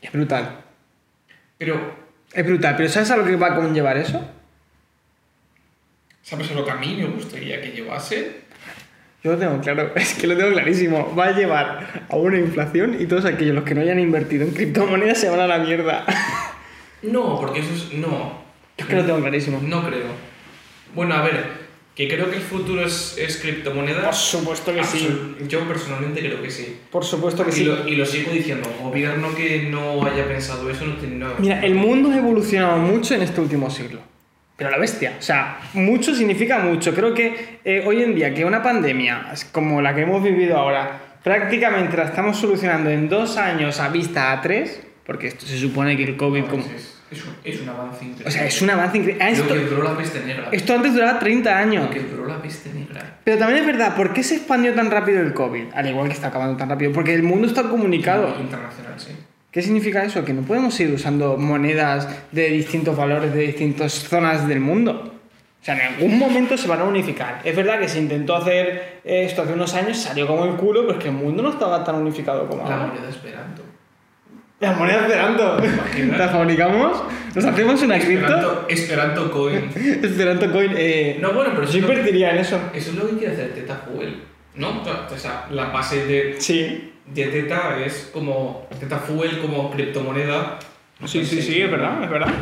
Es 0.00 0.12
brutal. 0.12 0.60
Pero, 1.58 1.96
Es 2.32 2.44
brutal, 2.46 2.74
pero 2.76 2.88
¿sabes 2.88 3.10
a 3.10 3.16
lo 3.16 3.24
que 3.24 3.34
va 3.36 3.48
a 3.48 3.56
conllevar 3.56 3.96
eso? 3.96 4.22
¿sabes 6.22 6.50
lo 6.52 6.64
que 6.64 6.70
a 6.72 6.74
mí 6.74 6.96
me 6.98 7.06
gustaría 7.06 7.60
que 7.62 7.70
llevase? 7.70 8.45
Yo 9.26 9.32
lo 9.32 9.38
tengo 9.38 9.60
claro, 9.60 9.90
es 9.96 10.14
que 10.14 10.28
lo 10.28 10.36
tengo 10.36 10.52
clarísimo. 10.52 11.12
Va 11.18 11.24
a 11.26 11.32
llevar 11.32 12.06
a 12.08 12.14
una 12.14 12.38
inflación 12.38 12.96
y 13.00 13.06
todos 13.06 13.24
aquellos 13.24 13.56
los 13.56 13.64
que 13.64 13.74
no 13.74 13.80
hayan 13.80 13.98
invertido 13.98 14.44
en 14.44 14.52
criptomonedas 14.52 15.18
se 15.18 15.28
van 15.28 15.40
a 15.40 15.48
la 15.48 15.58
mierda. 15.58 16.04
No, 17.02 17.38
porque 17.38 17.60
eso 17.60 17.72
es. 17.72 17.92
No. 17.92 18.08
Yo 18.08 18.84
es 18.84 18.86
que 18.86 18.96
lo 18.96 19.04
tengo 19.04 19.20
clarísimo. 19.20 19.60
No 19.62 19.86
creo. 19.86 20.06
Bueno, 20.94 21.14
a 21.14 21.22
ver, 21.22 21.44
Que 21.94 22.08
creo 22.08 22.30
que 22.30 22.36
el 22.36 22.42
futuro 22.42 22.84
es, 22.84 23.16
es 23.18 23.36
criptomonedas. 23.36 24.04
Por 24.04 24.14
supuesto 24.14 24.74
que 24.74 24.82
sí. 24.82 25.36
Yo 25.46 25.60
personalmente 25.68 26.20
creo 26.20 26.42
que 26.42 26.50
sí. 26.50 26.78
Por 26.90 27.04
supuesto 27.04 27.44
que 27.44 27.50
Y 27.50 27.52
sí. 27.52 27.64
lo, 27.64 27.86
y 27.86 27.96
lo 27.96 28.06
sigo 28.06 28.32
diciendo, 28.32 28.68
gobierno 28.82 29.34
que 29.34 29.68
no 29.70 30.04
haya 30.04 30.26
pensado 30.26 30.68
eso 30.70 30.84
no 30.86 30.94
tiene 30.94 31.16
nada. 31.16 31.34
Mira, 31.38 31.60
el 31.60 31.74
mundo 31.74 32.10
ha 32.10 32.16
evolucionado 32.16 32.78
mucho 32.78 33.14
en 33.14 33.22
este 33.22 33.40
último 33.40 33.70
siglo. 33.70 34.00
Pero 34.56 34.70
la 34.70 34.78
bestia, 34.78 35.14
o 35.18 35.22
sea, 35.22 35.58
mucho 35.74 36.14
significa 36.14 36.58
mucho. 36.60 36.94
Creo 36.94 37.12
que 37.12 37.58
eh, 37.64 37.84
hoy 37.86 38.02
en 38.02 38.14
día 38.14 38.32
que 38.32 38.44
una 38.44 38.62
pandemia 38.62 39.26
como 39.52 39.82
la 39.82 39.94
que 39.94 40.02
hemos 40.02 40.22
vivido 40.22 40.56
ahora, 40.56 40.98
prácticamente 41.22 41.96
la 41.96 42.04
estamos 42.04 42.38
solucionando 42.38 42.88
en 42.88 43.08
dos 43.08 43.36
años 43.36 43.80
a 43.80 43.88
vista 43.90 44.32
a 44.32 44.40
tres, 44.40 44.80
porque 45.04 45.26
esto 45.26 45.44
se 45.44 45.58
supone 45.58 45.96
que 45.96 46.04
el 46.04 46.16
COVID... 46.16 46.40
No, 46.44 46.48
como- 46.48 46.64
es, 46.64 46.94
es 47.10 47.24
un, 47.24 47.34
es 47.44 47.60
un 47.60 47.68
avance 47.68 48.04
increíble. 48.04 48.24
O 48.28 48.30
sea, 48.30 48.46
es 48.46 48.62
un 48.62 48.70
avance 48.70 48.96
increíble. 48.98 49.24
Ah, 49.24 49.30
Esto, 49.30 49.46
que 49.54 49.82
la 49.84 49.96
peste 49.96 50.20
negra. 50.24 50.48
esto 50.50 50.74
antes 50.74 50.94
duraba 50.94 51.18
30 51.18 51.58
años. 51.58 51.84
Lo 51.84 51.90
que 51.90 52.02
la 52.26 52.42
peste 52.42 52.72
negra. 52.72 53.18
Pero 53.24 53.38
también 53.38 53.60
es 53.60 53.66
verdad, 53.66 53.94
¿por 53.94 54.12
qué 54.12 54.22
se 54.22 54.36
expandió 54.36 54.72
tan 54.74 54.90
rápido 54.90 55.20
el 55.20 55.34
COVID? 55.34 55.66
Al 55.74 55.86
igual 55.86 56.08
que 56.08 56.14
está 56.14 56.28
acabando 56.28 56.56
tan 56.56 56.68
rápido. 56.70 56.92
Porque 56.92 57.12
el 57.14 57.22
mundo 57.22 57.46
está 57.46 57.62
comunicado. 57.64 58.34
Internacional, 58.40 58.94
sí. 58.96 59.12
¿Qué 59.56 59.62
significa 59.62 60.04
eso? 60.04 60.22
Que 60.22 60.34
no 60.34 60.42
podemos 60.42 60.78
ir 60.80 60.92
usando 60.92 61.38
monedas 61.38 62.06
de 62.30 62.50
distintos 62.50 62.94
valores 62.94 63.32
de 63.32 63.40
distintas 63.40 63.90
zonas 63.94 64.46
del 64.46 64.60
mundo. 64.60 65.14
O 65.62 65.64
sea, 65.64 65.74
en 65.76 65.94
algún 65.94 66.18
momento 66.18 66.58
se 66.58 66.68
van 66.68 66.80
a 66.80 66.84
unificar. 66.84 67.40
Es 67.42 67.56
verdad 67.56 67.78
que 67.80 67.88
se 67.88 67.98
intentó 68.00 68.36
hacer 68.36 69.00
esto 69.02 69.40
hace 69.40 69.54
unos 69.54 69.72
años, 69.72 69.96
salió 69.96 70.26
como 70.26 70.44
el 70.44 70.56
culo, 70.56 70.82
pero 70.86 70.98
es 70.98 71.02
que 71.02 71.08
el 71.08 71.14
mundo 71.14 71.42
no 71.42 71.48
estaba 71.48 71.82
tan 71.82 71.94
unificado 71.94 72.46
como 72.46 72.68
La 72.68 72.74
ahora. 72.74 72.86
moneda 72.88 73.08
esperando. 73.08 73.62
La 74.60 74.72
moneda 74.74 75.00
esperando. 75.06 75.62
¿La 76.18 76.28
fabricamos? 76.28 77.02
¿Nos 77.34 77.44
hacemos 77.46 77.82
una 77.82 77.98
cripto? 77.98 78.66
Esperanto, 78.68 79.30
Coin. 79.30 79.70
Esperanto 80.02 80.52
coin. 80.52 80.74
Eh, 80.76 81.16
No, 81.18 81.32
bueno, 81.32 81.52
pero 81.54 81.66
yo 81.66 81.78
invertiría 81.78 82.32
en 82.32 82.38
eso. 82.40 82.60
eso 82.74 82.90
es 82.90 82.96
lo 82.96 83.08
que 83.08 83.16
quiere 83.16 83.32
hacer 83.32 83.54
Teta 83.54 83.76
Fuel. 83.76 84.22
¿No? 84.56 84.82
O 84.82 85.16
sea, 85.18 85.46
la 85.50 85.70
base 85.70 86.04
de, 86.04 86.34
Sí. 86.38 86.92
De 87.06 87.26
Teta 87.26 87.78
es 87.84 88.10
como. 88.12 88.66
Teta 88.78 88.98
Fuel 88.98 89.40
como 89.40 89.70
criptomoneda. 89.70 90.58
Sí, 91.04 91.24
sí, 91.24 91.42
sí, 91.42 91.60
es 91.60 91.70
verdad, 91.70 92.02
es 92.02 92.10
verdad. 92.10 92.32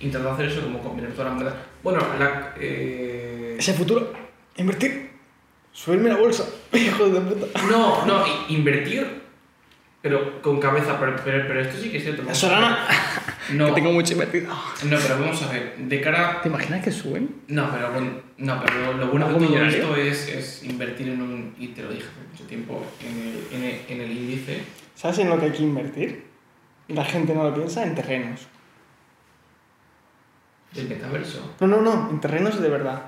Intentando 0.00 0.32
hacer 0.32 0.46
eso 0.46 0.62
como 0.62 0.80
combinar 0.80 1.12
todas 1.12 1.26
las 1.26 1.34
monedas. 1.34 1.54
Bueno, 1.82 2.00
la. 2.18 2.54
Eh... 2.58 3.56
Ese 3.58 3.74
futuro, 3.74 4.12
invertir, 4.56 5.10
subirme 5.72 6.08
la 6.08 6.16
bolsa, 6.16 6.48
hijo 6.72 7.08
de 7.08 7.20
puta. 7.20 7.60
No, 7.70 8.04
no, 8.06 8.24
invertir. 8.48 9.21
Pero 10.02 10.42
con 10.42 10.58
cabeza, 10.58 10.98
pero, 10.98 11.14
pero, 11.24 11.46
pero 11.46 11.60
esto 11.60 11.80
sí 11.80 11.90
que 11.90 11.98
es 11.98 12.02
cierto. 12.02 12.34
Solana. 12.34 12.86
No, 13.52 13.66
que 13.66 13.72
tengo 13.72 13.92
mucho 13.92 14.12
invertido. 14.12 14.48
no, 14.48 14.96
pero 14.98 15.18
vamos 15.18 15.42
a 15.42 15.52
ver. 15.52 15.76
De 15.76 16.00
cara. 16.00 16.40
¿Te 16.40 16.48
imaginas 16.48 16.82
que 16.82 16.92
suben? 16.92 17.42
No, 17.48 17.70
pero, 17.72 17.92
bueno, 17.92 18.12
no, 18.38 18.62
pero 18.64 18.92
lo, 18.94 19.08
bueno 19.08 19.26
¿Algo 19.26 19.40
todo 19.40 19.56
esto 19.66 19.96
es, 19.96 20.28
es 20.28 20.62
invertir 20.62 21.08
en 21.08 21.20
un. 21.20 21.54
Y 21.58 21.68
te 21.68 21.82
lo 21.82 21.90
dije 21.90 22.04
hace 22.04 22.30
mucho 22.30 22.44
tiempo, 22.44 22.86
en 23.00 23.20
el, 23.20 23.46
en 23.52 23.64
el, 23.64 23.80
en 23.88 24.00
el 24.00 24.16
índice. 24.16 24.62
¿Sabes 24.94 25.18
en 25.18 25.28
lo 25.28 25.40
que 25.40 25.46
hay 25.46 25.52
que 25.52 25.62
invertir? 25.64 26.24
Y 26.86 26.92
la 26.94 27.04
gente 27.04 27.34
no 27.34 27.42
lo 27.42 27.52
piensa, 27.52 27.82
en 27.82 27.94
terrenos. 27.96 28.46
Del 30.72 30.88
metaverso. 30.88 31.54
No, 31.60 31.66
no, 31.66 31.82
no, 31.82 32.10
en 32.10 32.20
terrenos 32.20 32.60
de 32.60 32.68
verdad. 32.68 33.02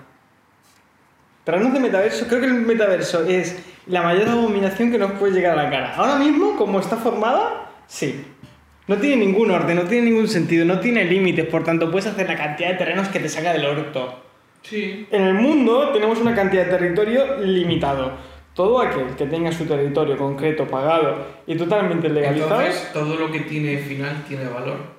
Terrenos 1.45 1.73
de 1.73 1.81
metaverso, 1.81 2.27
creo 2.27 2.41
que 2.41 2.47
el 2.47 2.55
metaverso 2.55 3.25
es 3.25 3.57
la 3.87 4.03
mayor 4.03 4.29
abominación 4.29 4.91
que 4.91 4.99
nos 4.99 5.13
puede 5.13 5.33
llegar 5.33 5.59
a 5.59 5.63
la 5.65 5.71
cara. 5.71 5.95
Ahora 5.97 6.17
mismo, 6.17 6.57
como 6.57 6.81
está 6.81 6.97
formada, 6.97 7.71
sí. 7.87 8.25
No 8.87 8.97
tiene 8.99 9.25
ningún 9.25 9.51
orden, 9.51 9.77
no 9.77 9.85
tiene 9.85 10.11
ningún 10.11 10.29
sentido, 10.29 10.65
no 10.65 10.79
tiene 10.79 11.05
límites, 11.05 11.47
por 11.47 11.65
tanto 11.65 11.91
puedes 11.91 12.07
hacer 12.07 12.29
la 12.29 12.37
cantidad 12.37 12.71
de 12.71 12.75
terrenos 12.75 13.09
que 13.09 13.19
te 13.21 13.29
saca 13.29 13.53
del 13.53 13.65
orto. 13.65 14.23
Sí. 14.63 15.07
En 15.11 15.23
el 15.23 15.35
mundo 15.35 15.91
tenemos 15.91 16.21
una 16.21 16.35
cantidad 16.35 16.65
de 16.65 16.71
territorio 16.71 17.39
limitado. 17.39 18.13
Todo 18.55 18.81
aquel 18.81 19.17
que 19.17 19.27
tenga 19.27 19.51
su 19.51 19.65
territorio 19.65 20.17
concreto, 20.17 20.67
pagado 20.67 21.27
y 21.47 21.57
totalmente 21.57 22.09
legalizado, 22.09 22.61
Entonces, 22.61 22.93
todo 22.93 23.17
lo 23.17 23.31
que 23.33 23.41
tiene 23.41 23.79
final 23.79 24.23
tiene 24.29 24.45
valor. 24.47 24.94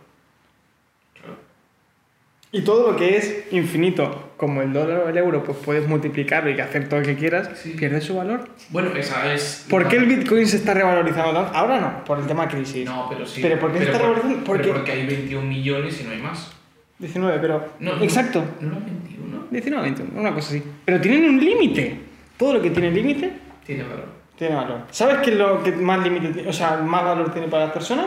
Y 2.57 2.61
todo 2.61 2.91
lo 2.91 2.97
que 2.97 3.17
es 3.17 3.47
infinito, 3.51 4.31
como 4.37 4.61
el 4.61 4.71
dólar 4.71 4.99
o 5.05 5.09
el 5.09 5.17
euro, 5.17 5.43
pues 5.43 5.57
puedes 5.57 5.87
multiplicarlo 5.89 6.49
y 6.51 6.59
hacer 6.61 6.87
todo 6.87 7.01
lo 7.01 7.05
que 7.05 7.15
quieras, 7.15 7.49
Sí. 7.55 7.71
pierde 7.71 7.99
su 7.99 8.15
valor. 8.15 8.47
Bueno, 8.69 8.91
esa 8.95 9.33
es. 9.33 9.65
¿Por 9.69 9.87
qué 9.89 9.97
el 9.97 10.05
Bitcoin 10.05 10.47
se 10.47 10.57
está 10.57 10.73
revalorizando 10.73 11.33
tanto? 11.33 11.51
Ahora 11.53 11.81
no, 11.81 12.05
por 12.05 12.17
el 12.19 12.25
tema 12.27 12.47
crisis. 12.47 12.85
No, 12.85 13.07
pero 13.09 13.25
sí. 13.25 13.41
¿Pero 13.41 13.59
por 13.59 13.71
qué 13.73 13.79
se 13.79 13.83
está 13.85 13.97
revalorizando? 13.97 14.43
Porque... 14.45 14.69
Porque- 14.69 14.91
hay 14.93 15.05
21 15.05 15.45
millones 15.47 15.99
y 15.99 16.03
no 16.05 16.11
hay 16.11 16.21
más. 16.21 16.51
19, 16.99 17.39
pero... 17.41 17.65
No. 17.81 18.01
Exacto. 18.01 18.41
¿No 18.61 18.69
eran 18.69 18.85
21? 18.85 19.47
19, 19.51 19.83
21, 19.83 20.17
una 20.19 20.33
cosa 20.33 20.47
así. 20.49 20.63
Pero 20.85 21.01
tienen 21.01 21.25
un 21.29 21.39
límite. 21.43 21.99
Todo 22.37 22.53
lo 22.53 22.61
que 22.61 22.69
tiene 22.69 22.89
límite 22.91 23.33
Tiene 23.65 23.83
valor. 23.83 24.05
tiene 24.37 24.55
valor. 24.55 24.79
¿Sabes 24.91 25.17
qué 25.17 25.31
es 25.31 25.37
lo 25.37 25.61
que 25.61 25.73
más 25.73 26.01
límite, 26.01 26.47
o 26.47 26.53
sea, 26.53 26.77
más 26.77 27.03
valor 27.03 27.33
tiene 27.33 27.49
para 27.49 27.65
las 27.65 27.73
personas? 27.73 28.05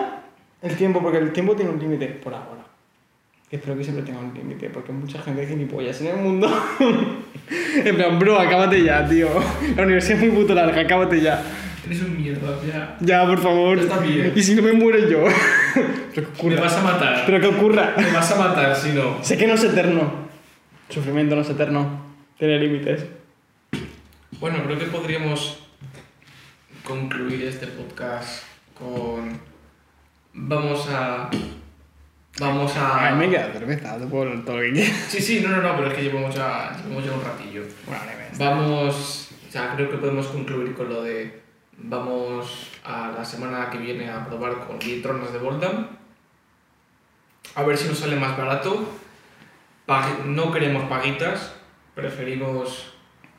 El 0.63 0.75
tiempo, 0.75 1.03
porque 1.03 1.19
el 1.19 1.33
tiempo 1.33 1.55
tiene 1.55 1.71
un 1.71 1.79
límite 1.79 2.07
por 2.07 2.33
ahora. 2.33 2.65
Espero 3.51 3.79
que 3.79 3.85
siempre 3.85 4.05
tenga 4.05 4.19
un 4.21 4.35
límite, 4.35 4.69
porque 4.69 4.93
mucha 4.93 5.23
gente 5.23 5.47
gilipollas 5.47 6.01
en 6.03 6.09
el 6.09 6.17
mundo. 6.17 6.49
en 7.85 7.97
plan, 7.97 8.19
bro, 8.19 8.39
acábate 8.39 8.83
ya, 8.85 9.09
tío. 9.09 9.29
La 9.75 9.85
universidad 9.85 10.23
es 10.23 10.29
muy 10.29 10.43
puto 10.43 10.55
larga, 10.55 10.83
acábate 10.83 11.21
ya. 11.21 11.43
Eres 11.87 12.03
un 12.03 12.21
mierda, 12.21 12.59
ya. 12.67 12.97
Ya, 13.01 13.27
por 13.27 13.39
favor. 13.41 13.79
Está 13.79 13.99
bien. 14.01 14.33
Y 14.37 14.43
si 14.43 14.55
no 14.55 14.61
me 14.63 14.73
muero 14.75 14.99
yo. 15.09 15.25
Pero 15.75 16.13
que 16.13 16.21
Me 16.21 16.27
ocurra. 16.27 16.61
vas 16.61 16.77
a 16.77 16.83
matar. 16.83 17.23
Pero 17.25 17.41
que 17.41 17.47
ocurra. 17.47 17.95
Me 17.97 18.13
vas 18.13 18.31
a 18.33 18.37
matar 18.37 18.77
si 18.77 18.91
no. 18.91 19.25
Sé 19.25 19.39
que 19.39 19.47
no 19.47 19.55
es 19.55 19.65
eterno. 19.65 20.29
Sufrimiento 20.91 21.35
no 21.35 21.41
es 21.41 21.49
eterno. 21.49 22.03
Tiene 22.39 22.59
límites. 22.59 23.07
Bueno, 24.41 24.63
creo 24.65 24.79
que 24.79 24.85
podríamos 24.87 25.59
concluir 26.85 27.45
este 27.45 27.67
podcast 27.69 28.43
con. 28.75 29.41
Vamos 30.35 30.87
a. 30.91 31.31
Vamos 32.41 32.77
a. 32.77 33.09
Ay, 33.09 33.15
me 33.15 33.31
queda 33.31 33.53
cerveza, 33.53 33.99
te 33.99 34.07
puedo 34.07 34.25
hablar 34.31 34.45
todo 34.45 34.57
lo 34.57 34.63
que 34.63 34.73
quieras. 34.73 34.97
Sí, 35.09 35.21
sí, 35.21 35.41
no, 35.41 35.49
no, 35.49 35.63
no, 35.63 35.77
pero 35.77 35.89
es 35.89 35.95
que 35.95 36.03
llevamos 36.03 36.35
ya, 36.35 36.77
llevamos 36.83 37.05
ya 37.05 37.13
un 37.13 37.23
ratillo. 37.25 37.63
Bueno, 37.87 38.03
vale. 38.07 38.29
Vamos. 38.39 39.29
O 39.49 39.51
sea, 39.53 39.73
creo 39.75 39.91
que 39.91 39.97
podemos 39.97 40.27
concluir 40.29 40.75
con 40.75 40.89
lo 40.89 41.03
de. 41.03 41.43
Vamos 41.81 42.71
a 42.85 43.13
la 43.17 43.25
semana 43.25 43.71
que 43.71 43.79
viene 43.79 44.11
a 44.11 44.27
probar 44.27 44.67
con 44.67 44.79
litronas 44.79 45.33
de 45.33 45.39
Voldam. 45.39 45.87
A 47.55 47.63
ver 47.63 47.77
si 47.77 47.89
nos 47.89 47.99
sale 47.99 48.17
más 48.17 48.37
barato. 48.37 48.89
Pag- 49.87 50.25
no 50.27 50.53
queremos 50.53 50.85
paguitas. 50.89 51.55
Preferimos 51.95 52.93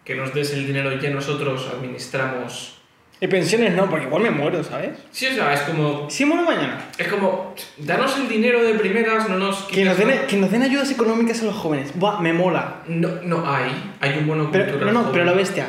que 0.03 0.15
nos 0.15 0.33
des 0.33 0.51
el 0.53 0.65
dinero 0.67 0.91
y 0.91 0.99
ya 0.99 1.09
nosotros 1.11 1.69
administramos. 1.71 2.78
Y 3.21 3.27
pensiones 3.27 3.73
no, 3.75 3.89
porque 3.89 4.05
igual 4.05 4.23
me 4.23 4.31
muero, 4.31 4.63
¿sabes? 4.63 4.91
Sí, 5.11 5.27
o 5.27 5.33
sea, 5.33 5.53
es 5.53 5.61
como. 5.61 6.09
Si 6.09 6.23
muero 6.23 6.43
mañana. 6.43 6.85
Es 6.97 7.07
como. 7.09 7.53
Danos 7.77 8.17
el 8.17 8.29
dinero 8.29 8.63
de 8.63 8.75
primeras, 8.75 9.27
no 9.27 9.37
nos. 9.37 9.63
Que 9.63 9.83
nos, 9.83 9.97
den, 9.97 10.09
que 10.27 10.37
nos 10.37 10.49
den 10.49 10.63
ayudas 10.63 10.89
económicas 10.89 11.41
a 11.41 11.45
los 11.45 11.55
jóvenes. 11.55 11.91
Buah, 11.95 12.21
me 12.21 12.31
mola. 12.31 12.77
No, 12.87 13.09
no 13.23 13.43
hay. 13.51 13.71
Hay 13.99 14.17
un 14.19 14.27
bono 14.27 14.49
Pero, 14.51 14.65
cultural 14.71 14.93
no, 14.93 15.01
no, 15.03 15.11
pero 15.11 15.25
la 15.25 15.33
bestia. 15.33 15.67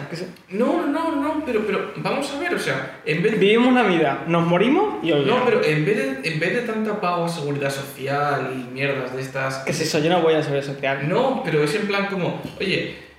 No, 0.50 0.86
no, 0.86 1.16
no, 1.16 1.42
pero, 1.44 1.66
pero 1.66 1.92
vamos 1.96 2.32
a 2.32 2.38
ver, 2.38 2.54
o 2.54 2.58
sea, 2.58 3.00
en 3.04 3.20
vez 3.22 3.32
de... 3.32 3.38
Vivimos 3.38 3.74
la 3.74 3.82
vida, 3.82 4.24
nos 4.28 4.46
morimos 4.46 5.02
y 5.02 5.08
No, 5.10 5.16
olvidamos. 5.16 5.42
pero 5.46 5.64
en 5.64 5.84
vez 5.84 5.96
de, 6.22 6.32
en 6.32 6.38
vez 6.40 6.54
de 6.54 6.60
tanta 6.62 7.00
pago 7.00 7.24
a 7.24 7.28
seguridad 7.28 7.70
social 7.70 8.52
y 8.54 8.72
mierdas 8.72 9.14
de 9.14 9.22
estas... 9.22 9.58
¿Qué 9.64 9.72
es 9.72 9.80
eso? 9.80 9.98
Yo 9.98 10.10
no 10.10 10.20
voy 10.22 10.34
a 10.34 10.42
saber 10.44 10.62
social. 10.62 11.08
No, 11.08 11.42
pero 11.44 11.64
es 11.64 11.74
en 11.74 11.88
plan 11.88 12.06
como, 12.06 12.40
oye, 12.60 13.09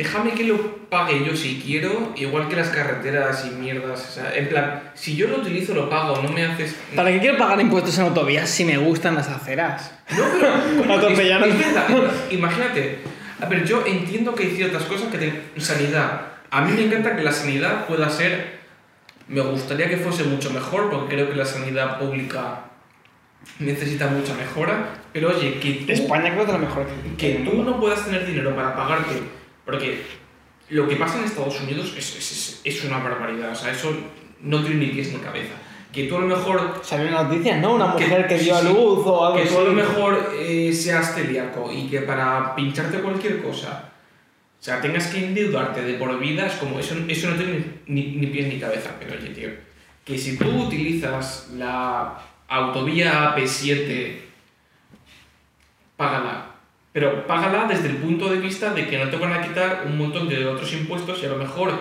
déjame 0.00 0.30
que 0.32 0.44
lo 0.44 0.88
pague 0.88 1.22
yo 1.26 1.36
si 1.36 1.60
quiero, 1.60 2.14
igual 2.16 2.48
que 2.48 2.56
las 2.56 2.70
carreteras 2.70 3.46
y 3.46 3.50
mierdas, 3.50 4.08
o 4.08 4.12
sea, 4.12 4.34
en 4.34 4.48
plan, 4.48 4.92
si 4.94 5.14
yo 5.14 5.28
lo 5.28 5.36
utilizo 5.36 5.74
lo 5.74 5.90
pago, 5.90 6.22
no 6.22 6.30
me 6.30 6.42
haces... 6.42 6.74
¿Para 6.96 7.12
qué 7.12 7.20
quiero 7.20 7.36
pagar 7.36 7.60
impuestos 7.60 7.98
en 7.98 8.04
autovías 8.04 8.48
si 8.48 8.64
me 8.64 8.78
gustan 8.78 9.14
las 9.14 9.28
aceras? 9.28 9.92
No, 10.16 10.24
pero... 10.32 11.14
verdad, 11.16 12.12
imagínate, 12.30 12.98
a 13.42 13.46
ver, 13.46 13.66
yo 13.66 13.84
entiendo 13.86 14.34
que 14.34 14.44
hay 14.44 14.56
ciertas 14.56 14.84
cosas 14.84 15.08
que 15.08 15.18
tienen 15.18 15.42
sanidad. 15.58 16.22
A 16.50 16.62
mí 16.62 16.72
me 16.72 16.86
encanta 16.86 17.14
que 17.14 17.22
la 17.22 17.32
sanidad 17.32 17.86
pueda 17.86 18.08
ser... 18.08 18.60
Me 19.28 19.42
gustaría 19.42 19.86
que 19.90 19.98
fuese 19.98 20.24
mucho 20.24 20.50
mejor, 20.50 20.90
porque 20.90 21.14
creo 21.14 21.28
que 21.28 21.36
la 21.36 21.44
sanidad 21.44 21.98
pública 21.98 22.64
necesita 23.58 24.06
mucha 24.06 24.32
mejora, 24.32 24.94
pero 25.12 25.28
oye, 25.28 25.60
que 25.60 25.84
tú, 25.84 25.92
España 25.92 26.32
creo 26.32 26.46
que 26.46 26.52
es 26.52 26.58
la 26.58 26.66
mejor 26.66 26.86
que 27.18 27.34
tú 27.44 27.62
no 27.62 27.78
puedas 27.78 28.04
tener 28.04 28.26
dinero 28.26 28.56
para 28.56 28.74
pagarte, 28.74 29.39
porque 29.70 30.02
lo 30.70 30.86
que 30.88 30.96
pasa 30.96 31.18
en 31.18 31.24
Estados 31.24 31.60
Unidos 31.60 31.94
es, 31.96 32.16
es, 32.16 32.60
es- 32.64 32.84
una 32.84 32.98
barbaridad, 32.98 33.52
o 33.52 33.54
sea, 33.54 33.72
eso 33.72 33.94
no 34.40 34.60
tiene 34.62 34.86
ni 34.86 34.92
pies 34.92 35.12
ni 35.12 35.18
cabeza. 35.18 35.54
Que 35.92 36.04
tú 36.04 36.16
a 36.16 36.20
lo 36.20 36.26
mejor 36.28 36.80
Salió 36.84 37.10
noticias, 37.10 37.60
¿no? 37.60 37.74
Una 37.74 37.86
mujer 37.88 38.26
que 38.28 38.38
dio 38.38 38.54
a 38.56 38.60
sí, 38.60 38.68
luz 38.68 39.00
o 39.04 39.26
algo 39.26 39.38
que 39.42 39.48
tú 39.48 39.58
a 39.58 39.64
lo 39.64 39.72
mejor 39.72 40.32
eh, 40.38 40.72
seas 40.72 41.14
celíaco 41.16 41.70
y 41.72 41.88
que 41.88 42.00
para 42.02 42.54
pincharte 42.54 43.00
cualquier 43.00 43.42
cosa, 43.42 43.90
o 44.60 44.62
sea, 44.62 44.80
tengas 44.80 45.08
que 45.08 45.24
endeudarte 45.26 45.82
de 45.82 45.94
por 45.94 46.16
vida, 46.20 46.46
es 46.46 46.52
como, 46.54 46.78
eso, 46.78 46.94
eso 47.08 47.30
no 47.30 47.36
tiene 47.36 47.64
ni, 47.86 48.02
ni 48.16 48.26
pies 48.28 48.46
ni 48.46 48.60
cabeza. 48.60 48.90
Pero 49.00 49.14
oye, 49.18 49.30
tío, 49.30 49.48
que 50.04 50.16
si 50.16 50.36
tú 50.38 50.48
utilizas 50.48 51.48
la 51.56 52.16
autovía 52.46 53.34
AP7, 53.34 54.16
págala. 55.96 56.49
Pero 56.92 57.26
págala 57.26 57.66
desde 57.68 57.88
el 57.88 57.96
punto 57.96 58.28
de 58.28 58.38
vista 58.40 58.72
de 58.74 58.86
que 58.88 58.98
no 58.98 59.08
te 59.10 59.16
van 59.16 59.32
a 59.32 59.42
quitar 59.42 59.84
un 59.86 59.96
montón 59.98 60.28
de 60.28 60.46
otros 60.46 60.72
impuestos 60.72 61.22
y 61.22 61.26
a 61.26 61.28
lo 61.30 61.36
mejor. 61.36 61.72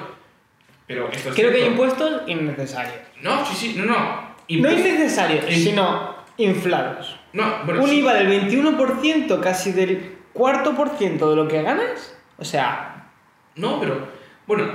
Pero 0.88 1.10
esto 1.11 1.30
es 1.30 1.36
Creo 1.36 1.49
que 1.52 1.56
hay 1.57 1.61
cierto. 1.64 1.72
impuestos 1.84 2.22
innecesarios. 2.27 2.95
No, 3.22 3.45
sí, 3.45 3.56
sí, 3.56 3.76
no, 3.77 3.86
no. 3.86 3.95
No 4.49 4.72
innecesarios, 4.72 5.45
Im- 5.45 5.64
sino 5.64 6.15
inflados. 6.38 7.15
No, 7.34 7.45
bueno, 7.65 7.84
Un 7.84 7.90
sí. 7.90 7.99
IVA 7.99 8.14
del 8.15 8.27
21%, 8.49 9.40
casi 9.40 9.72
del 9.72 10.18
cuarto 10.34 10.76
por 10.76 10.90
ciento 10.98 11.30
de 11.30 11.36
lo 11.36 11.48
que 11.48 11.61
ganas. 11.61 12.15
O 12.38 12.45
sea, 12.45 13.06
No, 13.56 13.80
pero. 13.80 14.07
Bueno, 14.48 14.65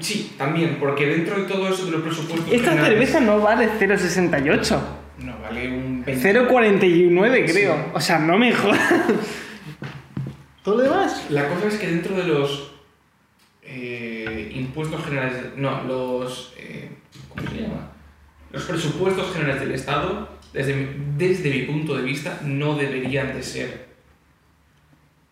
sí, 0.00 0.34
también, 0.38 0.76
porque 0.80 1.06
dentro 1.06 1.36
de 1.36 1.42
todo 1.42 1.68
eso 1.68 1.84
de 1.86 1.90
los 1.92 2.02
presupuestos. 2.02 2.50
esta 2.52 2.70
generales- 2.70 3.10
cerveza 3.10 3.20
no 3.20 3.40
vale 3.40 3.68
0,68. 3.78 4.80
No, 5.18 5.36
vale 5.42 5.68
un 5.68 6.02
20. 6.04 6.22
0,49 6.22 7.44
creo. 7.52 7.74
Sí. 7.74 7.80
O 7.92 8.00
sea, 8.00 8.18
no 8.20 8.38
me 8.38 8.52
jodas. 8.54 8.80
¿Todo 10.68 10.82
lo? 10.82 11.30
La 11.30 11.48
cosa 11.48 11.68
es 11.68 11.78
que 11.78 11.86
dentro 11.86 12.14
de 12.14 12.24
los 12.24 12.72
eh, 13.62 14.52
impuestos 14.54 15.02
generales, 15.02 15.56
no, 15.56 15.82
los, 15.84 16.52
eh, 16.58 16.90
¿cómo 17.30 17.50
se 17.50 17.62
llama? 17.62 17.90
Los 18.52 18.64
presupuestos 18.64 19.32
generales 19.32 19.62
del 19.62 19.72
Estado, 19.72 20.28
desde 20.52 20.94
desde 21.16 21.48
mi 21.48 21.62
punto 21.62 21.96
de 21.96 22.02
vista, 22.02 22.40
no 22.44 22.76
deberían 22.76 23.32
de 23.32 23.42
ser 23.42 23.88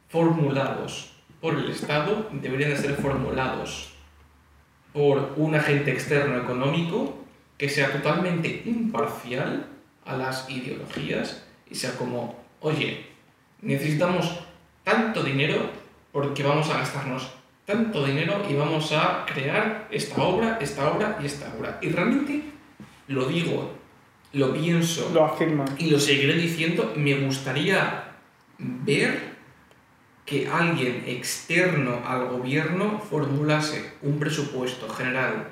formulados 0.09 1.13
por 1.43 1.59
el 1.59 1.69
Estado, 1.69 2.31
deberían 2.33 2.71
de 2.71 2.79
ser 2.79 2.95
formulados 2.95 3.93
por 4.95 5.35
un 5.37 5.55
agente 5.55 5.93
externo 5.93 6.39
económico 6.39 7.27
que 7.59 7.69
sea 7.69 7.93
totalmente 7.93 8.63
imparcial 8.65 9.67
a 10.07 10.17
las 10.17 10.49
ideologías 10.49 11.45
y 11.71 11.75
sea 11.75 11.95
como, 11.95 12.43
oye, 12.61 13.05
necesitamos 13.61 14.46
tanto 14.87 15.25
dinero 15.25 15.69
porque 16.13 16.45
vamos 16.45 16.71
a 16.71 16.79
gastarnos 16.79 17.29
tanto 17.65 18.05
dinero 18.05 18.41
y 18.49 18.55
vamos 18.55 18.93
a 18.93 19.27
crear 19.27 19.89
esta 19.91 20.23
obra, 20.23 20.59
esta 20.61 20.89
obra 20.93 21.19
y 21.21 21.27
esta 21.27 21.53
obra. 21.59 21.79
Y 21.83 21.89
realmente 21.89 22.43
lo 23.09 23.25
digo, 23.27 23.73
lo 24.33 24.53
pienso 24.55 25.11
Lo 25.13 25.25
afirma. 25.25 25.65
y 25.77 25.91
lo 25.91 25.99
seguiré 25.99 26.35
diciendo, 26.35 26.93
me 26.97 27.15
gustaría 27.15 28.13
ver 28.59 29.35
que 30.25 30.49
alguien 30.49 31.03
externo 31.09 32.03
al 32.07 32.29
gobierno 32.29 33.01
formulase 33.01 33.95
un 34.03 34.21
presupuesto 34.21 34.89
general 34.89 35.49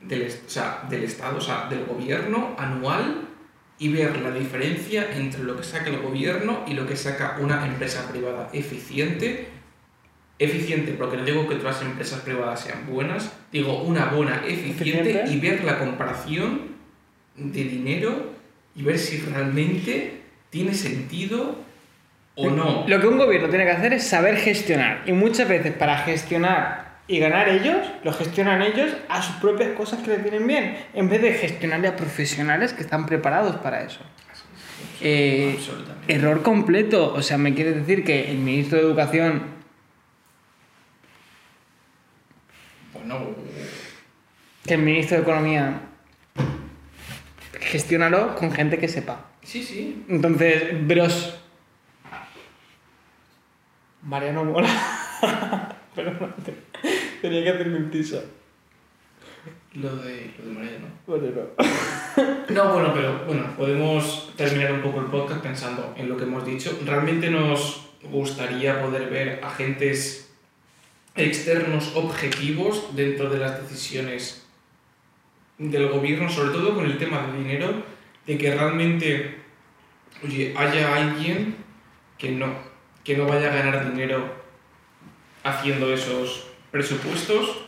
del, 0.00 0.22
est- 0.22 0.46
o 0.46 0.50
sea, 0.50 0.82
del 0.90 1.04
Estado, 1.04 1.38
o 1.38 1.40
sea, 1.40 1.68
del 1.68 1.84
gobierno 1.86 2.54
anual 2.58 3.28
y 3.78 3.88
ver 3.88 4.20
la 4.20 4.30
diferencia 4.30 5.08
entre 5.16 5.42
lo 5.42 5.56
que 5.56 5.64
saca 5.64 5.90
el 5.90 5.98
gobierno 5.98 6.64
y 6.66 6.74
lo 6.74 6.86
que 6.86 6.96
saca 6.96 7.38
una 7.40 7.66
empresa 7.66 8.08
privada 8.10 8.48
eficiente. 8.52 9.48
Eficiente, 10.38 10.92
porque 10.92 11.16
no 11.16 11.24
digo 11.24 11.48
que 11.48 11.56
todas 11.56 11.80
las 11.80 11.90
empresas 11.90 12.20
privadas 12.20 12.60
sean 12.60 12.86
buenas, 12.86 13.32
digo 13.52 13.82
una 13.82 14.06
buena 14.06 14.42
eficiente 14.46 15.10
Eficiente. 15.10 15.32
y 15.32 15.38
ver 15.38 15.64
la 15.64 15.78
comparación 15.78 16.74
de 17.36 17.64
dinero 17.64 18.32
y 18.74 18.82
ver 18.82 18.98
si 18.98 19.18
realmente 19.18 20.22
tiene 20.50 20.74
sentido 20.74 21.56
o 22.34 22.50
no. 22.50 22.84
Lo 22.88 23.00
que 23.00 23.06
un 23.06 23.18
gobierno 23.18 23.48
tiene 23.48 23.64
que 23.64 23.70
hacer 23.70 23.92
es 23.92 24.06
saber 24.06 24.36
gestionar. 24.36 25.02
Y 25.06 25.12
muchas 25.12 25.48
veces 25.48 25.72
para 25.72 25.98
gestionar 25.98 26.93
y 27.06 27.18
ganar 27.18 27.48
ellos, 27.48 27.76
lo 28.02 28.12
gestionan 28.12 28.62
ellos 28.62 28.92
a 29.08 29.20
sus 29.22 29.36
propias 29.36 29.70
cosas 29.72 30.00
que 30.02 30.10
les 30.10 30.22
vienen 30.22 30.46
bien, 30.46 30.78
en 30.94 31.08
vez 31.08 31.20
de 31.20 31.32
gestionarle 31.34 31.88
a 31.88 31.96
profesionales 31.96 32.72
que 32.72 32.80
están 32.82 33.04
preparados 33.06 33.56
para 33.56 33.82
eso. 33.82 34.00
Eh, 35.00 35.54
Absolutamente. 35.58 36.14
error 36.14 36.42
completo. 36.42 37.12
O 37.12 37.20
sea, 37.20 37.36
me 37.36 37.52
quiere 37.54 37.72
decir 37.72 38.04
que 38.04 38.30
el 38.30 38.38
ministro 38.38 38.78
de 38.78 38.84
Educación 38.84 39.42
Bueno, 42.92 43.18
que 44.64 44.74
el 44.74 44.82
ministro 44.82 45.16
de 45.18 45.22
Economía 45.24 45.80
gestiónalo 47.60 48.34
con 48.36 48.50
gente 48.52 48.78
que 48.78 48.88
sepa. 48.88 49.26
sí, 49.42 49.62
sí. 49.62 50.04
Entonces, 50.08 50.86
bros. 50.86 51.38
Mariano 54.02 54.44
mola. 54.44 54.68
Pero 55.94 56.12
no, 56.14 56.28
te- 56.44 56.73
tenía 57.22 57.42
que 57.42 57.50
hacerme 57.50 57.78
un 57.78 57.90
piso. 57.90 58.22
Lo 59.74 59.96
de, 59.96 60.30
lo 60.38 60.46
de 60.46 60.52
Mariano. 60.52 60.86
Vale, 61.06 61.32
no. 62.48 62.54
No, 62.54 62.72
bueno, 62.72 62.92
pero 62.94 63.24
bueno, 63.26 63.56
podemos 63.56 64.32
terminar 64.36 64.72
un 64.72 64.82
poco 64.82 65.00
el 65.00 65.06
podcast 65.06 65.42
pensando 65.42 65.94
en 65.96 66.08
lo 66.08 66.16
que 66.16 66.24
hemos 66.24 66.46
dicho. 66.46 66.78
Realmente 66.84 67.30
nos 67.30 67.88
gustaría 68.02 68.80
poder 68.80 69.10
ver 69.10 69.40
agentes 69.42 70.32
externos 71.16 71.92
objetivos 71.96 72.94
dentro 72.94 73.28
de 73.30 73.38
las 73.38 73.60
decisiones 73.62 74.46
del 75.58 75.88
gobierno, 75.88 76.28
sobre 76.28 76.52
todo 76.52 76.74
con 76.74 76.84
el 76.84 76.98
tema 76.98 77.26
de 77.26 77.38
dinero, 77.38 77.82
de 78.26 78.38
que 78.38 78.54
realmente 78.54 79.44
oye, 80.22 80.54
haya 80.56 80.94
alguien 80.94 81.56
que 82.18 82.30
no, 82.30 82.54
que 83.02 83.16
no 83.16 83.26
vaya 83.26 83.52
a 83.52 83.56
ganar 83.56 83.90
dinero 83.90 84.44
haciendo 85.42 85.92
esos 85.92 86.53
presupuestos. 86.74 87.66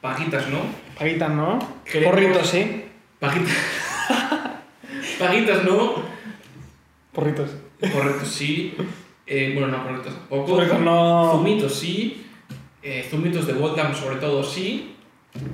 Pajitas, 0.00 0.48
¿no? 0.48 0.60
Paguitas, 0.98 1.28
¿no? 1.28 1.58
Queremos- 1.84 2.14
Porritos, 2.14 2.48
sí. 2.48 2.84
Pajitas. 3.18 3.52
Pajitas 5.18 5.64
no. 5.64 5.96
Porritos. 7.12 7.50
Correcto, 7.92 8.24
sí. 8.24 8.74
Eh, 9.26 9.50
bueno, 9.52 9.68
no, 9.68 9.84
correctos 9.84 10.14
tampoco. 10.14 10.46
Porritos 10.56 10.80
no. 10.80 11.32
Zumitos 11.32 11.74
sí. 11.74 12.24
Eh, 12.82 13.06
zumitos 13.10 13.46
de 13.46 13.52
Vodlam 13.52 13.94
sobre 13.94 14.16
todo 14.16 14.42
sí. 14.42 14.94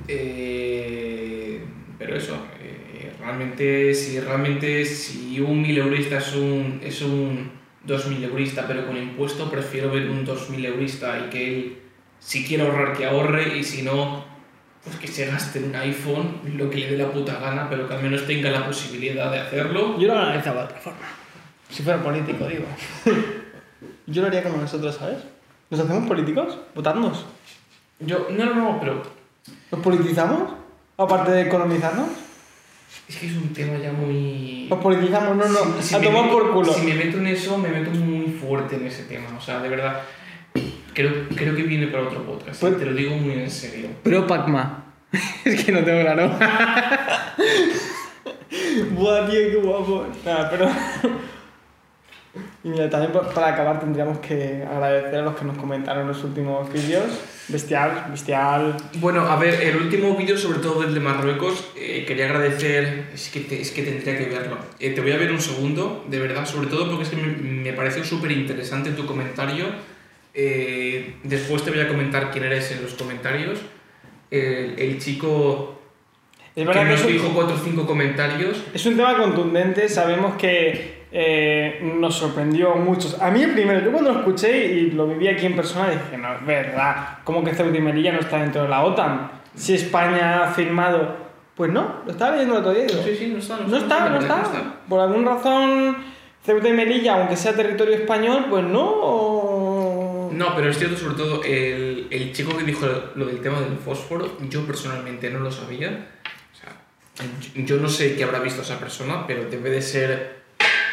Eh, 0.07 1.65
pero 1.99 2.15
eso, 2.15 2.37
eh, 2.61 3.11
realmente, 3.19 3.93
si 3.93 4.21
realmente 4.21 4.85
si 4.85 5.41
un 5.41 5.61
mil 5.61 5.77
eurista 5.77 6.19
es 6.19 6.33
un, 6.33 6.79
es 6.81 7.01
un 7.01 7.51
2000 7.83 8.23
eurista 8.23 8.65
pero 8.65 8.87
con 8.87 8.95
impuesto, 8.95 9.51
prefiero 9.51 9.91
ver 9.91 10.09
un 10.09 10.23
2000 10.23 10.65
eurista 10.65 11.19
y 11.19 11.29
que 11.29 11.47
él, 11.47 11.77
si 12.27 12.43
quiere 12.45 12.63
ahorrar, 12.63 12.91
que 12.97 13.05
ahorre 13.05 13.57
y 13.57 13.63
si 13.63 13.83
no, 13.83 14.25
pues 14.83 14.97
que 14.97 15.07
se 15.07 15.27
gaste 15.27 15.63
un 15.63 15.73
iPhone 15.75 16.41
lo 16.57 16.69
que 16.69 16.75
le 16.77 16.91
dé 16.91 16.97
la 16.97 17.09
puta 17.09 17.39
gana, 17.39 17.69
pero 17.69 17.87
que 17.87 17.93
al 17.93 18.03
menos 18.03 18.27
tenga 18.27 18.51
la 18.51 18.65
posibilidad 18.65 19.31
de 19.31 19.39
hacerlo. 19.39 19.97
Yo 19.97 20.07
lo 20.07 20.17
analizaba 20.19 20.59
de 20.61 20.65
otra 20.65 20.79
forma. 20.79 20.99
Si 21.69 21.83
fuera 21.83 22.03
político, 22.03 22.45
digo. 22.47 22.65
Yo 24.07 24.21
lo 24.21 24.27
haría 24.27 24.43
como 24.43 24.57
nosotros, 24.57 24.95
¿sabes? 24.95 25.17
¿Nos 25.69 25.79
hacemos 25.79 26.05
políticos? 26.07 26.57
¿Votadnos? 26.75 27.25
Yo, 27.99 28.27
no, 28.29 28.45
no, 28.45 28.55
no, 28.55 28.79
pero 28.79 29.01
¿Nos 29.71 29.81
politizamos? 29.81 30.53
Aparte 30.97 31.31
de 31.31 31.43
economizarnos. 31.43 32.09
es 33.07 33.15
que 33.17 33.27
es 33.27 33.33
un 33.37 33.53
tema 33.53 33.77
ya 33.77 33.91
muy... 33.93 34.67
Nos 34.69 34.79
politizamos, 34.79 35.35
no, 35.37 35.45
no. 35.45 35.81
Si- 35.81 35.89
si 35.89 35.95
a 35.95 36.01
tomar 36.01 36.29
por 36.29 36.51
culo. 36.51 36.73
Si 36.73 36.85
me 36.85 36.93
meto 36.95 37.17
en 37.17 37.27
eso, 37.27 37.57
me 37.57 37.69
meto 37.69 37.91
muy 37.91 38.27
fuerte 38.31 38.75
en 38.77 38.87
ese 38.87 39.03
tema. 39.03 39.27
O 39.37 39.41
sea, 39.41 39.59
de 39.59 39.69
verdad, 39.69 40.01
creo, 40.97 41.11
creo 41.35 41.55
que 41.55 41.61
viene 41.63 41.87
para 41.87 42.03
otro 42.07 42.23
podcast. 42.23 42.59
Pues- 42.59 42.77
te 42.79 42.85
lo 42.85 42.93
digo 42.93 43.15
muy 43.15 43.33
en 43.35 43.51
serio. 43.51 43.87
Pro 44.03 44.25
Pacma. 44.25 44.83
es 45.45 45.63
que 45.63 45.71
no 45.71 45.83
tengo 45.83 46.01
claro. 46.01 46.31
Buah, 48.91 49.25
tío, 49.29 49.39
qué 49.51 49.55
guapo. 49.57 50.07
Nada, 50.25 50.49
pero. 50.49 50.69
y 52.63 52.69
mira, 52.69 52.89
también 52.89 53.11
pa- 53.11 53.29
para 53.29 53.47
acabar 53.53 53.79
tendríamos 53.79 54.19
que 54.19 54.63
agradecer 54.69 55.19
a 55.19 55.21
los 55.23 55.35
que 55.35 55.45
nos 55.45 55.57
comentaron 55.57 56.07
los 56.07 56.23
últimos 56.23 56.71
vídeos. 56.71 57.05
Bestial, 57.49 58.07
bestial. 58.11 58.75
Bueno, 58.95 59.21
a 59.21 59.35
ver, 59.37 59.61
el 59.61 59.77
último 59.77 60.15
vídeo, 60.15 60.37
sobre 60.37 60.59
todo 60.59 60.83
el 60.83 60.93
de 60.93 60.99
Marruecos, 60.99 61.71
eh, 61.77 62.03
quería 62.07 62.25
agradecer, 62.25 63.09
es 63.13 63.29
que, 63.29 63.41
te- 63.41 63.61
es 63.61 63.71
que 63.71 63.83
tendría 63.83 64.17
que 64.17 64.25
verlo. 64.25 64.57
Eh, 64.79 64.91
te 64.91 65.01
voy 65.01 65.11
a 65.11 65.17
ver 65.17 65.31
un 65.31 65.41
segundo, 65.41 66.05
de 66.09 66.19
verdad, 66.19 66.45
sobre 66.45 66.67
todo 66.67 66.87
porque 66.89 67.03
es 67.03 67.09
que 67.09 67.15
me, 67.17 67.27
me 67.27 67.73
pareció 67.73 68.03
súper 68.03 68.31
interesante 68.31 68.91
tu 68.91 69.05
comentario. 69.05 69.65
Eh, 70.39 71.15
después 71.23 71.63
te 71.63 71.71
voy 71.71 71.79
a 71.79 71.87
comentar 71.87 72.29
quién 72.29 72.43
eres 72.43 72.71
en 72.71 72.83
los 72.83 72.93
comentarios. 72.93 73.59
El, 74.29 74.77
el 74.77 74.99
chico 74.99 75.81
Es 76.55 76.61
que 76.61 76.65
verdad 76.65 76.83
que 76.83 76.89
nos 76.91 76.99
es 76.99 77.05
un, 77.07 77.11
dijo 77.13 77.31
cuatro 77.33 77.55
o 77.55 77.57
cinco 77.57 77.87
comentarios. 77.87 78.63
es 78.71 78.85
un 78.85 78.95
tema 78.95 79.17
contundente. 79.17 79.89
Sabemos 79.89 80.35
que 80.35 81.07
eh, 81.11 81.79
nos 81.81 82.13
sorprendió 82.13 82.73
a 82.73 82.75
muchos. 82.75 83.19
A 83.19 83.31
mí 83.31 83.41
el 83.41 83.53
primero, 83.53 83.83
yo 83.83 83.91
cuando 83.91 84.11
lo 84.11 84.19
escuché 84.19 84.65
y 84.67 84.91
lo 84.91 85.07
viví 85.07 85.27
aquí 85.27 85.47
en 85.47 85.55
persona 85.55 85.89
dije, 85.89 86.17
no, 86.19 86.35
es 86.35 86.45
verdad. 86.45 87.17
¿Cómo 87.23 87.43
que 87.43 87.55
Ceuta 87.55 87.75
y 87.75 87.81
Melilla 87.81 88.11
no 88.11 88.19
está 88.19 88.37
dentro 88.39 88.61
de 88.61 88.69
la 88.69 88.83
OTAN? 88.83 89.31
Si 89.55 89.73
España 89.73 90.43
ha 90.43 90.51
firmado. 90.51 91.25
Pues 91.55 91.71
no, 91.71 92.01
lo 92.05 92.11
estaba 92.11 92.33
leyendo 92.33 92.53
el 92.53 92.59
otro 92.59 92.73
día 92.75 92.85
digo, 92.85 93.01
Sí, 93.03 93.15
sí, 93.17 93.27
no 93.33 93.39
está, 93.39 93.57
No 93.57 93.75
está, 93.75 94.09
no 94.09 94.19
está. 94.19 94.75
Por 94.87 94.99
alguna 94.99 95.33
razón, 95.33 95.97
Ceuta 96.45 96.69
y 96.69 96.73
Melilla, 96.73 97.15
aunque 97.15 97.35
sea 97.35 97.55
territorio 97.55 97.95
español, 97.95 98.45
pues 98.47 98.63
no. 98.63 98.83
No, 100.37 100.55
pero 100.55 100.69
es 100.69 100.77
cierto, 100.77 100.95
sobre 100.97 101.15
todo, 101.15 101.43
el, 101.43 102.07
el 102.11 102.31
chico 102.31 102.55
que 102.55 102.63
dijo 102.63 102.85
lo 103.15 103.25
del 103.25 103.41
tema 103.41 103.59
del 103.59 103.75
fósforo, 103.79 104.37
yo 104.47 104.67
personalmente 104.67 105.31
no 105.31 105.39
lo 105.39 105.51
sabía. 105.51 106.09
O 106.53 106.55
sea, 106.55 107.63
yo, 107.65 107.77
no 107.77 107.89
sé 107.89 108.15
qué 108.15 108.23
habrá 108.23 108.39
visto 108.39 108.61
esa 108.61 108.79
persona, 108.79 109.25
pero 109.25 109.49
debe 109.49 109.71
de 109.71 109.81
ser 109.81 110.43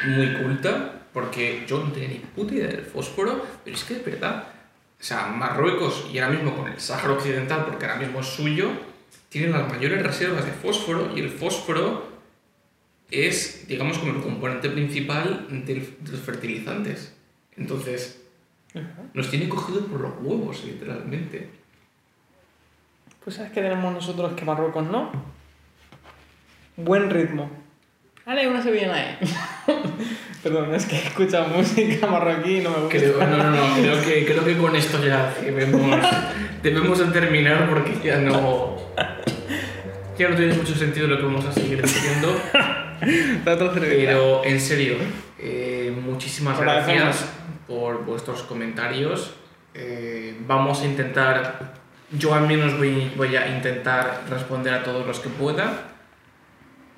muy 0.06 0.32
culta. 0.42 1.02
porque 1.12 1.64
yo 1.68 1.78
no 1.78 1.92
tenía 1.92 2.08
ni 2.08 2.18
puta 2.20 2.54
idea 2.54 2.68
del 2.68 2.86
fósforo, 2.86 3.46
pero 3.62 3.76
es 3.76 3.84
que 3.84 3.96
es 3.96 4.04
verdad. 4.04 4.48
O 4.98 5.04
sea, 5.04 5.26
Marruecos, 5.26 6.06
y 6.10 6.18
ahora 6.18 6.34
mismo 6.34 6.56
con 6.56 6.72
el 6.72 6.80
Sáhara 6.80 7.12
Occidental, 7.12 7.66
porque 7.66 7.84
ahora 7.84 8.00
mismo 8.00 8.20
es 8.20 8.26
suyo, 8.26 8.70
tienen 9.28 9.52
las 9.52 9.68
mayores 9.68 10.02
reservas 10.02 10.46
de 10.46 10.52
fósforo 10.52 11.12
y 11.14 11.20
el 11.20 11.28
fósforo 11.28 12.08
es, 13.10 13.68
digamos, 13.68 13.98
como 13.98 14.12
el 14.12 14.22
componente 14.22 14.70
principal 14.70 15.46
de 15.50 15.86
los 16.10 16.20
fertilizantes. 16.20 17.14
Entonces, 17.56 18.23
nos 19.12 19.30
tiene 19.30 19.48
cogido 19.48 19.86
por 19.86 20.00
los 20.00 20.12
huevos, 20.20 20.64
literalmente. 20.64 21.48
Pues 23.22 23.36
sabes 23.36 23.52
que 23.52 23.62
tenemos 23.62 23.92
nosotros 23.92 24.32
que 24.34 24.44
Marruecos 24.44 24.84
no. 24.84 25.10
Buen 26.76 27.08
ritmo. 27.08 27.50
Dale 28.26 28.48
una 28.48 28.62
sevillana 28.62 28.94
ahí. 28.94 29.18
Perdón, 30.42 30.74
es 30.74 30.86
que 30.86 30.96
he 30.96 31.06
escuchado 31.06 31.48
música 31.48 32.06
marroquí 32.06 32.58
y 32.58 32.60
no 32.62 32.70
me 32.70 32.76
gusta. 32.80 32.98
Creo, 32.98 33.18
no, 33.18 33.36
no, 33.36 33.50
no, 33.50 33.74
creo 33.80 34.02
que, 34.02 34.26
creo 34.26 34.44
que 34.44 34.56
con 34.58 34.74
esto 34.74 35.02
ya 35.04 35.32
debemos, 35.40 36.00
debemos 36.62 36.98
de 36.98 37.04
terminar 37.06 37.68
porque 37.68 37.94
ya 38.02 38.18
no, 38.18 38.76
ya 40.18 40.28
no 40.28 40.36
tiene 40.36 40.54
mucho 40.54 40.74
sentido 40.74 41.06
lo 41.06 41.16
que 41.16 41.22
vamos 41.22 41.44
a 41.46 41.52
seguir 41.52 41.80
diciendo. 41.80 42.36
Pero 43.44 44.44
en 44.44 44.60
serio, 44.60 44.96
eh, 45.38 45.94
muchísimas 46.04 46.58
gracias 46.58 47.26
por 47.66 48.04
vuestros 48.04 48.42
comentarios. 48.42 49.34
Eh, 49.74 50.36
vamos 50.46 50.82
a 50.82 50.84
intentar, 50.86 51.74
yo 52.12 52.34
al 52.34 52.46
menos 52.46 52.76
voy, 52.78 53.12
voy 53.16 53.34
a 53.36 53.54
intentar 53.54 54.22
responder 54.28 54.74
a 54.74 54.82
todos 54.84 55.06
los 55.06 55.20
que 55.20 55.28
pueda. 55.28 55.90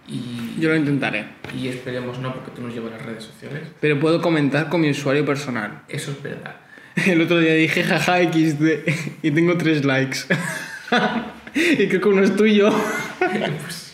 Y, 0.08 0.54
Yo 0.60 0.68
lo 0.68 0.76
intentaré. 0.76 1.26
y 1.54 1.68
esperemos 1.68 2.18
no, 2.18 2.32
porque 2.32 2.52
tú 2.52 2.62
nos 2.62 2.72
llevas 2.72 2.92
las 2.92 3.02
redes 3.02 3.24
sociales. 3.24 3.62
Pero 3.80 3.98
puedo 3.98 4.20
comentar 4.22 4.68
con 4.68 4.80
mi 4.80 4.90
usuario 4.90 5.24
personal. 5.24 5.82
Eso 5.88 6.12
es 6.12 6.22
verdad. 6.22 6.56
El 7.06 7.20
otro 7.20 7.38
día 7.40 7.54
dije 7.54 7.82
jaja 7.82 8.18
XD 8.22 9.22
y 9.22 9.30
tengo 9.30 9.56
tres 9.56 9.84
likes. 9.84 10.20
y 11.54 11.88
creo 11.88 12.00
que 12.00 12.08
uno 12.08 12.22
es 12.22 12.36
tuyo. 12.36 12.70
Pues, 13.18 13.85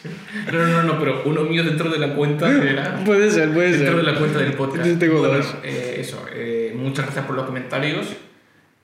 no, 0.53 0.67
no, 0.67 0.83
no, 0.83 0.99
pero 0.99 1.23
uno 1.25 1.43
mío 1.43 1.63
dentro 1.65 1.91
de 1.91 1.99
la 1.99 2.15
cuenta 2.15 2.51
era. 2.51 2.97
puede 3.05 3.31
ser, 3.31 3.53
puede 3.53 3.73
Dentro 3.77 3.99
de 3.99 4.05
ser. 4.05 4.13
la 4.13 4.19
cuenta 4.19 4.39
del 4.41 4.53
podcast. 4.55 4.87
Yo 4.87 4.99
tengo 4.99 5.19
Bueno, 5.21 5.37
dos. 5.39 5.55
eh, 5.63 5.97
eso, 5.99 6.25
eh, 6.33 6.73
muchas 6.77 7.05
gracias 7.07 7.25
por 7.27 7.37
los 7.37 7.45
comentarios. 7.47 8.07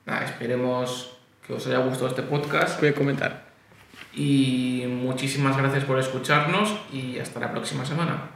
Nada, 0.05 0.25
esperemos 0.25 1.11
que 1.45 1.53
os 1.53 1.65
haya 1.67 1.79
gustado 1.79 2.07
este 2.07 2.21
podcast. 2.23 2.79
Voy 2.79 2.89
a 2.89 2.93
comentar. 2.93 3.49
Y 4.13 4.85
muchísimas 4.87 5.55
gracias 5.57 5.83
por 5.83 5.99
escucharnos 5.99 6.75
y 6.91 7.19
hasta 7.19 7.39
la 7.39 7.51
próxima 7.51 7.85
semana. 7.85 8.29